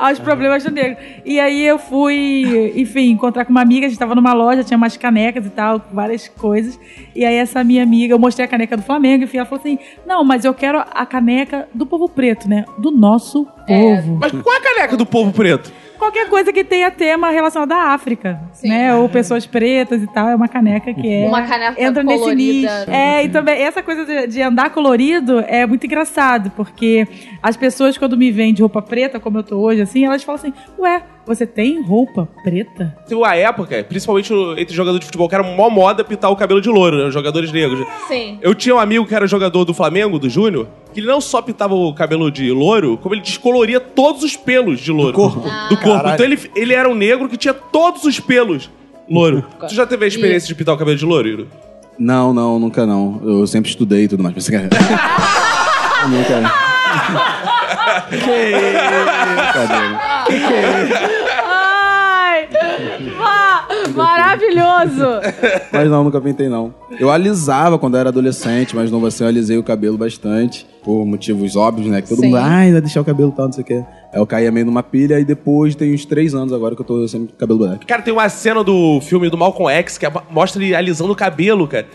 a- 0.00 0.08
aos 0.08 0.18
problemas 0.18 0.64
do 0.64 0.70
negro. 0.70 0.96
E 1.22 1.38
aí 1.38 1.62
eu 1.62 1.78
fui, 1.78 2.72
enfim, 2.76 3.10
encontrar 3.10 3.44
com 3.44 3.50
uma 3.50 3.60
amiga, 3.60 3.84
a 3.84 3.88
gente 3.90 3.98
tava 3.98 4.14
numa 4.14 4.32
loja, 4.32 4.64
tinha 4.64 4.76
umas 4.78 4.96
canecas 4.96 5.44
e 5.44 5.50
tal, 5.50 5.82
várias 5.92 6.28
coisas. 6.28 6.80
E 7.14 7.26
aí 7.26 7.34
essa 7.34 7.62
minha 7.62 7.82
amiga, 7.82 8.14
eu 8.14 8.18
mostrei 8.18 8.46
a 8.46 8.48
caneca 8.48 8.74
do 8.76 8.82
Flamengo, 8.82 9.24
enfim, 9.24 9.36
ela 9.36 9.46
falou 9.46 9.60
assim, 9.60 9.78
não, 10.06 10.24
mas 10.24 10.46
eu 10.46 10.54
quero 10.54 10.78
a 10.78 11.04
caneca 11.04 11.68
do 11.74 11.84
povo 11.84 12.08
preto, 12.08 12.48
né? 12.48 12.64
Do 12.78 12.90
nosso 12.90 13.31
povo. 13.40 14.18
Mas 14.20 14.32
qual 14.32 14.56
a 14.56 14.60
caneca 14.60 14.96
do 14.96 15.06
povo 15.06 15.32
preto? 15.32 15.72
Qualquer 15.98 16.28
coisa 16.28 16.52
que 16.52 16.64
tenha 16.64 16.90
tema 16.90 17.30
relacionado 17.30 17.70
à 17.70 17.94
África, 17.94 18.40
né? 18.64 18.92
Ou 18.92 19.08
pessoas 19.08 19.46
pretas 19.46 20.02
e 20.02 20.06
tal, 20.08 20.28
é 20.30 20.34
uma 20.34 20.48
caneca 20.48 20.92
que 20.92 21.08
é... 21.08 21.28
Uma 21.28 21.42
caneca 21.42 21.80
entra 21.80 22.02
nesse 22.02 22.18
colorida. 22.18 22.78
nicho. 22.80 22.90
É, 22.90 23.24
e 23.24 23.28
também 23.28 23.62
essa 23.62 23.84
coisa 23.84 24.04
de, 24.04 24.26
de 24.26 24.42
andar 24.42 24.70
colorido 24.70 25.38
é 25.46 25.64
muito 25.64 25.86
engraçado, 25.86 26.50
porque 26.56 27.06
as 27.40 27.56
pessoas 27.56 27.96
quando 27.96 28.16
me 28.16 28.32
veem 28.32 28.52
de 28.52 28.62
roupa 28.62 28.82
preta, 28.82 29.20
como 29.20 29.38
eu 29.38 29.44
tô 29.44 29.58
hoje, 29.58 29.80
assim, 29.80 30.04
elas 30.04 30.24
falam 30.24 30.40
assim, 30.40 30.52
ué, 30.76 31.04
você 31.26 31.46
tem 31.46 31.82
roupa 31.82 32.28
preta? 32.42 32.96
Tem 33.06 33.16
uma 33.16 33.34
época, 33.34 33.84
principalmente 33.84 34.32
entre 34.56 34.74
jogadores 34.74 35.00
de 35.00 35.06
futebol, 35.06 35.28
que 35.28 35.34
era 35.34 35.44
mó 35.44 35.70
moda 35.70 36.02
pintar 36.02 36.30
o 36.30 36.36
cabelo 36.36 36.60
de 36.60 36.68
louro, 36.68 36.98
né? 36.98 37.04
Os 37.04 37.14
jogadores 37.14 37.52
negros. 37.52 37.86
Sim. 38.08 38.38
Eu 38.42 38.54
tinha 38.54 38.74
um 38.74 38.78
amigo 38.78 39.06
que 39.06 39.14
era 39.14 39.26
jogador 39.26 39.64
do 39.64 39.72
Flamengo, 39.72 40.18
do 40.18 40.28
Júnior, 40.28 40.66
que 40.92 41.00
ele 41.00 41.06
não 41.06 41.20
só 41.20 41.40
pintava 41.40 41.74
o 41.74 41.94
cabelo 41.94 42.30
de 42.30 42.50
louro, 42.50 42.98
como 42.98 43.14
ele 43.14 43.22
descoloria 43.22 43.80
todos 43.80 44.22
os 44.22 44.36
pelos 44.36 44.80
de 44.80 44.90
louro. 44.90 45.12
Do 45.12 45.16
corpo. 45.16 45.40
Do 45.40 45.76
corpo. 45.76 45.96
Caralho. 45.96 46.14
Então 46.14 46.26
ele, 46.26 46.38
ele 46.54 46.74
era 46.74 46.88
um 46.88 46.94
negro 46.94 47.28
que 47.28 47.36
tinha 47.36 47.54
todos 47.54 48.04
os 48.04 48.18
pelos 48.18 48.70
louro. 49.08 49.44
tu 49.68 49.74
já 49.74 49.86
teve 49.86 50.04
a 50.04 50.08
experiência 50.08 50.48
de 50.48 50.54
pintar 50.54 50.74
o 50.74 50.78
cabelo 50.78 50.96
de 50.96 51.04
louro, 51.04 51.28
Iro? 51.28 51.48
Não, 51.98 52.32
não, 52.32 52.58
nunca 52.58 52.86
não. 52.86 53.20
Eu 53.24 53.46
sempre 53.46 53.70
estudei 53.70 54.04
e 54.04 54.08
tudo 54.08 54.22
mais. 54.22 54.34
Mas 54.34 54.48
você 58.10 58.18
quer. 58.18 58.52
Eu 58.52 59.68
nunca. 59.68 60.00
Ai! 61.44 62.48
ma- 63.16 63.66
maravilhoso! 63.94 65.20
Mas 65.72 65.88
não, 65.90 66.04
nunca 66.04 66.20
pintei 66.20 66.48
não. 66.48 66.74
Eu 66.98 67.10
alisava 67.10 67.78
quando 67.78 67.94
eu 67.94 68.00
era 68.00 68.08
adolescente, 68.10 68.74
mas 68.74 68.90
não 68.90 69.04
assim, 69.04 69.24
eu 69.24 69.28
alisei 69.28 69.58
o 69.58 69.62
cabelo 69.62 69.96
bastante. 69.98 70.66
Por 70.82 71.04
motivos 71.06 71.54
óbvios, 71.54 71.86
né? 71.88 72.02
Que 72.02 72.08
todo 72.08 72.18
Sim. 72.20 72.26
mundo, 72.26 72.38
ai, 72.38 72.72
vai 72.72 72.80
deixar 72.80 73.00
o 73.00 73.04
cabelo 73.04 73.30
tal, 73.30 73.46
não 73.46 73.52
sei 73.52 73.62
o 73.62 73.66
quê. 73.66 73.84
Aí 74.12 74.20
eu 74.20 74.26
caía 74.26 74.50
meio 74.50 74.66
numa 74.66 74.82
pilha 74.82 75.20
e 75.20 75.24
depois 75.24 75.76
tem 75.76 75.94
uns 75.94 76.04
três 76.04 76.34
anos 76.34 76.52
agora 76.52 76.74
que 76.74 76.80
eu 76.82 76.84
tô 76.86 77.06
sempre 77.06 77.28
com 77.28 77.38
cabelo 77.38 77.60
black. 77.60 77.86
Cara, 77.86 78.02
tem 78.02 78.12
uma 78.12 78.28
cena 78.28 78.64
do 78.64 79.00
filme 79.00 79.30
do 79.30 79.38
Malcolm 79.38 79.72
X 79.72 79.96
que 79.96 80.04
é- 80.06 80.12
mostra 80.28 80.60
ele 80.62 80.74
alisando 80.74 81.12
o 81.12 81.16
cabelo, 81.16 81.68
cara. 81.68 81.86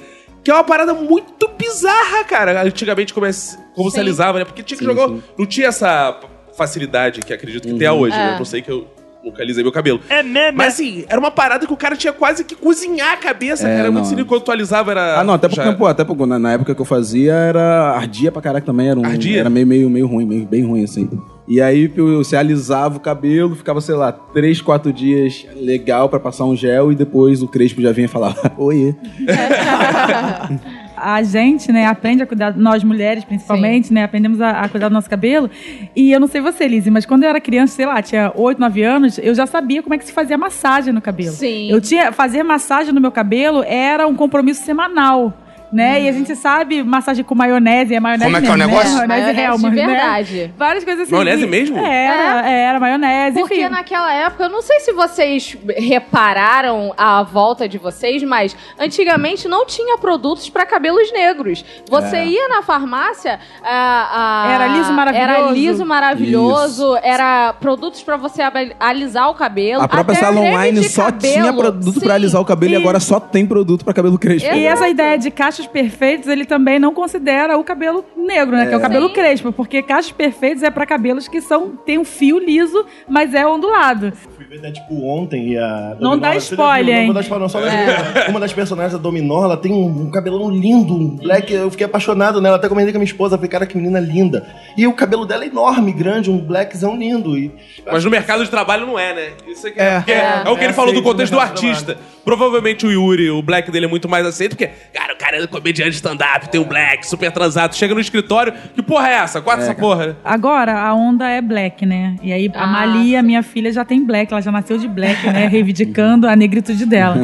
Que 0.41 0.49
é 0.49 0.53
uma 0.53 0.63
parada 0.63 0.93
muito 0.93 1.49
bizarra, 1.57 2.23
cara. 2.23 2.61
Antigamente, 2.63 3.13
como, 3.13 3.25
é- 3.25 3.31
como 3.77 3.89
se 3.89 3.95
Sim. 3.95 4.01
alisava, 4.01 4.39
né? 4.39 4.45
Porque 4.45 4.61
tinha 4.63 4.77
que 4.77 4.83
Sim, 4.83 4.91
jogar. 4.91 5.07
sim. 5.07 5.23
Não 5.37 5.45
tinha 5.45 5.67
essa 5.67 6.19
facilidade 6.57 7.21
que 7.21 7.31
acredito 7.31 7.67
que 7.67 7.73
tenha 7.75 7.93
hoje, 7.93 8.17
né? 8.17 8.33
Eu 8.33 8.37
não 8.39 8.45
sei 8.45 8.61
que 8.61 8.69
eu 8.71 8.87
nunca 9.23 9.43
alisei 9.43 9.61
meu 9.63 9.71
cabelo. 9.71 9.99
É 10.09 10.23
mesmo? 10.23 10.57
Mas 10.57 10.73
assim, 10.73 11.05
era 11.07 11.19
uma 11.19 11.29
parada 11.29 11.67
que 11.67 11.71
o 11.73 11.77
cara 11.77 11.95
tinha 11.95 12.11
quase 12.13 12.43
que 12.43 12.55
cozinhar 12.55 13.13
a 13.13 13.17
cabeça, 13.17 13.63
É, 13.63 13.69
cara. 13.69 13.79
Era 13.81 13.91
muito 13.91 14.03
não. 14.03 14.09
sinistro. 14.09 14.25
Quando 14.27 14.41
tu 14.41 14.51
alisava, 14.51 14.91
era. 14.91 15.19
Ah, 15.19 15.23
não, 15.23 15.33
até 15.35 15.47
porque, 15.47 15.63
já- 15.63 15.73
pô, 15.73 15.85
até 15.85 16.03
porque 16.03 16.25
na, 16.25 16.39
na 16.39 16.53
época 16.53 16.73
que 16.73 16.81
eu 16.81 16.85
fazia 16.85 17.33
era 17.33 17.91
ardia 17.91 18.31
pra 18.31 18.41
caraca 18.41 18.65
também, 18.65 18.89
era 18.89 18.99
um, 18.99 19.05
Ardia? 19.05 19.39
era 19.41 19.49
meio, 19.49 19.67
meio, 19.67 19.89
meio 19.89 20.07
ruim, 20.07 20.25
meio, 20.25 20.45
bem 20.45 20.63
ruim 20.65 20.83
assim. 20.83 21.07
E 21.47 21.61
aí 21.61 21.91
eu- 21.95 22.17
você 22.23 22.35
alisava 22.35 22.97
o 22.97 22.99
cabelo, 22.99 23.55
ficava, 23.55 23.79
sei 23.79 23.95
lá, 23.95 24.11
três, 24.11 24.59
quatro 24.61 24.91
dias 24.91 25.45
legal 25.55 26.09
pra 26.09 26.19
passar 26.19 26.45
um 26.45 26.55
gel 26.55 26.91
e 26.91 26.95
depois 26.95 27.41
o 27.43 27.47
Crespo 27.47 27.81
já 27.81 27.91
vinha 27.91 28.05
e 28.05 28.09
falava, 28.09 28.51
oiê. 28.57 28.95
a 30.97 31.21
gente, 31.23 31.71
né, 31.71 31.85
aprende 31.85 32.23
a 32.23 32.25
cuidar, 32.25 32.55
nós 32.55 32.83
mulheres 32.83 33.23
principalmente, 33.23 33.93
né, 33.93 34.03
aprendemos 34.03 34.41
a, 34.41 34.61
a 34.61 34.69
cuidar 34.69 34.89
do 34.89 34.93
nosso 34.93 35.09
cabelo. 35.09 35.49
E 35.95 36.11
eu 36.11 36.19
não 36.19 36.27
sei 36.27 36.41
você, 36.41 36.67
Lizzie, 36.67 36.91
mas 36.91 37.05
quando 37.05 37.23
eu 37.23 37.29
era 37.29 37.39
criança, 37.39 37.75
sei 37.75 37.85
lá, 37.85 38.01
tinha 38.01 38.31
8, 38.35 38.59
9 38.59 38.83
anos, 38.83 39.17
eu 39.19 39.33
já 39.35 39.45
sabia 39.45 39.83
como 39.83 39.95
é 39.95 39.97
que 39.97 40.05
se 40.05 40.11
fazia 40.11 40.37
massagem 40.37 40.93
no 40.93 41.01
cabelo. 41.01 41.31
Sim. 41.33 41.69
Eu 41.69 41.79
tinha, 41.79 42.11
fazer 42.11 42.43
massagem 42.43 42.93
no 42.93 42.99
meu 42.99 43.11
cabelo 43.11 43.63
era 43.63 44.07
um 44.07 44.15
compromisso 44.15 44.63
semanal. 44.63 45.33
Né? 45.71 46.03
E 46.03 46.09
a 46.09 46.11
gente 46.13 46.33
sabe 46.35 46.81
massagem 46.81 47.25
com 47.25 47.35
maionese, 47.35 47.93
é 47.93 47.99
maionese 47.99 48.23
Como 48.23 48.37
é 48.37 48.41
que 48.41 48.47
é 48.47 48.49
o 48.51 48.57
mesmo, 48.57 48.71
negócio? 48.71 48.97
Né? 48.99 49.07
Maionese, 49.07 49.21
Maionese 49.35 49.41
Hellmann's, 49.41 49.75
de 49.75 49.81
né? 49.81 49.85
verdade. 49.87 50.53
Várias 50.57 50.83
coisas 50.85 51.03
assim. 51.03 51.11
Maionese 51.11 51.45
mesmo? 51.47 51.77
Era, 51.77 52.49
era 52.49 52.79
maionese, 52.79 53.39
Porque 53.39 53.55
enfim. 53.55 53.69
naquela 53.69 54.13
época, 54.13 54.43
eu 54.45 54.49
não 54.49 54.61
sei 54.61 54.79
se 54.79 54.93
vocês 54.93 55.57
repararam 55.77 56.93
a 56.97 57.23
volta 57.23 57.67
de 57.67 57.77
vocês, 57.77 58.23
mas 58.23 58.55
antigamente 58.79 59.47
não 59.47 59.65
tinha 59.65 59.97
produtos 59.97 60.49
para 60.49 60.65
cabelos 60.65 61.11
negros. 61.11 61.65
Você 61.89 62.23
ia 62.23 62.47
na 62.47 62.61
farmácia, 62.61 63.39
a- 63.63 64.45
a- 64.45 64.51
Era 64.53 64.67
liso 64.67 64.93
maravilhoso. 64.93 65.31
Era 65.31 65.51
liso 65.51 65.85
maravilhoso, 65.85 66.97
era 67.03 67.53
produtos 67.53 68.01
para 68.03 68.17
você 68.17 68.41
alisar 68.79 69.29
o 69.29 69.33
cabelo. 69.33 69.81
A 69.81 69.87
própria 69.87 70.17
creme 70.17 70.37
Online 70.39 70.83
só 70.87 71.05
cabelo. 71.05 71.33
tinha 71.33 71.53
produto 71.53 71.99
pra 71.99 72.13
alisar 72.15 72.41
o 72.41 72.45
cabelo 72.45 72.73
e 72.73 72.75
E- 72.75 72.77
agora 72.77 72.99
só 72.99 73.19
tem 73.19 73.45
produto 73.45 73.83
pra 73.83 73.93
cabelo 73.93 74.17
crespo. 74.17 74.47
Exato. 74.47 74.59
E 74.59 74.65
essa 74.65 74.87
ideia 74.87 75.17
de 75.17 75.31
cachos 75.57 75.67
perfeitos, 75.67 76.27
ele 76.27 76.45
também 76.45 76.77
não 76.77 76.93
considera 76.93 77.57
o 77.57 77.63
cabelo 77.63 78.05
negro, 78.15 78.55
né? 78.55 78.67
Que 78.67 78.73
é 78.73 78.77
o 78.77 78.81
cabelo 78.81 79.07
Sim. 79.07 79.13
crespo, 79.13 79.51
porque 79.51 79.81
cachos 79.81 80.11
perfeitos 80.11 80.61
é 80.61 80.69
pra 80.69 80.85
cabelos 80.85 81.27
que 81.27 81.41
são 81.41 81.75
tem 81.75 81.97
um 81.97 82.05
fio 82.05 82.37
liso, 82.37 82.85
mas 83.07 83.33
é 83.33 83.45
ondulado. 83.45 84.13
Ver 84.49 84.59
até, 84.59 84.71
tipo, 84.71 85.05
ontem 85.05 85.49
e 85.49 85.57
a... 85.57 85.97
Não 85.99 86.17
dá 86.17 86.33
spoiler? 86.37 86.93
Não 86.95 87.01
hein? 87.01 87.05
vou 87.07 87.13
dar 87.13 87.19
spoiler, 87.21 87.41
não, 87.41 87.49
só 87.49 87.59
lembrei. 87.59 88.27
Uma 88.29 88.39
das 88.39 88.53
personagens 88.53 88.93
da 88.93 88.97
Dominó, 88.99 89.43
ela 89.43 89.57
tem 89.57 89.73
um, 89.73 90.03
um 90.03 90.09
cabelão 90.11 90.49
lindo, 90.49 90.93
um 90.93 91.17
black. 91.17 91.51
Eu 91.53 91.69
fiquei 91.69 91.85
apaixonado 91.85 92.39
nela, 92.39 92.55
até 92.55 92.69
comentei 92.69 92.93
com 92.93 92.97
a 92.97 93.01
minha 93.01 93.11
esposa. 93.11 93.35
Falei, 93.35 93.49
cara, 93.49 93.65
que 93.65 93.75
menina 93.75 93.99
linda. 93.99 94.47
E 94.77 94.87
o 94.87 94.93
cabelo 94.93 95.25
dela 95.25 95.43
é 95.43 95.47
enorme, 95.47 95.91
grande, 95.91 96.31
um 96.31 96.37
blackzão 96.37 96.95
lindo. 96.95 97.37
E 97.37 97.51
Mas 97.85 98.05
no 98.05 98.09
mercado 98.11 98.43
de 98.45 98.49
trabalho 98.49 98.85
não 98.87 98.97
é, 98.97 99.13
né? 99.13 99.29
Isso 99.47 99.67
é, 99.67 99.71
que 99.71 99.79
É. 99.81 99.95
porque 99.97 100.11
é, 100.13 100.43
é 100.45 100.49
o 100.49 100.55
que 100.55 100.61
É 100.61 100.65
ele 100.65 100.73
falou 100.73 100.93
do 100.93 100.99
aceito 100.99 101.03
no 101.05 101.11
contexto 101.11 101.33
do 101.33 101.39
artista. 101.41 101.97
Provavelmente 102.23 102.85
o 102.85 102.91
Yuri, 102.91 103.29
o 103.29 103.41
black 103.41 103.71
dele 103.71 103.85
é 103.85 103.89
muito 103.89 104.07
mais 104.09 104.25
aceito, 104.25 104.51
porque, 104.55 104.67
cara, 104.93 105.13
o 105.13 105.17
cara 105.17 105.43
é 105.43 105.47
comediante 105.47 105.91
de 105.91 105.95
stand-up, 105.95 106.49
tem 106.49 106.59
um 106.59 106.65
black, 106.65 107.07
super 107.07 107.31
transado. 107.31 107.73
Chega 107.75 107.93
no 107.93 108.01
escritório, 108.01 108.53
que 108.75 108.81
porra 108.81 109.09
é 109.09 109.13
essa? 109.13 109.41
Corta 109.41 109.63
essa 109.63 109.73
porra, 109.73 110.07
né? 110.07 110.15
Agora, 110.25 110.77
a 110.77 110.93
onda 110.93 111.29
é 111.29 111.41
black, 111.41 111.85
né? 111.85 112.15
E 112.21 112.33
aí, 112.33 112.51
a 112.53 112.63
Ah, 112.63 112.67
Malia, 112.67 113.23
minha 113.23 113.41
filha, 113.43 113.71
já 113.71 113.85
tem 113.85 114.03
black. 114.05 114.33
Ela 114.37 114.41
já 114.43 114.51
nasceu 114.51 114.77
de 114.77 114.87
black, 114.87 115.25
né? 115.25 115.47
Reivindicando 115.47 116.27
a 116.27 116.35
negritude 116.35 116.85
dela. 116.85 117.17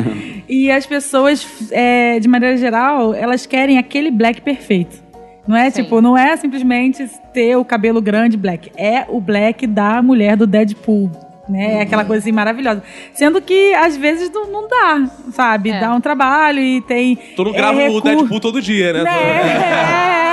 E 0.50 0.72
as 0.72 0.86
pessoas, 0.86 1.72
é, 1.72 2.20
de 2.20 2.28
maneira 2.28 2.58
geral, 2.58 3.14
elas 3.14 3.46
querem 3.46 3.78
aquele 3.78 4.10
black 4.10 4.42
perfeito. 4.42 5.02
Não 5.48 5.56
é 5.56 5.70
Sim. 5.70 5.84
tipo, 5.84 6.02
não 6.02 6.18
é 6.18 6.36
simplesmente 6.38 7.08
ter 7.32 7.56
o 7.56 7.64
cabelo 7.64 8.02
grande 8.02 8.36
black. 8.36 8.72
É 8.76 9.06
o 9.08 9.22
black 9.22 9.68
da 9.68 10.02
mulher 10.02 10.36
do 10.36 10.48
Deadpool. 10.48 11.12
Né? 11.48 11.80
É 11.80 11.82
aquela 11.82 12.06
coisa 12.06 12.24
assim 12.24 12.32
maravilhosa. 12.32 12.82
Sendo 13.14 13.42
que 13.42 13.74
às 13.74 13.98
vezes 13.98 14.32
não, 14.32 14.48
não 14.50 14.68
dá, 14.68 15.10
sabe? 15.32 15.72
É. 15.72 15.80
Dá 15.80 15.94
um 15.94 16.00
trabalho 16.00 16.60
e 16.60 16.80
tem. 16.82 17.18
Tu 17.36 17.44
não 17.44 17.52
é, 17.54 17.58
grava 17.58 17.82
o 17.90 18.00
Deadpool 18.00 18.40
todo 18.40 18.62
dia, 18.62 18.94
né? 18.94 19.04
Né? 19.04 20.24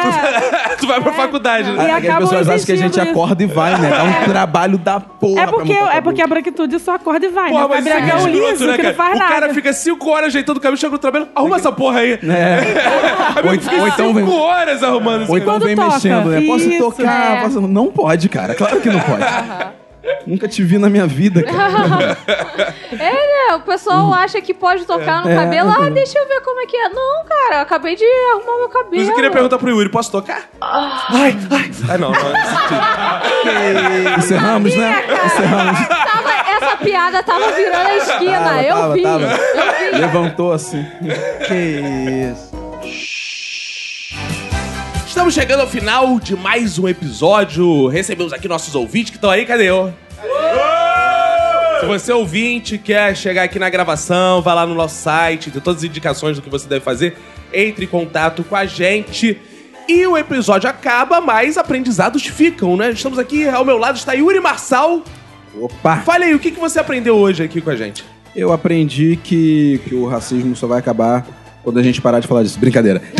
tu 0.78 0.86
vai 0.88 1.00
pra 1.00 1.12
faculdade, 1.12 1.68
E 1.68 1.72
né? 1.72 1.90
É, 1.90 2.00
que 2.00 2.08
as 2.08 2.18
pessoas 2.18 2.48
acham 2.48 2.64
que 2.66 2.72
a 2.72 2.76
gente 2.76 2.92
isso. 2.92 3.00
acorda 3.00 3.42
e 3.42 3.46
vai, 3.46 3.76
né? 3.78 3.90
Dá 3.90 4.04
um 4.04 4.24
trabalho 4.32 4.78
da 4.78 5.00
porra 5.00 5.42
É 5.42 5.46
porque, 5.48 5.72
é 5.72 6.00
porque 6.00 6.22
a 6.22 6.26
branquitude 6.28 6.78
só 6.78 6.94
acorda 6.94 7.26
e 7.26 7.28
vai, 7.28 7.50
Porra, 7.50 7.60
né? 7.60 7.66
O 7.66 7.68
mas 7.70 7.86
é 7.86 7.90
é 7.90 8.06
escroto, 8.06 8.28
liso, 8.28 8.66
né, 8.66 8.76
que 8.76 8.82
não 8.82 8.94
cara? 8.94 8.94
faz 8.94 9.16
O 9.16 9.18
nada. 9.18 9.34
cara 9.34 9.54
fica 9.54 9.72
5 9.72 10.10
horas 10.10 10.26
ajeitando 10.28 10.58
o 10.58 10.60
cabelo, 10.60 10.76
chega 10.78 10.92
no 10.92 10.98
trabalho, 10.98 11.28
arruma 11.34 11.56
essa 11.56 11.72
porra 11.72 12.00
aí. 12.00 12.12
É. 12.12 13.40
ou, 13.42 13.80
ou 13.80 13.88
então 13.88 14.14
vem, 14.14 14.24
5 14.24 14.36
horas 14.36 14.82
arrumando 14.82 15.22
esse 15.22 15.30
ou 15.32 15.38
então 15.38 15.58
vem 15.58 15.74
mexendo, 15.74 16.28
né? 16.30 16.40
Posso 16.46 16.70
tocar? 16.78 17.44
é. 17.44 17.48
Não 17.60 17.88
pode, 17.88 18.28
cara. 18.28 18.54
Claro 18.54 18.80
que 18.80 18.88
não 18.88 19.00
pode. 19.00 19.79
Nunca 20.26 20.48
te 20.48 20.62
vi 20.62 20.78
na 20.78 20.88
minha 20.88 21.06
vida, 21.06 21.42
cara. 21.42 22.16
É, 22.92 22.96
né? 22.96 23.12
É, 23.50 23.54
o 23.54 23.60
pessoal 23.60 24.12
acha 24.12 24.40
que 24.40 24.52
pode 24.52 24.84
tocar 24.84 25.22
no 25.24 25.34
cabelo. 25.34 25.70
Ah, 25.70 25.88
deixa 25.90 26.18
eu 26.18 26.28
ver 26.28 26.40
como 26.42 26.60
é 26.60 26.66
que 26.66 26.76
é. 26.76 26.88
Não, 26.88 27.24
cara, 27.24 27.56
eu 27.56 27.60
acabei 27.62 27.96
de 27.96 28.04
arrumar 28.32 28.58
meu 28.58 28.68
cabelo. 28.68 28.96
Mas 28.96 29.08
eu 29.08 29.14
queria 29.14 29.30
perguntar 29.30 29.58
pro 29.58 29.68
Yuri, 29.70 29.88
posso 29.88 30.10
tocar? 30.12 30.42
Ai, 30.60 31.36
ai. 31.50 31.70
Ah, 31.88 31.98
não, 31.98 32.12
é. 32.14 34.14
Encerramos, 34.18 34.74
né? 34.74 35.04
Encerramos. 35.24 35.88
Tava- 35.88 36.50
essa 36.50 36.76
piada 36.76 37.22
tava 37.22 37.52
virando 37.52 37.88
a 37.88 37.96
esquina. 37.96 38.62
eu 38.62 38.76
Tava, 38.76 38.94
vi. 38.94 39.02
tava. 39.02 39.24
Eu 39.24 39.92
vi. 39.92 39.98
Levantou 39.98 40.52
assim. 40.52 40.84
Que 41.46 42.30
isso. 42.32 42.49
Estamos 45.10 45.34
chegando 45.34 45.58
ao 45.58 45.66
final 45.66 46.20
de 46.20 46.36
mais 46.36 46.78
um 46.78 46.86
episódio. 46.86 47.88
Recebemos 47.88 48.32
aqui 48.32 48.46
nossos 48.46 48.76
ouvintes 48.76 49.10
que 49.10 49.16
estão 49.16 49.28
aí. 49.28 49.44
Cadê 49.44 49.68
eu? 49.68 49.92
Se 51.80 51.84
você 51.84 52.12
ouvinte 52.12 52.78
quer 52.78 53.16
chegar 53.16 53.42
aqui 53.42 53.58
na 53.58 53.68
gravação, 53.68 54.40
vá 54.40 54.54
lá 54.54 54.64
no 54.64 54.72
nosso 54.72 54.94
site, 54.94 55.50
tem 55.50 55.60
todas 55.60 55.82
as 55.82 55.84
indicações 55.84 56.36
do 56.36 56.42
que 56.42 56.48
você 56.48 56.68
deve 56.68 56.84
fazer. 56.84 57.16
Entre 57.52 57.86
em 57.86 57.88
contato 57.88 58.44
com 58.44 58.54
a 58.54 58.64
gente. 58.64 59.36
E 59.88 60.06
o 60.06 60.16
episódio 60.16 60.70
acaba, 60.70 61.20
mas 61.20 61.58
aprendizados 61.58 62.24
ficam, 62.24 62.76
né? 62.76 62.90
Estamos 62.90 63.18
aqui, 63.18 63.48
ao 63.48 63.64
meu 63.64 63.78
lado 63.78 63.96
está 63.96 64.12
Yuri 64.12 64.38
Marçal. 64.38 65.02
Opa! 65.60 65.96
Fale 66.02 66.26
aí, 66.26 66.34
o 66.36 66.38
que, 66.38 66.52
que 66.52 66.60
você 66.60 66.78
aprendeu 66.78 67.16
hoje 67.16 67.42
aqui 67.42 67.60
com 67.60 67.70
a 67.70 67.76
gente? 67.76 68.04
Eu 68.34 68.52
aprendi 68.52 69.18
que, 69.24 69.80
que 69.88 69.94
o 69.96 70.06
racismo 70.06 70.54
só 70.54 70.68
vai 70.68 70.78
acabar 70.78 71.26
quando 71.62 71.78
a 71.78 71.82
gente 71.82 72.00
parar 72.00 72.20
de 72.20 72.26
falar 72.26 72.42
disso. 72.42 72.58
Brincadeira. 72.58 73.00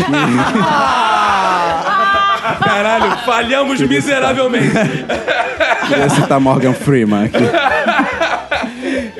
Caralho, 2.63 3.17
falhamos 3.25 3.79
miseravelmente. 3.81 4.71
Queria 5.87 6.09
citar 6.09 6.39
Morgan 6.39 6.73
Freeman 6.73 7.25
aqui. 7.25 7.37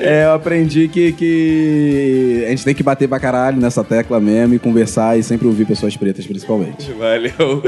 É, 0.02 0.24
eu 0.24 0.34
aprendi 0.34 0.88
que, 0.88 1.12
que 1.12 2.44
a 2.46 2.50
gente 2.50 2.64
tem 2.64 2.74
que 2.74 2.82
bater 2.82 3.08
pra 3.08 3.20
caralho 3.20 3.60
nessa 3.60 3.84
tecla 3.84 4.20
mesmo 4.20 4.54
e 4.54 4.58
conversar 4.58 5.18
e 5.18 5.22
sempre 5.22 5.46
ouvir 5.46 5.64
pessoas 5.64 5.96
pretas, 5.96 6.26
principalmente. 6.26 6.92
Valeu. 6.92 7.62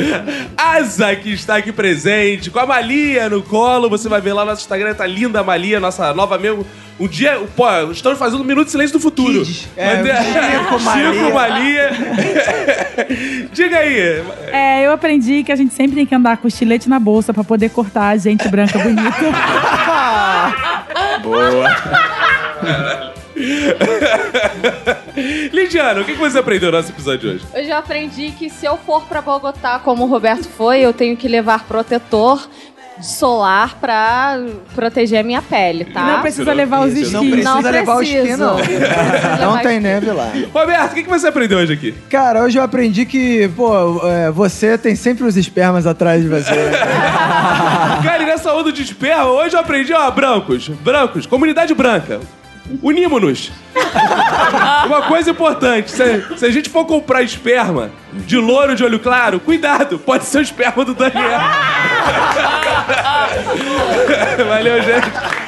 Asa 0.57 1.14
que 1.16 1.32
está 1.32 1.57
aqui 1.57 1.72
presente, 1.72 2.51
com 2.51 2.59
a 2.59 2.66
Malia 2.66 3.28
no 3.28 3.43
colo. 3.43 3.89
Você 3.89 4.09
vai 4.09 4.20
ver 4.20 4.32
lá 4.32 4.45
no 4.45 4.51
nosso 4.51 4.62
Instagram, 4.62 4.95
tá 4.95 5.07
linda 5.07 5.41
a 5.41 5.45
Malia, 5.45 5.78
nossa 5.80 6.12
nova 6.12 6.37
mesmo. 6.39 6.66
Um 6.99 7.09
dia, 7.09 7.41
pô, 7.57 7.66
estamos 7.91 8.18
fazendo 8.18 8.43
um 8.43 8.45
Minuto 8.45 8.66
de 8.66 8.70
Silêncio 8.70 8.97
do 8.97 9.03
Futuro. 9.03 9.45
Kids. 9.45 9.68
É, 9.76 10.01
Mas 10.01 10.26
Chico 10.70 10.80
Malia. 10.80 11.12
Chico 11.12 11.35
Malia. 11.35 11.91
Diga 13.53 13.78
aí. 13.78 14.22
É, 14.53 14.87
eu 14.87 14.93
aprendi 14.93 15.43
que 15.43 15.51
a 15.51 15.57
gente 15.57 15.74
sempre 15.74 15.97
tem 15.97 16.07
que 16.07 16.14
andar 16.14 16.37
com 16.37 16.47
estilete 16.47 16.89
na 16.89 17.01
bolsa 17.01 17.35
pra 17.35 17.43
poder 17.43 17.70
cortar 17.70 18.11
a 18.11 18.16
gente 18.16 18.47
branca 18.49 18.78
bonita. 18.78 19.12
Lidiano, 25.52 26.02
o 26.02 26.04
que 26.04 26.12
você 26.14 26.38
aprendeu 26.38 26.70
no 26.70 26.76
nosso 26.78 26.90
episódio 26.92 27.20
de 27.20 27.26
hoje? 27.36 27.44
Eu 27.54 27.64
já 27.66 27.78
aprendi 27.78 28.30
que 28.32 28.48
se 28.50 28.64
eu 28.66 28.76
for 28.76 29.02
pra 29.06 29.20
Bogotá 29.20 29.78
como 29.78 30.04
o 30.04 30.06
Roberto 30.08 30.48
foi, 30.48 30.80
eu 30.80 30.92
tenho 30.92 31.16
que 31.16 31.26
levar 31.28 31.64
protetor 31.64 32.46
solar 33.02 33.74
pra 33.80 34.38
proteger 34.72 35.18
a 35.18 35.22
minha 35.24 35.42
pele, 35.42 35.84
tá? 35.86 36.04
Não 36.04 36.20
precisa 36.20 36.52
levar 36.52 36.86
os 36.86 36.92
Isso, 36.96 37.12
Não 37.12 37.24
esquis. 37.24 37.44
precisa 37.44 37.70
levar 37.70 37.94
o 37.94 37.98
preciso. 37.98 38.18
esqui, 38.22 38.36
não. 38.36 38.56
Não 39.52 39.58
tem 39.62 39.80
neve 39.80 40.12
lá. 40.12 40.30
Roberto, 40.52 40.92
o 40.92 40.94
que 40.94 41.02
que 41.02 41.08
você 41.08 41.26
aprendeu 41.26 41.58
hoje 41.58 41.72
aqui? 41.72 41.92
Cara, 42.08 42.44
hoje 42.44 42.56
eu 42.56 42.62
aprendi 42.62 43.04
que, 43.04 43.48
pô, 43.56 44.00
é, 44.08 44.30
você 44.30 44.78
tem 44.78 44.94
sempre 44.94 45.24
os 45.24 45.36
espermas 45.36 45.88
atrás 45.88 46.22
de 46.22 46.28
você. 46.28 46.52
né? 46.54 46.70
Cara, 48.04 48.22
e 48.22 48.26
nessa 48.26 48.54
onda 48.54 48.70
de 48.70 48.82
esperma, 48.82 49.24
hoje 49.24 49.56
eu 49.56 49.60
aprendi, 49.60 49.92
ó, 49.92 50.08
brancos, 50.12 50.68
brancos, 50.68 51.26
comunidade 51.26 51.74
branca. 51.74 52.20
Unimos-nos. 52.82 53.52
Uma 54.86 55.02
coisa 55.02 55.30
importante, 55.30 55.90
se, 55.90 56.24
se 56.36 56.46
a 56.46 56.50
gente 56.50 56.70
for 56.70 56.86
comprar 56.86 57.22
esperma 57.22 57.90
de 58.12 58.36
louro 58.36 58.74
de 58.74 58.84
olho 58.84 58.98
claro, 58.98 59.38
cuidado, 59.40 59.98
pode 59.98 60.24
ser 60.24 60.38
o 60.38 60.42
esperma 60.42 60.84
do 60.84 60.94
Daniel. 60.94 61.40
Valeu, 64.48 64.82
gente. 64.82 65.43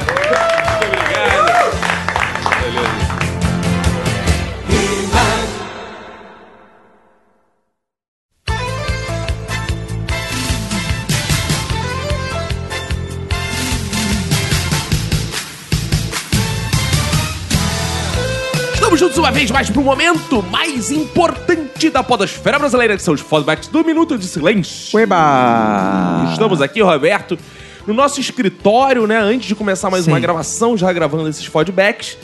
Estamos 18.97 19.15
juntos 19.15 19.19
uma 19.19 19.31
vez 19.31 19.51
mais 19.51 19.69
pro 19.69 19.83
momento 19.83 20.43
mais 20.45 20.91
importante 20.91 21.91
da 21.91 22.03
podosfera 22.03 22.59
brasileira, 22.59 22.97
que 22.97 23.03
são 23.03 23.13
os 23.13 23.21
fodbacks 23.21 23.69
do 23.69 23.85
Minuto 23.85 24.17
de 24.17 24.27
Silêncio. 24.27 24.97
Ueba! 24.97 26.31
Estamos 26.33 26.63
aqui, 26.63 26.81
Roberto, 26.81 27.39
no 27.87 27.93
nosso 27.93 28.19
escritório, 28.19 29.07
né? 29.07 29.19
Antes 29.19 29.49
de 29.49 29.55
começar 29.55 29.91
mais 29.91 30.05
Sim. 30.05 30.13
uma 30.13 30.19
gravação, 30.19 30.79
já 30.79 30.91
gravando 30.95 31.29
esses 31.29 31.45
fodbacks. 31.45 32.17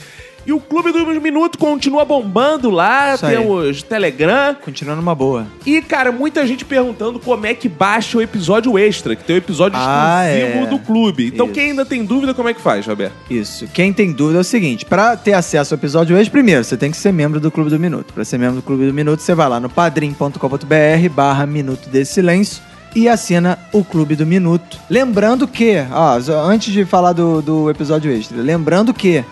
E 0.45 0.53
o 0.53 0.59
Clube 0.59 0.91
do 0.93 1.21
Minuto 1.21 1.57
continua 1.57 2.05
bombando 2.05 2.69
lá, 2.69 3.15
Isso 3.15 3.25
aí. 3.27 3.37
temos 3.37 3.83
Telegram. 3.83 4.57
Continuando 4.65 5.01
uma 5.01 5.15
boa. 5.15 5.47
E, 5.65 5.81
cara, 5.81 6.11
muita 6.11 6.45
gente 6.47 6.65
perguntando 6.65 7.21
como 7.21 7.47
é 7.47 7.55
que 7.55 7.69
baixa 7.69 8.19
o 8.19 8.23
episódio 8.23 8.77
extra, 8.79 9.15
que 9.15 9.23
tem 9.23 9.37
o 9.37 9.39
episódio 9.39 9.79
Ah, 9.81 10.25
exclusivo 10.27 10.65
é. 10.65 10.67
do 10.67 10.79
clube. 10.81 11.27
Então, 11.29 11.47
Isso. 11.47 11.55
quem 11.55 11.71
ainda 11.71 11.85
tem 11.87 12.05
dúvida, 12.05 12.35
como 12.35 12.49
é 12.49 12.55
que 12.55 12.61
faz, 12.61 12.85
Roberto? 12.87 13.13
Isso. 13.31 13.69
Quem 13.73 13.93
tem 13.93 14.11
dúvida 14.13 14.39
é 14.39 14.41
o 14.41 14.45
seguinte: 14.45 14.85
pra 14.85 15.17
ter 15.17 15.33
acesso 15.35 15.75
ao 15.75 15.79
episódio 15.79 16.17
hoje, 16.17 16.29
primeiro, 16.29 16.65
você 16.65 16.77
tem 16.77 16.91
que 16.91 16.97
ser 16.97 17.13
membro 17.13 17.39
do 17.39 17.51
Clube 17.51 17.71
do 17.71 17.79
Minuto. 17.79 18.13
Pra 18.13 18.25
ser 18.25 18.39
membro 18.39 18.57
do 18.57 18.63
Clube 18.63 18.87
do 18.87 18.93
Minuto, 18.93 19.21
você 19.21 19.35
vai 19.35 19.49
lá 19.49 19.61
no 19.61 19.69
padrim.com.br 19.71 21.09
barra 21.15 21.47
Minuto 21.47 21.89
de 21.89 22.05
Silêncio 22.05 22.63
e 22.95 23.09
assina 23.09 23.59
o 23.73 23.85
Clube 23.85 24.15
do 24.17 24.27
Minuto. 24.27 24.79
Lembrando 24.91 25.47
que, 25.49 25.77
ó, 25.93 26.21
só 26.21 26.45
antes 26.45 26.73
de 26.73 26.85
falar 26.85 27.13
do, 27.13 27.41
do 27.41 27.71
episódio 27.71 28.11
extra, 28.13 28.37
lembrando 28.43 28.93
que 28.93 29.25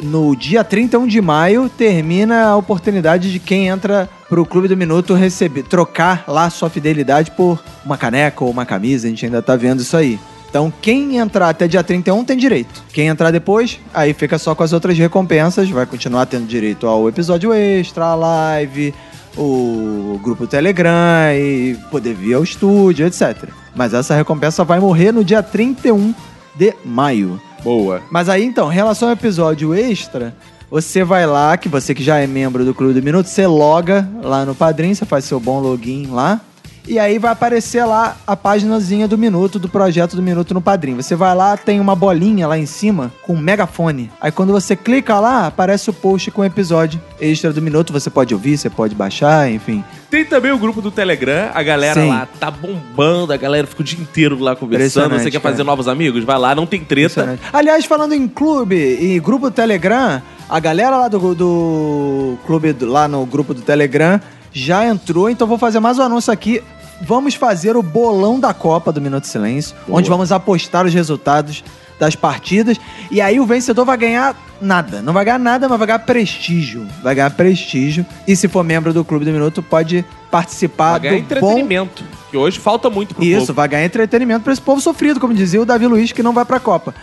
no 0.00 0.34
dia 0.34 0.64
31 0.64 1.06
de 1.06 1.20
maio 1.20 1.68
termina 1.68 2.44
a 2.44 2.56
oportunidade 2.56 3.32
de 3.32 3.38
quem 3.38 3.68
entra 3.68 4.08
pro 4.28 4.44
Clube 4.44 4.68
do 4.68 4.76
Minuto 4.76 5.14
receber, 5.14 5.62
trocar 5.62 6.24
lá 6.26 6.50
sua 6.50 6.68
fidelidade 6.68 7.30
por 7.30 7.62
uma 7.84 7.96
caneca 7.96 8.44
ou 8.44 8.50
uma 8.50 8.66
camisa, 8.66 9.06
a 9.06 9.10
gente 9.10 9.24
ainda 9.24 9.40
tá 9.40 9.56
vendo 9.56 9.80
isso 9.80 9.96
aí. 9.96 10.18
Então, 10.48 10.72
quem 10.80 11.18
entrar 11.18 11.50
até 11.50 11.68
dia 11.68 11.84
31 11.84 12.24
tem 12.24 12.36
direito. 12.36 12.82
Quem 12.92 13.08
entrar 13.08 13.30
depois, 13.30 13.78
aí 13.92 14.14
fica 14.14 14.38
só 14.38 14.54
com 14.54 14.62
as 14.62 14.72
outras 14.72 14.96
recompensas, 14.96 15.68
vai 15.68 15.84
continuar 15.84 16.24
tendo 16.24 16.46
direito 16.46 16.86
ao 16.86 17.06
episódio 17.06 17.52
extra, 17.52 18.06
a 18.06 18.14
live, 18.14 18.94
o 19.36 20.18
grupo 20.22 20.46
Telegram 20.46 21.32
e 21.34 21.76
poder 21.90 22.14
vir 22.14 22.34
ao 22.34 22.42
estúdio, 22.42 23.06
etc. 23.06 23.50
Mas 23.74 23.92
essa 23.92 24.14
recompensa 24.14 24.64
vai 24.64 24.80
morrer 24.80 25.12
no 25.12 25.22
dia 25.22 25.42
31 25.42 26.14
de 26.54 26.74
maio. 26.82 27.40
Boa. 27.62 28.02
Mas 28.10 28.28
aí 28.28 28.44
então, 28.44 28.70
em 28.70 28.74
relação 28.74 29.08
ao 29.08 29.14
episódio 29.14 29.74
extra, 29.74 30.34
você 30.70 31.02
vai 31.02 31.26
lá, 31.26 31.56
que 31.56 31.68
você 31.68 31.94
que 31.94 32.02
já 32.02 32.18
é 32.18 32.26
membro 32.26 32.64
do 32.64 32.74
Clube 32.74 32.94
do 32.94 33.02
Minuto, 33.02 33.26
você 33.26 33.46
loga 33.46 34.08
lá 34.22 34.44
no 34.44 34.54
Padrim, 34.54 34.94
você 34.94 35.04
faz 35.04 35.24
seu 35.24 35.40
bom 35.40 35.60
login 35.60 36.06
lá. 36.06 36.40
E 36.88 36.98
aí 36.98 37.18
vai 37.18 37.32
aparecer 37.32 37.84
lá 37.84 38.16
a 38.26 38.34
paginazinha 38.34 39.06
do 39.06 39.18
Minuto, 39.18 39.58
do 39.58 39.68
projeto 39.68 40.16
do 40.16 40.22
Minuto 40.22 40.54
no 40.54 40.60
Padrim. 40.62 40.94
Você 40.94 41.14
vai 41.14 41.34
lá, 41.34 41.54
tem 41.54 41.78
uma 41.80 41.94
bolinha 41.94 42.48
lá 42.48 42.58
em 42.58 42.64
cima 42.64 43.12
com 43.20 43.34
um 43.34 43.38
megafone. 43.38 44.10
Aí 44.18 44.32
quando 44.32 44.52
você 44.52 44.74
clica 44.74 45.20
lá, 45.20 45.48
aparece 45.48 45.90
o 45.90 45.92
post 45.92 46.30
com 46.30 46.40
o 46.40 46.44
episódio 46.46 46.98
extra 47.20 47.52
do 47.52 47.60
Minuto. 47.60 47.92
Você 47.92 48.08
pode 48.08 48.32
ouvir, 48.32 48.56
você 48.56 48.70
pode 48.70 48.94
baixar, 48.94 49.50
enfim. 49.50 49.84
Tem 50.10 50.24
também 50.24 50.50
o 50.50 50.56
grupo 50.56 50.80
do 50.80 50.90
Telegram, 50.90 51.50
a 51.52 51.62
galera 51.62 52.00
Sim. 52.00 52.08
lá 52.08 52.26
tá 52.40 52.50
bombando, 52.50 53.34
a 53.34 53.36
galera 53.36 53.66
fica 53.66 53.82
o 53.82 53.84
dia 53.84 54.00
inteiro 54.00 54.38
lá 54.38 54.56
conversando. 54.56 55.18
Você 55.18 55.30
quer 55.30 55.42
fazer 55.42 55.58
cara. 55.58 55.64
novos 55.64 55.88
amigos? 55.88 56.24
Vai 56.24 56.38
lá, 56.38 56.54
não 56.54 56.66
tem 56.66 56.82
treta. 56.82 57.38
Aliás, 57.52 57.84
falando 57.84 58.14
em 58.14 58.26
clube 58.26 58.74
e 58.74 59.20
grupo 59.20 59.50
do 59.50 59.54
Telegram, 59.54 60.22
a 60.48 60.58
galera 60.58 60.96
lá 60.96 61.08
do, 61.08 61.34
do 61.34 62.38
clube, 62.46 62.74
lá 62.80 63.06
no 63.06 63.26
grupo 63.26 63.52
do 63.52 63.60
Telegram, 63.60 64.18
já 64.50 64.86
entrou, 64.86 65.28
então 65.28 65.46
vou 65.46 65.58
fazer 65.58 65.80
mais 65.80 65.98
um 65.98 66.02
anúncio 66.02 66.32
aqui. 66.32 66.62
Vamos 67.00 67.34
fazer 67.34 67.76
o 67.76 67.82
bolão 67.82 68.40
da 68.40 68.52
Copa 68.52 68.92
do 68.92 69.00
Minuto 69.00 69.26
Silêncio, 69.26 69.76
onde 69.88 70.08
vamos 70.08 70.32
apostar 70.32 70.84
os 70.84 70.92
resultados 70.92 71.62
das 71.98 72.14
partidas. 72.14 72.78
E 73.10 73.20
aí 73.20 73.40
o 73.40 73.46
vencedor 73.46 73.84
vai 73.84 73.96
ganhar 73.96 74.36
nada. 74.60 75.02
Não 75.02 75.12
vai 75.12 75.24
ganhar 75.24 75.38
nada, 75.38 75.68
mas 75.68 75.78
vai 75.78 75.86
ganhar 75.86 75.98
prestígio. 76.00 76.86
Vai 77.02 77.14
ganhar 77.14 77.30
prestígio. 77.30 78.06
E 78.26 78.36
se 78.36 78.48
for 78.48 78.62
membro 78.62 78.92
do 78.92 79.04
Clube 79.04 79.24
do 79.24 79.32
Minuto, 79.32 79.62
pode 79.62 80.04
participar 80.30 80.92
Vai 80.92 81.00
ganhar 81.00 81.22
do 81.22 81.40
bom 81.40 81.52
entretenimento. 81.52 82.04
Que 82.30 82.36
hoje 82.36 82.58
falta 82.58 82.90
muito 82.90 83.14
pro 83.14 83.24
isso, 83.24 83.40
povo. 83.40 83.54
vai 83.54 83.68
ganhar 83.68 83.84
entretenimento 83.84 84.44
pra 84.44 84.52
esse 84.52 84.62
povo 84.62 84.80
sofrido, 84.80 85.18
como 85.18 85.32
dizia 85.32 85.60
o 85.60 85.64
Davi 85.64 85.86
Luiz, 85.86 86.12
que 86.12 86.22
não 86.22 86.32
vai 86.32 86.44
pra 86.44 86.60
Copa. 86.60 86.94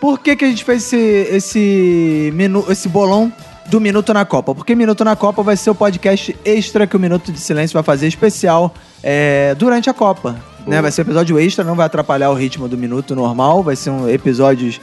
Por 0.00 0.18
que, 0.18 0.34
que 0.34 0.44
a 0.44 0.48
gente 0.48 0.64
fez 0.64 0.84
esse, 0.84 0.96
esse, 1.30 2.32
menu, 2.34 2.64
esse 2.68 2.88
bolão 2.88 3.32
do 3.66 3.80
Minuto 3.80 4.12
na 4.12 4.24
Copa? 4.24 4.52
Porque 4.54 4.74
Minuto 4.74 5.04
na 5.04 5.14
Copa 5.14 5.42
vai 5.42 5.56
ser 5.56 5.70
o 5.70 5.74
podcast 5.74 6.36
extra 6.44 6.86
que 6.86 6.96
o 6.96 7.00
Minuto 7.00 7.30
de 7.30 7.38
Silêncio 7.38 7.74
vai 7.74 7.84
fazer 7.84 8.08
especial 8.08 8.74
é, 9.02 9.54
durante 9.54 9.90
a 9.90 9.94
Copa. 9.94 10.36
Né? 10.66 10.80
Vai 10.80 10.90
ser 10.90 11.02
episódio 11.02 11.38
extra, 11.38 11.64
não 11.64 11.74
vai 11.74 11.86
atrapalhar 11.86 12.30
o 12.30 12.34
ritmo 12.34 12.68
do 12.68 12.78
Minuto 12.78 13.14
normal, 13.14 13.62
vai 13.62 13.74
ser 13.74 13.90
um 13.90 14.08
episódios 14.08 14.80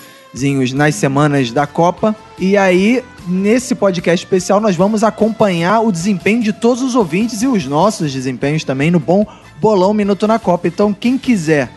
nas 0.74 0.95
semanas 0.95 1.51
da 1.51 1.65
Copa. 1.65 2.15
E 2.38 2.57
aí, 2.57 3.03
nesse 3.28 3.74
podcast 3.74 4.26
especial, 4.26 4.59
nós 4.59 4.76
vamos 4.76 5.03
acompanhar 5.03 5.82
o 5.82 5.91
desempenho 5.91 6.43
de 6.43 6.53
todos 6.53 6.84
os 6.84 6.95
ouvintes 6.95 7.41
e 7.41 7.47
os 7.47 7.65
nossos 7.65 8.11
desempenhos 8.11 8.63
também 8.63 8.91
no 8.91 8.99
bom 8.99 9.26
Bolão 9.59 9.93
Minuto 9.93 10.28
na 10.28 10.38
Copa. 10.38 10.67
Então, 10.67 10.93
quem 10.93 11.17
quiser 11.17 11.72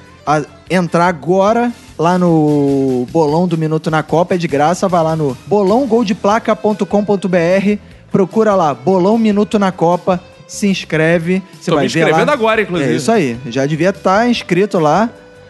entrar 0.68 1.06
agora 1.06 1.72
lá 1.98 2.18
no 2.18 3.06
Bolão 3.10 3.46
do 3.46 3.56
Minuto 3.56 3.90
na 3.90 4.02
Copa, 4.02 4.34
é 4.34 4.38
de 4.38 4.48
graça, 4.48 4.88
vai 4.88 5.02
lá 5.02 5.14
no 5.14 5.36
bolãogoldeplaca.com.br, 5.46 7.78
procura 8.10 8.54
lá, 8.54 8.74
Bolão 8.74 9.18
Minuto 9.18 9.58
na 9.58 9.70
Copa, 9.70 10.20
se 10.52 10.66
inscreve. 10.66 11.42
Você 11.60 11.70
Tô 11.70 11.76
vai 11.76 11.84
me 11.84 11.88
ver 11.88 12.00
lá. 12.00 12.06
inscrevendo 12.10 12.30
agora, 12.32 12.62
inclusive. 12.62 12.92
É 12.92 12.96
isso 12.96 13.10
aí, 13.12 13.36
já 13.46 13.64
devia 13.66 13.90
estar 13.90 14.28
inscrito 14.28 14.78
lá. 14.78 15.08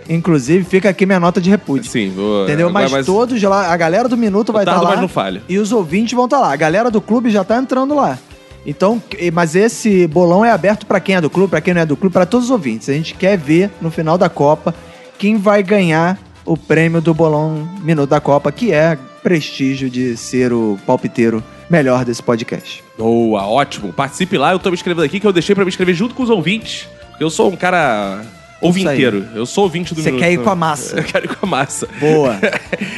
Inclusive, 0.09 0.65
fica 0.65 0.89
aqui 0.89 1.07
minha 1.07 1.21
nota 1.21 1.41
de 1.41 1.49
repúdio. 1.49 1.91
Sim, 1.91 2.11
vou. 2.15 2.43
Entendeu? 2.45 2.69
agora, 2.69 2.89
Mas, 2.89 3.07
todos 3.07 3.41
lá, 3.43 3.73
a 3.73 3.77
galera 3.77 4.09
do 4.09 4.17
Minuto 4.17 4.53
vai 4.53 4.63
estar 4.63 4.73
tardo, 4.73 4.85
lá. 4.85 4.91
mas 4.91 5.01
não 5.01 5.09
falha. 5.09 5.43
E 5.49 5.59
os 5.59 5.71
ouvintes 5.71 6.13
vão 6.15 6.25
estar 6.25 6.41
lá. 6.41 6.53
A 6.53 6.57
galera 6.57 6.91
do 6.91 7.01
clube 7.01 7.31
já 7.31 7.45
tá 7.45 7.57
entrando 7.57 7.95
lá. 7.95 8.19
Então, 8.67 9.01
mas 9.33 9.55
esse 9.55 10.07
bolão 10.09 10.45
é 10.45 10.51
aberto 10.51 10.87
pra 10.87 10.99
quem 11.01 11.15
é 11.17 11.21
do 11.21 11.31
clube, 11.31 11.51
pra 11.51 11.61
quem 11.61 11.73
não 11.75 11.83
é 11.83 11.87
do 11.87 11.97
clube, 11.97 12.13
pra 12.13 12.27
todos 12.27 12.47
os 12.47 12.51
ouvintes. 12.51 12.89
A 12.89 12.93
gente 12.93 13.15
quer 13.15 13.37
ver 13.39 13.71
no 13.81 13.91
final 13.91 14.19
da 14.19 14.29
Copa 14.29 14.75
quem 15.19 15.37
vai 15.37 15.63
ganhar 15.63 16.19
o 16.45 16.57
prêmio 16.57 17.01
do 17.01 17.15
bolão 17.15 17.69
Minuto 17.83 18.11
da 18.11 18.21
Copa, 18.21 18.51
que 18.51 18.73
é 18.73 18.99
prestígio 19.23 19.89
de 19.89 20.17
ser 20.17 20.53
o 20.53 20.79
palpiteiro 20.85 21.43
melhor 21.71 22.05
desse 22.05 22.23
podcast. 22.23 22.83
Boa, 23.03 23.47
ótimo. 23.47 23.93
Participe 23.93 24.39
lá, 24.39 24.53
eu 24.53 24.59
tô 24.59 24.71
me 24.71 24.75
inscrevendo 24.75 25.05
aqui, 25.05 25.19
que 25.19 25.27
eu 25.27 25.33
deixei 25.33 25.55
pra 25.55 25.65
me 25.65 25.69
inscrever 25.69 25.95
junto 25.95 26.15
com 26.15 26.23
os 26.23 26.31
ouvintes. 26.31 26.89
Porque 27.11 27.25
eu 27.25 27.31
sou 27.31 27.51
um 27.51 27.57
cara 27.57 28.23
ouvinteiro. 28.61 29.27
Eu 29.35 29.45
sou 29.45 29.65
ouvinte 29.65 29.95
do 29.95 30.01
Você 30.01 30.13
quer 30.13 30.33
ir 30.33 30.39
com 30.39 30.51
a 30.51 30.55
massa. 30.55 30.97
Eu 31.01 31.05
quero 31.05 31.27
ir 31.27 31.37
com 31.37 31.45
a 31.45 31.49
massa. 31.49 31.89
Boa. 31.99 32.39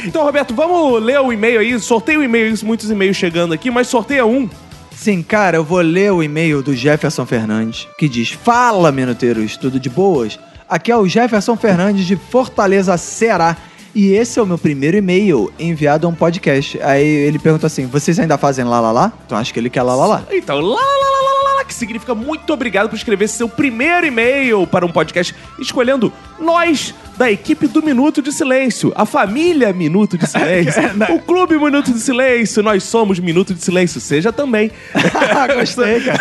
Então, 0.05 0.23
Roberto, 0.23 0.53
vamos 0.53 1.01
ler 1.01 1.19
o 1.19 1.33
e-mail 1.33 1.59
aí. 1.59 1.79
Sorteia 1.79 2.19
o 2.19 2.23
e-mail, 2.23 2.53
muitos 2.63 2.91
e-mails 2.91 3.17
chegando 3.17 3.53
aqui, 3.55 3.71
mas 3.71 3.87
sorteia 3.87 4.25
um. 4.25 4.47
Sim, 4.95 5.23
cara, 5.23 5.57
eu 5.57 5.63
vou 5.63 5.81
ler 5.81 6.11
o 6.11 6.21
e-mail 6.21 6.61
do 6.61 6.75
Jefferson 6.75 7.25
Fernandes, 7.25 7.87
que 7.97 8.07
diz: 8.07 8.29
Fala, 8.29 8.91
minuteiros, 8.91 9.57
tudo 9.57 9.79
de 9.79 9.89
boas? 9.89 10.39
Aqui 10.69 10.91
é 10.91 10.97
o 10.97 11.07
Jefferson 11.07 11.57
Fernandes 11.57 12.05
de 12.05 12.15
Fortaleza, 12.15 12.95
Ceará. 12.97 13.57
E 13.95 14.11
esse 14.11 14.37
é 14.37 14.41
o 14.41 14.45
meu 14.45 14.57
primeiro 14.57 14.97
e-mail 14.97 15.49
enviado 15.57 16.05
a 16.05 16.09
um 16.09 16.13
podcast. 16.13 16.77
Aí 16.81 17.05
ele 17.05 17.39
pergunta 17.39 17.65
assim: 17.65 17.85
vocês 17.87 18.19
ainda 18.19 18.37
fazem 18.37 18.65
lá 18.65 18.81
lá 18.81 18.91
lá? 18.91 19.13
Então 19.25 19.37
acho 19.37 19.53
que 19.53 19.59
ele 19.59 19.69
quer 19.69 19.83
lá 19.83 19.95
lá 19.95 20.05
lá. 20.05 20.23
Então, 20.31 20.59
lá, 20.59 20.75
lá, 20.75 20.81
lá, 20.81 21.21
lá, 21.21 21.34
que 21.67 21.73
significa 21.73 22.13
muito 22.13 22.51
obrigado 22.53 22.89
por 22.89 22.95
escrever 22.95 23.27
seu 23.27 23.49
primeiro 23.49 24.05
e-mail 24.05 24.65
para 24.67 24.85
um 24.85 24.91
podcast, 24.91 25.35
escolhendo 25.59 26.11
nós 26.39 26.93
da 27.17 27.31
equipe 27.31 27.67
do 27.67 27.81
Minuto 27.81 28.21
de 28.21 28.31
Silêncio, 28.31 28.91
a 28.95 29.05
família 29.05 29.71
Minuto 29.71 30.17
de 30.17 30.27
Silêncio, 30.29 30.81
o 31.13 31.19
Clube 31.19 31.57
Minuto 31.57 31.91
de 31.91 31.99
Silêncio, 31.99 32.61
nós 32.61 32.83
somos 32.83 33.19
Minuto 33.19 33.53
de 33.53 33.61
Silêncio, 33.61 34.01
seja 34.01 34.31
também. 34.31 34.71
Gostei, 35.55 36.01
cara. 36.01 36.19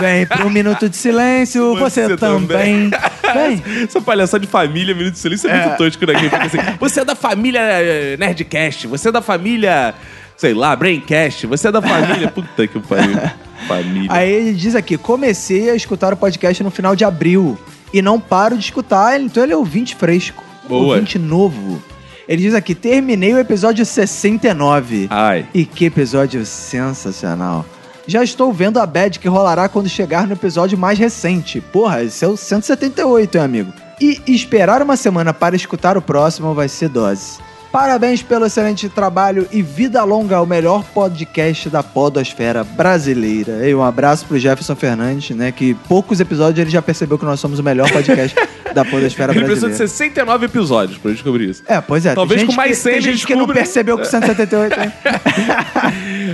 Vem 0.00 0.26
pro 0.26 0.48
Minuto 0.50 0.88
de 0.88 0.96
Silêncio, 0.96 1.76
você, 1.76 2.08
Você 2.08 2.16
também. 2.16 2.90
Vem. 3.34 3.84
Essa 3.84 4.00
palhaçada 4.00 4.44
de 4.44 4.50
família 4.50 4.94
Minuto 4.94 5.12
de 5.12 5.18
Silêncio 5.18 5.50
é, 5.50 5.66
muito 5.66 5.76
tosco 5.76 6.06
daqui. 6.06 6.28
Porque 6.28 6.46
assim, 6.46 6.58
você 6.78 7.00
é 7.00 7.04
da 7.04 7.14
família 7.14 7.60
eh, 7.60 8.16
Nerdcast, 8.18 8.86
você 8.86 9.08
é 9.08 9.12
da 9.12 9.22
família, 9.22 9.94
sei 10.36 10.54
lá, 10.54 10.74
Braincast, 10.74 11.46
você 11.46 11.68
é 11.68 11.72
da 11.72 11.82
família... 11.82 12.28
Puta 12.30 12.66
que 12.66 12.80
pariu. 12.80 13.18
Família. 13.66 14.08
Aí 14.10 14.30
ele 14.30 14.52
diz 14.52 14.74
aqui: 14.74 14.96
comecei 14.96 15.70
a 15.70 15.74
escutar 15.74 16.12
o 16.12 16.16
podcast 16.16 16.62
no 16.62 16.70
final 16.70 16.96
de 16.96 17.04
abril 17.04 17.58
e 17.92 18.00
não 18.00 18.20
paro 18.20 18.56
de 18.56 18.64
escutar, 18.64 19.20
então 19.20 19.42
ele 19.42 19.52
é 19.52 19.56
ouvinte 19.56 19.94
fresco. 19.94 20.42
Boa. 20.68 20.94
Ouvinte 20.94 21.18
novo. 21.18 21.82
Ele 22.28 22.42
diz 22.42 22.54
aqui: 22.54 22.74
terminei 22.74 23.34
o 23.34 23.38
episódio 23.38 23.84
69. 23.84 25.08
Ai. 25.10 25.46
E 25.52 25.64
que 25.64 25.86
episódio 25.86 26.44
sensacional. 26.46 27.64
Já 28.06 28.24
estou 28.24 28.52
vendo 28.52 28.78
a 28.78 28.86
bad 28.86 29.18
que 29.18 29.28
rolará 29.28 29.68
quando 29.68 29.88
chegar 29.88 30.26
no 30.26 30.32
episódio 30.32 30.76
mais 30.76 30.98
recente. 30.98 31.60
Porra, 31.60 32.02
esse 32.02 32.24
é 32.24 32.28
o 32.28 32.36
178, 32.36 33.36
hein, 33.36 33.44
amigo? 33.44 33.72
E 34.00 34.20
esperar 34.26 34.82
uma 34.82 34.96
semana 34.96 35.34
para 35.34 35.54
escutar 35.54 35.96
o 35.96 36.02
próximo 36.02 36.54
vai 36.54 36.68
ser 36.68 36.88
dose. 36.88 37.38
Parabéns 37.72 38.20
pelo 38.20 38.46
excelente 38.46 38.88
trabalho 38.88 39.46
e 39.52 39.62
vida 39.62 40.02
longa 40.02 40.36
ao 40.36 40.44
melhor 40.44 40.82
podcast 40.92 41.70
da 41.70 41.84
podosfera 41.84 42.64
brasileira. 42.64 43.68
E 43.68 43.72
um 43.72 43.82
abraço 43.82 44.26
pro 44.26 44.36
Jefferson 44.40 44.74
Fernandes, 44.74 45.36
né? 45.36 45.52
Que 45.52 45.74
poucos 45.88 46.18
episódios 46.18 46.58
ele 46.58 46.70
já 46.70 46.82
percebeu 46.82 47.16
que 47.16 47.24
nós 47.24 47.38
somos 47.38 47.60
o 47.60 47.62
melhor 47.62 47.88
podcast 47.92 48.36
da 48.74 48.84
podosfera 48.84 49.30
Ele 49.32 49.44
precisou 49.44 49.68
de 49.68 49.76
brasileira. 49.76 49.88
69 49.88 50.46
episódios 50.46 50.98
pra 50.98 51.12
descobrir 51.12 51.48
isso. 51.50 51.62
É, 51.68 51.80
pois 51.80 52.04
é. 52.04 52.12
Talvez 52.14 52.42
com 52.42 52.52
mais 52.54 52.70
que, 52.70 52.76
100 52.76 52.92
tem 52.92 53.02
ele 53.02 53.12
gente 53.12 53.26
que 53.26 53.36
não 53.36 53.46
percebeu 53.46 53.96
o 53.96 54.04
178 54.04 54.80
hein? 54.80 54.92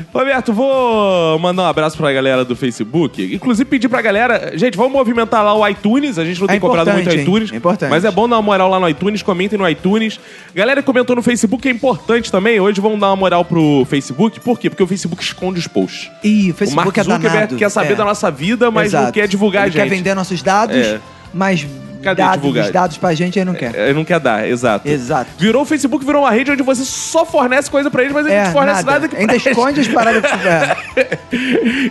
Roberto, 0.12 0.52
vou 0.54 1.38
mandar 1.38 1.62
um 1.64 1.66
abraço 1.66 1.98
pra 1.98 2.12
galera 2.12 2.46
do 2.46 2.56
Facebook. 2.56 3.34
Inclusive 3.34 3.64
pedir 3.68 3.88
pra 3.88 4.00
galera, 4.00 4.52
gente, 4.56 4.76
vamos 4.76 4.92
movimentar 4.92 5.44
lá 5.44 5.54
o 5.54 5.66
iTunes. 5.68 6.18
A 6.18 6.24
gente 6.24 6.40
não 6.40 6.46
É 6.46 6.52
tem 6.52 6.60
cobrado 6.60 6.90
muito 6.92 7.08
o 7.08 7.12
hein? 7.12 7.20
iTunes. 7.20 7.52
É 7.52 7.56
importante. 7.56 7.90
Mas 7.90 8.04
é 8.06 8.10
bom 8.10 8.26
dar 8.26 8.36
uma 8.36 8.42
moral 8.42 8.70
lá 8.70 8.80
no 8.80 8.88
iTunes, 8.88 9.22
comentem 9.22 9.58
no 9.58 9.68
iTunes. 9.68 10.18
Galera 10.54 10.82
comentou 10.82 11.14
no 11.14 11.22
Facebook 11.26 11.66
é 11.68 11.70
importante 11.72 12.30
também. 12.30 12.60
Hoje 12.60 12.80
vamos 12.80 13.00
dar 13.00 13.08
uma 13.08 13.16
moral 13.16 13.44
pro 13.44 13.84
Facebook. 13.90 14.38
Por 14.40 14.58
quê? 14.60 14.70
Porque 14.70 14.82
o 14.82 14.86
Facebook 14.86 15.20
esconde 15.22 15.58
os 15.58 15.66
posts. 15.66 16.08
Ih, 16.22 16.50
o 16.50 16.52
o 16.52 16.54
Facebook 16.54 16.76
Mark 16.76 16.96
é 16.98 17.02
danado. 17.04 17.56
quer 17.56 17.68
saber 17.68 17.92
É. 17.92 17.96
da 17.96 18.04
nossa 18.04 18.30
vida, 18.30 18.70
mas 18.70 18.92
não 18.92 19.00
Exato. 19.00 19.12
quer 19.12 19.26
divulgar 19.26 19.64
a 19.64 19.66
Ele 19.66 19.72
gente. 19.72 19.82
quer 19.82 19.88
vender 19.96 20.14
nossos 20.14 20.40
dados, 20.40 20.76
É. 20.76 21.00
mas 21.34 21.66
Cadê 22.02 22.22
dados, 22.22 22.36
divulgar? 22.40 22.64
os 22.66 22.70
dados 22.70 22.96
pra 22.98 23.12
gente 23.14 23.36
ele 23.38 23.46
não 23.46 23.54
quer. 23.54 23.74
Ele 23.74 23.94
não 23.94 24.04
quer 24.04 24.20
dar, 24.20 24.48
exato. 24.48 24.86
Exato. 24.88 25.28
Virou 25.38 25.62
o 25.62 25.64
Facebook, 25.64 26.04
virou 26.04 26.22
uma 26.22 26.30
rede 26.30 26.52
onde 26.52 26.62
você 26.62 26.84
só 26.84 27.26
fornece 27.26 27.68
coisa 27.68 27.90
pra 27.90 28.02
eles, 28.02 28.14
mas 28.14 28.24
ele 28.26 28.34
É, 28.36 28.44
não 28.44 28.52
fornece 28.52 28.84
nada. 28.84 28.92
nada, 28.92 29.08
que 29.08 29.16
Ainda 29.16 29.32
preste. 29.32 29.48
esconde 29.50 29.80
as 29.80 29.88
paradas 29.88 30.22
que 30.22 30.36
tiver. 30.38 30.76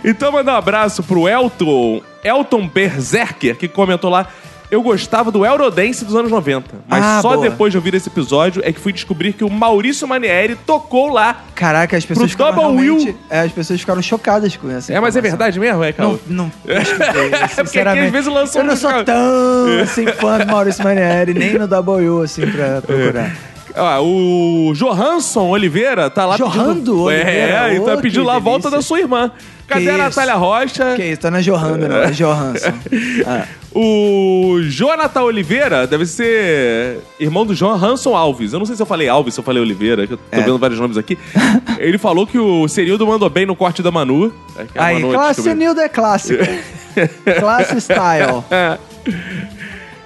Então 0.04 0.32
mandar 0.32 0.54
um 0.54 0.56
abraço 0.56 1.02
pro 1.02 1.28
Elton, 1.28 2.00
Elton 2.24 2.66
Berserker, 2.66 3.56
que 3.56 3.68
comentou 3.68 4.10
lá. 4.10 4.26
Eu 4.70 4.82
gostava 4.82 5.30
do 5.30 5.44
Eurodance 5.46 6.04
dos 6.04 6.14
anos 6.16 6.30
90, 6.30 6.74
mas 6.88 7.02
Ah, 7.04 7.18
só 7.22 7.34
boa. 7.36 7.48
depois 7.48 7.70
de 7.72 7.78
ouvir 7.78 7.94
esse 7.94 8.08
episódio 8.08 8.60
é 8.64 8.72
que 8.72 8.80
fui 8.80 8.92
descobrir 8.92 9.32
que 9.32 9.44
o 9.44 9.50
Maurício 9.50 10.08
Manieri 10.08 10.56
tocou 10.66 11.08
lá. 11.08 11.42
Caraca, 11.54 11.96
as 11.96 12.04
pessoas 12.04 12.34
Pro 12.34 12.46
ficaram 12.46 12.74
Double. 12.74 12.90
Will. 12.90 13.18
É, 13.30 13.40
as 13.40 13.52
pessoas 13.52 13.78
ficaram 13.78 14.02
chocadas 14.02 14.56
com 14.56 14.68
essa 14.70 14.92
É, 14.92 14.98
mas 14.98 15.14
é 15.14 15.20
verdade 15.20 15.60
mesmo, 15.60 15.84
é? 15.84 15.94
Não, 15.96 16.18
não 16.26 16.50
porque 16.62 17.54
sinceramente. 17.64 18.06
às 18.06 18.12
vezes 18.12 18.26
lançam 18.32 18.62
Eu 18.62 18.66
não 18.68 18.76
sou 18.76 19.04
tão 19.04 19.80
assim, 19.82 20.06
fã 20.08 20.38
do 20.38 20.46
Maurício 20.46 20.82
Manieri, 20.82 21.32
nem 21.32 21.54
no 21.54 21.68
W, 21.68 22.22
assim, 22.22 22.42
pra 22.50 22.82
procurar. 22.82 23.36
Ah, 23.78 24.00
o 24.00 24.72
Johansson 24.74 25.48
Oliveira 25.48 26.08
tá 26.08 26.24
lá 26.24 26.36
Johanndo 26.38 26.72
pedindo... 26.74 27.02
Oliveira? 27.02 27.72
É, 27.72 27.76
e 27.76 27.80
tá 27.80 27.96
pedindo 27.98 28.24
lá 28.24 28.36
a 28.36 28.38
volta 28.38 28.70
da 28.70 28.80
sua 28.80 28.98
irmã. 28.98 29.30
Cadê 29.68 29.84
Que 29.84 29.90
a 29.90 29.92
isso? 29.92 30.02
Natália 30.02 30.34
Rocha? 30.34 30.94
Que 30.96 31.04
isso, 31.04 31.20
tá 31.20 31.30
na 31.30 31.40
Johanna, 31.42 31.86
não, 31.88 31.96
é 31.98 32.10
Johansson. 32.10 32.72
Ah. 33.26 33.44
O 33.78 34.62
Jonathan 34.62 35.22
Oliveira 35.24 35.86
deve 35.86 36.06
ser 36.06 36.98
irmão 37.20 37.44
do 37.44 37.54
João 37.54 37.74
Hanson 37.74 38.16
Alves. 38.16 38.54
Eu 38.54 38.58
não 38.58 38.64
sei 38.64 38.74
se 38.74 38.80
eu 38.80 38.86
falei 38.86 39.06
Alves, 39.06 39.34
se 39.34 39.40
eu 39.40 39.44
falei 39.44 39.60
Oliveira, 39.62 40.06
que 40.06 40.14
eu 40.14 40.16
tô 40.16 40.22
É. 40.32 40.40
vendo 40.40 40.58
vários 40.58 40.80
nomes 40.80 40.96
aqui. 40.96 41.18
Ele 41.78 41.98
falou 41.98 42.26
que 42.26 42.38
o 42.38 42.66
Serildo 42.68 43.06
mandou 43.06 43.28
bem 43.28 43.44
no 43.44 43.54
corte 43.54 43.82
da 43.82 43.90
Manu. 43.90 44.32
É 44.56 44.64
Aí, 44.76 44.94
Manu 44.94 45.12
classe 45.12 45.42
descobriu. 45.42 45.56
Nilda 45.66 45.82
é 45.82 45.88
clássica. 45.90 46.48
classe 47.38 47.76
style. 47.82 48.42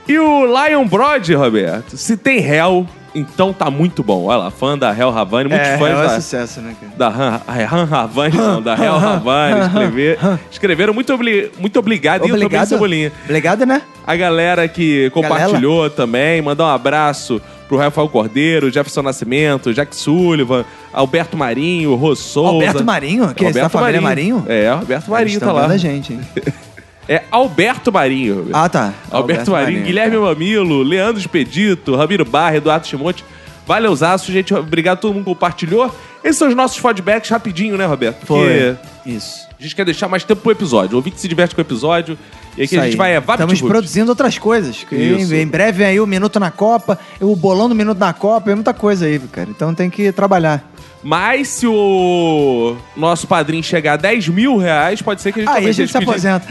E 0.09 0.19
o 0.19 0.47
Lion 0.47 0.85
Brod, 0.89 1.29
Roberto, 1.35 1.97
se 1.97 2.17
tem 2.17 2.41
réu, 2.41 2.85
então 3.15 3.53
tá 3.53 3.71
muito 3.71 4.03
bom. 4.03 4.25
Olha 4.25 4.39
lá, 4.39 4.51
fã 4.51 4.77
da 4.79 4.97
Hel 4.97 5.11
Havani, 5.17 5.49
muitos 5.49 5.69
É, 5.69 5.79
fãs 5.79 5.91
é 5.91 5.95
da, 6.03 6.09
sucesso, 6.21 6.61
né, 6.61 6.75
cara? 6.81 6.93
da 6.97 7.09
Han, 7.09 7.41
Han 7.73 7.89
Havani, 7.91 8.37
não, 8.37 8.63
da 8.63 8.75
Hel 8.75 8.95
Havani, 8.95 9.61
escrever, 9.67 10.19
escreveram 10.51 10.95
muito, 10.95 11.13
obli, 11.13 11.51
muito 11.59 11.79
obrigado, 11.79 12.23
e 12.23 12.29
eu 12.29 12.35
também, 12.35 12.47
Obrigado. 12.47 12.69
Cebolinha. 12.69 13.13
Obrigado, 13.25 13.67
né? 13.67 13.83
A 14.07 14.17
galera 14.17 14.67
que 14.69 15.11
compartilhou 15.11 15.89
também, 15.91 16.41
mandar 16.43 16.65
um 16.65 16.69
abraço 16.69 17.41
pro 17.69 17.77
Rafael 17.79 18.09
Cordeiro, 18.09 18.69
Jefferson 18.71 19.03
Nascimento, 19.03 19.73
Jack 19.73 19.95
Sullivan, 19.95 20.65
Alberto 20.93 21.37
Marinho, 21.37 21.95
Rô 21.95 22.17
Souza. 22.17 22.49
Alberto 22.51 22.85
Marinho? 22.85 23.33
Que 23.33 23.45
é 23.45 23.51
esse 23.51 23.61
da 23.61 23.69
família 23.69 24.01
Marinho? 24.01 24.45
É, 24.49 24.69
Alberto 24.69 24.93
Eles 24.93 25.09
Marinho 25.09 25.35
estão 25.35 25.55
tá 25.55 25.67
lá. 25.67 25.67
a 25.67 25.77
gente, 25.77 26.15
hein? 26.15 26.21
É 27.11 27.25
Alberto 27.29 27.91
Marinho. 27.91 28.51
Ah, 28.53 28.69
tá. 28.69 28.95
Alberto, 29.11 29.51
Marinho, 29.51 29.83
Guilherme 29.83 30.17
Mamilo, 30.17 30.81
Leandro 30.85 31.21
Expedito, 31.21 31.97
Ramiro 31.97 32.25
Barra, 32.25 32.59
Eduardo 32.59 32.87
Chimonte. 32.87 33.25
Valeuzaço, 33.67 34.31
gente. 34.31 34.55
Obrigado 34.55 34.99
a 34.99 35.01
todo 35.01 35.15
mundo 35.15 35.25
que 35.25 35.31
compartilhou. 35.31 35.93
Esses 36.23 36.37
são 36.37 36.47
os 36.47 36.55
nossos 36.55 36.79
feedbacks 36.79 37.29
rapidinho, 37.29 37.77
né, 37.77 37.85
Roberto? 37.85 38.25
Porque 38.25 38.77
Foi. 39.05 39.13
Isso. 39.13 39.49
a 39.59 39.61
gente 39.61 39.75
quer 39.75 39.85
deixar 39.85 40.07
mais 40.07 40.23
tempo 40.23 40.41
pro 40.41 40.53
episódio. 40.53 40.95
O 40.95 40.97
ouvinte 40.99 41.21
se 41.21 41.27
diverte 41.27 41.53
com 41.53 41.61
o 41.61 41.65
episódio. 41.65 42.17
E 42.57 42.63
aqui 42.63 42.75
Isso 42.75 42.81
a 42.81 42.85
gente 42.85 42.93
aí. 42.93 42.97
vai 42.97 43.17
é 43.17 43.19
Estamos 43.19 43.61
produzindo 43.61 44.11
outras 44.11 44.39
coisas. 44.39 44.87
Em, 44.93 45.35
em 45.35 45.47
breve 45.49 45.79
vem 45.79 45.87
aí 45.89 46.01
o 46.01 46.07
Minuto 46.07 46.39
na 46.39 46.53
Copa, 46.53 46.97
o 47.21 47.35
bolão 47.35 47.69
do 47.69 47.75
Minuto 47.75 47.99
na 47.99 48.13
Copa, 48.13 48.53
é 48.53 48.55
muita 48.55 48.73
coisa 48.73 49.07
aí, 49.07 49.19
cara. 49.19 49.51
Então 49.51 49.75
tem 49.75 49.91
que 49.91 50.13
trabalhar. 50.13 50.70
Mas 51.03 51.49
se 51.49 51.67
o 51.67 52.77
nosso 52.97 53.27
padrinho 53.27 53.63
chegar 53.63 53.95
a 53.95 53.97
10 53.97 54.29
mil 54.29 54.59
reais, 54.59 55.01
pode 55.01 55.23
ser 55.23 55.33
que 55.33 55.41
a 55.41 55.45
gente 55.45 55.53
Aí 55.57 55.67
a 55.69 55.73
gente 55.73 55.87
se 55.91 55.93
pedindo- 55.95 56.11
aposenta. 56.11 56.47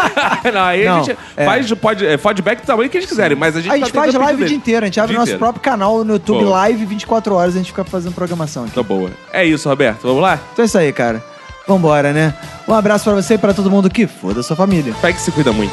não, 0.52 0.62
aí 0.64 0.84
Não, 0.86 0.96
a 0.96 1.02
gente 1.02 1.16
é. 1.36 1.44
faz 1.44 1.72
pode, 1.74 2.06
é, 2.06 2.16
feedback 2.16 2.60
do 2.62 2.66
tamanho 2.66 2.88
que 2.88 2.96
eles 2.96 3.08
quiserem, 3.08 3.36
mas 3.36 3.54
a 3.56 3.60
gente 3.60 3.70
A 3.72 3.76
gente 3.76 3.92
tá 3.92 4.00
faz 4.00 4.14
live 4.14 4.24
o 4.24 4.36
pedir 4.36 4.36
dia 4.38 4.46
dele. 4.46 4.54
inteiro. 4.56 4.84
A 4.84 4.86
gente 4.86 5.00
abre 5.00 5.10
Dia 5.12 5.18
nosso 5.18 5.30
inteiro. 5.32 5.38
próprio 5.38 5.62
canal 5.62 6.02
no 6.02 6.14
YouTube 6.14 6.44
Boa. 6.44 6.50
live 6.60 6.84
24 6.86 7.34
horas. 7.34 7.54
A 7.54 7.58
gente 7.58 7.66
fica 7.68 7.84
fazendo 7.84 8.14
programação 8.14 8.64
aqui. 8.64 8.72
Tá 8.74 8.82
boa. 8.82 9.10
É 9.32 9.44
isso, 9.44 9.68
Roberto. 9.68 10.00
Vamos 10.02 10.22
lá? 10.22 10.38
Então 10.52 10.62
é 10.62 10.66
isso 10.66 10.78
aí, 10.78 10.92
cara. 10.92 11.22
Vambora, 11.68 12.12
né? 12.12 12.32
Um 12.66 12.72
abraço 12.74 13.04
pra 13.04 13.12
você 13.20 13.34
e 13.34 13.38
pra 13.38 13.52
todo 13.52 13.70
mundo 13.70 13.90
que 13.90 14.06
foda 14.06 14.42
sua 14.42 14.56
família. 14.56 14.94
Pega 15.02 15.12
que 15.12 15.20
se 15.20 15.30
cuida 15.30 15.52
muito. 15.52 15.72